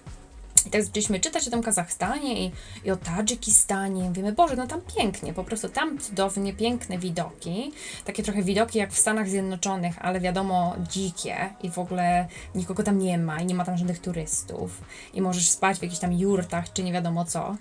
I 0.66 0.70
tak 0.70 0.84
zaczęliśmy 0.84 1.20
czytać 1.20 1.48
o 1.48 1.50
tym 1.50 1.62
Kazachstanie 1.62 2.46
i, 2.46 2.52
i 2.84 2.90
o 2.90 2.96
Tadżykistanie. 2.96 4.10
Wiemy, 4.12 4.32
Boże, 4.32 4.56
no 4.56 4.66
tam 4.66 4.80
pięknie, 4.96 5.32
po 5.32 5.44
prostu 5.44 5.68
tam 5.68 5.98
cudownie, 5.98 6.52
piękne 6.52 6.98
widoki. 6.98 7.72
Takie 8.04 8.22
trochę 8.22 8.42
widoki 8.42 8.78
jak 8.78 8.92
w 8.92 8.98
Stanach 8.98 9.28
Zjednoczonych, 9.28 9.94
ale 10.00 10.20
wiadomo, 10.20 10.76
dzikie 10.90 11.50
i 11.62 11.70
w 11.70 11.78
ogóle 11.78 12.28
nikogo 12.54 12.82
tam 12.82 12.98
nie 12.98 13.18
ma 13.18 13.40
i 13.40 13.46
nie 13.46 13.54
ma 13.54 13.64
tam 13.64 13.76
żadnych 13.76 13.98
turystów. 13.98 14.80
I 15.14 15.22
możesz 15.22 15.50
spać 15.50 15.78
w 15.78 15.82
jakichś 15.82 16.00
tam 16.00 16.12
jurtach, 16.12 16.72
czy 16.72 16.82
nie 16.82 16.92
wiadomo 16.92 17.24
co. 17.24 17.56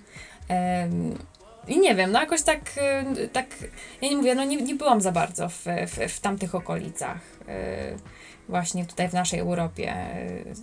Um, 0.50 1.18
i 1.68 1.80
nie 1.80 1.96
wiem, 1.96 2.12
no 2.12 2.20
jakoś 2.20 2.42
tak, 2.42 2.60
tak 3.34 3.46
ja 4.02 4.10
nie 4.10 4.18
mówię, 4.18 4.36
no 4.36 4.44
nie, 4.44 4.58
nie 4.58 4.76
byłam 4.76 5.02
za 5.02 5.12
bardzo 5.12 5.50
w, 5.50 5.66
w, 5.88 6.14
w 6.14 6.20
tamtych 6.20 6.56
okolicach 6.56 7.20
właśnie 8.50 8.86
tutaj 8.86 9.10
w 9.10 9.14
naszej 9.14 9.40
Europie, 9.40 9.94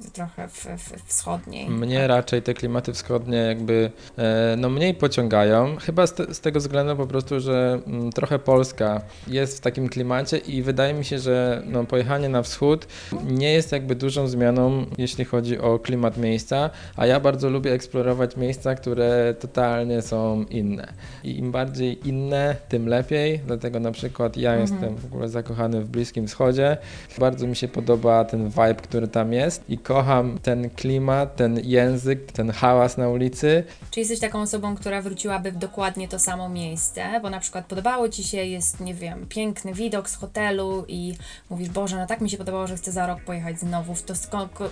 y, 0.06 0.10
trochę 0.12 0.48
w, 0.48 0.66
w 0.66 1.06
wschodniej. 1.06 1.70
Mnie 1.70 1.98
tak. 1.98 2.08
raczej 2.08 2.42
te 2.42 2.54
klimaty 2.54 2.92
wschodnie 2.92 3.38
jakby 3.38 3.90
e, 4.18 4.56
no 4.58 4.70
mniej 4.70 4.94
pociągają, 4.94 5.76
chyba 5.76 6.06
z, 6.06 6.14
te, 6.14 6.34
z 6.34 6.40
tego 6.40 6.60
względu 6.60 6.96
po 6.96 7.06
prostu, 7.06 7.40
że 7.40 7.80
mm, 7.86 8.12
trochę 8.12 8.38
Polska 8.38 9.00
jest 9.26 9.58
w 9.58 9.60
takim 9.60 9.88
klimacie 9.88 10.36
i 10.38 10.62
wydaje 10.62 10.94
mi 10.94 11.04
się, 11.04 11.18
że 11.18 11.62
no, 11.66 11.84
pojechanie 11.84 12.28
na 12.28 12.42
wschód 12.42 12.86
nie 13.24 13.52
jest 13.52 13.72
jakby 13.72 13.94
dużą 13.94 14.26
zmianą, 14.26 14.86
jeśli 14.98 15.24
chodzi 15.24 15.58
o 15.58 15.78
klimat 15.78 16.16
miejsca, 16.16 16.70
a 16.96 17.06
ja 17.06 17.20
bardzo 17.20 17.50
lubię 17.50 17.72
eksplorować 17.72 18.36
miejsca, 18.36 18.74
które 18.74 19.34
totalnie 19.40 20.02
są 20.02 20.44
inne. 20.50 20.92
I 21.24 21.38
im 21.38 21.52
bardziej 21.52 22.08
inne, 22.08 22.56
tym 22.68 22.88
lepiej, 22.88 23.40
dlatego 23.46 23.80
na 23.80 23.92
przykład 23.92 24.36
ja 24.36 24.54
mhm. 24.54 24.70
jestem 24.70 24.96
w 24.96 25.04
ogóle 25.04 25.28
zakochany 25.28 25.80
w 25.80 25.88
Bliskim 25.88 26.26
Wschodzie. 26.26 26.76
Bardzo 27.18 27.46
mi 27.46 27.56
się 27.56 27.68
podoba 27.74 28.24
ten 28.24 28.48
vibe, 28.48 28.74
który 28.74 29.08
tam 29.08 29.32
jest 29.32 29.64
i 29.68 29.78
kocham 29.78 30.38
ten 30.42 30.70
klimat, 30.70 31.36
ten 31.36 31.60
język, 31.64 32.32
ten 32.32 32.50
hałas 32.50 32.96
na 32.96 33.08
ulicy. 33.08 33.64
Czy 33.90 34.00
jesteś 34.00 34.20
taką 34.20 34.42
osobą, 34.42 34.74
która 34.74 35.02
wróciłaby 35.02 35.52
w 35.52 35.56
dokładnie 35.56 36.08
to 36.08 36.18
samo 36.18 36.48
miejsce, 36.48 37.20
bo 37.22 37.30
na 37.30 37.40
przykład 37.40 37.66
podobało 37.66 38.08
Ci 38.08 38.24
się, 38.24 38.44
jest, 38.44 38.80
nie 38.80 38.94
wiem, 38.94 39.26
piękny 39.28 39.74
widok 39.74 40.10
z 40.10 40.16
hotelu 40.16 40.84
i 40.88 41.14
mówisz, 41.50 41.68
Boże, 41.68 41.96
no 41.96 42.06
tak 42.06 42.20
mi 42.20 42.30
się 42.30 42.38
podobało, 42.38 42.66
że 42.66 42.76
chcę 42.76 42.92
za 42.92 43.06
rok 43.06 43.20
pojechać 43.20 43.58
znowu 43.60 43.94
w 43.94 44.02
to, 44.02 44.14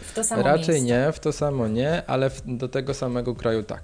w 0.01 0.15
to 0.15 0.25
samo 0.25 0.43
Raczej 0.43 0.57
miejsce. 0.57 0.73
Raczej 0.73 0.83
nie, 0.83 1.13
w 1.13 1.21
to 1.21 1.33
samo 1.33 1.69
nie, 1.69 2.03
ale 2.07 2.31
w, 2.31 2.43
do 2.47 2.69
tego 2.69 2.95
samego 2.95 3.35
kraju 3.35 3.63
tak. 3.63 3.83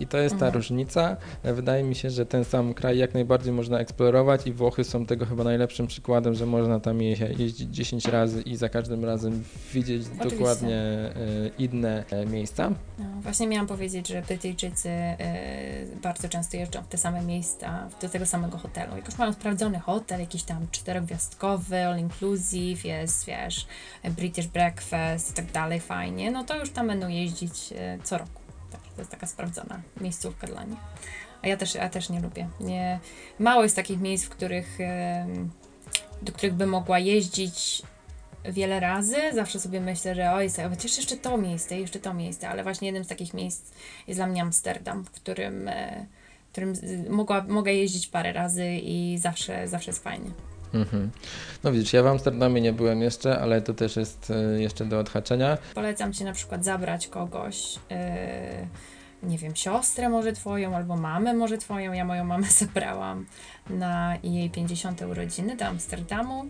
I 0.00 0.06
to 0.06 0.18
jest 0.18 0.34
ta 0.34 0.46
mhm. 0.46 0.54
różnica. 0.54 1.16
Wydaje 1.44 1.84
mi 1.84 1.94
się, 1.94 2.10
że 2.10 2.26
ten 2.26 2.44
sam 2.44 2.74
kraj 2.74 2.98
jak 2.98 3.14
najbardziej 3.14 3.52
można 3.52 3.78
eksplorować 3.78 4.46
i 4.46 4.52
Włochy 4.52 4.84
są 4.84 5.06
tego 5.06 5.26
chyba 5.26 5.44
najlepszym 5.44 5.86
przykładem, 5.86 6.34
że 6.34 6.46
można 6.46 6.80
tam 6.80 7.02
jeździć 7.02 7.58
10 7.58 8.08
razy 8.08 8.42
i 8.42 8.56
za 8.56 8.68
każdym 8.68 9.04
razem 9.04 9.44
widzieć 9.72 10.02
Oczywiście. 10.02 10.30
dokładnie 10.30 10.76
e, 10.76 11.12
inne 11.58 12.04
e, 12.10 12.26
miejsca. 12.26 12.70
No, 12.98 13.04
właśnie 13.20 13.46
miałam 13.46 13.66
powiedzieć, 13.66 14.08
że 14.08 14.22
Brytyjczycy 14.22 14.88
e, 14.88 15.86
bardzo 16.02 16.28
często 16.28 16.56
jeżdżą 16.56 16.82
w 16.82 16.88
te 16.88 16.98
same 16.98 17.22
miejsca, 17.22 17.88
do 18.02 18.08
tego 18.08 18.26
samego 18.26 18.58
hotelu. 18.58 18.96
Jak 18.96 19.06
już 19.06 19.18
mają 19.18 19.32
sprawdzony 19.32 19.80
hotel, 19.80 20.20
jakiś 20.20 20.42
tam 20.42 20.66
czterogwiazdkowy, 20.70 21.86
all 21.86 21.98
inclusive, 21.98 22.84
jest, 22.84 23.26
wiesz, 23.26 23.66
British 24.16 24.46
breakfast 24.46 25.30
i 25.30 25.34
tak 25.34 25.52
dalej, 25.52 25.80
fajnie, 25.80 26.30
no 26.30 26.44
to 26.44 26.56
już 26.56 26.70
tam 26.70 26.86
będą 26.86 27.08
jeździć 27.08 27.74
co 28.04 28.18
roku. 28.18 28.43
To 28.94 29.00
jest 29.00 29.10
taka 29.10 29.26
sprawdzona 29.26 29.80
miejscówka 30.00 30.46
dla 30.46 30.64
nich. 30.64 30.78
A 31.42 31.48
ja 31.48 31.56
też, 31.56 31.74
ja 31.74 31.88
też 31.88 32.08
nie 32.08 32.20
lubię. 32.20 32.48
Nie, 32.60 33.00
mało 33.38 33.62
jest 33.62 33.76
takich 33.76 34.00
miejsc, 34.00 34.24
w 34.24 34.28
których, 34.28 34.78
do 36.22 36.32
których 36.32 36.54
by 36.54 36.66
mogła 36.66 36.98
jeździć 36.98 37.82
wiele 38.44 38.80
razy. 38.80 39.16
Zawsze 39.34 39.60
sobie 39.60 39.80
myślę, 39.80 40.14
że 40.14 40.32
oj, 40.32 40.48
chociaż 40.70 40.96
jeszcze 40.96 41.16
to 41.16 41.36
miejsce, 41.36 41.80
jeszcze 41.80 42.00
to 42.00 42.14
miejsce, 42.14 42.48
ale 42.48 42.62
właśnie 42.62 42.88
jednym 42.88 43.04
z 43.04 43.08
takich 43.08 43.34
miejsc 43.34 43.70
jest 44.08 44.18
dla 44.18 44.26
mnie 44.26 44.42
Amsterdam, 44.42 45.04
w 45.04 45.10
którym, 45.10 45.68
e, 45.68 46.06
w 46.48 46.52
którym 46.52 46.74
mogła, 47.10 47.44
mogę 47.48 47.74
jeździć 47.74 48.06
parę 48.06 48.32
razy 48.32 48.66
i 48.82 49.18
zawsze, 49.18 49.68
zawsze 49.68 49.90
jest 49.90 50.02
fajnie. 50.02 50.30
Mhm. 50.74 51.10
No 51.64 51.72
widzisz, 51.72 51.92
ja 51.92 52.02
w 52.02 52.06
Amsterdamie 52.06 52.60
nie 52.60 52.72
byłem 52.72 53.02
jeszcze, 53.02 53.40
ale 53.40 53.62
to 53.62 53.74
też 53.74 53.96
jest 53.96 54.30
e, 54.30 54.60
jeszcze 54.60 54.84
do 54.84 54.98
odhaczenia. 54.98 55.58
Polecam 55.74 56.12
Ci 56.12 56.24
na 56.24 56.32
przykład 56.32 56.64
zabrać 56.64 57.08
kogoś, 57.08 57.74
yy, 57.90 59.28
nie 59.28 59.38
wiem, 59.38 59.56
siostrę 59.56 60.08
może 60.08 60.32
Twoją, 60.32 60.76
albo 60.76 60.96
mamę 60.96 61.34
może 61.34 61.58
Twoją. 61.58 61.92
Ja 61.92 62.04
moją 62.04 62.24
mamę 62.24 62.46
zabrałam 62.60 63.26
na 63.70 64.16
jej 64.22 64.50
50. 64.50 65.02
urodziny 65.02 65.56
do 65.56 65.64
Amsterdamu 65.64 66.44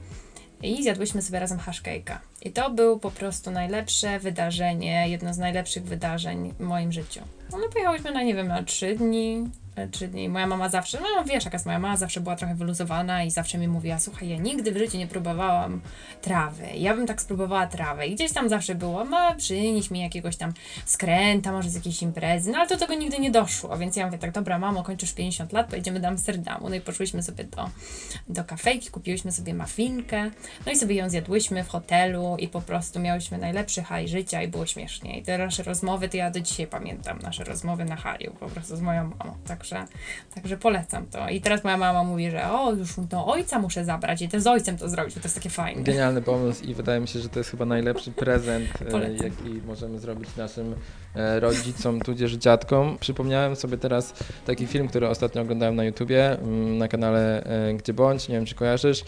i 0.63 0.83
zjadłyśmy 0.83 1.23
sobie 1.23 1.39
razem 1.39 1.59
hashcake'a. 1.59 2.19
I 2.43 2.53
to 2.53 2.71
było 2.71 2.99
po 2.99 3.11
prostu 3.11 3.51
najlepsze 3.51 4.19
wydarzenie, 4.19 5.09
jedno 5.09 5.35
z 5.35 5.39
najlepszych 5.39 5.85
wydarzeń 5.85 6.55
w 6.59 6.61
moim 6.61 6.93
życiu. 6.93 7.21
No, 7.53 7.59
no 7.59 7.69
pojechałyśmy 7.73 8.13
na, 8.13 8.23
nie 8.23 8.35
wiem, 8.35 8.49
na 8.49 8.63
trzy 8.63 8.95
dni, 8.97 9.51
trzy 9.93 10.09
dni. 10.09 10.29
Moja 10.29 10.47
mama 10.47 10.69
zawsze, 10.69 10.99
no 11.01 11.25
wiesz, 11.25 11.45
jaka 11.45 11.57
jest 11.57 11.67
moja 11.67 11.79
mama, 11.79 11.97
zawsze 11.97 12.21
była 12.21 12.37
trochę 12.37 12.55
wyluzowana 12.55 13.25
i 13.25 13.31
zawsze 13.31 13.59
mi 13.59 13.69
mówiła, 13.69 13.99
słuchaj, 13.99 14.29
ja 14.29 14.37
nigdy 14.37 14.73
w 14.73 14.77
życiu 14.77 14.99
nie 14.99 15.07
próbowałam 15.07 15.81
trawy. 16.23 16.67
Ja 16.75 16.97
bym 16.97 17.07
tak 17.07 17.23
spróbowała 17.23 17.67
trawę. 17.67 18.07
I 18.07 18.15
gdzieś 18.15 18.33
tam 18.33 18.49
zawsze 18.49 18.75
było, 18.75 19.05
ma 19.05 19.35
przynieść 19.35 19.91
mi 19.91 20.01
jakiegoś 20.01 20.37
tam 20.37 20.53
skręta, 20.85 21.53
może 21.53 21.71
z 21.71 21.75
jakiejś 21.75 22.03
imprezy, 22.03 22.51
no 22.51 22.59
ale 22.59 22.69
do 22.69 22.77
tego 22.77 22.95
nigdy 22.95 23.19
nie 23.19 23.31
doszło. 23.31 23.79
Więc 23.79 23.97
ja 23.97 24.07
mówię 24.07 24.19
tak, 24.19 24.33
dobra, 24.33 24.59
mamo, 24.59 24.83
kończysz 24.83 25.13
50 25.13 25.53
lat, 25.53 25.69
pojedziemy 25.69 26.01
do 26.01 26.09
Amsterdamu. 26.09 26.69
No 26.69 26.75
i 26.75 26.81
poszłyśmy 26.81 27.23
sobie 27.23 27.45
do, 27.45 27.71
do 28.29 28.45
kafejki, 28.45 28.91
kupiłyśmy 28.91 29.33
sobie 29.33 29.55
mafinkę, 29.55 30.31
no 30.67 30.73
i 30.73 30.77
sobie 30.77 30.95
ją 30.95 31.11
zjadłyśmy 31.11 31.65
w 31.65 31.69
hotelu 31.69 32.37
i 32.39 32.49
po 32.49 32.61
prostu 32.61 33.01
miałyśmy 33.01 33.39
najlepszy 33.39 33.83
haj 33.83 34.09
życia 34.09 34.43
i 34.43 34.49
było 34.49 34.67
śmiesznie. 34.67 35.19
I 35.19 35.23
te 35.23 35.39
nasze 35.39 35.63
rozmowy, 35.63 36.09
to 36.09 36.17
ja 36.17 36.31
do 36.31 36.41
dzisiaj 36.41 36.67
pamiętam, 36.67 37.19
nasze 37.19 37.45
rozmowy 37.45 37.85
na 37.85 37.97
haju, 37.97 38.37
po 38.41 38.49
prostu 38.49 38.77
z 38.77 38.81
moją 38.81 39.05
mamą. 39.19 39.37
Tak 39.47 39.64
Także, 39.65 39.87
także 40.35 40.57
polecam 40.57 41.07
to. 41.07 41.29
I 41.29 41.41
teraz 41.41 41.65
moja 41.65 41.77
mama 41.77 42.05
mówi, 42.05 42.31
że 42.31 42.51
o, 42.51 42.73
już 42.73 42.89
to 43.11 43.27
ojca 43.27 43.59
muszę 43.59 43.85
zabrać 43.85 44.23
i 44.23 44.29
też 44.29 44.43
z 44.43 44.47
ojcem 44.47 44.79
to 44.79 44.89
zrobić, 44.89 45.15
bo 45.15 45.21
to 45.21 45.27
jest 45.27 45.35
takie 45.35 45.51
fajne. 45.51 45.83
Genialny 45.83 46.23
pomysł 46.23 46.65
i 46.65 46.75
wydaje 46.75 47.01
mi 47.01 47.09
się, 47.09 47.19
że 47.19 47.29
to 47.29 47.41
jest 47.41 47.51
chyba 47.51 47.65
najlepszy 47.65 48.11
prezent, 48.11 48.69
e, 48.95 49.13
jaki 49.13 49.63
możemy 49.67 49.99
zrobić 49.99 50.37
naszym 50.37 50.75
e, 51.15 51.41
rodzicom, 51.41 52.01
tudzież 52.01 52.33
dziadkom. 52.33 52.99
Przypomniałem 53.01 53.57
sobie 53.57 53.79
teraz 53.79 54.15
taki 54.47 54.67
film, 54.67 54.89
który 54.89 55.09
ostatnio 55.09 55.43
oglądałem 55.43 55.77
na 55.77 55.85
YouTubie, 55.85 56.39
mm, 56.39 56.79
na 56.79 56.89
kanale 56.89 57.45
e, 57.45 57.75
Gdzie 57.75 57.93
Bądź, 57.93 58.29
nie 58.29 58.35
wiem 58.35 58.47
czy 58.47 58.55
kojarzysz, 58.55 59.05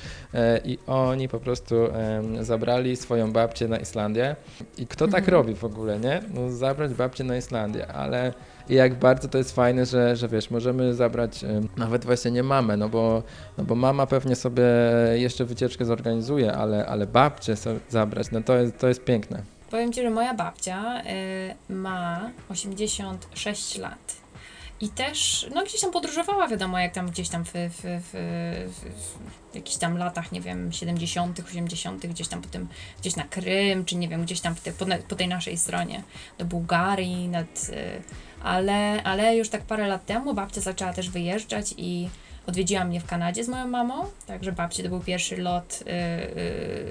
i 0.64 0.78
oni 0.86 1.28
po 1.28 1.40
prostu 1.40 1.74
zabrali 2.40 2.96
swoją 2.96 3.32
babcię 3.32 3.68
na 3.68 3.76
Islandię. 3.76 4.36
I 4.78 4.86
kto 4.86 5.09
tak 5.09 5.24
mhm. 5.24 5.32
robi 5.32 5.54
w 5.54 5.64
ogóle, 5.64 5.98
nie? 5.98 6.22
No, 6.34 6.50
zabrać 6.50 6.94
babcię 6.94 7.24
na 7.24 7.36
Islandię, 7.36 7.86
ale 7.86 8.32
i 8.69 8.75
jak 8.75 8.95
bardzo 8.95 9.29
to 9.29 9.39
jest 9.39 9.55
fajne, 9.55 9.87
że, 9.87 10.17
że 10.17 10.29
wiesz, 10.29 10.51
możemy 10.51 10.95
zabrać 10.95 11.45
nawet 11.77 12.05
właśnie 12.05 12.31
nie 12.31 12.43
mamę, 12.43 12.77
no 12.77 12.89
bo, 12.89 13.23
no 13.59 13.64
bo 13.64 13.75
mama 13.75 14.07
pewnie 14.07 14.37
sobie 14.37 14.64
jeszcze 15.14 15.45
wycieczkę 15.45 15.85
zorganizuje, 15.85 16.53
ale, 16.53 16.87
ale 16.87 17.07
babcię 17.07 17.57
sobie 17.57 17.81
zabrać, 17.89 18.31
no 18.31 18.43
to 18.43 18.57
jest, 18.57 18.79
to 18.79 18.89
jest 18.89 19.05
piękne. 19.05 19.43
Powiem 19.71 19.93
Ci, 19.93 20.03
że 20.03 20.11
moja 20.11 20.35
babcia 20.35 21.03
y, 21.69 21.73
ma 21.73 22.31
86 22.49 23.79
lat. 23.79 24.17
I 24.81 24.89
też, 24.89 25.47
no 25.55 25.64
gdzieś 25.64 25.81
tam 25.81 25.91
podróżowała, 25.91 26.49
wiadomo, 26.49 26.79
jak 26.79 26.93
tam 26.93 27.11
gdzieś 27.11 27.29
tam 27.29 27.45
w, 27.45 27.51
w, 27.53 27.81
w, 27.83 28.11
w 29.53 29.55
jakichś 29.55 29.77
tam 29.77 29.99
latach, 29.99 30.33
nie 30.33 30.41
wiem, 30.41 30.73
70., 30.73 31.41
80., 31.41 32.07
gdzieś 32.07 32.29
tam 32.29 32.43
potem, 32.43 32.69
gdzieś 33.01 33.17
na 33.17 33.25
Krym, 33.25 33.85
czy 33.85 33.97
nie 33.97 34.09
wiem, 34.09 34.23
gdzieś 34.23 34.41
tam 34.41 34.55
te, 34.55 34.73
po, 34.73 34.87
po, 35.09 35.14
tej 35.14 35.29
naszej 35.29 35.59
stronie, 35.59 36.03
do 36.39 36.45
Bułgarii, 36.45 37.29
nad, 37.29 37.71
ale, 38.47 39.03
ale 39.03 39.36
już 39.36 39.49
tak 39.49 39.62
parę 39.62 39.88
lat 39.88 40.07
temu 40.07 40.34
babcia 40.34 40.61
zaczęła 40.61 40.92
też 40.92 41.11
wyjeżdżać 41.11 41.74
i 41.76 42.09
odwiedziła 42.47 42.84
mnie 42.84 43.01
w 43.01 43.07
Kanadzie 43.07 43.44
z 43.44 43.49
moją 43.49 43.68
mamą, 43.68 44.05
także 44.26 44.53
babci 44.53 44.82
to 44.82 44.88
był 44.88 45.01
pierwszy 45.01 45.36
lot 45.36 45.82
y, 45.82 45.90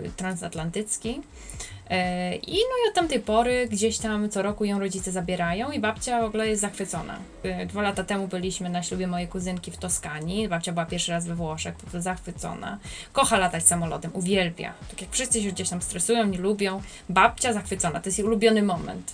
y, 0.06 0.12
transatlantycki. 0.16 1.10
Y, 1.12 2.36
I 2.36 2.54
no 2.54 2.76
i 2.86 2.90
od 2.90 2.96
tamtej 2.96 3.20
pory 3.20 3.68
gdzieś 3.72 3.98
tam 3.98 4.30
co 4.30 4.42
roku 4.42 4.66
ją 4.66 4.80
rodzice 4.80 5.12
zabierają 5.12 5.72
i 5.72 5.80
babcia 5.80 6.22
w 6.22 6.26
ogóle 6.26 6.48
jest 6.48 6.62
zachwycona. 6.62 7.20
Dwa 7.68 7.82
lata 7.82 8.04
temu 8.04 8.28
byliśmy 8.28 8.70
na 8.70 8.84
ślubie 8.84 9.08
mojej 9.08 9.28
kuzynki 9.28 9.72
w 9.72 9.78
Toskanii. 9.78 10.48
Babcia 10.48 10.72
była 10.72 10.86
pierwszy 10.86 11.12
raz 11.12 11.28
we 11.28 11.36
Włoszech, 11.36 11.76
po 11.76 11.82
prostu 11.82 12.02
zachwycona. 12.02 12.80
Kocha 13.14 13.38
latać 13.38 13.64
samolotem, 13.68 14.12
uwielbia. 14.14 14.74
Tak 14.90 15.02
jak 15.02 15.12
wszyscy 15.12 15.44
się 15.44 15.52
gdzieś 15.52 15.70
tam 15.70 15.82
stresują, 15.82 16.26
nie 16.26 16.38
lubią. 16.38 16.82
Babcia 17.10 17.54
zachwycona, 17.54 18.00
to 18.00 18.08
jest 18.10 18.18
jej 18.18 18.28
ulubiony 18.28 18.64
moment. 18.64 19.14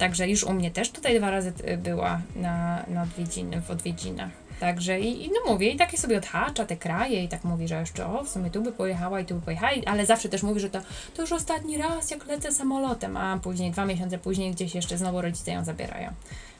Także 0.00 0.28
już 0.28 0.44
u 0.44 0.52
mnie 0.52 0.70
też 0.70 0.90
tutaj 0.90 1.18
dwa 1.18 1.30
razy 1.30 1.52
y, 1.68 1.76
była 1.76 2.20
na, 2.36 2.84
na 2.88 3.02
odwiedziny, 3.02 3.60
w 3.60 3.70
odwiedzinach. 3.70 4.30
Także 4.60 5.00
i, 5.00 5.26
i 5.26 5.28
no 5.28 5.52
mówię, 5.52 5.70
i 5.70 5.76
takie 5.76 5.98
sobie 5.98 6.18
odhacza 6.18 6.66
te 6.66 6.76
kraje 6.76 7.24
i 7.24 7.28
tak 7.28 7.44
mówi, 7.44 7.68
że 7.68 7.80
jeszcze 7.80 8.06
o, 8.06 8.24
w 8.24 8.28
sumie 8.28 8.50
tu 8.50 8.62
by 8.62 8.72
pojechała 8.72 9.20
i 9.20 9.24
tu 9.24 9.34
by 9.34 9.40
pojechała, 9.40 9.72
ale 9.86 10.06
zawsze 10.06 10.28
też 10.28 10.42
mówi, 10.42 10.60
że 10.60 10.70
to, 10.70 10.80
to 11.16 11.22
już 11.22 11.32
ostatni 11.32 11.78
raz, 11.78 12.10
jak 12.10 12.26
lecę 12.26 12.52
samolotem, 12.52 13.16
a 13.16 13.38
później, 13.42 13.70
dwa 13.70 13.86
miesiące 13.86 14.18
później 14.18 14.50
gdzieś 14.50 14.74
jeszcze 14.74 14.98
znowu 14.98 15.20
rodzice 15.20 15.52
ją 15.52 15.64
zabierają. 15.64 16.10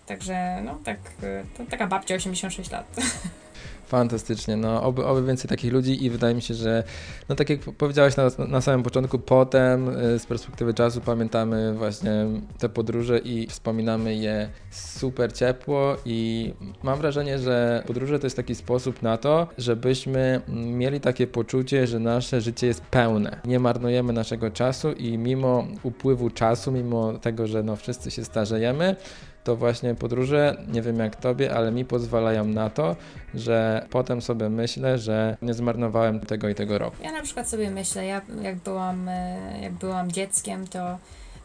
Także 0.06 0.62
no 0.64 0.78
tak, 0.84 0.98
y, 1.22 1.44
to 1.56 1.64
taka 1.70 1.86
babcia 1.86 2.14
86 2.14 2.70
lat. 2.70 2.86
Fantastycznie, 3.90 4.56
no 4.56 4.82
oby, 4.82 5.06
oby 5.06 5.22
więcej 5.26 5.48
takich 5.48 5.72
ludzi 5.72 6.04
i 6.04 6.10
wydaje 6.10 6.34
mi 6.34 6.42
się, 6.42 6.54
że 6.54 6.84
no 7.28 7.34
tak 7.36 7.50
jak 7.50 7.60
powiedziałeś 7.60 8.16
na, 8.16 8.30
na 8.48 8.60
samym 8.60 8.82
początku, 8.82 9.18
potem 9.18 9.88
y, 9.88 10.18
z 10.18 10.26
perspektywy 10.26 10.74
czasu 10.74 11.00
pamiętamy 11.00 11.74
właśnie 11.74 12.26
te 12.58 12.68
podróże 12.68 13.18
i 13.18 13.46
wspominamy 13.46 14.14
je 14.14 14.48
super 14.70 15.32
ciepło 15.32 15.96
i 16.04 16.52
mam 16.82 16.98
wrażenie, 16.98 17.38
że 17.38 17.82
podróże 17.86 18.18
to 18.18 18.26
jest 18.26 18.36
taki 18.36 18.54
sposób 18.54 19.02
na 19.02 19.16
to, 19.16 19.46
żebyśmy 19.58 20.40
mieli 20.48 21.00
takie 21.00 21.26
poczucie, 21.26 21.86
że 21.86 21.98
nasze 21.98 22.40
życie 22.40 22.66
jest 22.66 22.80
pełne. 22.80 23.40
Nie 23.44 23.58
marnujemy 23.58 24.12
naszego 24.12 24.50
czasu 24.50 24.92
i 24.92 25.18
mimo 25.18 25.66
upływu 25.82 26.30
czasu, 26.30 26.72
mimo 26.72 27.12
tego, 27.12 27.46
że 27.46 27.62
no 27.62 27.76
wszyscy 27.76 28.10
się 28.10 28.24
starzejemy, 28.24 28.96
to 29.44 29.56
właśnie 29.56 29.94
podróże, 29.94 30.56
nie 30.68 30.82
wiem 30.82 30.98
jak 30.98 31.16
tobie, 31.16 31.54
ale 31.54 31.72
mi 31.72 31.84
pozwalają 31.84 32.44
na 32.44 32.70
to, 32.70 32.96
że 33.34 33.86
potem 33.90 34.22
sobie 34.22 34.48
myślę, 34.48 34.98
że 34.98 35.36
nie 35.42 35.54
zmarnowałem 35.54 36.20
tego 36.20 36.48
i 36.48 36.54
tego 36.54 36.78
roku. 36.78 36.96
Ja 37.02 37.12
na 37.12 37.22
przykład 37.22 37.48
sobie 37.48 37.70
myślę, 37.70 38.06
ja 38.06 38.20
jak 38.42 38.56
byłam, 38.56 39.08
e, 39.08 39.38
jak 39.62 39.72
byłam 39.72 40.12
dzieckiem, 40.12 40.66
to 40.66 40.98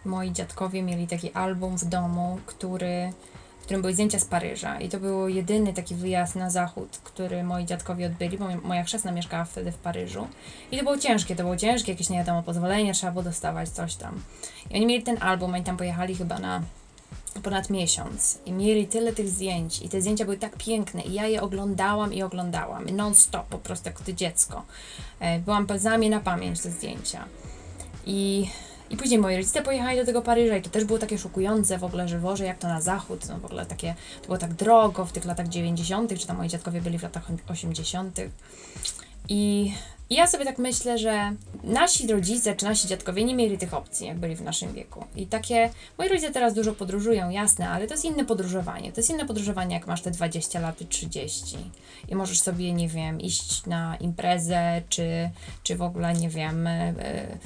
moi 0.05 0.31
dziadkowie 0.31 0.83
mieli 0.83 1.07
taki 1.07 1.31
album 1.31 1.77
w 1.77 1.85
domu, 1.85 2.39
który 2.45 3.13
w 3.59 3.67
którym 3.67 3.81
były 3.81 3.93
zdjęcia 3.93 4.19
z 4.19 4.25
Paryża 4.25 4.79
i 4.79 4.89
to 4.89 4.99
był 4.99 5.27
jedyny 5.27 5.73
taki 5.73 5.95
wyjazd 5.95 6.35
na 6.35 6.49
zachód, 6.49 6.99
który 7.03 7.43
moi 7.43 7.65
dziadkowie 7.65 8.05
odbyli, 8.05 8.37
bo 8.37 8.45
moja 8.63 8.83
chrzestna 8.83 9.11
mieszkała 9.11 9.45
wtedy 9.45 9.71
w 9.71 9.77
Paryżu 9.77 10.27
i 10.71 10.77
to 10.77 10.83
było 10.83 10.97
ciężkie, 10.97 11.35
to 11.35 11.43
było 11.43 11.57
ciężkie, 11.57 11.91
jakieś 11.91 12.09
nie 12.09 12.17
wiadomo 12.17 12.43
pozwolenie 12.43 12.93
trzeba 12.93 13.11
było 13.11 13.23
dostawać, 13.23 13.69
coś 13.69 13.95
tam. 13.95 14.21
I 14.71 14.75
oni 14.75 14.85
mieli 14.85 15.03
ten 15.03 15.17
album, 15.21 15.53
oni 15.53 15.63
tam 15.63 15.77
pojechali 15.77 16.15
chyba 16.15 16.39
na 16.39 16.61
ponad 17.43 17.69
miesiąc 17.69 18.39
i 18.45 18.51
mieli 18.51 18.87
tyle 18.87 19.13
tych 19.13 19.29
zdjęć 19.29 19.81
i 19.81 19.89
te 19.89 20.01
zdjęcia 20.01 20.25
były 20.25 20.37
tak 20.37 20.57
piękne 20.57 21.01
i 21.01 21.13
ja 21.13 21.27
je 21.27 21.41
oglądałam 21.41 22.13
i 22.13 22.23
oglądałam 22.23 22.89
non-stop, 22.89 23.47
po 23.47 23.57
prostu 23.57 23.89
jak 23.89 24.01
to 24.01 24.13
dziecko. 24.13 24.63
E, 25.19 25.39
byłam 25.39 25.67
pełzami 25.67 26.09
na 26.09 26.19
pamięć 26.19 26.61
te 26.61 26.71
zdjęcia. 26.71 27.25
I, 28.05 28.49
I 28.89 28.97
później 28.97 29.19
moi 29.19 29.37
rodzice 29.37 29.61
pojechali 29.61 29.97
do 29.97 30.05
tego 30.05 30.21
Paryża 30.21 30.57
i 30.57 30.61
to 30.61 30.69
też 30.69 30.83
było 30.85 30.99
takie 30.99 31.17
szokujące 31.17 31.77
w 31.77 31.83
ogóle, 31.83 32.07
że 32.07 32.19
Boże, 32.19 32.45
jak 32.45 32.59
to 32.59 32.67
na 32.67 32.81
zachód, 32.81 33.29
no 33.29 33.39
w 33.39 33.45
ogóle 33.45 33.65
takie, 33.65 33.95
to 34.21 34.25
było 34.25 34.37
tak 34.37 34.53
drogo 34.53 35.05
w 35.05 35.11
tych 35.11 35.25
latach 35.25 35.47
90., 35.47 36.19
czy 36.19 36.27
tam 36.27 36.37
moi 36.37 36.47
dziadkowie 36.47 36.81
byli 36.81 36.99
w 36.99 37.03
latach 37.03 37.23
80. 37.47 38.19
I 39.29 39.73
i 40.09 40.15
ja 40.15 40.27
sobie 40.27 40.45
tak 40.45 40.57
myślę, 40.57 40.97
że 40.97 41.31
nasi 41.63 42.07
rodzice 42.07 42.55
czy 42.55 42.65
nasi 42.65 42.87
dziadkowie 42.87 43.23
nie 43.23 43.35
mieli 43.35 43.57
tych 43.57 43.73
opcji, 43.73 44.07
jak 44.07 44.17
byli 44.17 44.35
w 44.35 44.41
naszym 44.41 44.73
wieku. 44.73 45.05
I 45.15 45.27
takie, 45.27 45.69
moi 45.97 46.09
rodzice 46.09 46.31
teraz 46.31 46.53
dużo 46.53 46.73
podróżują, 46.73 47.29
jasne, 47.29 47.69
ale 47.69 47.87
to 47.87 47.93
jest 47.93 48.05
inne 48.05 48.25
podróżowanie. 48.25 48.91
To 48.91 48.99
jest 48.99 49.09
inne 49.09 49.25
podróżowanie, 49.25 49.75
jak 49.75 49.87
masz 49.87 50.01
te 50.01 50.11
20 50.11 50.59
lat 50.59 50.77
czy 50.77 50.85
30. 50.85 51.57
I 52.09 52.15
możesz 52.15 52.41
sobie, 52.41 52.73
nie 52.73 52.87
wiem, 52.87 53.21
iść 53.21 53.65
na 53.65 53.95
imprezę, 53.95 54.81
czy, 54.89 55.29
czy 55.63 55.75
w 55.75 55.81
ogóle, 55.81 56.13
nie 56.13 56.29
wiem, 56.29 56.65
yy, 56.65 57.37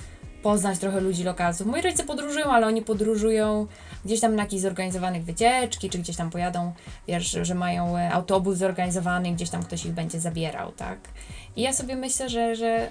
poznać 0.43 0.79
trochę 0.79 1.01
ludzi 1.01 1.23
lokalców. 1.23 1.67
Moi 1.67 1.81
rodzice 1.81 2.03
podróżują, 2.03 2.45
ale 2.45 2.67
oni 2.67 2.81
podróżują 2.81 3.67
gdzieś 4.05 4.19
tam 4.19 4.35
na 4.35 4.43
jakichś 4.43 4.61
zorganizowanych 4.61 5.23
wycieczki, 5.23 5.89
czy 5.89 5.99
gdzieś 5.99 6.15
tam 6.15 6.29
pojadą, 6.29 6.73
wiesz, 7.07 7.37
że 7.41 7.55
mają 7.55 7.97
e, 7.97 8.11
autobus 8.11 8.57
zorganizowany, 8.57 9.31
gdzieś 9.31 9.49
tam 9.49 9.63
ktoś 9.63 9.85
ich 9.85 9.91
będzie 9.91 10.19
zabierał, 10.19 10.71
tak? 10.71 10.99
I 11.59 11.61
ja 11.61 11.73
sobie 11.73 11.95
myślę, 11.95 12.29
że, 12.29 12.55
że, 12.55 12.89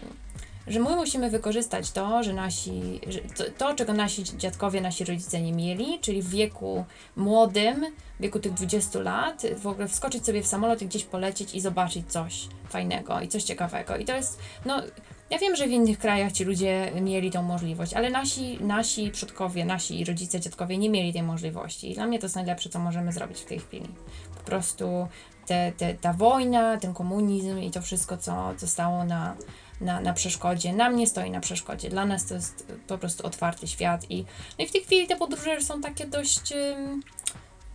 że 0.67 0.81
my 0.81 0.97
musimy 0.97 1.31
wykorzystać 1.31 1.91
to, 1.91 2.23
że 2.23 2.33
nasi, 2.33 3.01
że 3.07 3.19
to, 3.19 3.45
to, 3.59 3.75
czego 3.75 3.93
nasi 3.93 4.25
dziadkowie, 4.25 4.81
nasi 4.81 5.05
rodzice 5.05 5.41
nie 5.41 5.53
mieli, 5.53 5.99
czyli 6.01 6.23
w 6.23 6.29
wieku 6.29 6.85
młodym, 7.17 7.87
w 8.19 8.23
wieku 8.23 8.39
tych 8.39 8.53
20 8.53 8.99
lat, 8.99 9.43
w 9.57 9.67
ogóle 9.67 9.89
wskoczyć 9.89 10.27
sobie 10.27 10.43
w 10.43 10.47
samolot 10.47 10.83
i 10.83 10.87
gdzieś 10.87 11.05
polecieć 11.05 11.55
i 11.55 11.61
zobaczyć 11.61 12.13
coś 12.13 12.49
fajnego 12.69 13.21
i 13.21 13.29
coś 13.29 13.43
ciekawego. 13.43 13.97
I 13.97 14.05
to 14.05 14.17
jest, 14.17 14.39
no, 14.65 14.83
ja 15.31 15.39
wiem, 15.39 15.57
że 15.57 15.67
w 15.67 15.71
innych 15.71 15.99
krajach 15.99 16.33
ci 16.33 16.45
ludzie 16.45 16.93
mieli 17.01 17.31
tą 17.31 17.43
możliwość, 17.43 17.95
ale 17.95 18.11
nasi, 18.11 18.59
nasi 18.61 19.11
przodkowie, 19.11 19.65
nasi 19.65 20.05
rodzice, 20.05 20.41
dziadkowie 20.41 20.79
nie 20.79 20.91
mieli 20.91 21.13
tej 21.13 21.23
możliwości. 21.23 21.91
I 21.91 21.95
dla 21.95 22.07
mnie 22.07 22.19
to 22.19 22.27
jest 22.27 22.37
najlepsze, 22.37 22.69
co 22.69 22.79
możemy 22.79 23.13
zrobić 23.13 23.41
w 23.41 23.45
tej 23.45 23.59
chwili. 23.59 23.89
Po 24.35 24.45
prostu 24.45 25.09
te, 25.49 25.73
te, 25.77 25.95
ta 25.95 26.13
wojna, 26.13 26.77
ten 26.77 26.95
komunizm 26.95 27.59
i 27.59 27.71
to 27.71 27.83
wszystko, 27.83 28.17
co, 28.17 28.55
co 28.57 28.67
stało 28.67 29.05
na, 29.05 29.37
na, 29.81 30.01
na 30.01 30.13
przeszkodzie, 30.13 30.73
nam 30.73 30.97
nie 30.97 31.07
stoi 31.07 31.31
na 31.31 31.41
przeszkodzie. 31.41 31.91
Dla 31.91 32.07
nas 32.07 32.27
to 32.27 32.35
jest 32.35 32.67
po 32.87 32.99
prostu 32.99 33.27
otwarty 33.27 33.67
świat. 33.67 34.11
I, 34.11 34.25
no 34.59 34.65
i 34.65 34.69
w 34.69 34.73
tej 34.73 34.81
chwili 34.81 35.07
te 35.07 35.17
podróże 35.17 35.61
są 35.61 35.81
takie 35.81 36.07
dość 36.07 36.53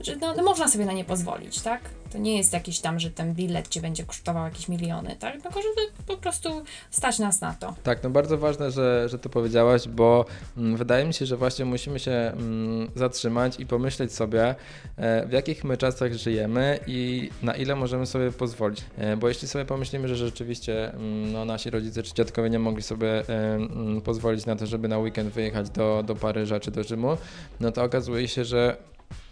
że 0.03 0.15
no, 0.15 0.33
no, 0.33 0.43
można 0.43 0.67
sobie 0.67 0.85
na 0.85 0.93
nie 0.93 1.05
pozwolić, 1.05 1.61
tak? 1.61 1.81
To 2.11 2.17
nie 2.17 2.37
jest 2.37 2.53
jakiś 2.53 2.79
tam, 2.79 2.99
że 2.99 3.11
ten 3.11 3.33
bilet 3.33 3.67
ci 3.67 3.81
będzie 3.81 4.03
kosztował 4.03 4.45
jakieś 4.45 4.67
miliony, 4.67 5.15
tak? 5.19 5.33
Tylko, 5.33 5.61
żeby 5.61 5.81
po 6.07 6.17
prostu 6.17 6.63
stać 6.91 7.19
nas 7.19 7.41
na 7.41 7.53
to. 7.53 7.75
Tak, 7.83 8.03
no 8.03 8.09
bardzo 8.09 8.37
ważne, 8.37 8.71
że, 8.71 9.09
że 9.09 9.19
to 9.19 9.29
powiedziałaś, 9.29 9.87
bo 9.87 10.25
mm, 10.57 10.77
wydaje 10.77 11.05
mi 11.05 11.13
się, 11.13 11.25
że 11.25 11.37
właśnie 11.37 11.65
musimy 11.65 11.99
się 11.99 12.11
mm, 12.11 12.91
zatrzymać 12.95 13.59
i 13.59 13.65
pomyśleć 13.65 14.13
sobie, 14.13 14.55
e, 14.97 15.25
w 15.27 15.31
jakich 15.31 15.63
my 15.63 15.77
czasach 15.77 16.13
żyjemy 16.13 16.79
i 16.87 17.29
na 17.41 17.55
ile 17.55 17.75
możemy 17.75 18.05
sobie 18.05 18.31
pozwolić. 18.31 18.81
E, 18.97 19.17
bo 19.17 19.27
jeśli 19.27 19.47
sobie 19.47 19.65
pomyślimy, 19.65 20.07
że 20.07 20.15
rzeczywiście 20.15 20.93
mm, 20.93 21.31
no, 21.31 21.45
nasi 21.45 21.69
rodzice 21.69 22.03
czy 22.03 22.13
dziadkowie 22.13 22.49
nie 22.49 22.59
mogli 22.59 22.83
sobie 22.83 23.29
e, 23.29 23.59
pozwolić 24.03 24.45
na 24.45 24.55
to, 24.55 24.65
żeby 24.65 24.87
na 24.87 24.97
weekend 24.97 25.33
wyjechać 25.33 25.69
do, 25.69 26.03
do 26.05 26.15
Paryża 26.15 26.59
czy 26.59 26.71
do 26.71 26.83
Rzymu, 26.83 27.17
no 27.59 27.71
to 27.71 27.83
okazuje 27.83 28.27
się, 28.27 28.45
że 28.45 28.77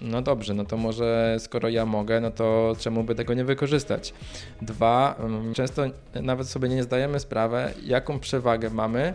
no 0.02 0.22
dobrze, 0.22 0.54
no 0.54 0.66
to 0.66 0.78
może 0.78 1.38
skoro 1.40 1.70
ja 1.70 1.86
mogę, 1.86 2.22
no 2.22 2.32
to 2.32 2.76
czemu 2.80 3.04
by 3.04 3.16
tego 3.16 3.34
nie 3.34 3.46
wykorzystać? 3.46 4.14
Dwa, 4.62 5.16
mm, 5.20 5.54
często 5.54 5.84
nawet 6.22 6.50
sobie 6.50 6.70
nie 6.70 6.84
zdajemy 6.84 7.20
sprawy, 7.20 7.74
jaką 7.84 8.20
przewagę 8.20 8.70
mamy 8.70 9.14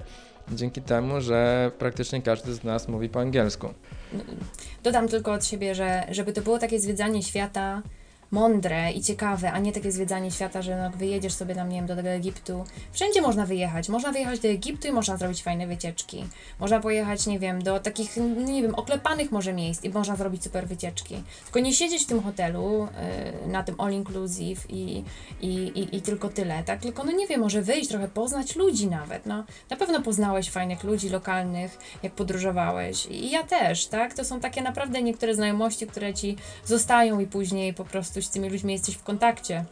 dzięki 0.53 0.83
temu, 0.83 1.21
że 1.21 1.71
praktycznie 1.79 2.23
każdy 2.23 2.55
z 2.55 2.65
nas 2.65 2.89
mówi 2.89 3.09
po 3.09 3.21
angielsku. 3.21 3.75
Dodam 4.83 5.09
tylko 5.09 5.33
od 5.33 5.45
siebie, 5.45 5.75
że 5.75 6.07
żeby 6.11 6.33
to 6.33 6.43
było 6.43 6.59
takie 6.59 6.81
zwiedzanie 6.81 7.23
świata, 7.23 7.83
mądre 8.31 8.93
i 8.93 9.03
ciekawe, 9.03 9.53
a 9.53 9.59
nie 9.59 9.73
takie 9.73 9.93
zwiedzanie 9.93 10.31
świata, 10.31 10.63
że 10.63 10.77
no, 10.77 10.91
wyjedziesz 10.91 11.33
sobie 11.33 11.55
tam, 11.55 11.69
nie 11.69 11.77
wiem, 11.77 11.87
do 11.87 11.97
tego 11.97 12.09
Egiptu. 12.09 12.65
Wszędzie 12.93 13.23
można 13.23 13.47
wyjechać. 13.47 13.89
Można 13.89 14.13
wyjechać 14.13 14.41
do 14.41 14.49
Egiptu 14.49 14.89
i 14.89 14.93
można 14.93 15.17
zrobić 15.17 15.43
fajne 15.43 15.67
wycieczki. 15.67 16.25
Można 16.61 16.81
pojechać, 16.81 17.27
nie 17.27 17.39
wiem, 17.39 17.63
do 17.63 17.81
takich, 17.81 18.17
nie 18.37 18.63
wiem, 18.63 18.75
oklepanych 18.75 19.33
może 19.33 19.53
miejsc 19.53 19.85
i 19.85 19.91
można 19.91 20.17
zrobić 20.17 20.45
super 20.45 20.69
wycieczki. 20.69 21.23
Tylko 21.45 21.61
nie 21.61 21.75
siedzieć 21.75 22.03
w 22.03 22.07
tym 22.07 22.23
hotelu, 22.23 22.89
yy, 23.45 23.53
na 23.53 23.63
tym 23.63 23.81
all 23.81 23.93
inclusive 23.93 24.71
i, 24.71 25.05
i, 25.41 25.49
i, 25.49 25.97
i, 25.97 26.03
tylko 26.03 26.29
tyle, 26.29 26.63
tak? 26.63 26.81
Tylko, 26.81 27.05
no 27.05 27.13
nie 27.13 27.27
wiem, 27.27 27.41
może 27.41 27.63
wyjść, 27.63 27.89
trochę 27.89 28.09
poznać 28.09 28.57
ludzi 28.57 28.87
nawet, 28.87 29.27
no. 29.27 29.45
Na 29.71 29.77
pewno 29.77 30.03
poznałeś 30.03 30.51
fajnych 30.51 30.85
ludzi 30.85 31.09
lokalnych, 31.09 31.79
jak 32.03 32.13
podróżowałeś. 32.13 33.07
I 33.07 33.31
ja 33.31 33.43
też, 33.43 33.87
tak? 33.87 34.15
To 34.15 34.25
są 34.25 34.41
takie 34.41 34.63
naprawdę 34.63 35.03
niektóre 35.03 35.35
znajomości, 35.35 35.87
które 35.87 36.15
ci 36.15 36.37
zostają 36.65 37.21
i 37.21 37.27
później 37.27 37.75
po 37.75 37.85
prostu 37.85 38.16
prostu 38.17 38.31
z 38.31 38.35
tymi 38.35 38.51
ludźmi 38.51 38.73
jesteś 38.73 38.95
w 38.95 39.03
kontakcie 39.03 39.65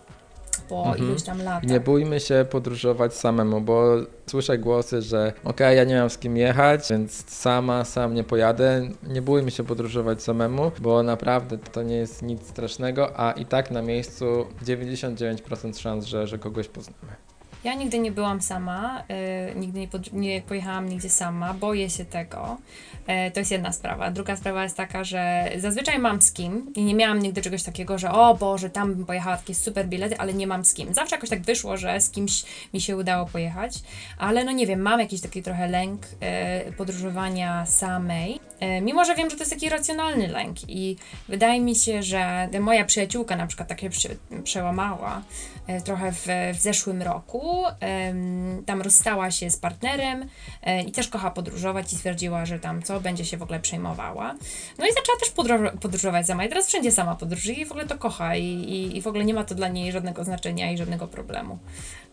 po 0.69 0.87
mhm. 0.87 0.99
iluś 0.99 1.23
tam 1.23 1.39
latach. 1.43 1.71
Nie 1.71 1.81
bójmy 1.81 2.21
się 2.21 2.47
podróżować 2.51 3.15
samemu, 3.15 3.61
bo 3.61 3.97
słyszę 4.27 4.59
głosy, 4.59 5.03
że 5.03 5.33
okej, 5.39 5.51
okay, 5.51 5.75
ja 5.75 5.85
nie 5.85 6.01
mam 6.01 6.11
z 6.11 6.19
kim 6.19 6.37
jechać, 6.37 6.91
więc 6.91 7.31
sama, 7.31 7.85
sam 7.85 8.15
nie 8.15 8.25
pojadę. 8.25 8.89
Nie 9.03 9.23
bójmy 9.23 9.51
się 9.51 9.65
podróżować 9.65 10.23
samemu, 10.23 10.73
bo 10.81 11.03
naprawdę 11.03 11.59
to 11.59 11.83
nie 11.83 11.97
jest 11.97 12.23
nic 12.23 12.47
strasznego, 12.47 13.21
a 13.21 13.33
i 13.33 13.47
tak 13.47 13.71
na 13.71 13.83
miejscu 13.83 14.47
99% 14.65 15.81
szans, 15.81 16.05
że, 16.05 16.27
że 16.27 16.39
kogoś 16.39 16.69
poznamy. 16.69 17.24
Ja 17.65 17.75
nigdy 17.75 17.99
nie 17.99 18.13
byłam 18.13 18.43
sama, 18.43 19.05
yy, 19.49 19.55
nigdy 19.61 19.81
nie, 19.81 19.89
nie, 20.13 20.43
pojechałam 20.43 20.89
nigdzie 20.89 21.11
sama, 21.11 21.55
boję 21.55 21.91
się 21.91 22.05
tego. 22.05 22.57
Yy, 23.09 23.31
to 23.31 23.41
jest 23.41 23.51
jedna 23.51 23.73
sprawa. 23.73 24.11
Druga 24.11 24.37
sprawa 24.37 24.63
jest 24.63 24.77
taka, 24.77 25.05
że 25.05 25.51
zazwyczaj 25.57 25.99
mam 25.99 26.23
z 26.23 26.33
kim 26.33 26.73
i 26.75 26.85
nie 26.85 26.95
miałam 26.95 27.19
nigdy 27.19 27.43
czegoś 27.43 27.63
takiego, 27.63 27.99
że 27.99 28.11
o 28.11 28.35
Boże, 28.35 28.71
tam 28.71 28.95
bym 28.95 29.07
pojechała 29.07 29.37
takie 29.37 29.55
super 29.55 29.87
bilety, 29.87 30.19
ale 30.19 30.35
nie 30.35 30.47
mam 30.47 30.65
z 30.65 30.75
kim. 30.75 30.95
Zawsze 30.95 31.17
jakoś 31.17 31.31
tak 31.31 31.43
wyszło, 31.43 31.77
że 31.77 32.01
z 32.01 32.11
kimś 32.11 32.45
mi 32.75 32.81
się 32.81 32.97
udało 32.97 33.27
pojechać, 33.27 33.75
ale 34.19 34.45
no 34.45 34.53
nie 34.53 34.67
wiem, 34.67 34.81
mam 34.81 35.01
jakiś 35.01 35.21
taki 35.21 35.43
trochę 35.43 35.69
lęk 35.69 36.03
yy, 36.67 36.73
podróżowania 36.73 37.67
samej, 37.67 38.41
mimo 38.83 39.05
że 39.05 39.15
wiem, 39.15 39.31
że 39.31 39.37
to 39.37 39.43
jest 39.43 39.53
taki 39.53 39.69
racjonalny 39.69 40.29
lęk 40.29 40.57
i 40.69 40.97
wydaje 41.29 41.61
mi 41.61 41.77
się, 41.77 42.03
że 42.03 42.49
moja 42.61 42.85
przyjaciółka 42.85 43.37
na 43.37 43.47
przykład 43.47 43.69
takie 43.69 43.91
prze, 43.91 44.09
przełamała 44.45 45.23
trochę 45.85 46.13
w, 46.13 46.27
w 46.55 46.61
zeszłym 46.61 47.03
roku, 47.03 47.54
tam 48.67 48.83
rozstała 48.83 49.31
się 49.31 49.51
z 49.51 49.57
partnerem 49.57 50.29
e, 50.63 50.83
i 50.83 50.93
też 50.93 51.09
kocha 51.09 51.31
podróżować 51.31 51.93
i 51.93 51.97
stwierdziła, 51.97 52.47
że 52.47 52.59
tam 52.59 52.83
co, 52.83 53.01
będzie 53.01 53.25
się 53.25 53.37
w 53.37 53.43
ogóle 53.43 53.61
przejmowała. 53.61 54.35
No 54.79 54.87
i 54.87 54.93
zaczęła 54.93 55.19
też 55.21 55.31
podróżować 55.81 56.27
sama 56.27 56.45
i 56.45 56.49
teraz 56.49 56.67
wszędzie 56.67 56.93
sama 56.93 57.15
podróżuje 57.15 57.57
i 57.57 57.67
w 57.67 57.71
ogóle 57.71 57.87
to 57.87 57.99
kocha 57.99 58.37
i, 58.37 58.45
i, 58.45 58.97
i 58.97 59.03
w 59.03 59.07
ogóle 59.07 59.25
nie 59.25 59.35
ma 59.35 59.45
to 59.45 59.55
dla 59.55 59.69
niej 59.69 59.93
żadnego 59.93 60.25
znaczenia 60.25 60.73
i 60.73 60.79
żadnego 60.79 61.09
problemu. 61.09 61.59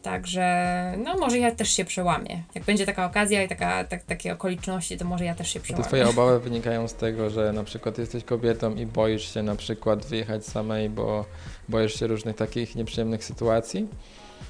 Także, 0.02 0.96
no 1.04 1.18
może 1.18 1.38
ja 1.38 1.52
też 1.52 1.72
się 1.72 1.86
przełamię. 1.86 2.44
Jak 2.56 2.64
będzie 2.64 2.86
taka 2.86 3.06
okazja 3.06 3.44
i 3.44 3.48
taka, 3.48 3.84
tak, 3.84 4.04
takie 4.04 4.34
okoliczności, 4.34 4.98
to 4.98 5.06
może 5.06 5.26
ja 5.26 5.36
też 5.36 5.54
się 5.54 5.60
przełamię. 5.60 5.84
To 5.84 5.88
twoje 5.88 6.10
obawy 6.10 6.40
wynikają 6.50 6.88
z 6.88 6.94
tego, 6.94 7.30
że 7.30 7.54
na 7.54 7.64
przykład 7.64 7.98
jesteś 7.98 8.24
kobietą 8.24 8.76
i 8.76 8.86
boisz 8.86 9.34
się 9.34 9.44
na 9.44 9.56
przykład 9.56 10.06
wyjechać 10.06 10.46
samej, 10.46 10.90
bo 10.90 11.26
boisz 11.70 12.00
się 12.00 12.08
różnych 12.08 12.36
takich 12.36 12.76
nieprzyjemnych 12.76 13.24
sytuacji? 13.24 13.88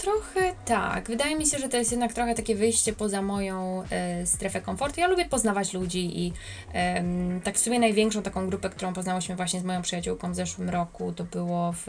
Trochę 0.02 0.54
tak. 0.66 1.08
Wydaje 1.08 1.36
mi 1.36 1.48
się, 1.48 1.58
że 1.58 1.70
to 1.70 1.78
jest 1.78 1.92
jednak 1.92 2.14
trochę 2.14 2.36
takie 2.36 2.56
wyjście 2.56 2.94
poza 2.94 3.22
moją 3.22 3.84
e, 3.90 4.26
strefę 4.28 4.62
komfortu. 4.62 5.00
Ja 5.00 5.08
lubię 5.08 5.26
poznawać 5.26 5.74
ludzi 5.74 6.20
i 6.26 6.34
e, 6.74 7.04
tak 7.44 7.56
w 7.56 7.60
sumie 7.60 7.80
największą 7.80 8.24
taką 8.24 8.48
grupę, 8.48 8.70
którą 8.70 8.94
poznałyśmy 8.94 9.36
właśnie 9.36 9.60
z 9.60 9.64
moją 9.64 9.82
przyjaciółką 9.82 10.32
w 10.32 10.36
zeszłym 10.36 10.70
roku, 10.70 11.14
to 11.14 11.24
było 11.24 11.74
w 11.74 11.88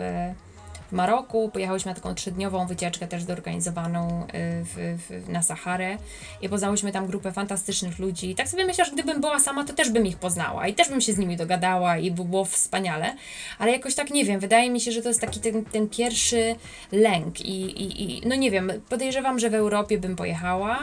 w 0.51 0.51
Maroku. 0.92 1.50
Pojechałyśmy 1.52 1.90
na 1.90 1.94
taką 1.94 2.14
trzydniową 2.14 2.66
wycieczkę 2.66 3.06
też 3.06 3.22
zorganizowaną 3.22 4.22
y, 4.22 4.28
w, 4.64 4.98
w, 5.08 5.28
na 5.28 5.42
Saharę 5.42 5.96
i 6.42 6.48
poznałyśmy 6.48 6.92
tam 6.92 7.06
grupę 7.06 7.32
fantastycznych 7.32 7.98
ludzi. 7.98 8.30
I 8.30 8.34
tak 8.34 8.48
sobie 8.48 8.66
myślę, 8.66 8.84
że 8.84 8.92
gdybym 8.92 9.20
była 9.20 9.40
sama, 9.40 9.64
to 9.64 9.72
też 9.72 9.90
bym 9.90 10.06
ich 10.06 10.18
poznała 10.18 10.68
i 10.68 10.74
też 10.74 10.88
bym 10.88 11.00
się 11.00 11.12
z 11.12 11.18
nimi 11.18 11.36
dogadała 11.36 11.98
i 11.98 12.10
by 12.10 12.24
było 12.24 12.44
wspaniale, 12.44 13.16
ale 13.58 13.72
jakoś 13.72 13.94
tak 13.94 14.10
nie 14.10 14.24
wiem, 14.24 14.40
wydaje 14.40 14.70
mi 14.70 14.80
się, 14.80 14.92
że 14.92 15.02
to 15.02 15.08
jest 15.08 15.20
taki 15.20 15.40
ten, 15.40 15.64
ten 15.64 15.88
pierwszy 15.88 16.56
lęk 16.92 17.40
i, 17.40 17.62
i, 17.62 18.02
i 18.02 18.28
no 18.28 18.34
nie 18.34 18.50
wiem, 18.50 18.72
podejrzewam, 18.88 19.38
że 19.38 19.50
w 19.50 19.54
Europie 19.54 19.98
bym 19.98 20.16
pojechała, 20.16 20.78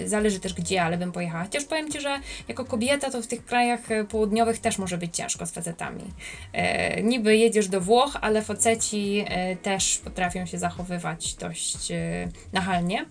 yy, 0.00 0.08
zależy 0.08 0.40
też 0.40 0.54
gdzie, 0.54 0.82
ale 0.82 0.98
bym 0.98 1.12
pojechała. 1.12 1.44
Chociaż 1.44 1.64
powiem 1.64 1.90
Ci, 1.92 2.00
że 2.00 2.18
jako 2.48 2.64
kobieta 2.64 3.10
to 3.10 3.22
w 3.22 3.26
tych 3.26 3.44
krajach 3.44 3.80
południowych 4.08 4.58
też 4.58 4.78
może 4.78 4.98
być 4.98 5.16
ciężko 5.16 5.46
z 5.46 5.50
facetami. 5.50 6.04
Yy, 6.54 7.02
niby 7.02 7.36
jedziesz 7.36 7.68
do 7.68 7.80
Włoch, 7.80 8.16
ale 8.20 8.42
faceci 8.42 9.19
E, 9.28 9.56
też 9.56 9.98
potrafią 10.04 10.46
się 10.46 10.58
zachowywać 10.58 11.34
dość 11.34 11.90
e, 11.90 12.28
nachalnie. 12.52 13.06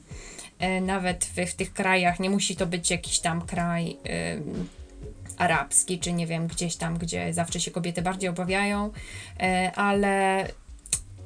E, 0.60 0.82
nawet 0.82 1.26
w, 1.26 1.52
w 1.52 1.54
tych 1.54 1.74
krajach 1.74 2.20
nie 2.20 2.30
musi 2.30 2.56
to 2.56 2.68
być 2.68 2.92
jakiś 2.92 3.20
tam 3.20 3.42
kraj 3.42 3.98
arabski, 5.38 6.00
czy 6.00 6.14
nie 6.14 6.28
wiem, 6.28 6.48
gdzieś 6.48 6.76
tam, 6.76 6.98
gdzie 6.98 7.34
zawsze 7.34 7.60
się 7.60 7.72
kobiety 7.72 8.02
bardziej 8.02 8.30
obawiają, 8.30 8.92
ale 9.76 10.46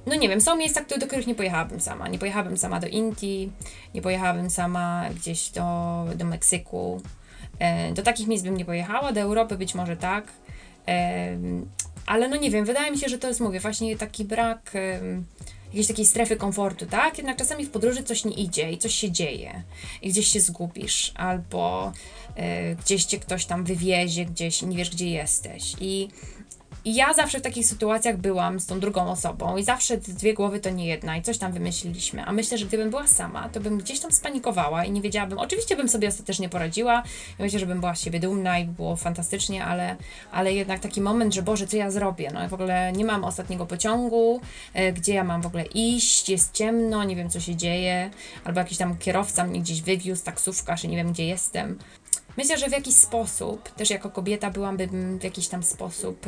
no 0.05 0.15
nie 0.15 0.30
wiem, 0.30 0.41
są 0.41 0.55
miejsca, 0.55 0.81
do 0.99 1.07
których 1.07 1.27
nie 1.27 1.35
pojechałabym 1.35 1.81
sama. 1.81 2.07
Nie 2.07 2.19
pojechałabym 2.19 2.57
sama 2.57 2.80
do 2.80 2.88
Indii, 2.88 3.51
nie 3.93 4.01
pojechałabym 4.01 4.49
sama 4.49 5.05
gdzieś 5.15 5.49
do, 5.49 6.05
do 6.15 6.26
Meksyku. 6.26 7.01
Do 7.93 8.03
takich 8.03 8.27
miejsc 8.27 8.45
bym 8.45 8.57
nie 8.57 8.65
pojechała, 8.65 9.11
do 9.11 9.22
Europy 9.22 9.57
być 9.57 9.76
może 9.76 9.97
tak. 9.97 10.26
Ale 12.06 12.30
no 12.30 12.36
nie 12.36 12.52
wiem, 12.52 12.66
wydaje 12.66 12.92
mi 12.92 12.98
się, 12.98 13.10
że 13.10 13.18
to 13.18 13.28
jest, 13.28 13.40
mówię, 13.40 13.60
właśnie 13.60 13.98
taki 13.98 14.26
brak 14.26 14.72
um, 15.02 15.26
jakiejś 15.74 15.88
takiej 15.88 16.06
strefy 16.06 16.36
komfortu, 16.36 16.86
tak? 16.86 17.18
Jednak 17.18 17.38
czasami 17.38 17.66
w 17.66 17.70
podróży 17.70 18.04
coś 18.04 18.26
nie 18.26 18.34
idzie 18.34 18.72
i 18.72 18.78
coś 18.78 18.96
się 18.96 19.12
dzieje 19.12 19.64
i 20.02 20.10
gdzieś 20.10 20.28
się 20.28 20.42
zgubisz 20.42 21.12
albo 21.16 21.92
y, 21.92 22.76
gdzieś 22.76 23.06
cię 23.06 23.20
ktoś 23.20 23.46
tam 23.46 23.64
wywiezie, 23.64 24.26
gdzieś 24.26 24.62
nie 24.62 24.78
wiesz, 24.78 24.90
gdzie 24.90 25.10
jesteś. 25.10 25.76
I 25.80 26.08
i 26.85 26.95
ja 26.95 27.14
zawsze 27.14 27.39
w 27.39 27.41
takich 27.41 27.65
sytuacjach 27.65 28.18
byłam 28.18 28.60
z 28.60 28.65
tą 28.65 28.80
drugą 28.80 29.11
osobą 29.11 29.57
i 29.57 29.64
zawsze 29.64 29.97
dwie 29.97 30.34
głowy 30.34 30.60
to 30.60 30.69
nie 30.69 30.88
jedna 30.88 31.18
i 31.18 31.22
coś 31.22 31.38
tam 31.38 31.51
wymyśliliśmy. 31.51 32.26
A 32.26 32.31
myślę, 32.31 32.57
że 32.57 32.65
gdybym 32.65 32.89
była 32.89 33.07
sama, 33.07 33.49
to 33.49 33.60
bym 33.60 33.77
gdzieś 33.77 33.99
tam 33.99 34.11
spanikowała 34.11 34.85
i 34.85 34.91
nie 34.91 35.01
wiedziałabym. 35.01 35.38
Oczywiście 35.38 35.76
bym 35.76 35.89
sobie 35.89 36.07
ostatecznie 36.07 36.49
poradziła. 36.49 36.93
Ja 37.39 37.45
myślę, 37.45 37.60
że 37.60 37.65
bym 37.65 37.80
była 37.80 37.95
z 37.95 38.01
siebie 38.01 38.19
dumna 38.19 38.60
i 38.60 38.65
było 38.65 38.95
fantastycznie, 38.95 39.65
ale, 39.65 39.95
ale 40.31 40.53
jednak 40.53 40.80
taki 40.80 41.01
moment, 41.01 41.34
że 41.34 41.41
Boże, 41.41 41.68
co 41.68 41.77
ja 41.77 41.91
zrobię? 41.91 42.31
No 42.34 42.49
w 42.49 42.53
ogóle 42.53 42.91
nie 42.91 43.05
mam 43.05 43.23
ostatniego 43.23 43.65
pociągu, 43.65 44.41
e, 44.73 44.93
gdzie 44.93 45.14
ja 45.14 45.23
mam 45.23 45.41
w 45.41 45.45
ogóle 45.45 45.65
iść, 45.65 46.30
jest 46.30 46.53
ciemno, 46.53 47.03
nie 47.03 47.15
wiem 47.15 47.30
co 47.30 47.39
się 47.39 47.55
dzieje, 47.55 48.10
albo 48.43 48.60
jakiś 48.60 48.77
tam 48.77 48.97
kierowca 48.97 49.43
mnie 49.43 49.60
gdzieś 49.60 49.81
wywiózł, 49.81 50.23
taksówkarz 50.23 50.84
i 50.84 50.88
nie 50.88 50.97
wiem 50.97 51.11
gdzie 51.11 51.26
jestem. 51.26 51.80
Myślę, 52.38 52.57
że 52.57 52.69
w 52.69 52.72
jakiś 52.72 52.95
sposób, 52.95 53.69
też 53.69 53.89
jako 53.89 54.10
kobieta 54.10 54.51
byłabym 54.51 55.19
w 55.19 55.23
jakiś 55.23 55.47
tam 55.47 55.64
sposób, 55.64 56.26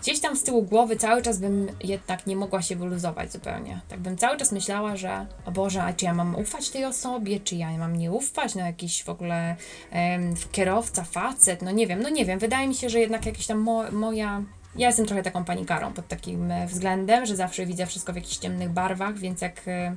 gdzieś 0.00 0.20
tam 0.20 0.36
z 0.36 0.42
tyłu 0.42 0.62
głowy 0.62 0.96
cały 0.96 1.22
czas 1.22 1.38
bym 1.38 1.68
jednak 1.84 2.26
nie 2.26 2.36
mogła 2.36 2.62
się 2.62 2.76
wyluzować 2.76 3.32
zupełnie. 3.32 3.80
Tak 3.88 4.00
bym 4.00 4.16
cały 4.16 4.36
czas 4.36 4.52
myślała, 4.52 4.96
że 4.96 5.26
o 5.46 5.50
Boże, 5.52 5.82
a 5.82 5.92
czy 5.92 6.04
ja 6.04 6.14
mam 6.14 6.36
ufać 6.36 6.70
tej 6.70 6.84
osobie, 6.84 7.40
czy 7.40 7.56
ja 7.56 7.78
mam 7.78 7.96
nie 7.96 8.12
ufać, 8.12 8.54
no 8.54 8.66
jakiś 8.66 9.02
w 9.02 9.08
ogóle 9.08 9.56
um, 9.92 10.34
kierowca, 10.52 11.04
facet, 11.04 11.62
no 11.62 11.70
nie 11.70 11.86
wiem, 11.86 12.02
no 12.02 12.08
nie 12.08 12.24
wiem. 12.24 12.38
Wydaje 12.38 12.68
mi 12.68 12.74
się, 12.74 12.90
że 12.90 13.00
jednak 13.00 13.26
jakaś 13.26 13.46
tam 13.46 13.58
mo 13.58 13.90
moja 13.92 14.42
ja 14.76 14.86
jestem 14.86 15.06
trochę 15.06 15.22
taką 15.22 15.44
panikarą 15.44 15.92
pod 15.92 16.08
takim 16.08 16.50
e, 16.50 16.66
względem, 16.66 17.26
że 17.26 17.36
zawsze 17.36 17.66
widzę 17.66 17.86
wszystko 17.86 18.12
w 18.12 18.16
jakichś 18.16 18.36
ciemnych 18.36 18.70
barwach, 18.70 19.18
więc 19.18 19.40
jak 19.40 19.68
e, 19.68 19.94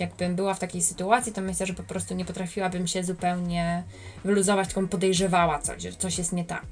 jakbym 0.00 0.36
była 0.36 0.54
w 0.54 0.58
takiej 0.58 0.82
sytuacji, 0.82 1.32
to 1.32 1.40
myślę, 1.40 1.66
że 1.66 1.74
po 1.74 1.82
prostu 1.82 2.14
nie 2.14 2.24
potrafiłabym 2.24 2.86
się 2.86 3.04
zupełnie 3.04 3.84
wyluzować, 4.24 4.68
tylko 4.74 4.88
podejrzewała 4.88 5.58
coś, 5.58 5.82
że 5.82 5.92
coś 5.92 6.18
jest 6.18 6.32
nie 6.32 6.44
tak. 6.44 6.66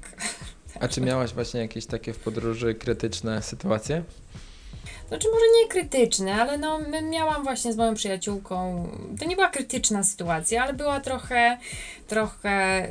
A 0.79 0.87
czy 0.87 1.01
miałaś 1.01 1.33
właśnie 1.33 1.59
jakieś 1.59 1.85
takie 1.85 2.13
w 2.13 2.19
podróży 2.19 2.75
krytyczne 2.75 3.41
sytuacje? 3.41 4.03
Znaczy 5.07 5.27
może 5.33 5.45
nie 5.61 5.67
krytyczne, 5.67 6.33
ale 6.33 6.57
no 6.57 6.79
miałam 7.09 7.43
właśnie 7.43 7.73
z 7.73 7.77
moją 7.77 7.93
przyjaciółką, 7.93 8.87
to 9.19 9.25
nie 9.25 9.35
była 9.35 9.49
krytyczna 9.49 10.03
sytuacja, 10.03 10.63
ale 10.63 10.73
była 10.73 10.99
trochę, 10.99 11.57
trochę 12.07 12.87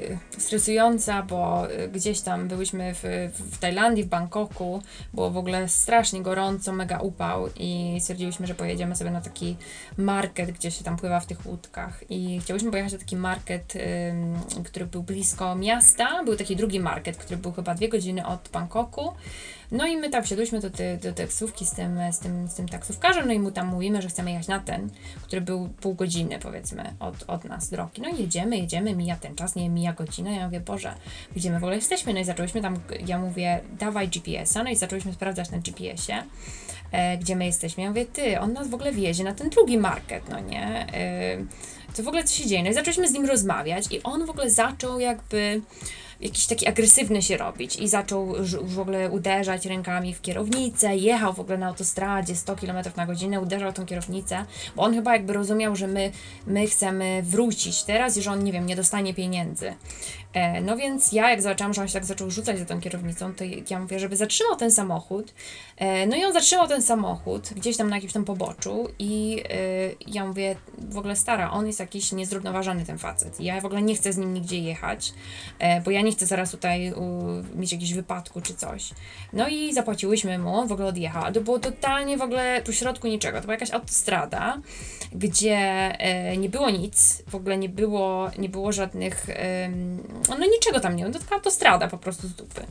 yy, 0.00 0.40
stresująca, 0.40 1.22
bo 1.22 1.66
gdzieś 1.92 2.20
tam 2.20 2.48
byłyśmy 2.48 2.94
w, 2.94 3.02
w 3.38 3.58
Tajlandii, 3.58 4.04
w 4.04 4.06
Bangkoku, 4.06 4.82
było 5.14 5.30
w 5.30 5.36
ogóle 5.36 5.68
strasznie 5.68 6.22
gorąco, 6.22 6.72
mega 6.72 6.98
upał 6.98 7.48
i 7.56 7.96
stwierdziłyśmy, 8.00 8.46
że 8.46 8.54
pojedziemy 8.54 8.96
sobie 8.96 9.10
na 9.10 9.20
taki 9.20 9.56
market, 9.96 10.50
gdzie 10.50 10.70
się 10.70 10.84
tam 10.84 10.96
pływa 10.96 11.20
w 11.20 11.26
tych 11.26 11.46
łódkach. 11.46 12.04
I 12.10 12.40
chciałyśmy 12.40 12.70
pojechać 12.70 12.92
na 12.92 12.98
taki 12.98 13.16
market, 13.16 13.74
yy, 13.74 14.64
który 14.64 14.86
był 14.86 15.02
blisko 15.02 15.54
miasta, 15.54 16.24
był 16.24 16.36
taki 16.36 16.56
drugi 16.56 16.80
market, 16.80 17.16
który 17.16 17.36
był 17.36 17.52
chyba 17.52 17.74
dwie 17.74 17.88
godziny 17.88 18.26
od 18.26 18.48
Bangkoku 18.52 19.12
no 19.74 19.86
i 19.86 19.96
my 19.96 20.10
tam 20.10 20.24
wsiadłyśmy 20.24 20.60
do, 20.60 20.70
te, 20.70 20.96
do 20.96 21.12
taksówki 21.12 21.66
z 21.66 21.72
tym, 21.72 21.98
z, 22.12 22.18
tym, 22.18 22.48
z 22.48 22.54
tym 22.54 22.68
taksówkarzem, 22.68 23.26
no 23.26 23.32
i 23.32 23.38
mu 23.38 23.50
tam 23.50 23.66
mówimy, 23.66 24.02
że 24.02 24.08
chcemy 24.08 24.30
jechać 24.30 24.48
na 24.48 24.60
ten, 24.60 24.90
który 25.22 25.40
był 25.40 25.68
pół 25.68 25.94
godziny 25.94 26.38
powiedzmy 26.38 26.94
od, 27.00 27.24
od 27.26 27.44
nas 27.44 27.70
drogi. 27.70 28.02
No 28.02 28.08
i 28.08 28.18
jedziemy, 28.18 28.56
jedziemy, 28.56 28.96
mija 28.96 29.16
ten 29.16 29.34
czas, 29.34 29.54
nie 29.54 29.70
mija 29.70 29.92
godzina, 29.92 30.30
ja 30.30 30.44
mówię, 30.44 30.60
Boże, 30.60 30.94
gdzie 31.36 31.50
my 31.50 31.60
w 31.60 31.62
ogóle 31.64 31.76
jesteśmy? 31.76 32.14
No 32.14 32.20
i 32.20 32.24
zaczęłyśmy 32.24 32.62
tam, 32.62 32.80
ja 33.06 33.18
mówię, 33.18 33.60
dawaj 33.78 34.08
GPS-a, 34.08 34.62
no 34.62 34.70
i 34.70 34.76
zaczęłyśmy 34.76 35.12
sprawdzać 35.12 35.50
na 35.50 35.58
GPS-ie, 35.58 36.22
e, 36.92 37.18
gdzie 37.18 37.36
my 37.36 37.46
jesteśmy. 37.46 37.82
Ja 37.82 37.88
mówię, 37.88 38.06
ty, 38.06 38.40
on 38.40 38.52
nas 38.52 38.68
w 38.68 38.74
ogóle 38.74 38.92
wiezie 38.92 39.24
na 39.24 39.34
ten 39.34 39.50
drugi 39.50 39.78
market, 39.78 40.28
no 40.28 40.40
nie? 40.40 40.86
E, 40.94 41.36
to 41.96 42.02
w 42.02 42.08
ogóle 42.08 42.24
co 42.24 42.34
się 42.34 42.46
dzieje? 42.46 42.62
No 42.62 42.70
i 42.70 42.74
zaczęliśmy 42.74 43.08
z 43.08 43.12
nim 43.12 43.26
rozmawiać 43.26 43.84
i 43.90 44.02
on 44.02 44.26
w 44.26 44.30
ogóle 44.30 44.50
zaczął 44.50 45.00
jakby 45.00 45.60
jakiś 46.24 46.46
taki 46.46 46.68
agresywny 46.68 47.22
się 47.22 47.36
robić 47.36 47.76
i 47.76 47.88
zaczął 47.88 48.34
w 48.62 48.78
ogóle 48.78 49.10
uderzać 49.10 49.66
rękami 49.66 50.14
w 50.14 50.22
kierownicę, 50.22 50.96
jechał 50.96 51.32
w 51.32 51.40
ogóle 51.40 51.58
na 51.58 51.66
autostradzie 51.66 52.36
100 52.36 52.56
km 52.56 52.76
na 52.96 53.06
godzinę, 53.06 53.40
uderzał 53.40 53.72
tą 53.72 53.86
kierownicę, 53.86 54.44
bo 54.76 54.82
on 54.82 54.94
chyba 54.94 55.12
jakby 55.12 55.32
rozumiał, 55.32 55.76
że 55.76 55.86
my, 55.86 56.12
my 56.46 56.66
chcemy 56.66 57.22
wrócić 57.22 57.82
teraz 57.82 58.16
i 58.16 58.22
że 58.22 58.32
on, 58.32 58.44
nie 58.44 58.52
wiem, 58.52 58.66
nie 58.66 58.76
dostanie 58.76 59.14
pieniędzy. 59.14 59.74
E, 60.34 60.60
no 60.60 60.76
więc 60.76 61.12
ja, 61.12 61.30
jak 61.30 61.42
zobaczyłam, 61.42 61.74
że 61.74 61.82
on 61.82 61.88
się 61.88 61.94
tak 61.94 62.04
zaczął 62.04 62.30
rzucać 62.30 62.58
za 62.58 62.64
tą 62.64 62.80
kierownicą, 62.80 63.34
to 63.34 63.44
ja 63.70 63.80
mówię, 63.80 63.98
żeby 63.98 64.16
zatrzymał 64.16 64.56
ten 64.56 64.70
samochód. 64.70 65.34
E, 65.76 66.06
no 66.06 66.16
i 66.16 66.24
on 66.24 66.32
zatrzymał 66.32 66.68
ten 66.68 66.82
samochód 66.82 67.50
gdzieś 67.56 67.76
tam 67.76 67.90
na 67.90 67.96
jakimś 67.96 68.12
tam 68.12 68.24
poboczu 68.24 68.88
i 68.98 69.42
e, 69.44 69.56
ja 70.06 70.26
mówię, 70.26 70.56
w 70.78 70.98
ogóle 70.98 71.16
stara, 71.16 71.50
on 71.50 71.66
jest 71.66 71.80
jakiś 71.80 72.12
niezrównoważony 72.12 72.84
ten 72.84 72.98
facet. 72.98 73.40
Ja 73.40 73.60
w 73.60 73.64
ogóle 73.64 73.82
nie 73.82 73.94
chcę 73.94 74.12
z 74.12 74.16
nim 74.16 74.34
nigdzie 74.34 74.58
jechać, 74.58 75.12
bo 75.84 75.90
ja 75.90 76.00
nie 76.00 76.12
chcę 76.12 76.26
zaraz 76.26 76.50
tutaj 76.50 76.92
mieć 77.54 77.72
jakiś 77.72 77.94
wypadku 77.94 78.40
czy 78.40 78.54
coś. 78.54 78.90
No 79.32 79.48
i 79.48 79.74
zapłaciłyśmy 79.74 80.38
mu, 80.38 80.54
on 80.54 80.68
w 80.68 80.72
ogóle 80.72 80.88
odjechał. 80.88 81.32
To 81.32 81.40
było 81.40 81.58
totalnie 81.58 82.16
w 82.16 82.22
ogóle 82.22 82.62
tu 82.62 82.72
środku 82.72 83.06
niczego. 83.06 83.38
To 83.38 83.42
była 83.42 83.54
jakaś 83.54 83.70
autostrada, 83.70 84.60
gdzie 85.12 85.92
nie 86.38 86.48
było 86.48 86.70
nic, 86.70 87.22
w 87.28 87.34
ogóle 87.34 87.58
nie 87.58 87.68
było, 87.68 88.30
nie 88.38 88.48
było 88.48 88.72
żadnych 88.72 89.26
no 90.28 90.46
niczego 90.46 90.80
tam 90.80 90.96
nie 90.96 91.04
było, 91.04 91.14
to 91.14 91.20
taka 91.24 91.34
autostrada 91.34 91.88
po 91.88 91.98
prostu 91.98 92.28
z 92.28 92.34
dupy. 92.34 92.66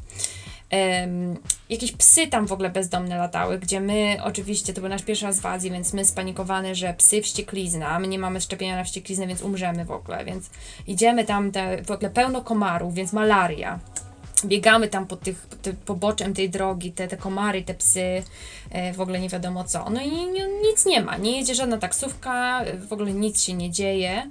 Um, 0.71 1.37
jakieś 1.69 1.91
psy 1.91 2.27
tam 2.27 2.47
w 2.47 2.51
ogóle 2.51 2.69
bezdomne 2.69 3.17
latały, 3.17 3.59
gdzie 3.59 3.79
my, 3.79 4.17
oczywiście, 4.23 4.73
to 4.73 4.81
był 4.81 4.89
nasz 4.89 5.03
pierwszy 5.03 5.25
raz 5.25 5.39
w 5.39 5.45
Azji, 5.45 5.71
więc 5.71 5.93
my 5.93 6.05
spanikowane, 6.05 6.75
że 6.75 6.93
psy 6.93 7.21
wścieklizna, 7.21 7.99
my 7.99 8.07
nie 8.07 8.19
mamy 8.19 8.41
szczepienia 8.41 8.75
na 8.75 8.83
wściekliznę, 8.83 9.27
więc 9.27 9.41
umrzemy 9.41 9.85
w 9.85 9.91
ogóle, 9.91 10.25
więc 10.25 10.49
idziemy 10.87 11.25
tam, 11.25 11.51
te, 11.51 11.83
w 11.83 11.91
ogóle 11.91 12.09
pełno 12.09 12.41
komarów, 12.41 12.93
więc 12.93 13.13
malaria. 13.13 13.79
biegamy 14.45 14.87
tam 14.87 15.07
po 15.07 15.15
tych, 15.15 15.41
po 15.41 15.55
ty, 15.55 15.73
poboczem 15.73 16.33
tej 16.33 16.49
drogi, 16.49 16.91
te, 16.91 17.07
te 17.07 17.17
komary, 17.17 17.63
te 17.63 17.73
psy, 17.73 18.23
w 18.93 19.01
ogóle 19.01 19.19
nie 19.19 19.29
wiadomo 19.29 19.63
co. 19.63 19.89
No 19.89 20.01
i 20.01 20.11
nic 20.71 20.85
nie 20.85 21.01
ma, 21.01 21.17
nie 21.17 21.37
jedzie 21.37 21.55
żadna 21.55 21.77
taksówka, 21.77 22.61
w 22.87 22.93
ogóle 22.93 23.13
nic 23.13 23.43
się 23.43 23.53
nie 23.53 23.71
dzieje, 23.71 24.29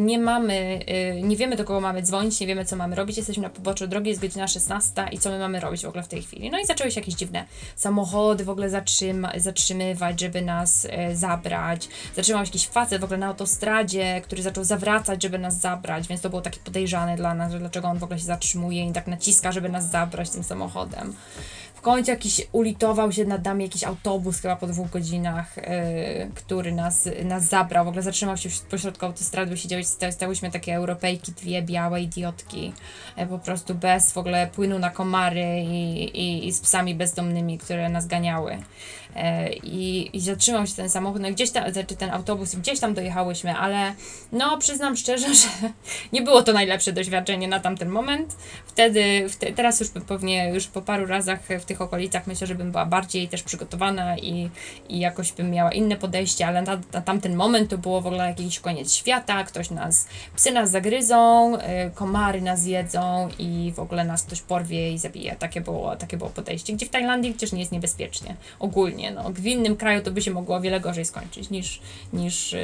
nie 0.00 0.18
mamy, 0.18 0.84
e, 0.86 1.22
nie 1.22 1.36
wiemy 1.36 1.56
do 1.56 1.64
kogo 1.64 1.80
mamy 1.80 2.02
dzwonić, 2.02 2.40
nie 2.40 2.46
wiemy 2.46 2.64
co 2.64 2.76
mamy 2.76 2.96
robić, 2.96 3.16
jesteśmy 3.16 3.42
na 3.42 3.50
poboczu 3.50 3.86
drogi, 3.86 4.08
jest 4.08 4.20
godzina 4.20 4.48
16 4.48 5.08
i 5.12 5.18
co 5.18 5.30
my 5.30 5.38
mamy 5.38 5.60
robić 5.60 5.82
w 5.82 5.88
ogóle 5.88 6.02
w 6.02 6.08
tej 6.08 6.22
chwili. 6.22 6.50
No 6.50 6.58
i 6.60 6.66
zaczęły 6.66 6.90
się 6.90 7.00
jakieś 7.00 7.14
dziwne 7.14 7.44
samochody 7.76 8.44
w 8.44 8.50
ogóle 8.50 8.70
zatrzyma, 8.70 9.32
zatrzymywać, 9.36 10.20
żeby 10.20 10.42
nas 10.42 10.86
e, 10.90 11.16
zabrać. 11.16 11.88
Zatrzymał 12.16 12.44
się 12.44 12.48
jakiś 12.48 12.66
facet 12.68 13.00
w 13.00 13.04
ogóle 13.04 13.18
na 13.18 13.26
autostradzie, 13.26 14.20
który 14.24 14.42
zaczął 14.42 14.64
zawracać, 14.64 15.22
żeby 15.22 15.38
nas 15.38 15.60
zabrać, 15.60 16.08
więc 16.08 16.20
to 16.20 16.30
było 16.30 16.42
takie 16.42 16.60
podejrzane 16.60 17.16
dla 17.16 17.34
nas, 17.34 17.52
że 17.52 17.58
dlaczego 17.58 17.88
on 17.88 17.98
w 17.98 18.02
ogóle 18.02 18.18
się 18.18 18.24
zatrzymuje 18.24 18.88
i 18.88 18.92
tak 18.92 19.06
naciska, 19.06 19.52
żeby 19.52 19.68
nas 19.68 19.90
zabrać 19.90 20.30
tym 20.30 20.44
samochodem. 20.44 21.14
Końcu 21.82 22.10
jakiś 22.10 22.46
ulitował 22.52 23.12
się 23.12 23.24
nad 23.24 23.44
nami 23.44 23.64
jakiś 23.64 23.84
autobus 23.84 24.40
chyba 24.40 24.56
po 24.56 24.66
dwóch 24.66 24.90
godzinach, 24.90 25.56
yy, 25.56 25.62
który 26.34 26.72
nas, 26.72 27.08
nas 27.24 27.44
zabrał. 27.44 27.84
W 27.84 27.88
ogóle 27.88 28.02
zatrzymał 28.02 28.36
się 28.36 28.48
pośrodku 28.70 29.06
autostrady, 29.06 29.56
siedziały, 29.56 29.82
stałyśmy 30.10 30.50
takie 30.50 30.74
Europejki, 30.74 31.32
dwie 31.32 31.62
białe 31.62 32.00
idiotki, 32.00 32.72
yy, 33.16 33.26
po 33.26 33.38
prostu 33.38 33.74
bez 33.74 34.12
w 34.12 34.18
ogóle 34.18 34.46
płynu 34.46 34.78
na 34.78 34.90
komary 34.90 35.60
i, 35.60 36.04
i, 36.04 36.48
i 36.48 36.52
z 36.52 36.60
psami 36.60 36.94
bezdomnymi, 36.94 37.58
które 37.58 37.88
nas 37.88 38.06
ganiały. 38.06 38.58
E, 39.16 39.52
i, 39.52 40.16
i 40.16 40.20
zatrzymał 40.20 40.66
się 40.66 40.74
ten 40.74 40.90
samochód, 40.90 41.22
no 41.22 41.30
gdzieś 41.30 41.50
tam, 41.50 41.72
znaczy 41.72 41.96
ten 41.96 42.10
autobus, 42.10 42.54
gdzieś 42.54 42.80
tam 42.80 42.94
dojechałyśmy, 42.94 43.54
ale 43.54 43.94
no 44.32 44.58
przyznam 44.58 44.96
szczerze, 44.96 45.34
że 45.42 45.48
nie 46.12 46.22
było 46.22 46.42
to 46.42 46.52
najlepsze 46.52 46.92
doświadczenie 46.92 47.48
na 47.48 47.60
tamten 47.60 47.88
moment. 47.88 48.36
Wtedy, 48.66 49.28
wte, 49.28 49.52
teraz 49.52 49.80
już 49.80 49.90
pewnie 49.90 50.50
już 50.54 50.66
po 50.66 50.82
paru 50.82 51.06
razach 51.06 51.40
w 51.60 51.64
tych 51.64 51.80
okolicach 51.80 52.26
myślę, 52.26 52.46
że 52.46 52.54
bym 52.54 52.70
była 52.70 52.86
bardziej 52.86 53.28
też 53.28 53.42
przygotowana 53.42 54.18
i, 54.18 54.50
i 54.88 54.98
jakoś 54.98 55.32
bym 55.32 55.50
miała 55.50 55.72
inne 55.72 55.96
podejście, 55.96 56.46
ale 56.46 56.62
na, 56.62 56.80
na 56.92 57.02
tamten 57.02 57.34
moment 57.36 57.70
to 57.70 57.78
było 57.78 58.00
w 58.00 58.06
ogóle 58.06 58.26
jakiś 58.26 58.60
koniec 58.60 58.94
świata, 58.94 59.44
ktoś 59.44 59.70
nas, 59.70 60.06
psy 60.36 60.50
nas 60.50 60.70
zagryzą, 60.70 61.54
y, 61.56 61.60
komary 61.94 62.40
nas 62.40 62.66
jedzą 62.66 63.28
i 63.38 63.72
w 63.76 63.80
ogóle 63.80 64.04
nas 64.04 64.22
ktoś 64.22 64.40
porwie 64.40 64.92
i 64.92 64.98
zabije. 64.98 65.36
Takie 65.36 65.60
było, 65.60 65.96
takie 65.96 66.16
było 66.16 66.30
podejście, 66.30 66.72
gdzie 66.72 66.86
w 66.86 66.90
Tajlandii 66.90 67.30
przecież 67.30 67.52
nie 67.52 67.60
jest 67.60 67.72
niebezpiecznie, 67.72 68.36
ogólnie 68.58 69.01
no, 69.10 69.32
w 69.32 69.46
innym 69.46 69.76
kraju 69.76 70.02
to 70.02 70.10
by 70.10 70.22
się 70.22 70.30
mogło 70.30 70.56
o 70.56 70.60
wiele 70.60 70.80
gorzej 70.80 71.04
skończyć 71.04 71.50
niż, 71.50 71.80
niż 72.12 72.52
yy, 72.52 72.60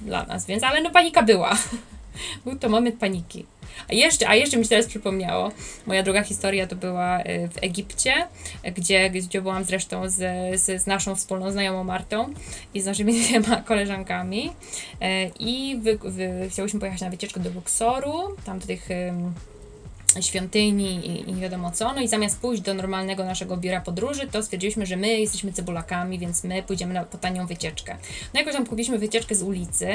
dla 0.00 0.26
nas, 0.26 0.46
więc, 0.46 0.62
ale 0.62 0.82
no 0.82 0.90
panika 0.90 1.22
była. 1.22 1.58
Był 2.44 2.58
to 2.58 2.68
moment 2.68 2.98
paniki. 2.98 3.46
A 3.88 3.94
jeszcze, 3.94 4.28
a 4.28 4.34
jeszcze 4.34 4.56
mi 4.56 4.64
się 4.64 4.68
teraz 4.68 4.86
przypomniało, 4.86 5.52
moja 5.86 6.02
druga 6.02 6.22
historia 6.22 6.66
to 6.66 6.76
była 6.76 7.20
y, 7.20 7.48
w 7.48 7.62
Egipcie, 7.62 8.12
gdzie, 8.76 9.10
gdzie 9.10 9.42
byłam 9.42 9.64
zresztą 9.64 10.08
z, 10.08 10.16
z, 10.60 10.82
z 10.82 10.86
naszą 10.86 11.14
wspólną 11.14 11.52
znajomą 11.52 11.84
Martą 11.84 12.34
i 12.74 12.80
z 12.80 12.86
naszymi 12.86 13.12
dwiema 13.20 13.56
koleżankami 13.56 14.48
y, 14.48 15.30
i 15.38 15.78
wy, 15.82 15.98
wy, 16.02 16.48
chciałyśmy 16.50 16.80
pojechać 16.80 17.00
na 17.00 17.10
wycieczkę 17.10 17.40
do 17.40 17.50
Luxoru, 17.50 18.36
tam 18.44 18.58
do 18.58 18.66
tych 18.66 18.88
świątyni 20.20 21.06
i, 21.06 21.30
i 21.30 21.32
nie 21.32 21.42
wiadomo 21.42 21.70
co. 21.70 21.92
No 21.92 22.00
i 22.00 22.08
zamiast 22.08 22.40
pójść 22.40 22.62
do 22.62 22.74
normalnego 22.74 23.24
naszego 23.24 23.56
biura 23.56 23.80
podróży, 23.80 24.28
to 24.32 24.42
stwierdziliśmy, 24.42 24.86
że 24.86 24.96
my 24.96 25.20
jesteśmy 25.20 25.52
cebulakami, 25.52 26.18
więc 26.18 26.44
my 26.44 26.62
pójdziemy 26.62 26.94
na, 26.94 27.04
po 27.04 27.18
tanią 27.18 27.46
wycieczkę. 27.46 27.96
No 28.34 28.40
jakoś 28.40 28.54
tam 28.54 28.66
kupiliśmy 28.66 28.98
wycieczkę 28.98 29.34
z 29.34 29.42
ulicy, 29.42 29.88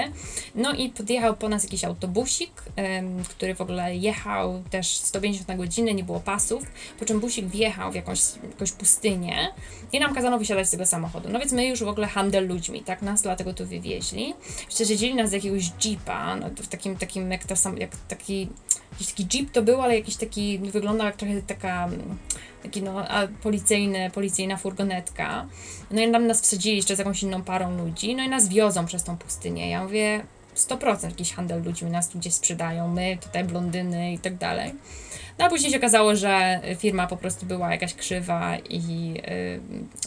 no 0.56 0.73
i 0.73 0.90
podjechał 0.90 1.35
po 1.35 1.49
nas 1.49 1.64
jakiś 1.64 1.84
autobusik, 1.84 2.52
ym, 2.99 3.23
który 3.23 3.56
w 3.56 3.61
ogóle 3.61 3.95
jechał 3.95 4.64
też 4.69 4.88
150 4.88 5.48
na 5.48 5.56
godzinę, 5.56 5.94
nie 5.94 6.03
było 6.03 6.19
pasów, 6.19 6.64
po 6.99 7.06
czym 7.06 7.19
busik 7.19 7.45
wjechał 7.45 7.91
w 7.91 7.95
jakąś, 7.95 8.19
jakąś 8.52 8.72
pustynię 8.72 9.53
i 9.91 9.99
nam 9.99 10.15
kazano 10.15 10.40
wysiadać 10.40 10.68
z 10.68 10.72
tego 10.72 10.85
samochodu. 10.85 11.30
No 11.30 11.40
więc 11.40 11.52
my 11.52 11.68
już 11.68 11.84
w 11.84 11.88
ogóle 11.88 12.07
handel 12.07 12.48
ludźmi, 12.48 12.81
tak 12.81 13.02
nas 13.02 13.22
dlatego 13.22 13.53
tu 13.53 13.65
wywieźli. 13.65 14.34
Jeszcze 14.65 14.98
dzieli 14.98 15.15
nas 15.15 15.30
z 15.30 15.34
jakiegoś 15.34 15.72
jeepa, 15.85 16.35
no 16.35 16.49
w 16.49 16.68
takim, 16.68 16.98
takim 16.98 17.31
jak 17.31 17.45
to 17.45 17.56
sam, 17.56 17.77
jak 17.77 17.90
taki 18.07 18.49
jakiś 18.94 19.07
taki 19.07 19.26
jeep 19.26 19.52
to 19.52 19.61
był, 19.61 19.82
ale 19.82 19.95
jakiś 19.95 20.15
taki, 20.15 20.60
wyglądał 20.60 21.07
jak 21.07 21.15
trochę 21.15 21.41
taka, 21.41 21.90
taki 22.64 22.82
no, 22.82 23.06
policyjny, 23.44 24.11
policyjna 24.14 24.57
furgonetka. 24.57 25.45
No 25.91 26.02
i 26.02 26.11
tam 26.11 26.28
nas 26.28 26.41
wsadzili 26.41 26.76
jeszcze 26.76 26.95
z 26.95 26.99
jakąś 26.99 27.24
inną 27.24 27.44
parą 27.44 27.78
ludzi, 27.78 28.15
no 28.15 28.24
i 28.24 28.30
nas 28.30 28.49
wiozą 28.49 28.86
przez 28.86 29.03
tą 29.03 29.18
pustynię. 29.18 29.70
Ja 29.70 29.84
mówię, 29.84 30.26
100% 30.56 31.06
jakiś 31.06 31.34
handel 31.34 31.64
ludźmi 31.64 31.91
nas 31.91 32.10
tu 32.10 32.18
gdzieś 32.20 32.34
sprzedają, 32.34 32.88
my 32.88 33.18
tutaj 33.22 33.44
blondyny 33.44 34.14
i 34.14 34.20
tak 34.20 34.38
dalej. 34.38 34.74
No 35.39 35.45
a 35.45 35.49
później 35.49 35.72
się 35.72 35.77
okazało, 35.77 36.15
że 36.15 36.60
firma 36.77 37.07
po 37.07 37.18
prostu 37.18 37.45
była 37.45 37.72
jakaś 37.72 37.93
krzywa 37.93 38.57
i 38.69 39.14
y, 39.27 39.60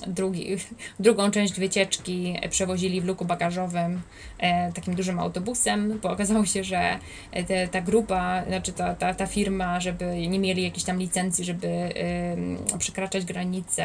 drugi, 0.07 0.57
drugą 1.01 1.31
część 1.31 1.61
wycieczki 1.61 2.39
przewozili 2.51 3.01
w 3.01 3.05
luku 3.05 3.25
bagażowym 3.25 4.03
e, 4.39 4.73
takim 4.73 4.95
dużym 4.95 5.19
autobusem, 5.21 5.99
bo 6.03 6.11
okazało 6.11 6.47
się, 6.47 6.65
że 6.65 6.99
te, 7.47 7.69
ta 7.69 7.81
grupa, 7.81 8.45
znaczy 8.49 8.73
ta, 8.73 8.95
ta, 8.95 9.15
ta 9.15 9.27
firma, 9.27 9.81
żeby 9.81 10.29
nie 10.29 10.39
mieli 10.39 10.63
jakiejś 10.63 10.85
tam 10.85 10.99
licencji, 10.99 11.45
żeby 11.45 11.67
y, 12.75 12.79
przekraczać 12.79 13.25
granice 13.25 13.85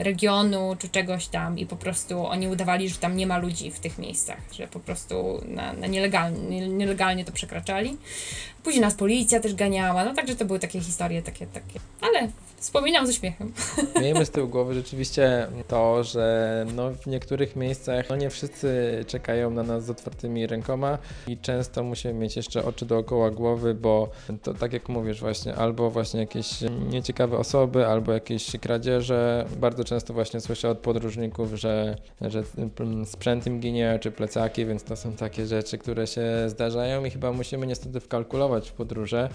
y, 0.00 0.02
regionu 0.04 0.76
czy 0.78 0.88
czegoś 0.88 1.26
tam 1.26 1.58
i 1.58 1.66
po 1.66 1.76
prostu 1.76 2.26
oni 2.26 2.48
udawali, 2.48 2.88
że 2.88 2.96
tam 2.96 3.16
nie 3.16 3.26
ma 3.26 3.38
ludzi 3.38 3.70
w 3.70 3.80
tych 3.80 3.98
miejscach, 3.98 4.38
że 4.52 4.68
po 4.68 4.80
prostu 4.80 5.40
na, 5.48 5.72
na 5.72 5.86
nielegalnie, 5.86 6.68
nielegalnie 6.68 7.24
to 7.24 7.32
przekraczali. 7.32 7.96
Później 8.62 8.82
nas 8.82 8.94
policja 8.94 9.40
też 9.40 9.54
ganiała, 9.54 10.04
no 10.04 10.14
także 10.14 10.33
to 10.36 10.44
były 10.44 10.58
takie 10.58 10.80
historie, 10.80 11.22
takie, 11.22 11.46
takie, 11.46 11.80
ale 12.00 12.28
Wspominam 12.64 13.06
ze 13.06 13.12
śmiechem. 13.12 13.52
Miejmy 14.02 14.26
z 14.26 14.30
tyłu 14.30 14.48
głowy 14.48 14.74
rzeczywiście 14.74 15.46
to, 15.68 16.04
że 16.04 16.66
no 16.74 16.90
w 16.90 17.06
niektórych 17.06 17.56
miejscach 17.56 18.10
no 18.10 18.16
nie 18.16 18.30
wszyscy 18.30 19.04
czekają 19.06 19.50
na 19.50 19.62
nas 19.62 19.84
z 19.84 19.90
otwartymi 19.90 20.46
rękoma 20.46 20.98
i 21.26 21.38
często 21.38 21.82
musimy 21.82 22.14
mieć 22.14 22.36
jeszcze 22.36 22.64
oczy 22.64 22.86
dookoła 22.86 23.30
głowy, 23.30 23.74
bo 23.74 24.08
to 24.42 24.54
tak 24.54 24.72
jak 24.72 24.88
mówisz 24.88 25.20
właśnie, 25.20 25.54
albo 25.54 25.90
właśnie 25.90 26.20
jakieś 26.20 26.50
nieciekawe 26.90 27.38
osoby, 27.38 27.86
albo 27.86 28.12
jakieś 28.12 28.50
kradzieże. 28.60 29.46
Bardzo 29.60 29.84
często 29.84 30.14
właśnie 30.14 30.40
słyszę 30.40 30.70
od 30.70 30.78
podróżników, 30.78 31.54
że, 31.54 31.96
że 32.20 32.42
sprzęt 33.04 33.46
im 33.46 33.60
ginie, 33.60 33.98
czy 34.02 34.10
plecaki, 34.10 34.66
więc 34.66 34.84
to 34.84 34.96
są 34.96 35.12
takie 35.12 35.46
rzeczy, 35.46 35.78
które 35.78 36.06
się 36.06 36.24
zdarzają 36.46 37.04
i 37.04 37.10
chyba 37.10 37.32
musimy 37.32 37.66
niestety 37.66 38.00
wkalkulować 38.00 38.70
w 38.70 38.72
podróże. 38.72 39.28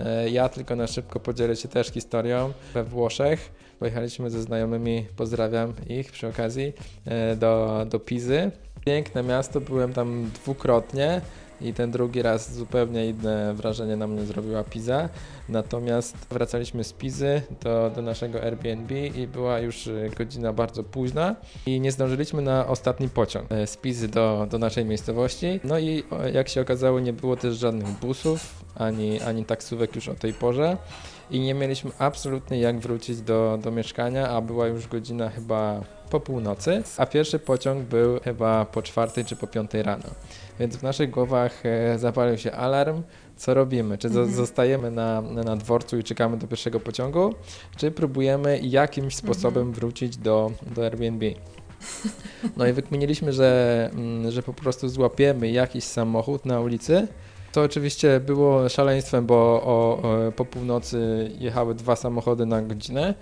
E, 0.00 0.30
ja 0.30 0.48
tylko 0.48 0.76
na 0.76 0.86
szybko 0.86 1.20
podzielę 1.20 1.56
się 1.56 1.68
też 1.68 1.88
historią 1.88 2.52
we 2.74 2.84
Włoszech. 2.84 3.52
Pojechaliśmy 3.78 4.30
ze 4.30 4.42
znajomymi, 4.42 5.06
pozdrawiam 5.16 5.72
ich 5.88 6.12
przy 6.12 6.28
okazji, 6.28 6.72
e, 7.04 7.36
do, 7.36 7.84
do 7.90 8.00
Pizy. 8.00 8.50
Piękne 8.84 9.22
miasto, 9.22 9.60
byłem 9.60 9.92
tam 9.92 10.30
dwukrotnie 10.34 11.20
i 11.60 11.72
ten 11.74 11.90
drugi 11.90 12.22
raz 12.22 12.54
zupełnie 12.54 13.08
inne 13.08 13.54
wrażenie 13.54 13.96
na 13.96 14.06
mnie 14.06 14.24
zrobiła 14.24 14.64
Piza. 14.64 15.08
Natomiast 15.48 16.16
wracaliśmy 16.30 16.84
z 16.84 16.92
Pizy 16.92 17.42
do, 17.62 17.90
do 17.94 18.02
naszego 18.02 18.42
Airbnb 18.42 19.08
i 19.08 19.26
była 19.26 19.58
już 19.58 19.86
e, 19.86 20.10
godzina 20.18 20.52
bardzo 20.52 20.82
późna 20.84 21.36
i 21.66 21.80
nie 21.80 21.92
zdążyliśmy 21.92 22.42
na 22.42 22.66
ostatni 22.66 23.08
pociąg 23.08 23.52
e, 23.52 23.66
z 23.66 23.76
Pizy 23.76 24.08
do, 24.08 24.46
do 24.50 24.58
naszej 24.58 24.84
miejscowości. 24.84 25.60
No 25.64 25.78
i 25.78 26.04
jak 26.32 26.48
się 26.48 26.60
okazało 26.60 27.00
nie 27.00 27.12
było 27.12 27.36
też 27.36 27.56
żadnych 27.56 27.88
busów 27.88 28.64
ani, 28.74 29.20
ani 29.20 29.44
taksówek 29.44 29.96
już 29.96 30.08
o 30.08 30.14
tej 30.14 30.32
porze 30.32 30.76
i 31.30 31.40
nie 31.40 31.54
mieliśmy 31.54 31.90
absolutnie 31.98 32.60
jak 32.60 32.78
wrócić 32.78 33.20
do, 33.20 33.58
do 33.62 33.70
mieszkania, 33.70 34.28
a 34.28 34.40
była 34.40 34.66
już 34.66 34.88
godzina 34.88 35.30
chyba 35.30 35.80
po 36.10 36.20
północy, 36.20 36.82
a 36.96 37.06
pierwszy 37.06 37.38
pociąg 37.38 37.84
był 37.84 38.20
chyba 38.20 38.64
po 38.64 38.82
czwartej 38.82 39.24
czy 39.24 39.36
po 39.36 39.46
piątej 39.46 39.82
rano. 39.82 40.04
Więc 40.60 40.76
w 40.76 40.82
naszych 40.82 41.10
głowach 41.10 41.66
e, 41.66 41.98
zapalił 41.98 42.38
się 42.38 42.52
alarm, 42.52 43.02
co 43.36 43.54
robimy? 43.54 43.98
Czy 43.98 44.08
mhm. 44.08 44.32
zostajemy 44.32 44.90
na, 44.90 45.20
na 45.20 45.56
dworcu 45.56 45.98
i 45.98 46.04
czekamy 46.04 46.36
do 46.36 46.46
pierwszego 46.46 46.80
pociągu, 46.80 47.34
czy 47.76 47.90
próbujemy 47.90 48.58
jakimś 48.62 49.14
mhm. 49.14 49.34
sposobem 49.34 49.72
wrócić 49.72 50.16
do, 50.16 50.52
do 50.74 50.84
Airbnb? 50.84 51.26
No 52.56 52.66
i 52.66 52.72
wykminiliśmy, 52.72 53.32
że, 53.32 53.90
mm, 53.92 54.30
że 54.30 54.42
po 54.42 54.54
prostu 54.54 54.88
złapiemy 54.88 55.50
jakiś 55.50 55.84
samochód 55.84 56.46
na 56.46 56.60
ulicy, 56.60 57.08
to 57.56 57.62
oczywiście 57.62 58.20
było 58.20 58.68
szaleństwem, 58.68 59.26
bo 59.26 59.34
o, 59.34 60.02
o, 60.02 60.32
po 60.32 60.44
północy 60.44 61.30
jechały 61.38 61.74
dwa 61.74 61.96
samochody 61.96 62.46
na 62.46 62.62
godzinę. 62.62 63.14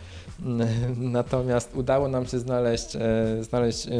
Natomiast 1.18 1.76
udało 1.76 2.08
nam 2.08 2.26
się 2.26 2.38
znaleźć, 2.38 2.96
e, 2.96 3.00
znaleźć 3.44 3.86
e, 3.86 3.90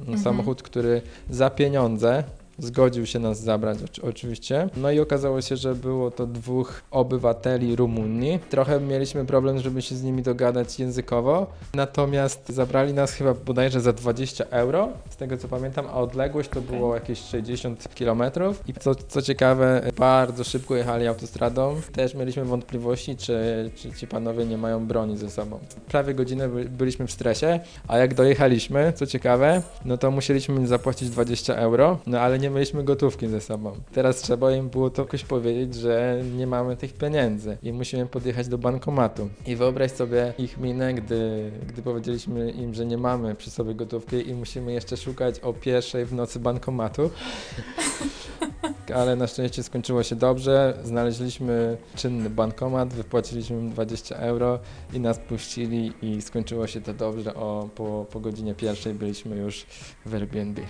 mhm. 0.00 0.18
samochód, 0.18 0.62
który 0.62 1.02
za 1.30 1.50
pieniądze 1.50 2.24
zgodził 2.58 3.06
się 3.06 3.18
nas 3.18 3.40
zabrać 3.40 3.78
oczywiście. 4.02 4.68
No 4.76 4.90
i 4.90 5.00
okazało 5.00 5.40
się, 5.40 5.56
że 5.56 5.74
było 5.74 6.10
to 6.10 6.26
dwóch 6.26 6.82
obywateli 6.90 7.76
Rumunii. 7.76 8.38
Trochę 8.50 8.80
mieliśmy 8.80 9.24
problem, 9.24 9.58
żeby 9.58 9.82
się 9.82 9.94
z 9.94 10.02
nimi 10.02 10.22
dogadać 10.22 10.78
językowo, 10.78 11.46
natomiast 11.74 12.48
zabrali 12.48 12.94
nas 12.94 13.12
chyba 13.12 13.34
bodajże 13.34 13.80
za 13.80 13.92
20 13.92 14.44
euro, 14.44 14.88
z 15.10 15.16
tego 15.16 15.36
co 15.36 15.48
pamiętam, 15.48 15.86
a 15.86 15.94
odległość 15.94 16.50
to 16.50 16.60
było 16.60 16.94
jakieś 16.94 17.18
60 17.18 17.94
kilometrów 17.94 18.62
i 18.68 18.74
co, 18.74 18.94
co 18.94 19.22
ciekawe, 19.22 19.90
bardzo 19.98 20.44
szybko 20.44 20.76
jechali 20.76 21.06
autostradą. 21.06 21.80
Też 21.92 22.14
mieliśmy 22.14 22.44
wątpliwości, 22.44 23.16
czy, 23.16 23.70
czy 23.74 23.92
ci 23.92 24.06
panowie 24.06 24.46
nie 24.46 24.58
mają 24.58 24.86
broni 24.86 25.16
ze 25.16 25.30
sobą. 25.30 25.58
Prawie 25.88 26.14
godzinę 26.14 26.48
byliśmy 26.48 27.06
w 27.06 27.12
stresie, 27.12 27.60
a 27.88 27.98
jak 27.98 28.14
dojechaliśmy, 28.14 28.92
co 28.92 29.06
ciekawe, 29.06 29.62
no 29.84 29.98
to 29.98 30.10
musieliśmy 30.10 30.66
zapłacić 30.66 31.10
20 31.10 31.56
euro, 31.56 31.98
no 32.06 32.20
ale 32.20 32.38
nie 32.38 32.43
mieliśmy 32.50 32.84
gotówki 32.84 33.28
ze 33.28 33.40
sobą. 33.40 33.72
Teraz 33.92 34.16
trzeba 34.22 34.52
im 34.52 34.68
było 34.68 34.90
to 34.90 35.02
jakoś 35.02 35.24
powiedzieć, 35.24 35.74
że 35.74 36.22
nie 36.36 36.46
mamy 36.46 36.76
tych 36.76 36.92
pieniędzy 36.92 37.58
i 37.62 37.72
musimy 37.72 38.06
podjechać 38.06 38.48
do 38.48 38.58
bankomatu. 38.58 39.28
I 39.46 39.56
wyobraź 39.56 39.92
sobie 39.92 40.34
ich 40.38 40.58
minę, 40.58 40.94
gdy, 40.94 41.50
gdy 41.66 41.82
powiedzieliśmy 41.82 42.50
im, 42.50 42.74
że 42.74 42.86
nie 42.86 42.98
mamy 42.98 43.34
przy 43.34 43.50
sobie 43.50 43.74
gotówki 43.74 44.28
i 44.28 44.34
musimy 44.34 44.72
jeszcze 44.72 44.96
szukać 44.96 45.40
o 45.40 45.52
pierwszej 45.52 46.04
w 46.04 46.12
nocy 46.12 46.40
bankomatu. 46.40 47.10
ale 48.90 49.16
na 49.16 49.26
szczęście 49.26 49.62
skończyło 49.62 50.02
się 50.02 50.16
dobrze. 50.16 50.78
Znaleźliśmy 50.84 51.76
czynny 51.96 52.30
bankomat, 52.30 52.94
wypłaciliśmy 52.94 53.70
20 53.70 54.16
euro 54.16 54.58
i 54.92 55.00
nas 55.00 55.18
puścili 55.18 55.92
i 56.02 56.22
skończyło 56.22 56.66
się 56.66 56.80
to 56.80 56.94
dobrze. 56.94 57.34
O, 57.34 57.68
po, 57.74 58.06
po 58.10 58.20
godzinie 58.20 58.54
pierwszej 58.54 58.94
byliśmy 58.94 59.36
już 59.36 59.66
w 60.06 60.14
Airbnb. 60.14 60.62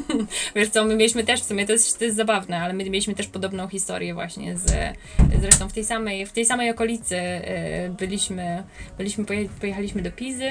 Wiesz 0.56 0.68
co, 0.68 0.84
my 0.84 0.96
mieliśmy 0.96 1.24
też, 1.24 1.40
w 1.40 1.44
sumie 1.44 1.66
to 1.66 1.72
jest, 1.72 1.98
to 1.98 2.04
jest 2.04 2.16
zabawne, 2.16 2.60
ale 2.60 2.72
my 2.74 2.84
mieliśmy 2.84 3.14
też 3.14 3.26
podobną 3.26 3.68
historię 3.68 4.14
właśnie 4.14 4.58
z, 4.58 4.96
zresztą 5.40 5.68
w 5.68 5.72
tej 5.72 5.84
samej, 5.84 6.26
w 6.26 6.32
tej 6.32 6.44
samej 6.44 6.70
okolicy 6.70 7.16
e, 7.16 7.88
byliśmy, 7.98 8.62
byliśmy 8.98 9.24
pojechaliśmy 9.60 10.02
do 10.02 10.12
Pizy 10.12 10.50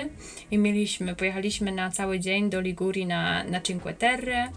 i 0.52 0.57
mieliśmy, 0.57 1.15
pojechaliśmy 1.15 1.72
na 1.72 1.91
cały 1.91 2.19
dzień 2.19 2.49
do 2.49 2.61
Ligurii 2.61 3.06
na, 3.06 3.44
na 3.44 3.61
Cinque 3.61 3.94
Terre. 3.94 4.49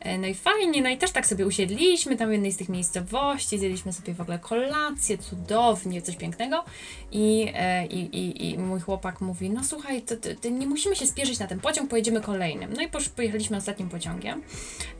E, 0.00 0.18
no 0.18 0.26
i 0.26 0.34
fajnie, 0.34 0.82
no 0.82 0.88
i 0.88 0.98
też 0.98 1.10
tak 1.10 1.26
sobie 1.26 1.46
usiedliśmy 1.46 2.07
tam 2.16 2.28
w 2.28 2.32
jednej 2.32 2.52
z 2.52 2.56
tych 2.56 2.68
miejscowości, 2.68 3.58
zjedliśmy 3.58 3.92
sobie 3.92 4.14
w 4.14 4.20
ogóle 4.20 4.38
kolację, 4.38 5.18
cudownie, 5.18 6.02
coś 6.02 6.16
pięknego 6.16 6.64
i, 7.12 7.52
e, 7.54 7.86
i, 7.86 7.98
i, 7.98 8.50
i 8.50 8.58
mój 8.58 8.80
chłopak 8.80 9.20
mówi, 9.20 9.50
no 9.50 9.64
słuchaj, 9.64 10.02
to, 10.02 10.16
to, 10.16 10.28
to, 10.42 10.48
nie 10.48 10.66
musimy 10.66 10.96
się 10.96 11.06
spieszyć 11.06 11.38
na 11.38 11.46
ten 11.46 11.60
pociąg, 11.60 11.90
pojedziemy 11.90 12.20
kolejnym. 12.20 12.72
No 12.72 12.82
i 12.82 12.88
pojechaliśmy 13.16 13.56
ostatnim 13.56 13.88
pociągiem 13.88 14.42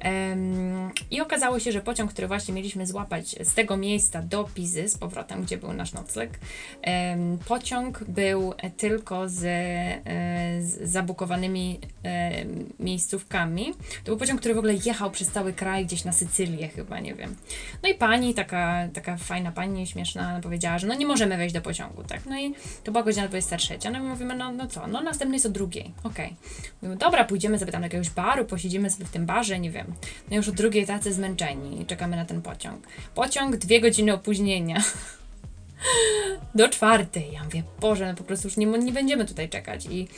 um, 0.05 0.91
i 1.11 1.21
okazało 1.21 1.61
się, 1.61 1.73
że 1.73 1.81
pociąg, 1.81 2.13
który 2.13 2.29
właśnie 2.29 2.55
mieliśmy 2.55 2.87
złapać 2.87 3.37
z 3.45 3.55
tego 3.55 3.77
miejsca 3.77 4.23
do 4.23 4.45
Pizy, 4.55 4.89
z 4.89 4.99
powrotem, 4.99 5.43
gdzie 5.43 5.57
był 5.57 5.73
nasz 5.73 5.93
nocleg, 5.93 6.39
um, 6.87 7.39
pociąg 7.39 8.05
był 8.05 8.55
tylko 8.77 9.29
z, 9.29 9.45
e, 9.45 10.63
z 10.63 10.91
zabukowanymi 10.91 11.81
miejscówkami. 12.81 13.75
To 14.05 14.11
był 14.11 14.17
pociąg, 14.17 14.41
który 14.41 14.55
w 14.55 14.59
ogóle 14.59 14.75
jechał 14.75 15.11
przez 15.11 15.29
cały 15.29 15.53
kraj, 15.53 15.87
gdzieś 15.87 16.05
na 16.05 16.13
Sycylię 16.13 16.69
chyba, 16.69 16.98
nie 17.01 17.15
wiem. 17.15 17.37
No 17.83 17.89
i 17.89 17.95
pani, 17.95 18.35
taka, 18.35 18.89
taka 18.95 19.17
fajna 19.17 19.53
pani, 19.53 19.87
śmieszna, 19.87 20.41
powiedziała, 20.43 20.79
że 20.79 20.87
no 20.87 20.95
nie 20.95 21.07
możemy 21.07 21.37
wejść 21.37 21.55
do 21.55 21.61
pociągu, 21.61 22.05
tak? 22.05 22.27
No 22.27 22.39
i 22.39 22.55
to 22.85 22.93
była 22.93 23.05
godzina 23.05 23.29
23. 23.29 23.79
No 23.93 23.99
i 23.99 24.03
mówimy, 24.03 24.37
no, 24.37 24.53
no 24.53 24.67
co, 24.67 24.87
no 24.87 25.01
następny 25.01 25.37
jest 25.37 25.47
o 25.47 25.51
drugiej, 25.51 25.93
okej. 26.03 26.27
Okay. 26.27 26.37
Mówimy, 26.83 26.99
dobra, 26.99 27.25
pójdziemy 27.25 27.59
sobie 27.59 27.73
tam 27.73 27.81
do 27.81 27.87
jakiegoś 27.87 28.11
baru, 28.11 28.45
posiedzimy 28.45 28.91
sobie 28.91 29.05
w 29.05 29.11
tym 29.11 29.27
barze, 29.27 29.59
nie 29.61 29.71
wiem. 29.71 29.95
No 30.31 30.37
już 30.37 30.49
o 30.49 30.53
drugiej 30.53 30.87
tacy 30.87 31.13
zmęczeni 31.13 31.83
i 31.83 31.87
czekamy 31.87 32.17
na 32.17 32.25
ten 32.25 32.43
pociąg. 32.43 32.87
Pociąg, 33.15 33.57
dwie 33.57 33.81
godziny 33.81 34.13
opóźnienia. 34.13 34.83
do 36.55 36.69
czwartej. 36.69 37.33
Ja 37.33 37.45
mówię, 37.45 37.63
Boże, 37.81 38.07
no 38.07 38.15
po 38.15 38.25
prostu 38.25 38.49
już 38.49 38.57
nie, 38.57 38.67
nie 38.67 38.93
będziemy 38.93 39.25
tutaj 39.25 39.49
czekać. 39.49 39.87
I 39.91 40.09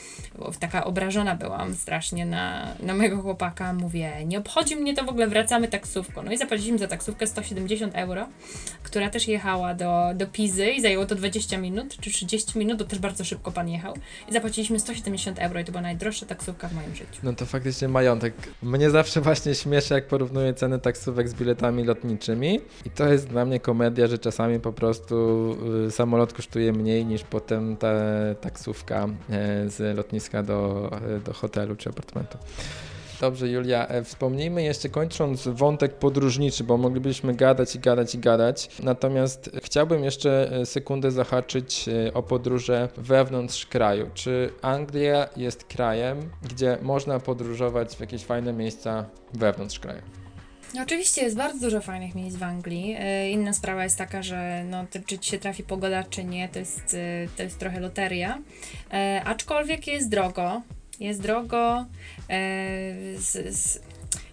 taka 0.59 0.85
obrażona 0.85 1.35
byłam 1.35 1.75
strasznie 1.75 2.25
na, 2.25 2.75
na 2.79 2.93
mojego 2.93 3.21
chłopaka. 3.21 3.73
Mówię, 3.73 4.25
nie 4.25 4.39
obchodzi 4.39 4.75
mnie 4.75 4.95
to 4.95 5.05
w 5.05 5.09
ogóle, 5.09 5.27
wracamy 5.27 5.67
taksówką. 5.67 6.23
No 6.23 6.31
i 6.31 6.37
zapłaciliśmy 6.37 6.77
za 6.77 6.87
taksówkę 6.87 7.27
170 7.27 7.95
euro, 7.95 8.27
która 8.83 9.09
też 9.09 9.27
jechała 9.27 9.73
do, 9.73 10.09
do 10.15 10.27
Pizy 10.27 10.65
i 10.65 10.81
zajęło 10.81 11.05
to 11.05 11.15
20 11.15 11.57
minut, 11.57 11.97
czy 12.01 12.11
30 12.11 12.59
minut, 12.59 12.79
to 12.79 12.85
też 12.85 12.99
bardzo 12.99 13.23
szybko 13.23 13.51
pan 13.51 13.69
jechał. 13.69 13.93
I 14.29 14.33
zapłaciliśmy 14.33 14.79
170 14.79 15.39
euro 15.39 15.59
i 15.59 15.65
to 15.65 15.71
była 15.71 15.81
najdroższa 15.81 16.25
taksówka 16.25 16.67
w 16.67 16.73
moim 16.73 16.95
życiu. 16.95 17.21
No 17.23 17.33
to 17.33 17.45
faktycznie 17.45 17.87
majątek. 17.87 18.33
Mnie 18.63 18.89
zawsze 18.89 19.21
właśnie 19.21 19.55
śmieszy, 19.55 19.93
jak 19.93 20.07
porównuję 20.07 20.53
ceny 20.53 20.79
taksówek 20.79 21.29
z 21.29 21.33
biletami 21.33 21.83
lotniczymi. 21.83 22.59
I 22.85 22.89
to 22.89 23.07
jest 23.07 23.27
dla 23.27 23.45
mnie 23.45 23.59
komedia, 23.59 24.07
że 24.07 24.17
czasami 24.17 24.59
po 24.59 24.73
prostu 24.73 25.50
Y, 25.87 25.91
samolot 25.91 26.33
kosztuje 26.33 26.73
mniej 26.73 27.05
niż 27.05 27.23
potem 27.23 27.77
ta 27.77 27.93
taksówka 28.41 29.07
e, 29.29 29.69
z 29.69 29.97
lotniska 29.97 30.43
do, 30.43 30.89
e, 31.15 31.19
do 31.19 31.33
hotelu 31.33 31.75
czy 31.75 31.89
apartamentu. 31.89 32.37
Dobrze, 33.21 33.49
Julia, 33.49 33.87
e, 33.87 34.03
wspomnijmy 34.03 34.63
jeszcze 34.63 34.89
kończąc 34.89 35.47
wątek 35.47 35.93
podróżniczy, 35.93 36.63
bo 36.63 36.77
moglibyśmy 36.77 37.33
gadać 37.33 37.75
i 37.75 37.79
gadać 37.79 38.15
i 38.15 38.19
gadać. 38.19 38.69
Natomiast 38.83 39.51
chciałbym 39.63 40.03
jeszcze 40.03 40.51
sekundę 40.65 41.11
zahaczyć 41.11 41.89
o 42.13 42.23
podróże 42.23 42.89
wewnątrz 42.97 43.65
kraju. 43.65 44.09
Czy 44.13 44.49
Anglia 44.61 45.29
jest 45.37 45.63
krajem, 45.63 46.29
gdzie 46.49 46.77
można 46.81 47.19
podróżować 47.19 47.95
w 47.95 47.99
jakieś 47.99 48.25
fajne 48.25 48.53
miejsca 48.53 49.05
wewnątrz 49.33 49.79
kraju? 49.79 50.20
Oczywiście 50.79 51.21
jest 51.21 51.35
bardzo 51.35 51.59
dużo 51.59 51.81
fajnych 51.81 52.15
miejsc 52.15 52.37
w 52.37 52.43
Anglii. 52.43 52.95
E, 52.99 53.29
inna 53.29 53.53
sprawa 53.53 53.83
jest 53.83 53.97
taka, 53.97 54.23
że 54.23 54.63
no, 54.69 54.85
czy 55.05 55.19
ci 55.19 55.31
się 55.31 55.39
trafi 55.39 55.63
pogoda, 55.63 56.03
czy 56.03 56.23
nie, 56.23 56.49
to 56.49 56.59
jest, 56.59 56.93
e, 56.93 57.27
to 57.37 57.43
jest 57.43 57.59
trochę 57.59 57.79
loteria. 57.79 58.37
E, 58.93 59.21
aczkolwiek 59.25 59.87
jest 59.87 60.09
drogo. 60.09 60.61
Jest 60.99 61.21
drogo. 61.21 61.85
z, 63.17 63.55
z, 63.55 63.79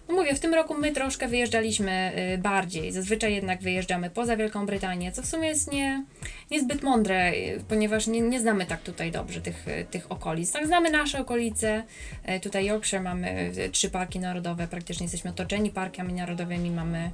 no 0.09 0.15
mówię, 0.15 0.35
w 0.35 0.39
tym 0.39 0.53
roku 0.53 0.73
my 0.73 0.91
troszkę 0.91 1.27
wyjeżdżaliśmy 1.27 2.11
bardziej. 2.37 2.91
Zazwyczaj 2.91 3.33
jednak 3.33 3.61
wyjeżdżamy 3.61 4.09
poza 4.09 4.37
Wielką 4.37 4.65
Brytanię, 4.65 5.11
co 5.11 5.21
w 5.21 5.25
sumie 5.25 5.47
jest 5.47 5.71
nie, 5.71 6.03
niezbyt 6.51 6.83
mądre, 6.83 7.31
ponieważ 7.67 8.07
nie, 8.07 8.21
nie 8.21 8.39
znamy 8.39 8.65
tak 8.65 8.81
tutaj 8.81 9.11
dobrze 9.11 9.41
tych, 9.41 9.65
tych 9.91 10.11
okolic. 10.11 10.51
Tak, 10.51 10.67
znamy 10.67 10.91
nasze 10.91 11.19
okolice. 11.19 11.83
Tutaj 12.41 12.65
Yorkshire 12.65 13.01
mamy 13.01 13.51
trzy 13.71 13.89
parki 13.89 14.19
narodowe, 14.19 14.67
praktycznie 14.67 15.03
jesteśmy 15.03 15.29
otoczeni 15.29 15.69
parkami 15.69 16.13
narodowymi, 16.13 16.71
mamy 16.71 17.11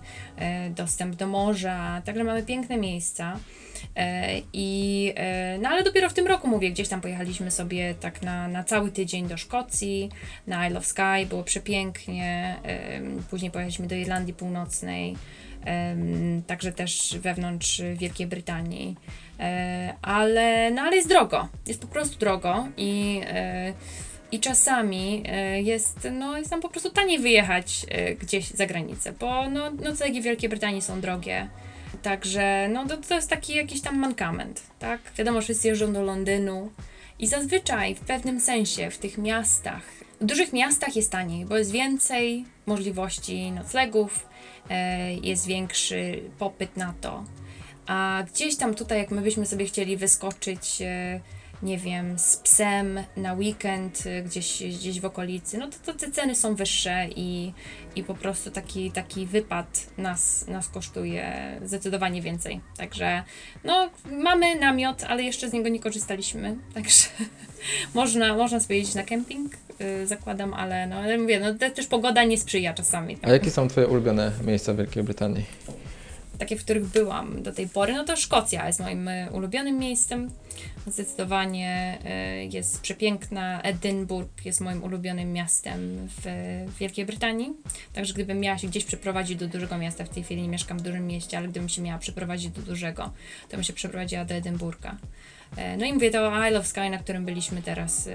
dostęp 0.70 1.16
do 1.16 1.28
morza, 1.28 2.02
także 2.06 2.24
mamy 2.24 2.44
piękne 2.44 2.78
miejsca. 2.78 3.40
I, 4.54 5.14
no 5.62 5.70
ale 5.70 5.84
dopiero 5.84 6.10
w 6.10 6.14
tym 6.14 6.28
roku, 6.28 6.48
mówię, 6.48 6.72
gdzieś 6.72 6.88
tam 6.88 7.02
pojechaliśmy 7.02 7.52
sobie 7.52 7.96
tak 7.96 8.22
na, 8.22 8.48
na 8.48 8.64
cały 8.64 8.92
tydzień 8.92 9.28
do 9.28 9.38
Szkocji, 9.38 10.10
na 10.48 10.68
Isle 10.68 10.80
of 10.80 10.86
Skye, 10.86 11.26
było 11.30 11.44
przepięknie. 11.44 12.56
Później 13.30 13.52
pojechaliśmy 13.52 13.88
do 13.88 13.96
Irlandii 13.96 14.34
Północnej, 14.34 15.16
także 16.48 16.72
też 16.72 17.18
wewnątrz 17.22 17.82
Wielkiej 17.96 18.28
Brytanii. 18.28 18.96
E, 19.40 19.94
ale, 20.02 20.72
no, 20.72 20.82
ale 20.82 20.96
jest 20.96 21.10
drogo, 21.10 21.48
jest 21.68 21.82
po 21.82 21.88
prostu 21.88 22.20
drogo 22.20 22.68
i, 22.78 23.22
e, 23.26 23.74
i 24.32 24.40
czasami 24.40 25.24
e, 25.26 25.62
jest, 25.62 26.08
no, 26.12 26.38
jest 26.38 26.50
tam 26.50 26.62
po 26.62 26.70
prostu 26.70 26.90
taniej 26.90 27.20
wyjechać 27.20 27.86
gdzieś 28.20 28.48
za 28.50 28.66
granicę, 28.66 29.14
bo 29.20 29.50
no, 29.50 29.72
noclegi 29.72 30.22
w 30.22 30.24
Wielkiej 30.24 30.50
Brytanii 30.50 30.82
są 30.82 31.02
drogie. 31.02 31.48
Także 32.02 32.70
no, 32.74 32.88
to, 32.88 32.98
to 32.98 33.16
jest 33.16 33.30
taki 33.30 33.56
jakiś 33.56 33.82
tam 33.82 34.00
mankament, 34.00 34.64
tak? 34.80 35.02
Wiadomo, 35.18 35.42
wszyscy 35.42 35.68
jeżdżą 35.68 35.94
do 35.94 36.04
Londynu 36.04 36.72
i 37.20 37.28
zazwyczaj 37.28 37.96
w 37.96 38.00
pewnym 38.00 38.40
sensie 38.40 38.90
w 38.92 38.98
tych 38.98 39.18
miastach, 39.18 39.82
w 40.22 40.26
dużych 40.26 40.54
miastach 40.54 40.96
jest 40.96 41.12
taniej, 41.12 41.46
bo 41.46 41.58
jest 41.58 41.72
więcej 41.72 42.46
możliwości 42.66 43.52
noclegów, 43.52 44.28
jest 45.22 45.46
większy 45.46 46.22
popyt 46.40 46.78
na 46.78 46.94
to. 47.02 47.24
A 47.88 48.24
gdzieś 48.34 48.56
tam 48.56 48.76
tutaj, 48.76 48.98
jak 48.98 49.12
my 49.12 49.22
byśmy 49.22 49.46
sobie 49.46 49.66
chcieli 49.66 49.98
wyskoczyć, 49.98 50.82
e, 50.82 51.20
nie 51.64 51.78
wiem, 51.78 52.20
z 52.20 52.38
psem 52.38 53.00
na 53.18 53.34
weekend 53.34 54.04
e, 54.06 54.22
gdzieś, 54.22 54.64
gdzieś 54.64 55.02
w 55.02 55.06
okolicy, 55.06 55.58
no 55.58 55.68
to, 55.68 55.78
to 55.86 56.00
te 56.00 56.12
ceny 56.12 56.36
są 56.36 56.56
wyższe 56.56 57.08
i, 57.16 57.54
i 57.96 58.04
po 58.04 58.16
prostu 58.16 58.52
taki, 58.52 58.92
taki 58.92 59.26
wypad 59.26 59.88
nas, 59.98 60.48
nas 60.48 60.70
kosztuje 60.70 61.58
zdecydowanie 61.66 62.22
więcej. 62.22 62.62
Także 62.78 63.24
no, 63.64 63.90
mamy 64.12 64.56
namiot, 64.56 65.04
ale 65.04 65.24
jeszcze 65.24 65.50
z 65.50 65.54
niego 65.54 65.70
nie 65.70 65.80
korzystaliśmy, 65.80 66.56
także 66.76 67.08
można, 67.94 68.36
można 68.36 68.60
sobie 68.60 68.78
jeździć 68.78 68.96
na 68.96 69.04
kemping, 69.04 69.54
yy, 69.80 70.08
zakładam, 70.08 70.54
ale 70.54 70.88
no, 70.88 70.96
ale 70.96 71.18
mówię, 71.18 71.40
no 71.40 71.70
też 71.70 71.88
pogoda 71.88 72.24
nie 72.24 72.38
sprzyja 72.38 72.74
czasami. 72.74 73.18
Tak? 73.18 73.30
A 73.30 73.34
jakie 73.34 73.52
są 73.52 73.68
Twoje 73.68 73.88
ulubione 73.88 74.32
miejsca 74.46 74.74
w 74.74 74.78
Wielkiej 74.78 75.04
Brytanii? 75.04 75.46
Takie, 76.38 76.56
w 76.58 76.64
których 76.64 76.86
byłam 76.86 77.44
do 77.44 77.52
tej 77.52 77.68
pory, 77.68 77.94
no 77.94 78.04
to 78.04 78.16
Szkocja 78.16 78.68
jest 78.68 78.80
moim 78.80 79.08
e, 79.08 79.32
ulubionym 79.32 79.78
miejscem. 79.78 80.32
Zdecydowanie 80.88 81.98
e, 82.06 82.46
jest 82.46 82.82
przepiękna. 82.82 83.62
Edynburg 83.62 84.46
jest 84.46 84.62
moim 84.62 84.84
ulubionym 84.84 85.34
miastem 85.34 86.08
w, 86.08 86.26
Wielkiej 86.80 87.06
Brytanii. 87.06 87.54
Także 87.94 88.14
gdybym 88.14 88.40
miała 88.40 88.58
się 88.58 88.68
gdzieś 88.68 88.86
przeprowadzić 88.86 89.40
do 89.40 89.48
dużego 89.48 89.78
miasta, 89.78 90.04
w 90.04 90.10
tej 90.10 90.24
chwili 90.24 90.42
nie 90.42 90.50
mieszkam 90.50 90.80
w 90.80 90.82
dużym 90.82 91.08
mieście, 91.08 91.38
ale 91.38 91.48
gdybym 91.48 91.70
się 91.70 91.82
miała 91.82 92.00
przeprowadzić 92.00 92.50
do 92.50 92.62
dużego, 92.62 93.12
to 93.50 93.58
bym 93.58 93.64
się 93.64 93.74
przeprowadziła 93.74 94.26
do 94.26 94.36
Edynburga. 94.36 94.98
E, 95.58 95.78
no 95.78 95.86
i 95.86 95.94
mówię, 95.94 96.12
to 96.12 96.48
Isle 96.48 96.60
of 96.60 96.68
Skye, 96.68 96.90
na 96.90 96.98
którym 96.98 97.26
byliśmy 97.26 97.62
teraz 97.62 98.08
e, 98.08 98.12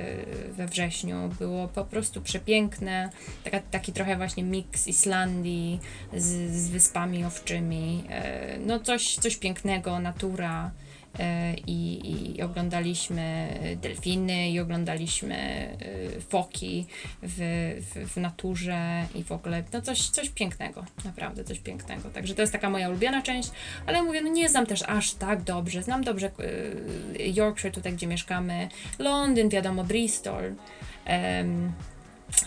we 0.52 0.66
wrześniu, 0.66 1.31
było 1.39 1.69
po 1.69 1.85
prostu 1.85 2.20
przepiękne. 2.20 3.11
Taka, 3.44 3.61
taki 3.70 3.93
trochę 3.93 4.16
właśnie 4.16 4.43
miks 4.43 4.89
Islandii 4.89 5.81
z, 6.16 6.52
z 6.52 6.69
wyspami 6.69 7.24
owczymi. 7.24 8.05
E, 8.11 8.59
no 8.66 8.81
coś, 8.81 9.15
coś 9.15 9.36
pięknego, 9.36 9.98
natura. 9.98 10.70
E, 11.19 11.55
i, 11.66 12.37
i 12.37 12.43
oglądaliśmy 12.43 13.49
delfiny 13.82 14.51
i 14.51 14.61
oglądaliśmy 14.61 15.37
e, 15.37 16.20
foki 16.20 16.87
w, 17.23 17.39
w, 17.81 18.12
w, 18.12 18.16
naturze 18.16 19.05
i 19.15 19.24
w 19.24 19.32
ogóle 19.32 19.65
no 19.73 19.82
coś, 19.82 20.09
coś 20.09 20.31
pięknego, 20.31 20.85
naprawdę 21.05 21.45
coś 21.45 21.59
pięknego. 21.59 22.11
Także 22.11 22.35
to 22.35 22.41
jest 22.41 22.53
taka 22.53 22.70
moja 22.70 22.89
ulubiona 22.89 23.23
część, 23.23 23.51
ale 23.87 24.03
mówię, 24.03 24.23
no 24.23 24.28
nie 24.28 24.49
znam 24.49 24.66
też 24.66 24.82
aż 24.82 25.15
tak 25.15 25.43
dobrze. 25.43 25.82
Znam 25.82 26.05
dobrze 26.05 26.31
e, 27.19 27.28
Yorkshire, 27.28 27.74
tutaj 27.74 27.93
gdzie 27.93 28.07
mieszkamy, 28.07 28.69
Londyn, 28.99 29.49
wiadomo, 29.49 29.85
Bristol. 29.85 30.55
Um, 31.09 31.73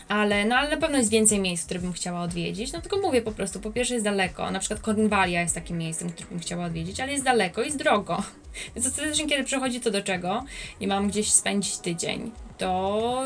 ale, 0.07 0.45
no, 0.45 0.55
ale 0.55 0.69
na 0.69 0.77
pewno 0.77 0.97
jest 0.97 1.10
więcej 1.10 1.39
miejsc, 1.39 1.65
które 1.65 1.80
bym 1.80 1.93
chciała 1.93 2.22
odwiedzić. 2.22 2.73
No 2.73 2.81
tylko 2.81 2.97
mówię 2.97 3.22
po 3.22 3.31
prostu, 3.31 3.60
po 3.60 3.72
pierwsze 3.72 3.93
jest 3.93 4.05
daleko, 4.05 4.51
na 4.51 4.60
przykład 4.60 4.80
Cornwallia 4.80 5.41
jest 5.41 5.55
takim 5.55 5.77
miejscem, 5.77 6.10
które 6.10 6.30
bym 6.30 6.39
chciała 6.39 6.65
odwiedzić, 6.65 6.99
ale 6.99 7.11
jest 7.11 7.23
daleko, 7.23 7.61
jest 7.61 7.77
drogo. 7.77 8.23
Więc 8.76 8.88
ostatecznie, 8.88 9.27
kiedy 9.27 9.43
przychodzi 9.43 9.80
to 9.80 9.91
do 9.91 10.01
czego 10.01 10.43
i 10.80 10.88
mam 10.88 11.07
gdzieś 11.07 11.31
spędzić 11.31 11.77
tydzień, 11.77 12.31
to, 12.57 13.23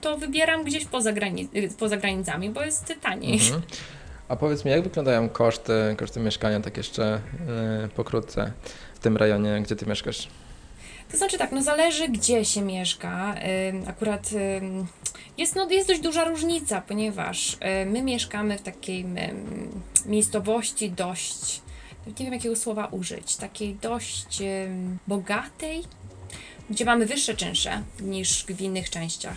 to 0.00 0.18
wybieram 0.18 0.64
gdzieś 0.64 0.84
poza, 0.84 1.12
granic 1.12 1.50
poza 1.78 1.96
granicami, 1.96 2.50
bo 2.50 2.62
jest 2.62 2.94
taniej. 3.02 3.32
Mhm. 3.32 3.62
A 4.28 4.36
powiedz 4.36 4.64
mi, 4.64 4.70
jak 4.70 4.82
wyglądają 4.82 5.28
koszty, 5.28 5.72
koszty 5.98 6.20
mieszkania, 6.20 6.60
tak 6.60 6.76
jeszcze 6.76 7.20
yy, 7.82 7.88
pokrótce, 7.88 8.52
w 8.94 8.98
tym 8.98 9.16
rejonie, 9.16 9.60
gdzie 9.62 9.76
ty 9.76 9.86
mieszkasz? 9.86 10.28
To 11.10 11.18
znaczy 11.18 11.38
tak, 11.38 11.52
no 11.52 11.62
zależy 11.62 12.08
gdzie 12.08 12.44
się 12.44 12.62
mieszka. 12.62 13.34
Akurat 13.86 14.30
jest, 15.38 15.56
no, 15.56 15.70
jest 15.70 15.88
dość 15.88 16.00
duża 16.00 16.24
różnica, 16.24 16.80
ponieważ 16.80 17.56
my 17.86 18.02
mieszkamy 18.02 18.58
w 18.58 18.62
takiej 18.62 19.04
miejscowości 20.06 20.90
dość, 20.90 21.62
nie 22.06 22.24
wiem 22.24 22.32
jakiego 22.32 22.56
słowa 22.56 22.86
użyć, 22.86 23.36
takiej 23.36 23.74
dość 23.74 24.42
bogatej, 25.06 25.82
gdzie 26.70 26.84
mamy 26.84 27.06
wyższe 27.06 27.34
czynsze 27.34 27.82
niż 28.00 28.44
w 28.44 28.60
innych 28.60 28.90
częściach. 28.90 29.36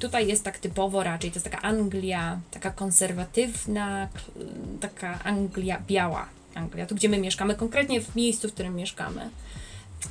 Tutaj 0.00 0.26
jest 0.26 0.44
tak 0.44 0.58
typowo 0.58 1.02
raczej, 1.02 1.30
to 1.30 1.36
jest 1.36 1.44
taka 1.44 1.62
Anglia, 1.62 2.40
taka 2.50 2.70
konserwatywna, 2.70 4.08
taka 4.80 5.24
Anglia 5.24 5.82
biała. 5.86 6.28
Anglia, 6.54 6.86
tu 6.86 6.94
gdzie 6.94 7.08
my 7.08 7.18
mieszkamy, 7.18 7.54
konkretnie 7.54 8.00
w 8.00 8.16
miejscu, 8.16 8.48
w 8.48 8.52
którym 8.52 8.76
mieszkamy. 8.76 9.30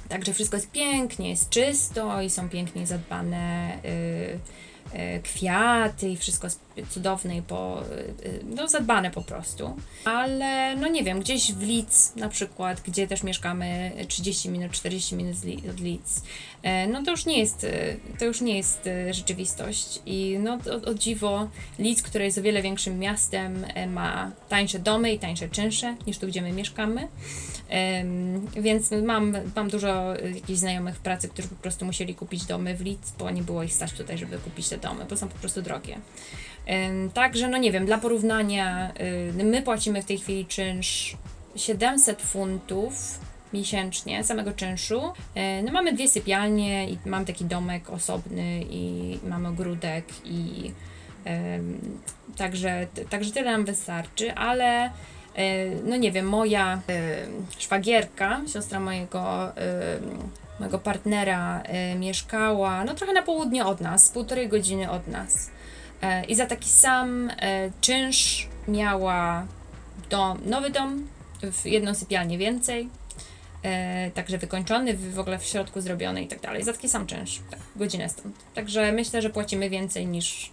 Także 0.09 0.33
wszystko 0.33 0.57
jest 0.57 0.71
pięknie, 0.71 1.29
jest 1.29 1.49
czysto 1.49 2.21
i 2.21 2.29
są 2.29 2.49
pięknie 2.49 2.87
zadbane 2.87 3.77
y, 3.85 3.87
y, 3.87 4.39
kwiaty 5.23 6.09
i 6.09 6.17
wszystko 6.17 6.47
cudowne 6.89 7.37
i 7.37 7.41
po, 7.41 7.83
y, 8.25 8.39
no 8.55 8.67
zadbane 8.67 9.11
po 9.11 9.21
prostu. 9.21 9.75
Ale 10.05 10.75
no 10.75 10.87
nie 10.87 11.03
wiem, 11.03 11.19
gdzieś 11.19 11.51
w 11.51 11.67
Leeds 11.67 12.15
na 12.15 12.29
przykład, 12.29 12.81
gdzie 12.81 13.07
też 13.07 13.23
mieszkamy 13.23 13.91
30 14.07 14.49
minut, 14.49 14.71
40 14.71 15.15
minut 15.15 15.35
od 15.71 15.79
Leeds, 15.79 16.21
no 16.93 17.03
to 17.03 17.11
już 17.11 17.25
nie 17.25 17.39
jest, 17.39 17.67
to 18.19 18.25
już 18.25 18.41
nie 18.41 18.57
jest 18.57 18.89
rzeczywistość 19.11 20.01
i 20.05 20.37
no 20.39 20.53
o, 20.53 20.89
o 20.89 20.93
dziwo 20.93 21.49
Leeds, 21.79 22.01
które 22.01 22.25
jest 22.25 22.37
o 22.37 22.41
wiele 22.41 22.61
większym 22.61 22.99
miastem, 22.99 23.65
ma 23.87 24.31
tańsze 24.49 24.79
domy 24.79 25.13
i 25.13 25.19
tańsze 25.19 25.49
czynsze 25.49 25.95
niż 26.07 26.17
tu, 26.17 26.27
gdzie 26.27 26.41
my 26.41 26.51
mieszkamy. 26.51 27.07
Więc 28.61 28.91
mam, 28.91 29.37
mam 29.55 29.69
dużo 29.69 30.13
jakichś 30.35 30.59
znajomych 30.59 30.95
w 30.95 30.99
pracy, 30.99 31.29
którzy 31.29 31.47
po 31.47 31.55
prostu 31.55 31.85
musieli 31.85 32.15
kupić 32.15 32.45
domy 32.45 32.75
w 32.75 32.85
Leeds, 32.85 33.11
bo 33.11 33.29
nie 33.29 33.43
było 33.43 33.63
ich 33.63 33.73
stać 33.73 33.93
tutaj, 33.93 34.17
żeby 34.17 34.37
kupić 34.37 34.69
te 34.69 34.77
domy, 34.77 35.05
bo 35.09 35.17
są 35.17 35.27
po 35.27 35.39
prostu 35.39 35.61
drogie. 35.61 35.97
Także, 37.13 37.47
no 37.47 37.57
nie 37.57 37.71
wiem, 37.71 37.85
dla 37.85 37.97
porównania, 37.97 38.91
y, 39.39 39.43
my 39.43 39.61
płacimy 39.61 40.01
w 40.01 40.05
tej 40.05 40.17
chwili 40.17 40.45
czynsz 40.45 41.17
700 41.55 42.21
funtów 42.21 43.19
miesięcznie 43.53 44.23
samego 44.23 44.51
czynszu. 44.51 45.01
E, 45.35 45.63
no 45.63 45.71
mamy 45.71 45.93
dwie 45.93 46.07
sypialnie 46.07 46.89
i 46.89 46.97
mam 47.05 47.25
taki 47.25 47.45
domek 47.45 47.89
osobny 47.89 48.61
i 48.69 49.17
mamy 49.27 49.47
ogródek 49.47 50.05
i 50.25 50.71
także, 52.37 52.87
także 53.09 53.31
tyle 53.31 53.51
nam 53.51 53.65
wystarczy, 53.65 54.33
ale 54.33 54.91
E, 55.35 55.69
no 55.83 55.97
nie 55.97 56.11
wiem, 56.11 56.25
moja 56.25 56.81
e, 56.89 57.15
szwagierka, 57.57 58.41
siostra 58.53 58.79
mojego, 58.79 59.51
mojego 60.59 60.79
partnera 60.79 61.63
mieszkała 61.99 62.83
no 62.83 62.93
trochę 62.93 63.13
na 63.13 63.21
południe 63.21 63.65
od 63.65 63.81
nas, 63.81 64.09
półtorej 64.09 64.47
godziny 64.47 64.91
od 64.91 65.07
nas. 65.07 65.49
I 66.27 66.35
za 66.35 66.45
taki 66.45 66.69
sam 66.69 67.31
czynsz 67.81 68.47
miała 68.67 69.45
dom, 70.09 70.39
nowy 70.45 70.69
dom, 70.69 71.07
w 71.51 71.65
jedną 71.65 71.93
sypialnię 71.93 72.37
więcej, 72.37 72.89
także 74.13 74.37
wykończony, 74.37 74.93
w 74.93 75.19
ogóle 75.19 75.39
w 75.39 75.43
środku 75.43 75.81
zrobiony 75.81 76.23
i 76.23 76.27
tak 76.27 76.41
dalej. 76.41 76.63
Za 76.63 76.73
taki 76.73 76.89
sam 76.89 77.07
czynsz, 77.07 77.41
tak, 77.51 77.59
godzinę 77.75 78.09
stąd. 78.09 78.35
Także 78.55 78.91
myślę, 78.91 79.21
że 79.21 79.29
płacimy 79.29 79.69
więcej 79.69 80.07
niż 80.07 80.51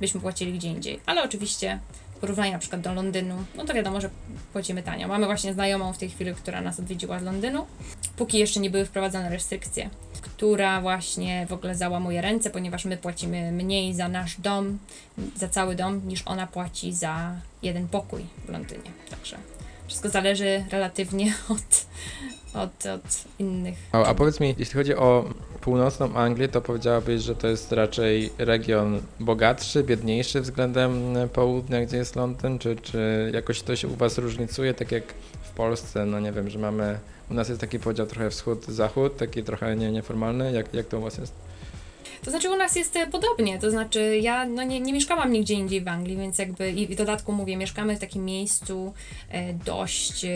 byśmy 0.00 0.20
płacili 0.20 0.52
gdzie 0.52 0.68
indziej. 0.68 1.00
Ale 1.06 1.22
oczywiście 1.22 1.78
porównaniu 2.24 2.52
na 2.52 2.58
przykład 2.58 2.80
do 2.80 2.94
Londynu, 2.94 3.44
no 3.56 3.64
to 3.64 3.74
wiadomo, 3.74 4.00
że 4.00 4.10
płacimy 4.52 4.82
tanio. 4.82 5.08
Mamy 5.08 5.26
właśnie 5.26 5.52
znajomą 5.52 5.92
w 5.92 5.98
tej 5.98 6.10
chwili, 6.10 6.34
która 6.34 6.60
nas 6.60 6.80
odwiedziła 6.80 7.20
z 7.20 7.22
Londynu, 7.22 7.66
póki 8.16 8.38
jeszcze 8.38 8.60
nie 8.60 8.70
były 8.70 8.84
wprowadzone 8.84 9.28
restrykcje, 9.28 9.90
która 10.22 10.80
właśnie 10.80 11.46
w 11.46 11.52
ogóle 11.52 11.74
załamuje 11.74 12.20
ręce, 12.20 12.50
ponieważ 12.50 12.84
my 12.84 12.96
płacimy 12.96 13.52
mniej 13.52 13.94
za 13.94 14.08
nasz 14.08 14.40
dom, 14.40 14.78
za 15.36 15.48
cały 15.48 15.76
dom, 15.76 16.08
niż 16.08 16.22
ona 16.26 16.46
płaci 16.46 16.92
za 16.92 17.32
jeden 17.62 17.88
pokój 17.88 18.26
w 18.46 18.48
Londynie. 18.48 18.90
Także 19.10 19.36
wszystko 19.86 20.08
zależy 20.08 20.64
relatywnie 20.70 21.34
od, 21.48 21.86
od, 22.54 22.86
od 22.86 23.24
innych. 23.38 23.74
A, 23.92 24.04
a 24.04 24.14
powiedz 24.14 24.40
mi, 24.40 24.54
jeśli 24.58 24.74
chodzi 24.74 24.94
o 24.94 25.24
północną 25.60 26.14
Anglię, 26.14 26.48
to 26.48 26.60
powiedziałabyś, 26.60 27.22
że 27.22 27.34
to 27.34 27.48
jest 27.48 27.72
raczej 27.72 28.30
region 28.38 29.00
bogatszy, 29.20 29.82
biedniejszy 29.82 30.40
względem 30.40 31.14
południa, 31.32 31.86
gdzie 31.86 31.96
jest 31.96 32.16
Londyn, 32.16 32.58
czy, 32.58 32.76
czy 32.76 33.30
jakoś 33.34 33.62
to 33.62 33.76
się 33.76 33.88
u 33.88 33.96
Was 33.96 34.18
różnicuje, 34.18 34.74
tak 34.74 34.92
jak 34.92 35.04
w 35.42 35.50
Polsce, 35.50 36.06
no 36.06 36.20
nie 36.20 36.32
wiem, 36.32 36.50
że 36.50 36.58
mamy, 36.58 36.98
u 37.30 37.34
nas 37.34 37.48
jest 37.48 37.60
taki 37.60 37.78
podział 37.78 38.06
trochę 38.06 38.30
wschód-zachód, 38.30 39.16
taki 39.16 39.42
trochę 39.42 39.76
nie, 39.76 39.92
nieformalny, 39.92 40.52
jak, 40.52 40.74
jak 40.74 40.86
to 40.86 40.98
u 40.98 41.00
Was 41.00 41.18
jest? 41.18 41.34
To 42.24 42.30
znaczy 42.30 42.50
u 42.50 42.56
nas 42.56 42.76
jest 42.76 42.96
e, 42.96 43.06
podobnie, 43.06 43.58
to 43.58 43.70
znaczy 43.70 44.18
ja 44.18 44.46
no 44.46 44.62
nie, 44.62 44.80
nie 44.80 44.92
mieszkałam 44.92 45.32
nigdzie 45.32 45.54
indziej 45.54 45.80
w 45.80 45.88
Anglii, 45.88 46.16
więc 46.16 46.38
jakby 46.38 46.70
i 46.70 46.86
w 46.86 46.96
dodatku 46.96 47.32
mówię, 47.32 47.56
mieszkamy 47.56 47.96
w 47.96 47.98
takim 47.98 48.24
miejscu 48.24 48.92
e, 49.30 49.52
dość 49.52 50.24
e, 50.24 50.28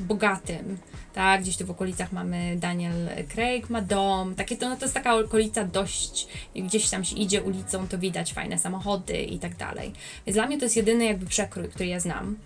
bogatym, 0.00 0.78
tak, 1.14 1.40
gdzieś 1.42 1.56
tu 1.56 1.66
w 1.66 1.70
okolicach 1.70 2.12
mamy 2.12 2.56
Daniel 2.56 3.08
Craig, 3.34 3.70
ma 3.70 3.82
dom, 3.82 4.34
takie 4.34 4.56
to, 4.56 4.68
no 4.68 4.76
to 4.76 4.84
jest 4.84 4.94
taka 4.94 5.14
okolica 5.14 5.64
dość, 5.64 6.28
gdzieś 6.56 6.90
tam 6.90 7.04
się 7.04 7.16
idzie 7.16 7.42
ulicą, 7.42 7.88
to 7.88 7.98
widać 7.98 8.32
fajne 8.32 8.58
samochody 8.58 9.22
i 9.22 9.38
tak 9.38 9.56
dalej. 9.56 9.92
Więc 10.26 10.36
dla 10.36 10.46
mnie 10.46 10.58
to 10.58 10.64
jest 10.64 10.76
jedyny 10.76 11.04
jakby 11.04 11.26
przekrój, 11.26 11.68
który 11.68 11.86
ja 11.86 12.00
znam. 12.00 12.36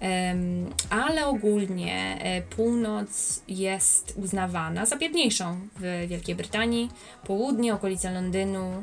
Um, 0.00 0.70
ale 0.90 1.26
ogólnie 1.26 2.18
e, 2.20 2.42
północ 2.42 3.42
jest 3.48 4.14
uznawana 4.16 4.86
za 4.86 4.96
biedniejszą 4.96 5.60
w 5.76 6.06
Wielkiej 6.08 6.34
Brytanii, 6.34 6.90
południe, 7.26 7.74
okolice 7.74 8.10
Londynu, 8.10 8.82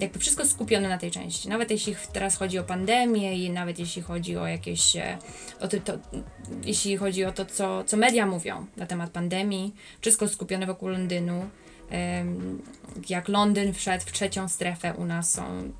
jakby 0.00 0.18
wszystko 0.18 0.46
skupione 0.46 0.88
na 0.88 0.98
tej 0.98 1.10
części. 1.10 1.48
Nawet 1.48 1.70
jeśli 1.70 1.96
teraz 2.12 2.36
chodzi 2.36 2.58
o 2.58 2.64
pandemię 2.64 3.44
i 3.44 3.50
nawet 3.50 3.78
jeśli 3.78 4.02
chodzi 4.02 4.36
o 4.36 4.46
jakieś, 4.46 4.96
e, 4.96 5.18
o 5.60 5.68
to, 5.68 5.80
to, 5.80 5.92
jeśli 6.64 6.96
chodzi 6.96 7.24
o 7.24 7.32
to, 7.32 7.44
co, 7.44 7.84
co 7.84 7.96
media 7.96 8.26
mówią 8.26 8.66
na 8.76 8.86
temat 8.86 9.10
pandemii, 9.10 9.74
wszystko 10.00 10.28
skupione 10.28 10.66
wokół 10.66 10.88
Londynu. 10.88 11.48
jak 13.08 13.28
Londyn 13.28 13.72
wszedł 13.72 14.04
w 14.04 14.12
trzecią 14.12 14.48
strefę, 14.48 14.94
u 14.94 15.04
nas 15.04 15.32
są, 15.32 15.72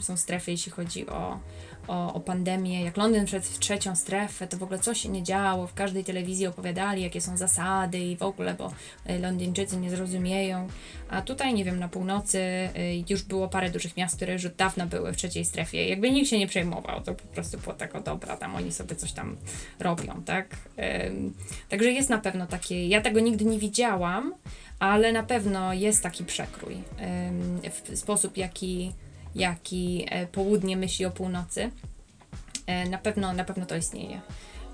są 0.00 0.16
strefy, 0.16 0.50
jeśli 0.50 0.72
chodzi 0.72 1.06
o, 1.06 1.40
o, 1.88 2.14
o 2.14 2.20
pandemię. 2.20 2.84
Jak 2.84 2.96
Londyn 2.96 3.26
wszedł 3.26 3.46
w 3.46 3.58
trzecią 3.58 3.96
strefę, 3.96 4.46
to 4.46 4.56
w 4.56 4.62
ogóle 4.62 4.78
coś 4.78 5.00
się 5.00 5.08
nie 5.08 5.22
działo. 5.22 5.66
W 5.66 5.74
każdej 5.74 6.04
telewizji 6.04 6.46
opowiadali, 6.46 7.02
jakie 7.02 7.20
są 7.20 7.36
zasady 7.36 7.98
i 7.98 8.16
w 8.16 8.22
ogóle, 8.22 8.54
bo 8.54 8.72
e, 9.06 9.18
Londyńczycy 9.18 9.76
nie 9.76 9.90
zrozumieją. 9.90 10.68
A 11.10 11.22
tutaj, 11.22 11.54
nie 11.54 11.64
wiem, 11.64 11.78
na 11.78 11.88
północy 11.88 12.38
e, 12.38 12.70
już 13.08 13.22
było 13.22 13.48
parę 13.48 13.70
dużych 13.70 13.96
miast, 13.96 14.16
które 14.16 14.32
już 14.32 14.44
od 14.44 14.54
dawna 14.54 14.86
były 14.86 15.12
w 15.12 15.16
trzeciej 15.16 15.44
strefie. 15.44 15.88
Jakby 15.88 16.10
nikt 16.10 16.30
się 16.30 16.38
nie 16.38 16.46
przejmował, 16.46 17.00
to 17.00 17.14
po 17.14 17.26
prostu 17.26 17.58
było 17.58 17.74
tak, 17.74 17.94
o 17.94 18.00
dobra, 18.00 18.36
tam 18.36 18.54
oni 18.54 18.72
sobie 18.72 18.96
coś 18.96 19.12
tam 19.12 19.36
robią, 19.80 20.22
tak? 20.24 20.56
Także 21.68 21.92
jest 21.92 22.10
na 22.10 22.18
pewno 22.18 22.46
takie, 22.46 22.88
ja 22.88 23.00
tego 23.00 23.20
nigdy 23.20 23.44
nie 23.44 23.58
widziałam, 23.58 24.34
ale 24.78 25.12
na 25.12 25.22
pewno 25.22 25.72
jest 25.72 26.02
taki 26.02 26.24
przekrój 26.24 26.76
sposób, 27.94 28.36
jaki, 28.36 28.92
jaki 29.36 30.06
e, 30.10 30.26
południe 30.26 30.76
myśli 30.76 31.04
o 31.04 31.10
północy. 31.10 31.70
E, 32.66 32.88
na 32.88 32.98
pewno, 32.98 33.32
na 33.32 33.44
pewno 33.44 33.66
to 33.66 33.76
istnieje. 33.76 34.20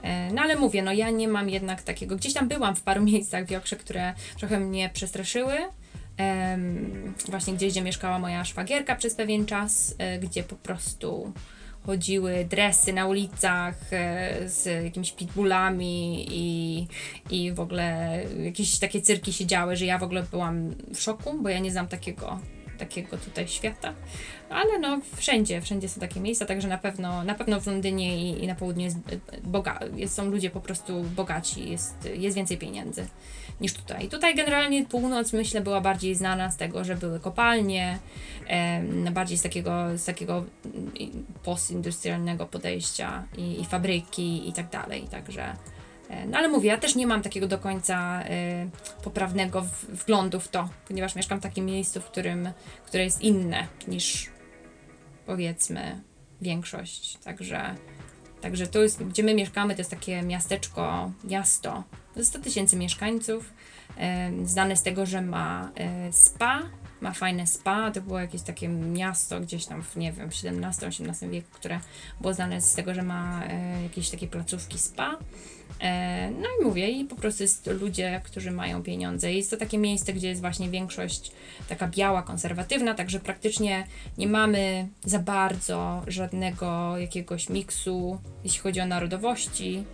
E, 0.02 0.32
no 0.32 0.42
ale 0.42 0.56
mówię, 0.56 0.82
no 0.82 0.92
ja 0.92 1.10
nie 1.10 1.28
mam 1.28 1.50
jednak 1.50 1.82
takiego. 1.82 2.16
Gdzieś 2.16 2.34
tam 2.34 2.48
byłam 2.48 2.76
w 2.76 2.82
paru 2.82 3.02
miejscach 3.12 3.46
w 3.46 3.50
Jokrze, 3.50 3.76
które 3.76 4.14
trochę 4.38 4.60
mnie 4.60 4.90
przestraszyły. 4.92 5.54
właśnie 7.28 7.54
gdzieś, 7.54 7.72
gdzie 7.72 7.82
mieszkała 7.82 8.18
moja 8.18 8.44
szwagierka 8.44 8.96
przez 8.96 9.14
pewien 9.14 9.46
czas, 9.46 9.96
gdzie 10.20 10.42
po 10.42 10.56
prostu 10.56 11.32
chodziły 11.86 12.46
dresy 12.50 12.92
na 12.92 13.06
ulicach 13.06 13.74
z 14.46 14.84
jakimiś 14.84 15.12
pitbullami 15.12 16.26
i, 16.30 16.86
i 17.30 17.52
w 17.52 17.60
ogóle 17.60 18.18
jakieś 18.44 18.78
takie 18.78 19.02
cyrki 19.02 19.32
się 19.32 19.46
działy, 19.46 19.76
że 19.76 19.86
ja 19.86 19.98
w 19.98 20.02
ogóle 20.02 20.22
byłam 20.22 20.74
w 20.94 21.00
szoku, 21.00 21.38
bo 21.42 21.48
ja 21.48 21.58
nie 21.58 21.70
znam 21.70 21.88
takiego 21.88 22.38
takiego 22.78 23.18
tutaj 23.18 23.48
świata, 23.48 23.94
ale 24.54 24.78
no 24.78 25.00
wszędzie, 25.16 25.60
wszędzie 25.60 25.88
są 25.88 26.00
takie 26.00 26.20
miejsca, 26.20 26.46
także 26.46 26.68
na 26.68 26.78
pewno, 26.78 27.24
na 27.24 27.34
pewno 27.34 27.60
w 27.60 27.66
Londynie 27.66 28.30
i, 28.30 28.44
i 28.44 28.46
na 28.46 28.54
południu 28.54 28.84
jest 28.84 28.96
boga, 29.44 29.78
jest, 29.96 30.14
są 30.14 30.30
ludzie 30.30 30.50
po 30.50 30.60
prostu 30.60 31.02
bogaci, 31.02 31.70
jest, 31.70 32.08
jest 32.14 32.36
więcej 32.36 32.58
pieniędzy 32.58 33.06
niż 33.60 33.72
tutaj. 33.74 34.08
Tutaj 34.08 34.34
generalnie 34.34 34.86
północ 34.86 35.32
myślę 35.32 35.60
była 35.60 35.80
bardziej 35.80 36.14
znana 36.14 36.50
z 36.50 36.56
tego, 36.56 36.84
że 36.84 36.96
były 36.96 37.20
kopalnie, 37.20 37.98
e, 38.46 39.10
bardziej 39.10 39.38
z 39.38 39.42
takiego, 39.42 39.98
z 39.98 40.04
takiego 40.04 40.44
mm, 40.64 41.24
postindustrialnego 41.44 42.46
podejścia 42.46 43.24
i, 43.36 43.60
i 43.60 43.64
fabryki 43.64 44.48
i 44.48 44.52
tak 44.52 44.70
dalej, 44.70 45.02
także 45.10 45.56
e, 46.10 46.26
no 46.26 46.38
ale 46.38 46.48
mówię, 46.48 46.68
ja 46.68 46.78
też 46.78 46.94
nie 46.94 47.06
mam 47.06 47.22
takiego 47.22 47.46
do 47.46 47.58
końca 47.58 48.22
e, 48.22 48.68
poprawnego 49.04 49.66
wglądu 49.88 50.40
w 50.40 50.48
to, 50.48 50.68
ponieważ 50.88 51.14
mieszkam 51.14 51.38
w 51.38 51.42
takim 51.42 51.66
miejscu, 51.66 52.00
w 52.00 52.04
którym, 52.04 52.48
które 52.86 53.04
jest 53.04 53.22
inne 53.22 53.66
niż 53.88 54.30
powiedzmy 55.26 56.00
większość, 56.40 57.16
także 57.16 57.76
Także 58.42 58.66
to 58.66 58.82
jest, 58.82 59.02
gdzie 59.02 59.22
my 59.22 59.34
mieszkamy, 59.34 59.74
to 59.74 59.80
jest 59.80 59.90
takie 59.90 60.22
miasteczko, 60.22 61.12
miasto, 61.24 61.84
100 62.22 62.38
tysięcy 62.38 62.76
mieszkańców, 62.76 63.52
znane 64.44 64.76
z 64.76 64.82
tego, 64.82 65.06
że 65.06 65.22
ma 65.22 65.70
e, 65.74 66.12
spa, 66.12 66.62
ma 67.00 67.12
fajne 67.12 67.46
spa, 67.46 67.90
to 67.90 68.00
było 68.00 68.20
jakieś 68.20 68.42
takie 68.42 68.68
miasto 68.68 69.40
gdzieś 69.40 69.66
tam 69.66 69.82
w, 69.82 69.96
nie 69.96 70.12
wiem, 70.12 70.28
XVII-XVIII 70.28 71.30
wieku, 71.30 71.48
które 71.52 71.80
było 72.20 72.34
znane 72.34 72.60
z 72.60 72.74
tego, 72.74 72.94
że 72.94 73.02
ma 73.02 73.44
e, 73.44 73.82
jakieś 73.82 74.10
takie 74.10 74.26
placówki 74.26 74.78
spa. 74.78 75.18
E, 75.82 76.30
no 76.30 76.48
i 76.60 76.64
mówię, 76.64 76.88
i 76.88 77.04
po 77.04 77.16
prostu 77.16 77.42
jest 77.42 77.66
ludzie, 77.66 78.20
którzy 78.24 78.50
mają 78.50 78.82
pieniądze. 78.82 79.32
Jest 79.32 79.50
to 79.50 79.56
takie 79.56 79.78
miejsce, 79.78 80.12
gdzie 80.12 80.28
jest 80.28 80.40
właśnie 80.40 80.70
większość 80.70 81.32
taka 81.68 81.88
biała, 81.88 82.22
konserwatywna, 82.22 82.94
także 82.94 83.20
praktycznie 83.20 83.86
nie 84.18 84.26
mamy 84.26 84.88
za 85.04 85.18
bardzo 85.18 86.02
żadnego 86.06 86.98
jakiegoś 86.98 87.48
miksu, 87.48 88.18
jeśli 88.44 88.60
chodzi 88.60 88.80
o 88.80 88.86
narodowości. 88.86 89.84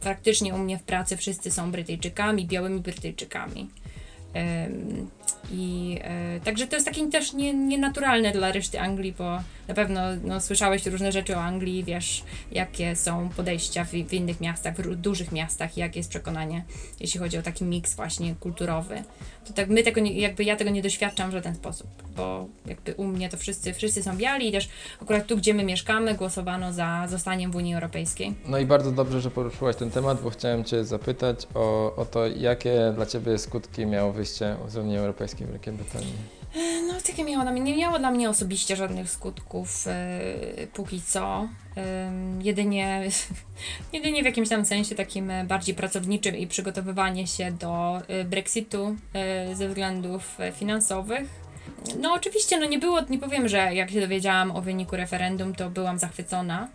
Praktycznie 0.00 0.54
u 0.54 0.58
mnie 0.58 0.78
w 0.78 0.82
pracy 0.82 1.16
wszyscy 1.16 1.50
są 1.50 1.70
Brytyjczykami, 1.70 2.46
białymi 2.46 2.80
Brytyjczykami. 2.80 3.68
I 5.50 5.98
e, 6.02 6.40
także 6.40 6.66
to 6.66 6.76
jest 6.76 6.86
takie 6.86 7.10
też 7.10 7.32
nie, 7.32 7.54
nienaturalne 7.54 8.32
dla 8.32 8.52
reszty 8.52 8.80
Anglii, 8.80 9.14
bo 9.18 9.38
na 9.68 9.74
pewno 9.74 10.00
no, 10.24 10.40
słyszałeś 10.40 10.86
różne 10.86 11.12
rzeczy 11.12 11.36
o 11.36 11.40
Anglii, 11.40 11.84
wiesz, 11.84 12.24
jakie 12.52 12.96
są 12.96 13.28
podejścia 13.28 13.84
w, 13.84 13.90
w 13.90 14.12
innych 14.12 14.40
miastach, 14.40 14.76
w 14.76 14.96
dużych 14.96 15.32
miastach, 15.32 15.76
jakie 15.76 16.00
jest 16.00 16.10
przekonanie, 16.10 16.64
jeśli 17.00 17.20
chodzi 17.20 17.38
o 17.38 17.42
taki 17.42 17.64
miks 17.64 17.94
właśnie 17.94 18.34
kulturowy. 18.34 19.02
To 19.46 19.52
tak 19.52 19.68
my 19.68 19.82
tego 19.82 20.00
nie, 20.00 20.12
jakby 20.12 20.44
ja 20.44 20.56
tego 20.56 20.70
nie 20.70 20.82
doświadczam 20.82 21.30
w 21.30 21.32
żaden 21.32 21.54
sposób, 21.54 21.86
bo 22.16 22.46
jakby 22.66 22.94
u 22.94 23.04
mnie 23.04 23.28
to 23.28 23.36
wszyscy, 23.36 23.74
wszyscy 23.74 24.02
są 24.02 24.16
biali 24.16 24.48
i 24.48 24.52
też 24.52 24.68
akurat 25.02 25.26
tu, 25.26 25.36
gdzie 25.36 25.54
my 25.54 25.64
mieszkamy, 25.64 26.14
głosowano 26.14 26.72
za 26.72 27.06
zostaniem 27.08 27.50
w 27.50 27.56
Unii 27.56 27.74
Europejskiej. 27.74 28.34
No 28.46 28.58
i 28.58 28.66
bardzo 28.66 28.92
dobrze, 28.92 29.20
że 29.20 29.30
poruszyłaś 29.30 29.76
ten 29.76 29.90
temat, 29.90 30.22
bo 30.22 30.30
chciałem 30.30 30.64
Cię 30.64 30.84
zapytać 30.84 31.46
o, 31.54 31.94
o 31.96 32.04
to, 32.04 32.26
jakie 32.26 32.92
dla 32.94 33.06
Ciebie 33.06 33.38
skutki 33.38 33.86
miało 33.86 34.12
wyjście 34.12 34.56
z 34.68 34.76
Unii 34.76 34.98
Europejskiej 34.98 35.46
w 35.46 35.50
Wielkiej 35.50 35.72
Brytanii. 35.72 36.41
No, 36.88 36.94
takie 37.06 37.24
miało 37.24 37.42
dla 37.42 37.52
mnie, 37.52 37.60
nie 37.60 37.76
miało 37.76 37.98
dla 37.98 38.10
mnie 38.10 38.30
osobiście 38.30 38.76
żadnych 38.76 39.10
skutków 39.10 39.86
yy, 40.56 40.66
póki 40.66 41.02
co. 41.02 41.48
Yy, 41.76 41.82
jedynie, 42.42 43.08
jedynie 43.92 44.22
w 44.22 44.26
jakimś 44.26 44.48
tam 44.48 44.64
sensie 44.64 44.94
takim 44.94 45.30
e, 45.30 45.44
bardziej 45.44 45.74
pracowniczym 45.74 46.36
i 46.36 46.46
przygotowywanie 46.46 47.26
się 47.26 47.52
do 47.52 48.02
yy, 48.08 48.24
Brexitu 48.24 48.96
ze 49.54 49.68
względów 49.68 50.38
finansowych. 50.54 51.42
No 52.00 52.12
oczywiście, 52.12 52.58
no 52.58 52.66
nie 52.66 52.78
było, 52.78 53.00
nie 53.10 53.18
powiem, 53.18 53.48
że 53.48 53.74
jak 53.74 53.90
się 53.90 54.00
dowiedziałam 54.00 54.50
o 54.50 54.60
wyniku 54.60 54.96
referendum, 54.96 55.54
to 55.54 55.70
byłam 55.70 55.98
zachwycona 55.98 56.68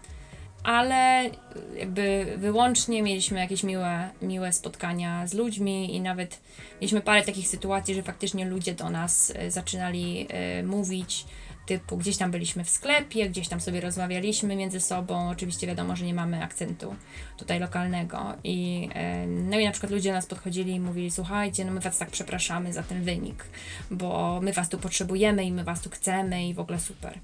ale 0.63 1.29
jakby 1.77 2.33
wyłącznie 2.37 3.03
mieliśmy 3.03 3.39
jakieś 3.39 3.63
miłe, 3.63 4.09
miłe 4.21 4.53
spotkania 4.53 5.27
z 5.27 5.33
ludźmi 5.33 5.95
i 5.95 6.01
nawet 6.01 6.39
mieliśmy 6.81 7.01
parę 7.01 7.23
takich 7.23 7.47
sytuacji, 7.47 7.95
że 7.95 8.03
faktycznie 8.03 8.45
ludzie 8.45 8.73
do 8.73 8.89
nas 8.89 9.33
e, 9.35 9.51
zaczynali 9.51 10.27
e, 10.29 10.63
mówić, 10.63 11.25
typu 11.67 11.97
gdzieś 11.97 12.17
tam 12.17 12.31
byliśmy 12.31 12.63
w 12.63 12.69
sklepie, 12.69 13.29
gdzieś 13.29 13.47
tam 13.47 13.61
sobie 13.61 13.81
rozmawialiśmy 13.81 14.55
między 14.55 14.79
sobą, 14.79 15.29
oczywiście 15.29 15.67
wiadomo, 15.67 15.95
że 15.95 16.05
nie 16.05 16.13
mamy 16.13 16.43
akcentu 16.43 16.95
tutaj 17.37 17.59
lokalnego 17.59 18.33
i 18.43 18.89
no 19.27 19.59
i 19.59 19.65
na 19.65 19.71
przykład 19.71 19.91
ludzie 19.91 20.09
do 20.09 20.15
nas 20.15 20.25
podchodzili 20.25 20.73
i 20.73 20.79
mówili, 20.79 21.11
słuchajcie, 21.11 21.65
no 21.65 21.71
my 21.71 21.79
was 21.79 21.97
tak 21.97 22.09
przepraszamy 22.09 22.73
za 22.73 22.83
ten 22.83 23.03
wynik, 23.03 23.45
bo 23.91 24.39
my 24.43 24.53
was 24.53 24.69
tu 24.69 24.77
potrzebujemy 24.77 25.45
i 25.45 25.51
my 25.51 25.63
was 25.63 25.81
tu 25.81 25.89
chcemy 25.89 26.47
i 26.47 26.53
w 26.53 26.59
ogóle 26.59 26.79
super. 26.79 27.19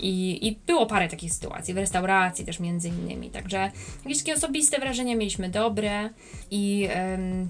I, 0.00 0.46
I 0.48 0.58
było 0.66 0.86
parę 0.86 1.08
takich 1.08 1.32
sytuacji, 1.32 1.74
w 1.74 1.78
restauracji 1.78 2.44
też 2.44 2.60
między 2.60 2.88
innymi. 2.88 3.30
Także 3.30 3.70
jakieś 4.04 4.18
takie 4.18 4.34
osobiste 4.34 4.78
wrażenia 4.78 5.16
mieliśmy 5.16 5.48
dobre 5.48 6.10
i 6.50 6.88
ym, 7.14 7.48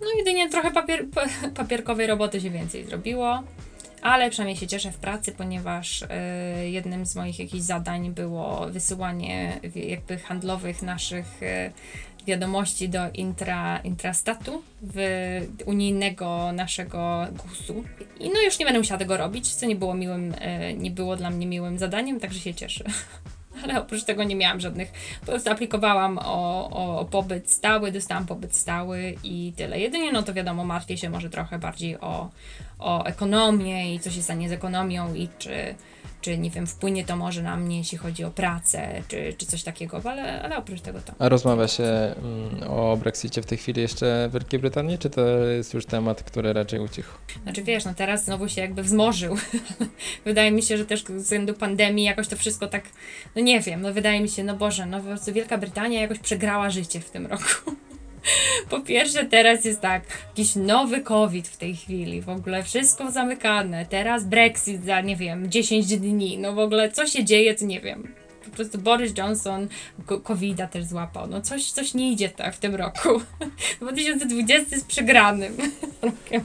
no 0.00 0.06
jedynie 0.18 0.50
trochę 0.50 0.70
papier, 0.70 1.06
papierkowej 1.54 2.06
roboty 2.06 2.40
się 2.40 2.50
więcej 2.50 2.84
zrobiło. 2.84 3.42
Ale 4.02 4.30
przynajmniej 4.30 4.56
się 4.56 4.66
cieszę 4.66 4.92
w 4.92 4.96
pracy, 4.96 5.32
ponieważ 5.32 6.02
y, 6.02 6.06
jednym 6.70 7.06
z 7.06 7.16
moich 7.16 7.38
jakichś 7.38 7.62
zadań 7.62 8.10
było 8.10 8.66
wysyłanie 8.70 9.60
jakby 9.74 10.18
handlowych 10.18 10.82
naszych 10.82 11.42
y, 11.42 11.72
wiadomości 12.26 12.88
do 12.88 13.10
intra, 13.14 13.78
intrastatu 13.78 14.62
w 14.82 14.96
unijnego 15.66 16.52
naszego 16.52 17.26
GUS-u. 17.30 17.84
I 18.20 18.28
no 18.28 18.40
już 18.44 18.58
nie 18.58 18.64
będę 18.64 18.78
musiała 18.78 18.98
tego 18.98 19.16
robić, 19.16 19.54
co 19.54 19.66
nie 19.66 19.76
było 19.76 19.94
miłym, 19.94 20.34
e, 20.38 20.74
nie 20.74 20.90
było 20.90 21.16
dla 21.16 21.30
mnie 21.30 21.46
miłym 21.46 21.78
zadaniem, 21.78 22.20
także 22.20 22.40
się 22.40 22.54
cieszę. 22.54 22.84
Ale 23.64 23.80
oprócz 23.80 24.04
tego 24.04 24.24
nie 24.24 24.36
miałam 24.36 24.60
żadnych, 24.60 24.92
po 25.20 25.26
prostu 25.26 25.50
aplikowałam 25.50 26.18
o, 26.18 26.70
o 27.00 27.04
pobyt 27.04 27.50
stały, 27.50 27.92
dostałam 27.92 28.26
pobyt 28.26 28.56
stały 28.56 29.16
i 29.24 29.52
tyle. 29.56 29.80
Jedynie 29.80 30.12
no 30.12 30.22
to 30.22 30.34
wiadomo, 30.34 30.64
martwię 30.64 30.96
się 30.96 31.10
może 31.10 31.30
trochę 31.30 31.58
bardziej 31.58 32.00
o, 32.00 32.30
o 32.78 33.04
ekonomię 33.04 33.94
i 33.94 34.00
co 34.00 34.10
się 34.10 34.22
stanie 34.22 34.48
z 34.48 34.52
ekonomią 34.52 35.14
i 35.14 35.28
czy 35.38 35.74
czy 36.22 36.38
nie 36.38 36.50
wiem, 36.50 36.66
wpłynie 36.66 37.04
to 37.04 37.16
może 37.16 37.42
na 37.42 37.56
mnie, 37.56 37.78
jeśli 37.78 37.98
chodzi 37.98 38.24
o 38.24 38.30
pracę, 38.30 39.02
czy, 39.08 39.34
czy 39.38 39.46
coś 39.46 39.62
takiego, 39.62 40.00
ale, 40.04 40.42
ale 40.42 40.56
oprócz 40.56 40.80
tego 40.80 41.00
to. 41.00 41.12
A 41.18 41.28
rozmawia 41.28 41.68
się 41.68 41.84
mm, 41.84 42.70
o 42.70 42.96
Brexicie 42.96 43.42
w 43.42 43.46
tej 43.46 43.58
chwili 43.58 43.82
jeszcze 43.82 44.28
w 44.28 44.32
Wielkiej 44.32 44.60
Brytanii, 44.60 44.98
czy 44.98 45.10
to 45.10 45.26
jest 45.38 45.74
już 45.74 45.86
temat, 45.86 46.22
który 46.22 46.52
raczej 46.52 46.80
ucichł? 46.80 47.10
Znaczy 47.42 47.62
wiesz, 47.62 47.84
no 47.84 47.94
teraz 47.94 48.24
znowu 48.24 48.48
się 48.48 48.60
jakby 48.60 48.82
wzmożył. 48.82 49.36
wydaje 50.24 50.50
mi 50.52 50.62
się, 50.62 50.78
że 50.78 50.86
też 50.86 51.04
ze 51.04 51.16
względu 51.16 51.54
pandemii 51.54 52.04
jakoś 52.04 52.28
to 52.28 52.36
wszystko 52.36 52.66
tak, 52.66 52.84
no 53.36 53.42
nie 53.42 53.60
wiem, 53.60 53.80
no 53.80 53.92
wydaje 53.92 54.20
mi 54.20 54.28
się, 54.28 54.44
no 54.44 54.56
Boże, 54.56 54.86
no 54.86 55.00
po 55.00 55.06
prostu 55.06 55.32
Wielka 55.32 55.58
Brytania 55.58 56.00
jakoś 56.00 56.18
przegrała 56.18 56.70
życie 56.70 57.00
w 57.00 57.10
tym 57.10 57.26
roku. 57.26 57.72
Po 58.70 58.80
pierwsze, 58.80 59.24
teraz 59.24 59.64
jest 59.64 59.80
tak, 59.80 60.02
jakiś 60.28 60.56
nowy 60.56 61.00
COVID 61.00 61.48
w 61.48 61.56
tej 61.56 61.76
chwili, 61.76 62.22
w 62.22 62.28
ogóle 62.28 62.62
wszystko 62.62 63.10
zamykane. 63.10 63.86
Teraz 63.86 64.24
Brexit 64.24 64.84
za, 64.84 65.00
nie 65.00 65.16
wiem, 65.16 65.50
10 65.50 65.96
dni. 65.98 66.38
No 66.38 66.52
w 66.52 66.58
ogóle 66.58 66.90
co 66.90 67.06
się 67.06 67.24
dzieje, 67.24 67.54
to 67.54 67.64
nie 67.64 67.80
wiem. 67.80 68.14
Po 68.44 68.50
prostu 68.50 68.78
Boris 68.78 69.12
Johnson 69.18 69.68
covid 70.24 70.58
też 70.70 70.84
złapał. 70.84 71.26
No 71.26 71.40
coś, 71.40 71.70
coś 71.70 71.94
nie 71.94 72.12
idzie 72.12 72.28
tak 72.28 72.54
w 72.54 72.58
tym 72.58 72.74
roku. 72.74 73.08
2020 73.80 74.66
jest 74.70 74.86
przegranym 74.86 75.56
rokiem. 76.02 76.44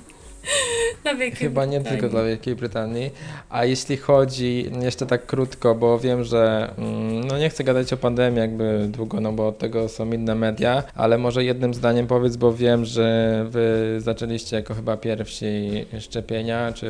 Chyba 1.39 1.65
nie 1.65 1.81
tylko 1.81 2.09
dla 2.09 2.23
Wielkiej 2.23 2.55
Brytanii. 2.55 3.11
A 3.49 3.65
jeśli 3.65 3.97
chodzi, 3.97 4.71
jeszcze 4.81 5.05
tak 5.05 5.25
krótko, 5.25 5.75
bo 5.75 5.99
wiem, 5.99 6.23
że 6.23 6.73
mm, 6.77 7.27
no 7.27 7.37
nie 7.37 7.49
chcę 7.49 7.63
gadać 7.63 7.93
o 7.93 7.97
pandemii 7.97 8.39
jakby 8.39 8.87
długo, 8.89 9.21
no 9.21 9.33
bo 9.33 9.47
od 9.47 9.57
tego 9.57 9.89
są 9.89 10.11
inne 10.11 10.35
media, 10.35 10.83
ale 10.95 11.17
może 11.17 11.43
jednym 11.43 11.73
zdaniem 11.73 12.07
powiedz, 12.07 12.37
bo 12.37 12.53
wiem, 12.53 12.85
że 12.85 13.45
wy 13.49 13.95
zaczęliście 14.01 14.55
jako 14.55 14.73
chyba 14.73 14.97
pierwsi 14.97 15.85
szczepienia, 15.99 16.73
czy 16.73 16.89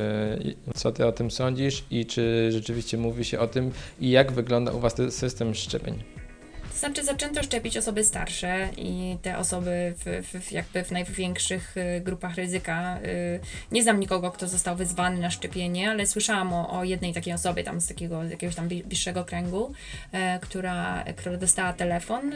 co 0.75 0.91
ty 0.91 1.05
o 1.05 1.11
tym 1.11 1.31
sądzisz 1.31 1.83
i 1.91 2.05
czy 2.05 2.51
rzeczywiście 2.51 2.97
mówi 2.97 3.25
się 3.25 3.39
o 3.39 3.47
tym 3.47 3.71
i 3.99 4.09
jak 4.09 4.31
wygląda 4.31 4.71
u 4.71 4.79
was 4.79 4.93
ten 4.93 5.11
system 5.11 5.55
szczepień? 5.55 6.26
Znaczy 6.79 7.03
zaczęto 7.03 7.43
szczepić 7.43 7.77
osoby 7.77 8.03
starsze 8.03 8.69
i 8.77 9.17
te 9.21 9.37
osoby 9.37 9.93
w, 9.97 10.23
w, 10.41 10.51
jakby 10.51 10.83
w 10.83 10.91
największych 10.91 11.77
y, 11.77 12.01
grupach 12.01 12.35
ryzyka. 12.35 12.99
Y, 13.05 13.39
nie 13.71 13.83
znam 13.83 13.99
nikogo, 13.99 14.31
kto 14.31 14.47
został 14.47 14.75
wyzwany 14.75 15.19
na 15.19 15.29
szczepienie, 15.29 15.91
ale 15.91 16.07
słyszałam 16.07 16.53
o, 16.53 16.79
o 16.79 16.83
jednej 16.83 17.13
takiej 17.13 17.33
osobie 17.33 17.63
tam 17.63 17.81
z 17.81 17.87
takiego 17.87 18.23
jakiegoś 18.23 18.55
tam 18.55 18.67
bliższego 18.67 19.25
kręgu, 19.25 19.73
e, 20.11 20.39
która, 20.39 21.03
która 21.15 21.37
dostała 21.37 21.73
telefon. 21.73 22.31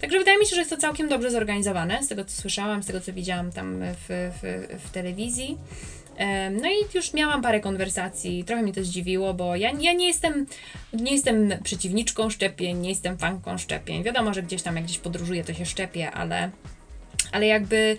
Także 0.00 0.18
wydaje 0.18 0.38
mi 0.38 0.46
się, 0.46 0.54
że 0.54 0.60
jest 0.60 0.70
to 0.70 0.76
całkiem 0.76 1.08
dobrze 1.08 1.30
zorganizowane, 1.30 2.02
z 2.02 2.08
tego 2.08 2.24
co 2.24 2.42
słyszałam, 2.42 2.82
z 2.82 2.86
tego 2.86 3.00
co 3.00 3.12
widziałam 3.12 3.52
tam 3.52 3.80
w, 3.80 4.32
w, 4.42 4.78
w 4.84 4.90
telewizji. 4.90 5.58
No 6.50 6.68
i 6.68 6.94
już 6.94 7.14
miałam 7.14 7.42
parę 7.42 7.60
konwersacji, 7.60 8.44
trochę 8.44 8.62
mi 8.62 8.72
to 8.72 8.84
zdziwiło, 8.84 9.34
bo 9.34 9.56
ja, 9.56 9.70
ja 9.80 9.92
nie 9.92 10.06
jestem 10.06 10.46
nie 10.92 11.12
jestem 11.12 11.52
przeciwniczką 11.64 12.30
szczepień, 12.30 12.78
nie 12.78 12.88
jestem 12.88 13.18
fanką 13.18 13.58
szczepień. 13.58 14.02
Wiadomo, 14.02 14.34
że 14.34 14.42
gdzieś 14.42 14.62
tam 14.62 14.76
jak 14.76 14.84
gdzieś 14.84 14.98
podróżuję, 14.98 15.44
to 15.44 15.54
się 15.54 15.66
szczepię, 15.66 16.10
ale 16.10 16.50
ale 17.32 17.46
jakby 17.46 17.96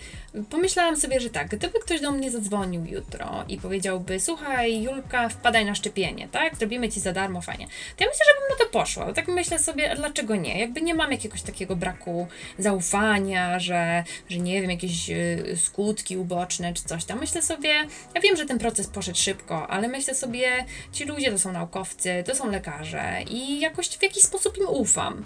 pomyślałam 0.49 0.97
sobie, 0.97 1.19
że 1.19 1.29
tak, 1.29 1.47
gdyby 1.47 1.79
ktoś 1.79 2.01
do 2.01 2.11
mnie 2.11 2.31
zadzwonił 2.31 2.85
jutro 2.85 3.43
i 3.47 3.57
powiedziałby, 3.57 4.19
słuchaj, 4.19 4.81
Julka, 4.81 5.29
wpadaj 5.29 5.65
na 5.65 5.75
szczepienie, 5.75 6.27
tak? 6.31 6.55
Zrobimy 6.55 6.89
ci 6.89 6.99
za 6.99 7.13
darmo, 7.13 7.41
fajnie. 7.41 7.67
To 7.97 8.03
ja 8.03 8.09
myślę, 8.09 8.25
że 8.25 8.39
bym 8.39 8.49
na 8.49 8.65
to 8.65 8.71
poszła. 8.71 9.13
Tak 9.13 9.27
myślę 9.27 9.59
sobie, 9.59 9.95
dlaczego 9.95 10.35
nie? 10.35 10.59
Jakby 10.59 10.81
nie 10.81 10.95
mam 10.95 11.11
jakiegoś 11.11 11.41
takiego 11.41 11.75
braku 11.75 12.27
zaufania, 12.59 13.59
że, 13.59 14.03
że 14.29 14.37
nie 14.37 14.61
wiem, 14.61 14.71
jakieś 14.71 15.09
y, 15.09 15.57
skutki 15.57 16.17
uboczne 16.17 16.73
czy 16.73 16.83
coś 16.83 17.05
tam. 17.05 17.19
Myślę 17.19 17.41
sobie, 17.41 17.69
ja 18.15 18.21
wiem, 18.21 18.37
że 18.37 18.45
ten 18.45 18.59
proces 18.59 18.87
poszedł 18.87 19.17
szybko, 19.17 19.67
ale 19.67 19.87
myślę 19.87 20.15
sobie, 20.15 20.65
ci 20.91 21.05
ludzie 21.05 21.31
to 21.31 21.39
są 21.39 21.51
naukowcy, 21.51 22.23
to 22.25 22.35
są 22.35 22.51
lekarze 22.51 23.23
i 23.29 23.59
jakoś 23.59 23.89
w 23.89 24.03
jakiś 24.03 24.23
sposób 24.23 24.57
im 24.57 24.67
ufam. 24.67 25.25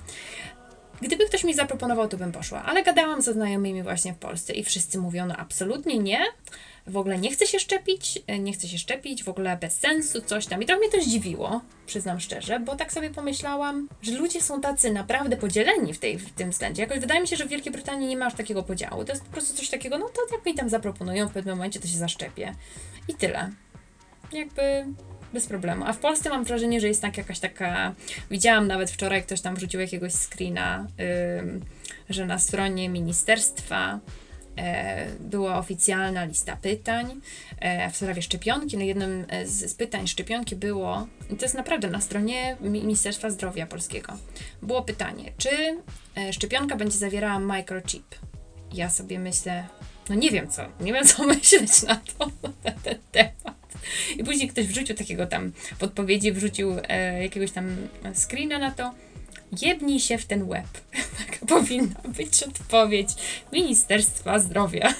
Gdyby 1.01 1.25
ktoś 1.25 1.43
mi 1.43 1.53
zaproponował, 1.53 2.07
to 2.07 2.17
bym 2.17 2.31
poszła, 2.31 2.63
ale 2.63 2.83
gadałam 2.83 3.21
ze 3.21 3.33
znajomymi 3.33 3.83
właśnie 3.83 4.13
w 4.13 4.17
Polsce 4.17 4.53
i 4.53 4.63
wszyscy 4.63 4.97
mówią, 4.97 5.25
no 5.25 5.37
absolutnie 5.37 5.99
nie, 5.99 6.19
w 6.87 6.97
ogóle 6.97 7.17
nie 7.17 7.31
chcę 7.31 7.47
się 7.47 7.59
szczepić, 7.59 8.19
nie 8.39 8.53
chcę 8.53 8.67
się 8.67 8.77
szczepić, 8.77 9.23
w 9.23 9.29
ogóle 9.29 9.57
bez 9.57 9.79
sensu, 9.79 10.21
coś 10.21 10.45
tam. 10.45 10.63
I 10.63 10.65
trochę 10.65 10.79
mnie 10.79 10.89
to 10.89 11.01
zdziwiło, 11.01 11.61
przyznam 11.85 12.19
szczerze, 12.19 12.59
bo 12.59 12.75
tak 12.75 12.93
sobie 12.93 13.09
pomyślałam, 13.09 13.89
że 14.01 14.11
ludzie 14.11 14.41
są 14.41 14.61
tacy 14.61 14.91
naprawdę 14.91 15.37
podzieleni 15.37 15.93
w, 15.93 15.99
tej, 15.99 16.17
w 16.17 16.31
tym 16.31 16.51
względzie. 16.51 16.81
Jakoś 16.81 16.99
wydaje 16.99 17.21
mi 17.21 17.27
się, 17.27 17.35
że 17.35 17.45
w 17.45 17.49
Wielkiej 17.49 17.71
Brytanii 17.71 18.07
nie 18.07 18.17
ma 18.17 18.25
aż 18.25 18.33
takiego 18.33 18.63
podziału. 18.63 19.05
To 19.05 19.11
jest 19.11 19.23
po 19.23 19.31
prostu 19.31 19.57
coś 19.57 19.69
takiego, 19.69 19.97
no 19.97 20.09
to 20.09 20.35
jak 20.35 20.45
mi 20.45 20.53
tam 20.53 20.69
zaproponują 20.69 21.27
w 21.27 21.33
pewnym 21.33 21.57
momencie, 21.57 21.79
to 21.79 21.87
się 21.87 21.97
zaszczepię. 21.97 22.55
I 23.07 23.13
tyle. 23.13 23.51
Jakby 24.31 24.85
bez 25.37 25.47
problemu. 25.47 25.85
A 25.87 25.93
w 25.93 25.97
Polsce 25.97 26.29
mam 26.29 26.43
wrażenie, 26.43 26.81
że 26.81 26.87
jest 26.87 27.01
tak 27.01 27.17
jakaś 27.17 27.39
taka. 27.39 27.95
Widziałam 28.31 28.67
nawet 28.67 28.91
wczoraj, 28.91 29.23
ktoś 29.23 29.41
tam 29.41 29.55
wrzucił 29.55 29.79
jakiegoś 29.79 30.13
screena, 30.13 30.87
że 32.09 32.25
na 32.25 32.39
stronie 32.39 32.89
ministerstwa 32.89 33.99
e, 34.57 35.07
była 35.19 35.57
oficjalna 35.57 36.25
lista 36.25 36.55
pytań 36.61 37.21
e, 37.59 37.91
w 37.91 37.95
sprawie 37.95 38.21
szczepionki. 38.21 38.77
No 38.77 38.83
jednym 38.83 39.25
z, 39.45 39.73
pytań 39.73 40.07
szczepionki 40.07 40.55
było, 40.55 41.07
to 41.39 41.45
jest 41.45 41.55
naprawdę 41.55 41.89
na 41.89 42.01
stronie 42.01 42.57
Ministerstwa 42.61 43.29
Zdrowia 43.29 43.67
Polskiego, 43.67 44.13
było 44.61 44.81
pytanie, 44.81 45.31
czy 45.37 45.49
e, 46.17 46.33
szczepionka 46.33 46.75
będzie 46.75 46.97
zawierała 46.97 47.39
microchip? 47.39 48.15
Ja 48.73 48.89
sobie 48.89 49.19
myślę, 49.19 49.67
no 50.09 50.15
nie 50.15 50.31
wiem 50.31 50.49
co, 50.49 50.61
nie 50.79 50.93
wiem 50.93 51.05
co 51.05 51.23
myśleć 51.33 51.83
na 51.83 51.95
to, 51.95 52.31
na 52.63 52.71
ten 52.71 52.97
temat. 53.11 53.56
I 54.17 54.23
później 54.23 54.49
ktoś 54.49 54.67
wrzucił 54.67 54.95
takiego 54.95 55.27
tam 55.27 55.51
w 55.79 55.83
odpowiedzi, 55.83 56.31
wrzucił 56.31 56.75
e, 56.89 57.23
jakiegoś 57.23 57.51
tam 57.51 57.75
screena 58.13 58.59
na 58.59 58.71
to. 58.71 58.93
Jebnij 59.61 59.99
się 59.99 60.17
w 60.17 60.25
ten 60.25 60.49
łeb. 60.49 60.67
Taka 61.27 61.45
powinna 61.45 62.01
być 62.17 62.43
odpowiedź 62.43 63.09
Ministerstwa 63.53 64.39
Zdrowia. 64.39 64.93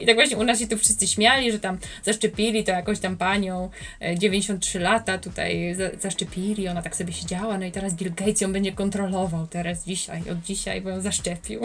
I 0.00 0.06
tak 0.06 0.14
właśnie 0.14 0.36
u 0.36 0.44
nas 0.44 0.58
się 0.58 0.66
tu 0.66 0.78
wszyscy 0.78 1.06
śmiali, 1.06 1.52
że 1.52 1.58
tam 1.58 1.78
zaszczepili 2.02 2.64
to 2.64 2.72
jakąś 2.72 2.98
tam 2.98 3.16
panią 3.16 3.70
93 4.18 4.78
e, 4.78 4.82
lata 4.82 5.18
tutaj 5.18 5.74
za, 5.74 5.84
zaszczepili, 6.00 6.68
ona 6.68 6.82
tak 6.82 6.96
sobie 6.96 7.12
siedziała, 7.12 7.58
no 7.58 7.66
i 7.66 7.72
teraz 7.72 7.94
Bill 7.94 8.14
Gates 8.14 8.40
ją 8.40 8.52
będzie 8.52 8.72
kontrolował 8.72 9.46
teraz 9.46 9.84
dzisiaj, 9.84 10.22
od 10.30 10.42
dzisiaj, 10.42 10.80
bo 10.80 10.90
ją 10.90 11.00
zaszczepił. 11.00 11.60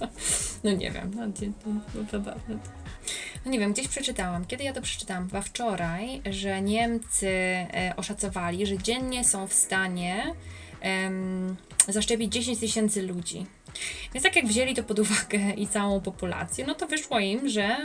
no 0.64 0.72
nie 0.72 0.90
wiem, 0.90 1.10
no, 1.16 1.26
no, 1.94 2.04
zabawne. 2.12 2.58
No 3.44 3.50
nie 3.50 3.58
wiem, 3.58 3.72
gdzieś 3.72 3.88
przeczytałam, 3.88 4.44
kiedy 4.44 4.64
ja 4.64 4.72
to 4.72 4.82
przeczytałam? 4.82 5.26
Chyba 5.26 5.40
wczoraj, 5.40 6.22
że 6.30 6.62
Niemcy 6.62 7.28
e, 7.28 7.94
oszacowali, 7.96 8.66
że 8.66 8.78
dziennie 8.78 9.24
są 9.24 9.46
w 9.46 9.54
stanie 9.54 10.34
zaszczepić 11.88 12.32
10 12.32 12.58
tysięcy 12.58 13.02
ludzi. 13.02 13.46
Więc 14.14 14.24
tak 14.24 14.36
jak 14.36 14.46
wzięli 14.46 14.74
to 14.74 14.82
pod 14.82 14.98
uwagę 14.98 15.38
i 15.56 15.68
całą 15.68 16.00
populację, 16.00 16.66
no 16.66 16.74
to 16.74 16.86
wyszło 16.86 17.18
im, 17.18 17.48
że 17.48 17.76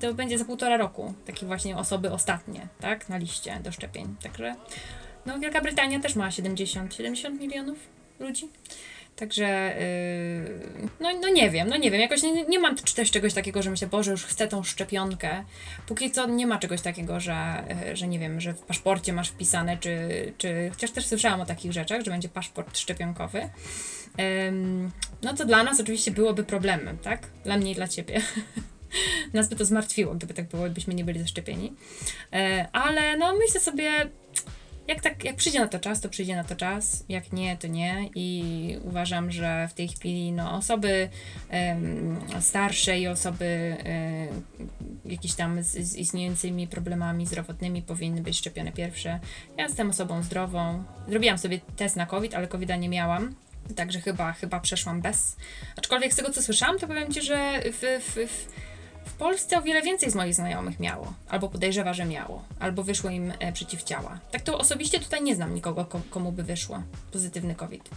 to 0.00 0.14
będzie 0.14 0.38
za 0.38 0.44
półtora 0.44 0.76
roku 0.76 1.14
takie 1.26 1.46
właśnie 1.46 1.76
osoby 1.76 2.12
ostatnie, 2.12 2.68
tak, 2.80 3.08
na 3.08 3.18
liście 3.18 3.60
do 3.64 3.72
szczepień. 3.72 4.16
Także 4.22 4.54
no 5.26 5.38
Wielka 5.38 5.60
Brytania 5.60 6.00
też 6.00 6.14
ma 6.14 6.30
70, 6.30 6.94
70 6.94 7.40
milionów 7.40 7.78
ludzi. 8.20 8.48
Także 9.20 9.74
yy, 10.78 10.88
no, 11.00 11.08
no 11.20 11.28
nie 11.28 11.50
wiem, 11.50 11.68
no 11.68 11.76
nie 11.76 11.90
wiem, 11.90 12.00
jakoś 12.00 12.22
nie, 12.22 12.44
nie 12.44 12.58
mam 12.58 12.76
też 12.76 13.10
czegoś 13.10 13.34
takiego, 13.34 13.62
że 13.62 13.70
myślę, 13.70 13.88
Boże, 13.88 14.10
już 14.10 14.24
chcę 14.24 14.48
tą 14.48 14.62
szczepionkę. 14.62 15.44
Póki 15.86 16.10
co 16.10 16.26
nie 16.26 16.46
ma 16.46 16.58
czegoś 16.58 16.80
takiego, 16.80 17.20
że, 17.20 17.64
że 17.94 18.08
nie 18.08 18.18
wiem, 18.18 18.40
że 18.40 18.54
w 18.54 18.60
paszporcie 18.60 19.12
masz 19.12 19.28
wpisane, 19.28 19.76
czy, 19.76 19.98
czy 20.38 20.70
chociaż 20.70 20.90
też 20.90 21.06
słyszałam 21.06 21.40
o 21.40 21.46
takich 21.46 21.72
rzeczach, 21.72 22.04
że 22.04 22.10
będzie 22.10 22.28
paszport 22.28 22.78
szczepionkowy. 22.78 23.38
Yy, 23.38 24.52
no 25.22 25.34
to 25.34 25.44
dla 25.44 25.64
nas 25.64 25.80
oczywiście 25.80 26.10
byłoby 26.10 26.44
problemem, 26.44 26.98
tak? 26.98 27.26
Dla 27.44 27.56
mnie 27.56 27.72
i 27.72 27.74
dla 27.74 27.88
ciebie. 27.88 28.20
Nas 29.32 29.48
by 29.48 29.56
to 29.56 29.64
zmartwiło, 29.64 30.14
gdyby 30.14 30.34
tak 30.34 30.48
było, 30.48 30.70
byśmy 30.70 30.94
nie 30.94 31.04
byli 31.04 31.20
zaszczepieni. 31.20 31.72
Yy, 32.32 32.38
ale 32.72 33.16
no 33.16 33.34
myślę 33.36 33.60
sobie, 33.60 33.90
jak, 34.90 35.02
tak, 35.02 35.24
jak 35.24 35.36
przyjdzie 35.36 35.60
na 35.60 35.68
to 35.68 35.78
czas, 35.78 36.00
to 36.00 36.08
przyjdzie 36.08 36.36
na 36.36 36.44
to 36.44 36.56
czas, 36.56 37.04
jak 37.08 37.32
nie, 37.32 37.56
to 37.56 37.66
nie. 37.66 38.10
I 38.14 38.78
uważam, 38.84 39.30
że 39.30 39.68
w 39.68 39.74
tej 39.74 39.88
chwili 39.88 40.32
no, 40.32 40.52
osoby 40.52 41.08
starsze 42.40 42.98
i 42.98 43.08
osoby 43.08 43.76
jakieś 45.04 45.34
tam 45.34 45.62
z, 45.62 45.66
z, 45.66 45.96
istniejącymi 45.96 46.68
problemami 46.68 47.26
zdrowotnymi 47.26 47.82
powinny 47.82 48.22
być 48.22 48.38
szczepione 48.38 48.72
pierwsze. 48.72 49.20
Ja 49.56 49.64
jestem 49.64 49.90
osobą 49.90 50.22
zdrową. 50.22 50.84
Zrobiłam 51.08 51.38
sobie 51.38 51.60
test 51.76 51.96
na 51.96 52.06
COVID, 52.06 52.34
ale 52.34 52.48
COVID-a 52.48 52.76
nie 52.76 52.88
miałam. 52.88 53.34
Także 53.76 54.00
chyba, 54.00 54.32
chyba 54.32 54.60
przeszłam 54.60 55.00
bez. 55.00 55.36
Aczkolwiek 55.76 56.12
z 56.12 56.16
tego 56.16 56.30
co 56.30 56.42
słyszałam, 56.42 56.78
to 56.78 56.86
powiem 56.86 57.12
Ci, 57.12 57.22
że 57.22 57.60
w, 57.64 57.80
w, 58.04 58.30
w 58.30 58.46
w 59.04 59.12
Polsce 59.12 59.58
o 59.58 59.62
wiele 59.62 59.82
więcej 59.82 60.10
z 60.10 60.14
moich 60.14 60.34
znajomych 60.34 60.80
miało, 60.80 61.12
albo 61.28 61.48
podejrzewa, 61.48 61.94
że 61.94 62.04
miało, 62.04 62.44
albo 62.60 62.82
wyszło 62.82 63.10
im 63.10 63.32
e, 63.38 63.52
przeciwciała. 63.52 64.18
Tak 64.30 64.42
to 64.42 64.58
osobiście 64.58 65.00
tutaj 65.00 65.22
nie 65.22 65.34
znam 65.34 65.54
nikogo, 65.54 65.86
komu 66.10 66.32
by 66.32 66.42
wyszło 66.42 66.82
pozytywny 67.12 67.54
COVID. 67.54 67.90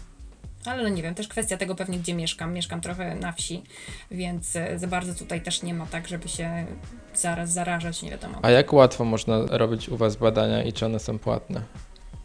Ale 0.65 0.83
no 0.83 0.89
nie 0.89 1.03
wiem, 1.03 1.15
też 1.15 1.27
kwestia 1.27 1.57
tego 1.57 1.75
pewnie, 1.75 1.99
gdzie 1.99 2.13
mieszkam. 2.13 2.53
Mieszkam 2.53 2.81
trochę 2.81 3.15
na 3.15 3.31
wsi, 3.31 3.63
więc 4.11 4.55
e, 4.55 4.79
za 4.79 4.87
bardzo 4.87 5.13
tutaj 5.13 5.41
też 5.41 5.63
nie 5.63 5.73
ma 5.73 5.85
tak, 5.85 6.07
żeby 6.07 6.29
się 6.29 6.65
zaraz 7.15 7.51
zarażać, 7.51 8.01
nie 8.01 8.11
wiadomo. 8.11 8.39
A 8.41 8.49
jak 8.49 8.73
łatwo 8.73 9.05
można 9.05 9.37
robić 9.49 9.89
u 9.89 9.97
Was 9.97 10.15
badania 10.15 10.63
i 10.63 10.73
czy 10.73 10.85
one 10.85 10.99
są 10.99 11.19
płatne? 11.19 11.61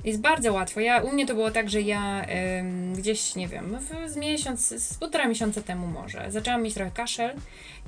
Jest 0.09 0.21
bardzo 0.21 0.53
łatwo. 0.53 0.81
Ja, 0.81 1.03
u 1.03 1.13
mnie 1.13 1.27
to 1.27 1.35
było 1.35 1.51
tak, 1.51 1.71
że 1.71 1.81
ja 1.83 2.27
ym, 2.59 2.95
gdzieś, 2.95 3.35
nie 3.35 3.49
wiem, 3.49 3.79
z 4.07 4.17
miesiąc, 4.17 4.69
z 4.69 4.95
półtora 4.95 5.29
miesiąca 5.29 5.63
temu 5.63 5.87
może, 5.87 6.31
zaczęłam 6.31 6.63
mieć 6.63 6.75
trochę 6.75 6.91
kaszel 6.91 7.37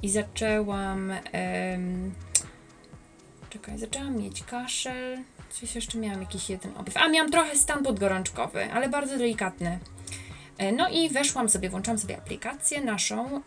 i 0.03 0.09
zaczęłam. 0.09 1.11
Ym, 1.75 2.15
czekaj, 3.51 3.79
zaczęłam 3.79 4.17
mieć 4.17 4.43
kaszel. 4.43 5.19
Coś 5.51 5.75
jeszcze 5.75 5.99
miałam 5.99 6.21
jakiś 6.21 6.51
jeden 6.51 6.73
objaw. 6.77 6.97
A, 6.97 7.09
miałam 7.09 7.31
trochę 7.31 7.57
stan 7.57 7.83
podgorączkowy, 7.85 8.73
ale 8.73 8.89
bardzo 8.89 9.19
delikatny. 9.19 9.79
E, 10.61 10.73
no 10.73 10.89
i 10.89 11.09
weszłam 11.09 11.49
sobie, 11.49 11.71
włączyłam 11.71 11.99
sobie 11.99 12.17
aplikację 12.17 12.81
naszą, 12.81 13.41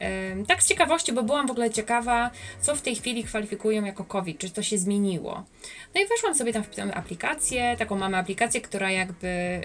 tak 0.47 0.63
z 0.63 0.67
ciekawości, 0.67 1.13
bo 1.13 1.23
byłam 1.23 1.47
w 1.47 1.51
ogóle 1.51 1.69
ciekawa, 1.69 2.31
co 2.61 2.75
w 2.75 2.81
tej 2.81 2.95
chwili 2.95 3.23
kwalifikują 3.23 3.85
jako 3.85 4.03
COVID, 4.03 4.37
czy 4.37 4.49
to 4.49 4.63
się 4.63 4.77
zmieniło. 4.77 5.43
No 5.95 6.01
i 6.01 6.07
weszłam 6.07 6.35
sobie 6.35 6.53
tam 6.53 6.63
w 6.63 6.69
tę 6.69 6.95
aplikację, 6.95 7.75
taką 7.77 7.97
mamy 7.97 8.17
aplikację, 8.17 8.61
która 8.61 8.91
jakby 8.91 9.61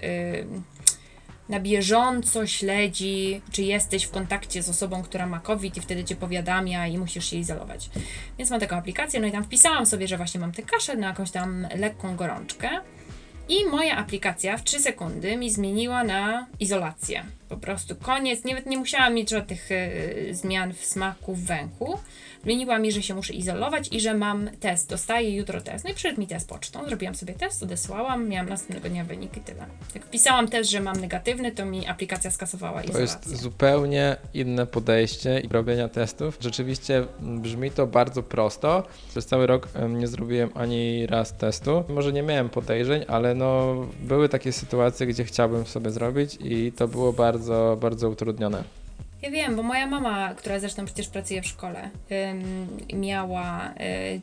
na 1.48 1.60
bieżąco 1.60 2.46
śledzi, 2.46 3.40
czy 3.52 3.62
jesteś 3.62 4.04
w 4.04 4.10
kontakcie 4.10 4.62
z 4.62 4.68
osobą, 4.68 5.02
która 5.02 5.26
ma 5.26 5.40
COVID 5.40 5.76
i 5.76 5.80
wtedy 5.80 6.04
cię 6.04 6.16
powiadamia 6.16 6.86
i 6.86 6.98
musisz 6.98 7.30
się 7.30 7.36
izolować. 7.36 7.90
Więc 8.38 8.50
mam 8.50 8.60
taką 8.60 8.76
aplikację, 8.76 9.20
no 9.20 9.26
i 9.26 9.32
tam 9.32 9.44
wpisałam 9.44 9.86
sobie, 9.86 10.08
że 10.08 10.16
właśnie 10.16 10.40
mam 10.40 10.52
tę 10.52 10.62
kaszel 10.62 10.98
na 10.98 11.06
jakąś 11.06 11.30
tam 11.30 11.66
lekką 11.76 12.16
gorączkę. 12.16 12.70
I 13.48 13.64
moja 13.64 13.96
aplikacja 13.96 14.56
w 14.56 14.64
3 14.64 14.80
sekundy 14.80 15.36
mi 15.36 15.50
zmieniła 15.50 16.04
na 16.04 16.46
izolację. 16.60 17.24
Po 17.48 17.56
prostu 17.56 17.96
koniec, 17.96 18.44
nawet 18.44 18.66
nie 18.66 18.78
musiałam 18.78 19.14
mieć 19.14 19.30
żadnych 19.30 19.70
y, 19.70 20.28
zmian 20.32 20.74
w 20.74 20.84
smaku, 20.84 21.34
w 21.34 21.44
węchu. 21.44 21.98
Zmieniła 22.42 22.78
mi, 22.78 22.92
że 22.92 23.02
się 23.02 23.14
muszę 23.14 23.32
izolować 23.34 23.88
i 23.92 24.00
że 24.00 24.14
mam 24.14 24.50
test. 24.60 24.90
Dostaję 24.90 25.36
jutro 25.36 25.60
test. 25.60 25.84
No 25.84 25.90
i 25.90 25.94
przyszedł 25.94 26.20
mi 26.20 26.26
test 26.26 26.48
pocztą. 26.48 26.84
Zrobiłam 26.88 27.14
sobie 27.14 27.34
test, 27.34 27.62
odesłałam, 27.62 28.28
miałam 28.28 28.48
następnego 28.48 28.88
dnia 28.88 29.04
wynik 29.04 29.36
i 29.36 29.40
tyle. 29.40 29.66
Jak 29.94 30.04
wpisałam 30.06 30.48
test, 30.48 30.70
że 30.70 30.80
mam 30.80 31.00
negatywny, 31.00 31.52
to 31.52 31.64
mi 31.64 31.86
aplikacja 31.86 32.30
skasowała 32.30 32.82
izolację. 32.82 33.18
To 33.24 33.30
jest 33.30 33.42
zupełnie 33.42 34.16
inne 34.34 34.66
podejście 34.66 35.40
i 35.40 35.48
robienia 35.48 35.88
testów. 35.88 36.38
Rzeczywiście 36.40 37.04
brzmi 37.20 37.70
to 37.70 37.86
bardzo 37.86 38.22
prosto. 38.22 38.82
Przez 39.08 39.26
cały 39.26 39.46
rok 39.46 39.68
nie 39.88 40.06
zrobiłem 40.06 40.50
ani 40.54 41.06
raz 41.06 41.36
testu. 41.36 41.84
Może 41.88 42.12
nie 42.12 42.22
miałem 42.22 42.48
podejrzeń, 42.48 43.04
ale 43.08 43.34
no 43.34 43.76
były 44.00 44.28
takie 44.28 44.52
sytuacje, 44.52 45.06
gdzie 45.06 45.24
chciałbym 45.24 45.66
sobie 45.66 45.90
zrobić 45.90 46.38
i 46.40 46.72
to 46.72 46.88
było 46.88 47.12
bardzo, 47.12 47.78
bardzo 47.80 48.10
utrudnione. 48.10 48.64
Ja 49.22 49.30
wiem, 49.30 49.56
bo 49.56 49.62
moja 49.62 49.86
mama, 49.86 50.34
która 50.34 50.58
zresztą 50.58 50.84
przecież 50.84 51.08
pracuje 51.08 51.42
w 51.42 51.46
szkole, 51.46 51.90
miała, 52.94 53.74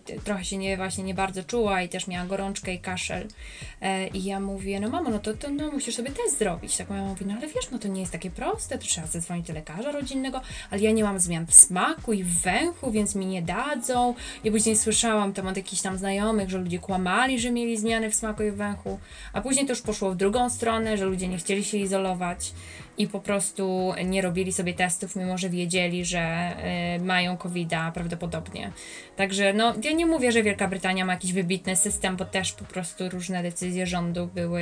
y, 0.10 0.20
trochę 0.24 0.46
się 0.46 0.58
nie, 0.58 0.78
właśnie 0.78 1.04
nie 1.04 1.14
bardzo 1.14 1.44
czuła 1.44 1.82
i 1.82 1.90
też 1.90 2.08
miała 2.08 2.26
gorączkę 2.26 2.74
i 2.74 2.80
kaszel. 2.80 3.24
Y, 3.24 4.08
I 4.14 4.24
ja 4.24 4.40
mówię, 4.40 4.80
no 4.80 4.90
mamo, 4.90 5.10
no 5.10 5.20
to, 5.20 5.34
to 5.34 5.50
no, 5.50 5.72
musisz 5.72 5.96
sobie 5.96 6.12
test 6.12 6.40
zrobić. 6.40 6.78
Tak 6.78 6.90
moja 6.90 7.02
mama 7.02 7.12
mówi, 7.12 7.26
no 7.26 7.34
ale 7.34 7.48
wiesz, 7.48 7.72
no 7.72 7.80
to 7.80 7.88
nie 7.88 8.00
jest 8.02 8.12
takie 8.12 8.32
proste, 8.32 8.78
to 8.78 8.84
trzeba 8.84 9.08
zadzwonić 9.08 9.48
do 9.48 9.54
lekarza 9.54 9.92
rodzinnego, 9.92 10.42
ale 10.72 10.82
ja 10.82 10.92
nie 10.92 11.04
mam 11.04 11.20
zmian 11.20 11.46
w 11.46 11.54
smaku 11.54 12.14
i 12.14 12.24
w 12.24 12.42
węchu, 12.42 12.92
więc 12.92 13.16
mi 13.16 13.26
nie 13.26 13.42
dadzą. 13.42 14.16
I 14.44 14.52
później 14.52 14.78
słyszałam 14.78 15.34
tam 15.34 15.48
od 15.48 15.58
jakichś 15.58 15.82
tam 15.82 15.98
znajomych, 15.98 16.50
że 16.50 16.58
ludzie 16.58 16.80
kłamali, 16.80 17.40
że 17.40 17.52
mieli 17.52 17.78
zmiany 17.78 18.12
w 18.12 18.16
smaku 18.16 18.44
i 18.44 18.52
w 18.52 18.56
węchu, 18.56 19.00
a 19.34 19.42
później 19.42 19.66
to 19.66 19.72
już 19.72 19.82
poszło 19.82 20.12
w 20.12 20.16
drugą 20.16 20.50
stronę, 20.50 20.98
że 20.98 21.06
ludzie 21.06 21.28
nie 21.28 21.38
chcieli 21.38 21.64
się 21.64 21.78
izolować 21.78 22.54
i 22.98 23.08
po 23.08 23.20
prostu 23.20 23.94
nie 24.06 24.22
robili 24.22 24.54
sobie 24.54 24.74
testów, 24.74 25.16
mimo 25.16 25.38
że 25.38 25.50
wiedzieli, 25.50 26.06
że 26.06 26.56
y, 26.98 27.04
mają 27.04 27.38
covid 27.38 27.70
prawdopodobnie. 27.94 28.72
Także 29.16 29.54
no, 29.54 29.74
ja 29.84 29.92
nie 29.92 30.06
mówię, 30.06 30.32
że 30.32 30.44
Wielka 30.44 30.68
Brytania 30.68 31.06
ma 31.06 31.14
jakiś 31.14 31.34
wybitny 31.34 31.76
system, 31.76 32.16
bo 32.16 32.26
też 32.26 32.54
po 32.54 32.66
prostu 32.66 33.10
różne 33.10 33.44
decyzje 33.44 33.88
rządu 33.88 34.28
były 34.36 34.62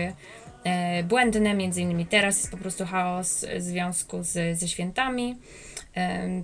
y, 1.00 1.04
błędne, 1.04 1.54
między 1.54 1.82
innymi 1.82 2.06
teraz 2.06 2.38
jest 2.38 2.52
po 2.52 2.58
prostu 2.58 2.86
chaos 2.86 3.46
w 3.58 3.62
związku 3.62 4.24
z, 4.24 4.60
ze 4.60 4.68
świętami. 4.68 5.36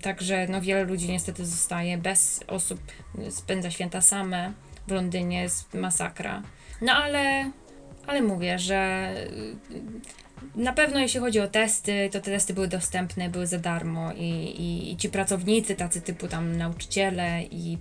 Także 0.01 0.47
no, 0.49 0.61
wiele 0.61 0.83
ludzi 0.83 1.11
niestety 1.11 1.45
zostaje 1.45 1.97
bez 1.97 2.39
osób, 2.47 2.79
spędza 3.29 3.71
święta 3.71 4.01
same. 4.01 4.53
W 4.87 4.91
Londynie 4.91 5.41
jest 5.41 5.73
masakra. 5.73 6.41
No 6.81 6.93
ale, 6.93 7.51
ale 8.07 8.21
mówię, 8.21 8.59
że 8.59 9.13
na 10.55 10.73
pewno 10.73 10.99
jeśli 10.99 11.19
chodzi 11.19 11.39
o 11.39 11.47
testy, 11.47 12.09
to 12.11 12.19
te 12.19 12.31
testy 12.31 12.53
były 12.53 12.67
dostępne, 12.67 13.29
były 13.29 13.47
za 13.47 13.59
darmo 13.59 14.13
i, 14.13 14.29
i, 14.59 14.91
i 14.91 14.97
ci 14.97 15.09
pracownicy, 15.09 15.75
tacy 15.75 16.01
typu 16.01 16.27
tam 16.27 16.57
nauczyciele 16.57 17.43
i 17.43 17.77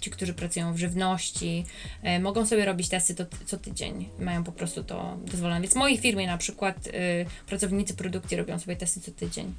ci, 0.00 0.10
którzy 0.10 0.34
pracują 0.34 0.74
w 0.74 0.78
żywności, 0.78 1.64
e, 2.02 2.20
mogą 2.20 2.46
sobie 2.46 2.64
robić 2.64 2.88
testy 2.88 3.14
to, 3.14 3.24
co 3.46 3.58
tydzień. 3.58 4.08
Mają 4.18 4.44
po 4.44 4.52
prostu 4.52 4.84
to 4.84 5.18
dozwolone. 5.24 5.60
Więc 5.60 5.74
w 5.74 5.76
mojej 5.76 5.98
firmie 5.98 6.26
na 6.26 6.38
przykład 6.38 6.76
e, 6.86 6.90
pracownicy 7.46 7.94
produkcji 7.94 8.36
robią 8.36 8.58
sobie 8.58 8.76
testy 8.76 9.00
co 9.00 9.12
tydzień. 9.12 9.54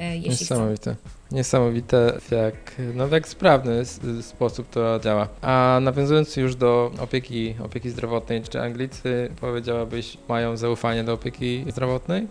E, 0.00 0.16
jeśli 0.16 0.30
Niesamowite. 0.30 0.94
Chcą. 0.94 1.36
Niesamowite, 1.36 2.18
jak, 2.30 2.54
no, 2.94 3.08
jak 3.08 3.28
sprawny 3.28 3.84
sposób 4.22 4.70
to 4.70 5.00
działa. 5.04 5.28
A 5.42 5.78
nawiązując 5.82 6.36
już 6.36 6.54
do 6.54 6.92
opieki, 6.98 7.54
opieki 7.64 7.90
zdrowotnej, 7.90 8.42
czy 8.42 8.60
Anglicy, 8.60 9.30
powiedziałabyś, 9.40 10.18
mają 10.28 10.56
zaufanie 10.56 11.04
do 11.04 11.12
opieki 11.12 11.64
zdrowotnej? 11.68 12.26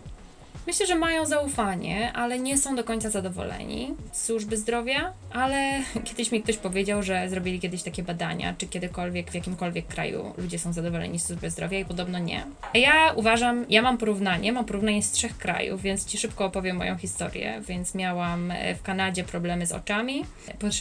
Myślę, 0.68 0.88
że 0.88 0.95
mają 0.95 1.26
zaufanie, 1.26 2.14
ale 2.14 2.40
nie 2.40 2.57
są 2.57 2.76
do 2.76 2.84
końca 2.84 3.10
zadowoleni 3.10 3.94
z 4.11 4.26
służby 4.26 4.57
zdrowia, 4.57 5.14
ale 5.34 5.84
kiedyś 6.06 6.31
mi 6.31 6.44
ktoś 6.44 6.57
powiedział, 6.57 7.03
że 7.03 7.30
zrobili 7.30 7.60
kiedyś 7.60 7.84
takie 7.84 8.03
badania, 8.03 8.53
czy 8.57 8.68
kiedykolwiek 8.68 9.31
w 9.31 9.36
jakimkolwiek 9.36 9.88
kraju 9.88 10.34
ludzie 10.38 10.60
są 10.60 10.73
zadowoleni 10.73 11.19
z 11.19 11.26
służby 11.26 11.49
zdrowia 11.52 11.80
i 11.80 11.86
podobno 11.86 12.19
nie. 12.19 12.44
A 12.73 12.77
ja 12.77 13.14
uważam, 13.15 13.65
ja 13.69 13.81
mam 13.81 13.98
porównanie, 13.98 14.52
mam 14.52 14.65
porównanie 14.65 15.03
z 15.03 15.11
trzech 15.11 15.38
krajów, 15.38 15.81
więc 15.81 16.06
Ci 16.06 16.18
szybko 16.18 16.45
opowiem 16.45 16.77
moją 16.77 16.98
historię, 16.98 17.61
więc 17.68 17.95
miałam 17.95 18.52
e, 18.52 18.76
w 18.76 18.81
Kanadzie 18.81 19.23
problemy 19.23 19.65
z 19.65 19.72
oczami, 19.72 20.26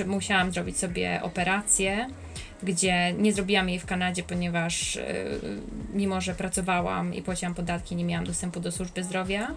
musiałam 0.07 0.53
zrobić 0.53 0.79
sobie 0.79 1.21
operację, 1.23 2.09
gdzie 2.63 3.13
nie 3.13 3.33
zrobiłam 3.33 3.69
jej 3.69 3.79
w 3.79 3.87
Kanadzie, 3.87 4.23
ponieważ 4.23 4.97
yy, 4.97 5.03
mimo, 5.95 6.21
że 6.21 6.35
pracowałam 6.35 7.15
i 7.15 7.23
płaciłam 7.23 7.55
podatki, 7.55 7.97
nie 7.97 8.05
miałam 8.05 8.27
dostępu 8.27 8.61
do 8.61 8.73
służby 8.73 9.05
zdrowia 9.05 9.55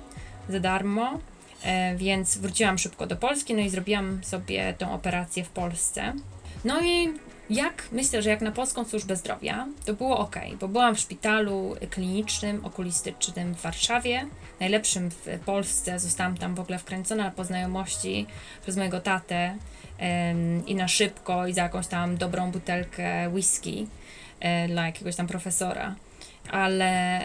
za 0.50 0.60
darmo, 0.60 1.12
yy, 1.12 1.98
więc 1.98 2.38
wróciłam 2.38 2.78
szybko 2.78 3.08
do 3.08 3.16
Polski, 3.16 3.54
no 3.54 3.62
i 3.62 3.70
zrobiłam 3.70 4.24
sobie 4.24 4.74
tą 4.78 4.94
operację 4.94 5.44
w 5.44 5.50
Polsce. 5.50 6.14
No 6.66 6.82
i 6.82 7.10
jak 7.52 7.88
myślę, 7.92 8.22
że 8.22 8.30
jak 8.30 8.42
na 8.42 8.52
polską 8.52 8.86
służbę 8.86 9.16
zdrowia, 9.16 9.68
to 9.86 9.94
było 9.94 10.20
ok, 10.20 10.36
bo 10.60 10.68
byłam 10.68 10.96
w 10.96 11.00
szpitalu 11.00 11.76
klinicznym, 11.90 12.66
okulistycznym 12.66 13.56
w 13.56 13.62
Warszawie, 13.62 14.26
najlepszym 14.60 15.12
w 15.12 15.40
Polsce. 15.46 16.00
Zostałam 16.00 16.38
tam 16.38 16.56
w 16.56 16.60
ogóle 16.60 16.80
wkręcona 16.80 17.32
po 17.32 17.44
znajomości 17.44 18.28
przez 18.62 18.78
mojego 18.78 19.02
tatę 19.02 19.56
i 20.68 20.76
na 20.76 20.88
szybko 20.88 21.48
i 21.48 21.54
za 21.54 21.64
jakąś 21.64 21.88
tam 21.88 22.18
dobrą 22.18 22.52
butelkę 22.52 23.30
whisky 23.30 23.88
e, 24.40 24.68
dla 24.68 24.86
jakiegoś 24.86 25.16
tam 25.16 25.28
profesora. 25.28 25.96
Ale 26.50 27.22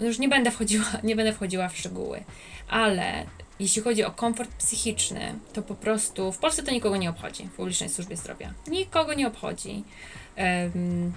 no 0.00 0.06
już 0.06 0.18
nie 0.18 0.28
będę 0.28 0.50
wchodziła, 0.50 0.86
nie 1.04 1.16
będę 1.16 1.32
wchodziła 1.32 1.68
w 1.68 1.76
szczegóły. 1.76 2.24
Ale 2.68 3.26
jeśli 3.60 3.82
chodzi 3.82 4.04
o 4.04 4.10
komfort 4.10 4.50
psychiczny, 4.50 5.34
to 5.52 5.62
po 5.62 5.74
prostu 5.74 6.32
w 6.32 6.38
Polsce 6.38 6.62
to 6.62 6.70
nikogo 6.70 6.96
nie 6.96 7.10
obchodzi 7.10 7.44
w 7.44 7.52
publicznej 7.52 7.88
służbie 7.88 8.16
zdrowia. 8.16 8.52
Nikogo 8.66 9.14
nie 9.14 9.26
obchodzi. 9.26 9.84
Um, 10.36 11.12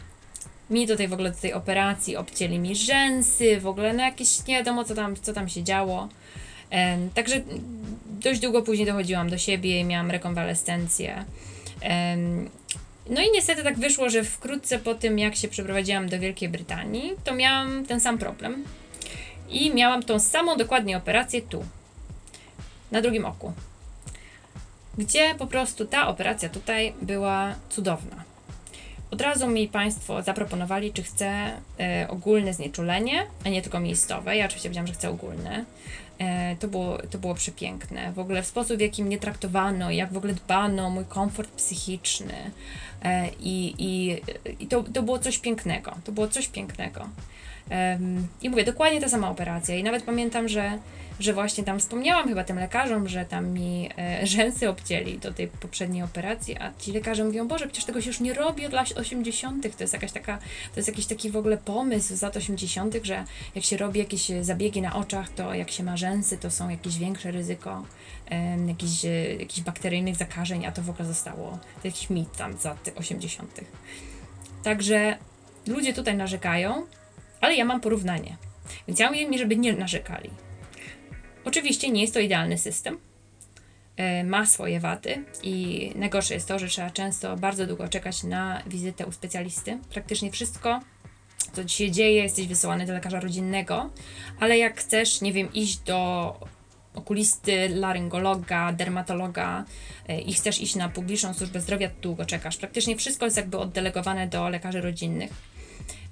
mi 0.69 0.87
tutaj 0.87 1.07
w 1.07 1.13
ogóle 1.13 1.31
do 1.31 1.37
tej 1.37 1.53
operacji 1.53 2.17
obcięli 2.17 2.59
mi 2.59 2.75
rzęsy, 2.75 3.59
w 3.59 3.67
ogóle 3.67 3.93
no 3.93 4.03
jakieś 4.03 4.47
nie 4.47 4.57
wiadomo 4.57 4.83
co 4.83 4.95
tam, 4.95 5.15
co 5.15 5.33
tam 5.33 5.49
się 5.49 5.63
działo. 5.63 6.09
Także 7.13 7.41
dość 8.07 8.39
długo 8.39 8.61
później 8.61 8.87
dochodziłam 8.87 9.29
do 9.29 9.37
siebie 9.37 9.79
i 9.79 9.83
miałam 9.83 10.11
rekonwalescencję. 10.11 11.25
No 13.09 13.21
i 13.21 13.31
niestety 13.33 13.63
tak 13.63 13.79
wyszło, 13.79 14.09
że 14.09 14.23
wkrótce 14.23 14.79
po 14.79 14.95
tym, 14.95 15.19
jak 15.19 15.35
się 15.35 15.47
przeprowadziłam 15.47 16.09
do 16.09 16.19
Wielkiej 16.19 16.49
Brytanii, 16.49 17.11
to 17.23 17.35
miałam 17.35 17.85
ten 17.85 17.99
sam 17.99 18.17
problem. 18.17 18.63
I 19.49 19.73
miałam 19.73 20.03
tą 20.03 20.19
samą 20.19 20.57
dokładnie 20.57 20.97
operację 20.97 21.41
tu, 21.41 21.65
na 22.91 23.01
drugim 23.01 23.25
oku. 23.25 23.53
Gdzie 24.97 25.35
po 25.37 25.47
prostu 25.47 25.85
ta 25.85 26.07
operacja 26.07 26.49
tutaj 26.49 26.93
była 27.01 27.55
cudowna. 27.69 28.23
Od 29.11 29.21
razu 29.21 29.47
mi 29.47 29.67
Państwo 29.67 30.21
zaproponowali, 30.21 30.93
czy 30.93 31.03
chcę 31.03 31.51
y, 32.03 32.07
ogólne 32.07 32.53
znieczulenie, 32.53 33.27
a 33.45 33.49
nie 33.49 33.61
tylko 33.61 33.79
miejscowe. 33.79 34.37
Ja 34.37 34.45
oczywiście 34.45 34.69
powiedziałam, 34.69 34.87
że 34.87 34.93
chcę 34.93 35.09
ogólne. 35.09 35.65
E, 36.19 36.55
to 36.55 36.67
było, 36.67 36.97
to 36.97 37.17
było 37.17 37.35
przepiękne. 37.35 38.11
W 38.11 38.19
ogóle 38.19 38.43
w 38.43 38.47
sposób, 38.47 38.77
w 38.77 38.81
jaki 38.81 39.03
mnie 39.03 39.17
traktowano, 39.17 39.91
jak 39.91 40.13
w 40.13 40.17
ogóle 40.17 40.33
dbano 40.33 40.85
o 40.85 40.89
mój 40.89 41.05
komfort 41.05 41.51
psychiczny. 41.51 42.51
E, 43.03 43.29
I, 43.39 43.75
i, 43.77 44.21
i 44.59 44.67
to, 44.67 44.83
to 44.83 45.03
było 45.03 45.19
coś 45.19 45.37
pięknego. 45.37 45.95
To 46.03 46.11
było 46.11 46.27
coś 46.27 46.47
pięknego. 46.47 47.09
I 48.41 48.49
mówię, 48.49 48.63
dokładnie 48.63 49.01
ta 49.01 49.09
sama 49.09 49.29
operacja. 49.29 49.75
I 49.75 49.83
nawet 49.83 50.03
pamiętam, 50.03 50.47
że 50.47 50.79
że 51.19 51.33
właśnie 51.33 51.63
tam 51.63 51.79
wspomniałam 51.79 52.29
chyba 52.29 52.43
tym 52.43 52.59
lekarzom, 52.59 53.07
że 53.07 53.25
tam 53.25 53.47
mi 53.47 53.89
e, 53.97 54.27
rzęsy 54.27 54.69
obcięli 54.69 55.17
do 55.17 55.33
tej 55.33 55.47
poprzedniej 55.47 56.03
operacji, 56.03 56.57
a 56.57 56.73
ci 56.79 56.91
lekarze 56.91 57.23
mówią, 57.23 57.47
Boże, 57.47 57.65
przecież 57.67 57.85
tego 57.85 58.01
się 58.01 58.07
już 58.07 58.19
nie 58.19 58.33
robi 58.33 58.65
od 58.65 58.73
lat 58.73 58.91
80. 58.91 59.77
To 59.77 59.83
jest 59.83 59.93
jakaś 59.93 60.11
taka, 60.11 60.37
to 60.73 60.75
jest 60.75 60.87
jakiś 60.87 61.05
taki 61.05 61.31
w 61.31 61.37
ogóle 61.37 61.57
pomysł 61.57 62.15
z 62.15 62.21
lat 62.21 62.37
80., 62.37 62.95
że 63.03 63.25
jak 63.55 63.65
się 63.65 63.77
robi 63.77 63.99
jakieś 63.99 64.31
zabiegi 64.41 64.81
na 64.81 64.95
oczach, 64.95 65.29
to 65.29 65.53
jak 65.53 65.71
się 65.71 65.83
ma 65.83 65.97
rzęsy, 65.97 66.37
to 66.37 66.51
są 66.51 66.69
jakieś 66.69 66.97
większe 66.97 67.31
ryzyko 67.31 67.85
e, 68.31 68.57
jakichś, 68.67 69.03
jakichś 69.39 69.61
bakteryjnych 69.61 70.15
zakażeń, 70.15 70.65
a 70.65 70.71
to 70.71 70.81
w 70.81 70.89
ogóle 70.89 71.07
zostało, 71.07 71.59
to 71.81 71.87
jakiś 71.87 72.09
mit 72.09 72.37
tam 72.37 72.57
z 72.57 72.63
lat 72.63 72.89
80. 72.95 73.61
Także 74.63 75.17
ludzie 75.67 75.93
tutaj 75.93 76.15
narzekają, 76.15 76.85
ale 77.41 77.55
ja 77.55 77.65
mam 77.65 77.81
porównanie. 77.81 78.37
Więc 78.87 78.99
ja 78.99 79.09
mówię 79.09 79.29
mi, 79.29 79.37
żeby 79.37 79.55
nie 79.55 79.73
narzekali 79.73 80.29
Oczywiście 81.45 81.91
nie 81.91 82.01
jest 82.01 82.13
to 82.13 82.19
idealny 82.19 82.57
system. 82.57 82.97
E, 83.97 84.23
ma 84.23 84.45
swoje 84.45 84.79
wady 84.79 85.23
i 85.43 85.91
najgorsze 85.95 86.33
jest 86.33 86.47
to, 86.47 86.59
że 86.59 86.67
trzeba 86.67 86.89
często 86.89 87.37
bardzo 87.37 87.67
długo 87.67 87.87
czekać 87.87 88.23
na 88.23 88.61
wizytę 88.67 89.05
u 89.05 89.11
specjalisty. 89.11 89.77
Praktycznie 89.93 90.31
wszystko, 90.31 90.79
co 91.53 91.65
ci 91.65 91.77
się 91.77 91.91
dzieje, 91.91 92.23
jesteś 92.23 92.47
wysyłany 92.47 92.85
do 92.85 92.93
lekarza 92.93 93.19
rodzinnego, 93.19 93.89
ale 94.39 94.57
jak 94.57 94.79
chcesz, 94.79 95.21
nie 95.21 95.33
wiem, 95.33 95.53
iść 95.53 95.77
do 95.77 96.39
okulisty, 96.93 97.69
laryngologa, 97.69 98.73
dermatologa 98.73 99.65
e, 100.07 100.21
i 100.21 100.33
chcesz 100.33 100.61
iść 100.61 100.75
na 100.75 100.89
publiczną 100.89 101.33
służbę 101.33 101.61
zdrowia, 101.61 101.89
długo 102.01 102.25
czekasz. 102.25 102.57
Praktycznie 102.57 102.95
wszystko 102.95 103.25
jest 103.25 103.37
jakby 103.37 103.57
oddelegowane 103.57 104.27
do 104.27 104.49
lekarzy 104.49 104.81
rodzinnych. 104.81 105.31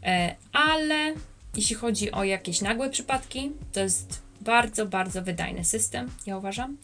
E, 0.04 0.36
ale 0.54 1.14
jeśli 1.56 1.76
chodzi 1.76 2.12
o 2.12 2.24
jakieś 2.24 2.62
nagłe 2.62 2.90
przypadki, 2.90 3.52
to 3.74 3.80
jest 3.80 4.22
bardzo, 4.44 4.86
bardzo 4.86 5.22
wydajny 5.22 5.66
system, 5.66 6.10
ja 6.26 6.38
uważam. 6.38 6.78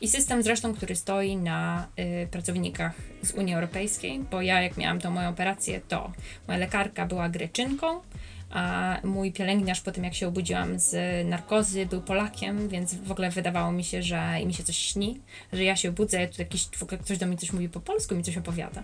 I 0.00 0.08
system 0.08 0.42
zresztą, 0.42 0.74
który 0.74 0.96
stoi 0.96 1.36
na 1.36 1.88
y, 2.24 2.28
pracownikach 2.30 2.92
z 3.22 3.32
Unii 3.32 3.54
Europejskiej, 3.54 4.20
bo 4.30 4.42
ja 4.42 4.62
jak 4.62 4.76
miałam 4.76 5.00
tą 5.00 5.10
moją 5.10 5.28
operację, 5.28 5.80
to 5.88 6.12
moja 6.48 6.58
lekarka 6.58 7.06
była 7.06 7.28
Greczynką, 7.28 8.00
a 8.50 8.96
mój 9.04 9.32
pielęgniarz 9.32 9.80
po 9.80 9.92
tym, 9.92 10.04
jak 10.04 10.14
się 10.14 10.28
obudziłam 10.28 10.78
z 10.78 11.26
narkozy, 11.26 11.86
był 11.86 12.02
Polakiem, 12.02 12.68
więc 12.68 12.94
w 12.94 13.12
ogóle 13.12 13.30
wydawało 13.30 13.72
mi 13.72 13.84
się, 13.84 14.02
że 14.02 14.44
mi 14.46 14.54
się 14.54 14.64
coś 14.64 14.76
śni, 14.78 15.20
że 15.52 15.64
ja 15.64 15.76
się 15.76 15.92
budzę, 15.92 16.28
tu 16.28 16.42
jakiś, 16.42 16.66
w 16.66 16.82
ogóle 16.82 16.98
ktoś 16.98 17.18
do 17.18 17.26
mnie 17.26 17.36
coś 17.36 17.52
mówi 17.52 17.68
po 17.68 17.80
polsku, 17.80 18.14
mi 18.14 18.22
coś 18.22 18.36
opowiada. 18.36 18.82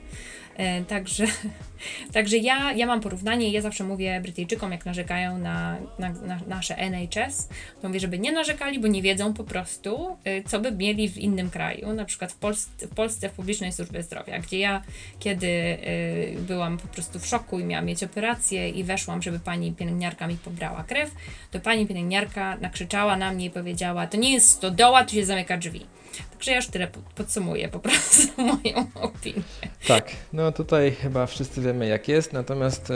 E, 0.57 0.85
także 0.85 1.25
także 2.13 2.37
ja, 2.37 2.73
ja 2.73 2.87
mam 2.87 3.01
porównanie 3.01 3.49
i 3.49 3.53
ja 3.53 3.61
zawsze 3.61 3.85
mówię 3.85 4.21
Brytyjczykom, 4.21 4.73
jak 4.73 4.87
narzekają 4.87 5.39
na, 5.39 5.77
na, 5.99 6.11
na 6.11 6.41
nasze 6.47 6.77
NHS, 6.77 7.49
to 7.83 7.89
mówię, 7.89 8.01
żeby 8.01 8.19
nie 8.19 8.33
narzekali, 8.33 8.81
bo 8.81 8.89
nie 8.89 9.03
wiedzą 9.03 9.35
po 9.35 9.45
prostu, 9.45 10.17
e, 10.25 10.43
co 10.43 10.61
by 10.61 10.73
mieli 10.73 11.09
w 11.09 11.19
innym 11.19 11.51
kraju, 11.51 11.93
na 11.93 12.05
przykład 12.05 12.33
w, 12.33 12.37
Polsce, 12.37 12.87
w 12.87 12.95
Polsce 12.95 13.29
w 13.29 13.33
publicznej 13.33 13.73
służbie 13.73 14.03
zdrowia, 14.03 14.39
gdzie 14.39 14.59
ja, 14.59 14.83
kiedy 15.19 15.47
y, 15.47 16.37
byłam 16.41 16.79
po 16.79 16.89
prostu 16.89 17.19
w 17.19 17.27
szoku 17.27 17.61
i 17.61 17.65
miałam 17.65 17.87
mieć 17.87 18.05
operację 18.05 18.69
i 18.69 18.85
weszłam, 18.85 19.23
żeby 19.23 19.39
pani 19.39 19.52
pielęgniarka 19.79 20.27
mi 20.27 20.37
pobrała 20.37 20.85
krew, 20.85 21.11
to 21.51 21.61
pani 21.61 21.87
pielęgniarka 21.87 22.57
nakrzyczała 22.57 23.17
na 23.17 23.33
mnie 23.33 23.47
i 23.47 23.51
powiedziała, 23.51 24.07
to 24.07 24.17
nie 24.17 24.33
jest 24.33 24.49
stodoła, 24.49 25.05
tu 25.05 25.15
się 25.15 25.25
zamyka 25.25 25.57
drzwi. 25.57 25.87
Także 26.31 26.51
ja 26.51 26.57
już 26.57 26.67
tyle 26.67 26.89
podsumuję 27.15 27.69
po 27.69 27.79
prostu 27.79 28.23
moją 28.53 28.87
opinię. 28.95 29.43
Tak, 29.89 30.11
no 30.33 30.53
tutaj 30.53 30.93
chyba 30.93 31.27
wszyscy 31.27 31.61
wiemy 31.61 31.87
jak 31.87 32.09
jest, 32.09 32.33
natomiast 32.33 32.91
y, 32.91 32.95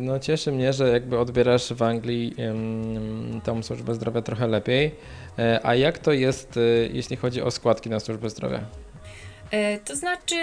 no 0.00 0.18
cieszy 0.18 0.52
mnie, 0.52 0.72
że 0.72 0.88
jakby 0.88 1.18
odbierasz 1.18 1.72
w 1.72 1.82
Anglii 1.82 2.34
tą 3.44 3.62
służbę 3.62 3.94
zdrowia 3.94 4.22
trochę 4.22 4.46
lepiej. 4.46 4.94
E, 5.38 5.60
a 5.62 5.74
jak 5.74 5.98
to 5.98 6.12
jest, 6.12 6.56
y, 6.56 6.90
jeśli 6.92 7.16
chodzi 7.16 7.42
o 7.42 7.50
składki 7.50 7.90
na 7.90 8.00
służbę 8.00 8.30
zdrowia? 8.30 8.60
E, 9.50 9.78
to 9.78 9.96
znaczy, 9.96 10.36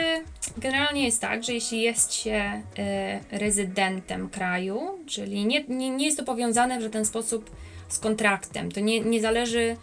generalnie 0.58 1.06
jest 1.06 1.22
tak, 1.22 1.44
że 1.44 1.54
jeśli 1.54 1.82
jest 1.82 2.14
się 2.14 2.62
e, 2.78 3.20
rezydentem 3.32 4.30
kraju, 4.30 5.00
czyli 5.06 5.46
nie, 5.46 5.64
nie, 5.64 5.90
nie 5.90 6.06
jest 6.06 6.18
to 6.18 6.24
powiązane 6.24 6.80
w 6.80 6.82
żaden 6.82 7.06
sposób 7.06 7.52
z 7.90 8.00
kontraktem, 8.00 8.72
to 8.72 8.80
nie, 8.80 9.00
nie 9.00 9.22
zależy 9.22 9.76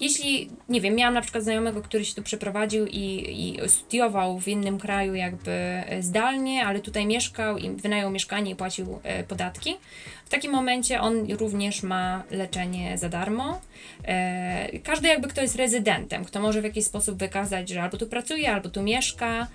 jeśli, 0.00 0.50
nie 0.68 0.80
wiem, 0.80 0.94
miałam 0.94 1.14
na 1.14 1.20
przykład 1.20 1.44
znajomego, 1.44 1.82
który 1.82 2.04
się 2.04 2.14
tu 2.14 2.22
przeprowadził 2.22 2.86
i, 2.86 3.24
i 3.30 3.68
studiował 3.68 4.38
w 4.38 4.48
innym 4.48 4.78
kraju 4.78 5.14
jakby 5.14 5.50
e, 5.50 6.02
zdalnie, 6.02 6.66
ale 6.66 6.80
tutaj 6.80 7.06
mieszkał 7.06 7.58
i 7.58 7.70
wynajął 7.70 8.10
mieszkanie 8.10 8.50
i 8.50 8.56
płacił 8.56 9.00
e, 9.02 9.24
podatki, 9.24 9.76
w 10.24 10.30
takim 10.30 10.52
momencie 10.52 11.00
on 11.00 11.32
również 11.32 11.82
ma 11.82 12.22
leczenie 12.30 12.98
za 12.98 13.08
darmo. 13.08 13.60
E, 14.04 14.78
każdy 14.78 15.08
jakby 15.08 15.28
kto 15.28 15.42
jest 15.42 15.56
rezydentem, 15.56 16.24
kto 16.24 16.40
może 16.40 16.60
w 16.60 16.64
jakiś 16.64 16.84
sposób 16.84 17.18
wykazać, 17.18 17.68
że 17.68 17.82
albo 17.82 17.96
tu 17.96 18.06
pracuje, 18.06 18.52
albo 18.52 18.68
tu 18.68 18.82
mieszka, 18.82 19.46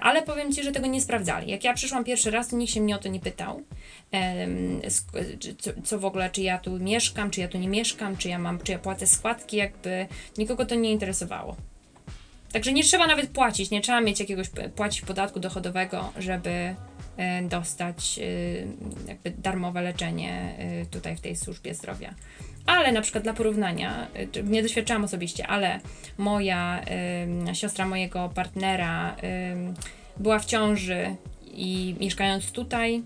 ale 0.00 0.22
powiem 0.22 0.52
Ci, 0.52 0.62
że 0.62 0.72
tego 0.72 0.86
nie 0.86 1.00
sprawdzali. 1.00 1.50
Jak 1.50 1.64
ja 1.64 1.74
przyszłam 1.74 2.04
pierwszy 2.04 2.30
raz, 2.30 2.48
to 2.48 2.56
nikt 2.56 2.72
się 2.72 2.80
mnie 2.80 2.96
o 2.96 2.98
to 2.98 3.08
nie 3.08 3.20
pytał, 3.20 3.62
co, 5.84 5.98
w 5.98 6.04
ogóle, 6.04 6.30
czy 6.30 6.42
ja 6.42 6.58
tu 6.58 6.78
mieszkam, 6.78 7.30
czy 7.30 7.40
ja 7.40 7.48
tu 7.48 7.58
nie 7.58 7.68
mieszkam, 7.68 8.16
czy 8.16 8.28
ja 8.28 8.38
mam, 8.38 8.58
czy 8.58 8.72
ja 8.72 8.78
płacę 8.78 9.06
składki, 9.06 9.56
jakby 9.56 10.06
nikogo 10.38 10.66
to 10.66 10.74
nie 10.74 10.92
interesowało. 10.92 11.56
Także 12.52 12.72
nie 12.72 12.84
trzeba 12.84 13.06
nawet 13.06 13.30
płacić, 13.30 13.70
nie 13.70 13.80
trzeba 13.80 14.00
mieć 14.00 14.20
jakiegoś 14.20 14.46
płacić 14.76 15.02
podatku 15.02 15.40
dochodowego, 15.40 16.12
żeby 16.18 16.74
E, 17.16 17.42
dostać 17.42 18.18
e, 18.18 19.08
jakby 19.08 19.30
darmowe 19.30 19.82
leczenie 19.82 20.54
e, 20.58 20.86
tutaj 20.86 21.16
w 21.16 21.20
tej 21.20 21.36
służbie 21.36 21.74
zdrowia. 21.74 22.14
Ale 22.66 22.92
na 22.92 23.00
przykład 23.00 23.24
dla 23.24 23.32
porównania, 23.32 24.06
nie 24.44 24.62
doświadczałam 24.62 25.04
osobiście, 25.04 25.46
ale 25.46 25.80
moja 26.18 26.80
siostra 27.52 27.86
mojego 27.86 28.30
partnera 28.34 29.16
była 30.16 30.38
w 30.38 30.44
ciąży 30.44 31.16
i 31.44 31.96
mieszkając 32.00 32.52
tutaj, 32.52 33.02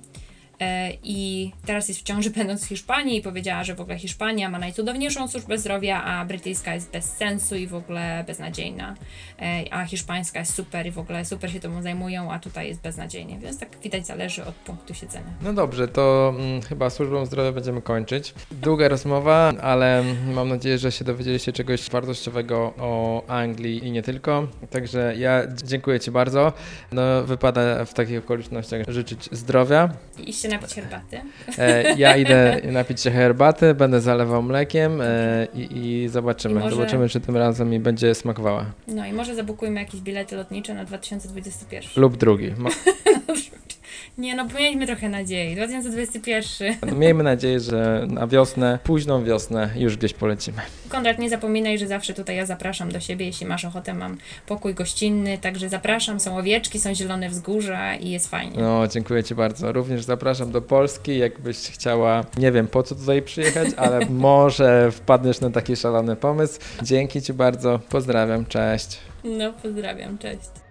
i 1.03 1.51
teraz 1.66 1.89
jest 1.89 2.01
w 2.01 2.03
ciąży 2.03 2.31
będąc 2.41 2.65
w 2.65 2.69
Hiszpanii 2.69 3.19
i 3.19 3.23
powiedziała, 3.23 3.65
że 3.65 3.74
w 3.74 3.81
ogóle 3.81 3.99
Hiszpania 3.99 4.49
ma 4.49 4.59
najcudowniejszą 4.59 5.28
służbę 5.28 5.59
zdrowia, 5.59 6.05
a 6.05 6.24
brytyjska 6.24 6.74
jest 6.74 6.91
bez 6.91 7.05
sensu 7.05 7.57
i 7.57 7.66
w 7.66 7.74
ogóle 7.74 8.24
beznadziejna, 8.27 8.95
e, 9.39 9.65
a 9.70 9.85
hiszpańska 9.85 10.39
jest 10.39 10.55
super 10.55 10.87
i 10.87 10.91
w 10.91 10.99
ogóle 10.99 11.24
super 11.24 11.53
się 11.53 11.61
temu 11.61 11.82
zajmują, 11.82 12.32
a 12.32 12.39
tutaj 12.39 12.69
jest 12.69 12.81
beznadziejnie, 12.81 13.39
więc 13.39 13.59
tak 13.59 13.69
widać 13.82 14.07
zależy 14.07 14.45
od 14.45 14.55
punktu 14.55 14.95
siedzenia. 14.95 15.31
No 15.43 15.53
dobrze, 15.53 15.89
to 15.89 16.35
hmm, 16.37 16.62
chyba 16.62 16.91
służbą 16.91 17.27
zdrowia 17.27 17.53
będziemy 17.53 17.82
kończyć. 17.82 18.35
Długa 18.51 18.89
rozmowa, 18.89 19.53
ale 19.62 20.05
mam 20.35 20.49
nadzieję, 20.49 20.78
że 20.78 20.93
się 20.93 21.05
dowiedzieliście 21.05 21.53
czegoś 21.53 21.91
wartościowego 21.91 22.74
o 22.78 23.23
Anglii 23.28 23.87
i 23.87 23.91
nie 23.91 24.03
tylko. 24.03 24.47
Także 24.70 25.15
ja 25.16 25.43
dziękuję 25.65 26.01
Ci 26.01 26.11
bardzo. 26.11 26.53
No, 26.93 27.23
wypada 27.23 27.85
w 27.85 27.95
takich 27.95 28.19
okolicznościach 28.19 28.87
życzyć 28.89 29.28
zdrowia. 29.32 29.89
I 30.27 30.32
się 30.32 30.49
napić 30.51 30.74
herbaty. 30.74 31.20
E, 31.59 31.94
ja 31.94 32.16
idę 32.16 32.60
napić 32.64 33.01
się 33.01 33.10
herbaty, 33.10 33.74
będę 33.74 34.01
zalewał 34.01 34.43
mlekiem 34.43 35.01
e, 35.01 35.47
i, 35.55 35.68
i, 35.72 36.09
zobaczymy. 36.09 36.60
I 36.60 36.64
może... 36.64 36.77
Zobaczymy, 36.77 37.09
czy 37.09 37.20
tym 37.20 37.36
razem 37.36 37.70
mi 37.70 37.81
będzie 37.81 38.14
smakowała. 38.14 38.66
No 38.89 39.06
i 39.06 39.12
może 39.12 39.35
zabukujmy 39.35 39.81
jakieś 39.81 40.01
bilety 40.01 40.36
lotnicze 40.36 40.74
na 40.74 40.85
2021. 40.85 41.90
Lub 41.97 42.16
drugi. 42.16 42.52
Mo 42.59 42.70
Nie 44.18 44.35
no, 44.35 44.47
miejmy 44.59 44.86
trochę 44.86 45.09
nadziei. 45.09 45.55
2021. 45.55 46.77
No, 46.86 46.94
miejmy 47.05 47.22
nadzieję, 47.22 47.60
że 47.60 48.06
na 48.09 48.27
wiosnę, 48.27 48.78
późną 48.85 49.24
wiosnę 49.24 49.70
już 49.77 49.97
gdzieś 49.97 50.14
polecimy. 50.14 50.62
Konrad, 50.89 51.18
nie 51.18 51.31
zapominaj, 51.31 51.78
że 51.78 51.86
zawsze 51.86 52.14
tutaj 52.14 52.36
ja 52.36 52.47
zapraszam 52.47 52.93
do 52.93 53.01
siebie, 53.01 53.27
jeśli 53.27 53.47
masz 53.47 53.64
ochotę, 53.64 53.94
mam 53.94 54.18
pokój 54.47 54.74
gościnny, 54.74 55.39
także 55.39 55.68
zapraszam, 55.68 56.20
są 56.20 56.39
owieczki, 56.39 56.81
są 56.81 56.94
zielone 56.94 57.28
wzgórza 57.28 57.94
i 57.94 58.10
jest 58.10 58.31
fajnie. 58.31 58.62
No, 58.62 58.89
dziękuję 58.89 59.24
Ci 59.24 59.35
bardzo. 59.35 59.72
Również 59.72 60.05
zapraszam 60.05 60.52
do 60.52 60.62
Polski, 60.62 61.18
jakbyś 61.18 61.56
chciała, 61.56 62.24
nie 62.36 62.52
wiem 62.52 62.66
po 62.66 62.82
co 62.82 62.94
tutaj 62.94 63.22
przyjechać, 63.22 63.68
ale 63.77 64.06
może 64.10 64.90
wpadniesz 64.93 65.40
na 65.40 65.51
taki 65.51 65.77
szalony 65.77 66.16
pomysł. 66.16 66.60
Dzięki 66.82 67.22
Ci 67.22 67.32
bardzo, 67.32 67.81
pozdrawiam, 67.89 68.47
cześć. 68.47 68.98
No, 69.24 69.52
pozdrawiam, 69.52 70.18
cześć. 70.18 70.69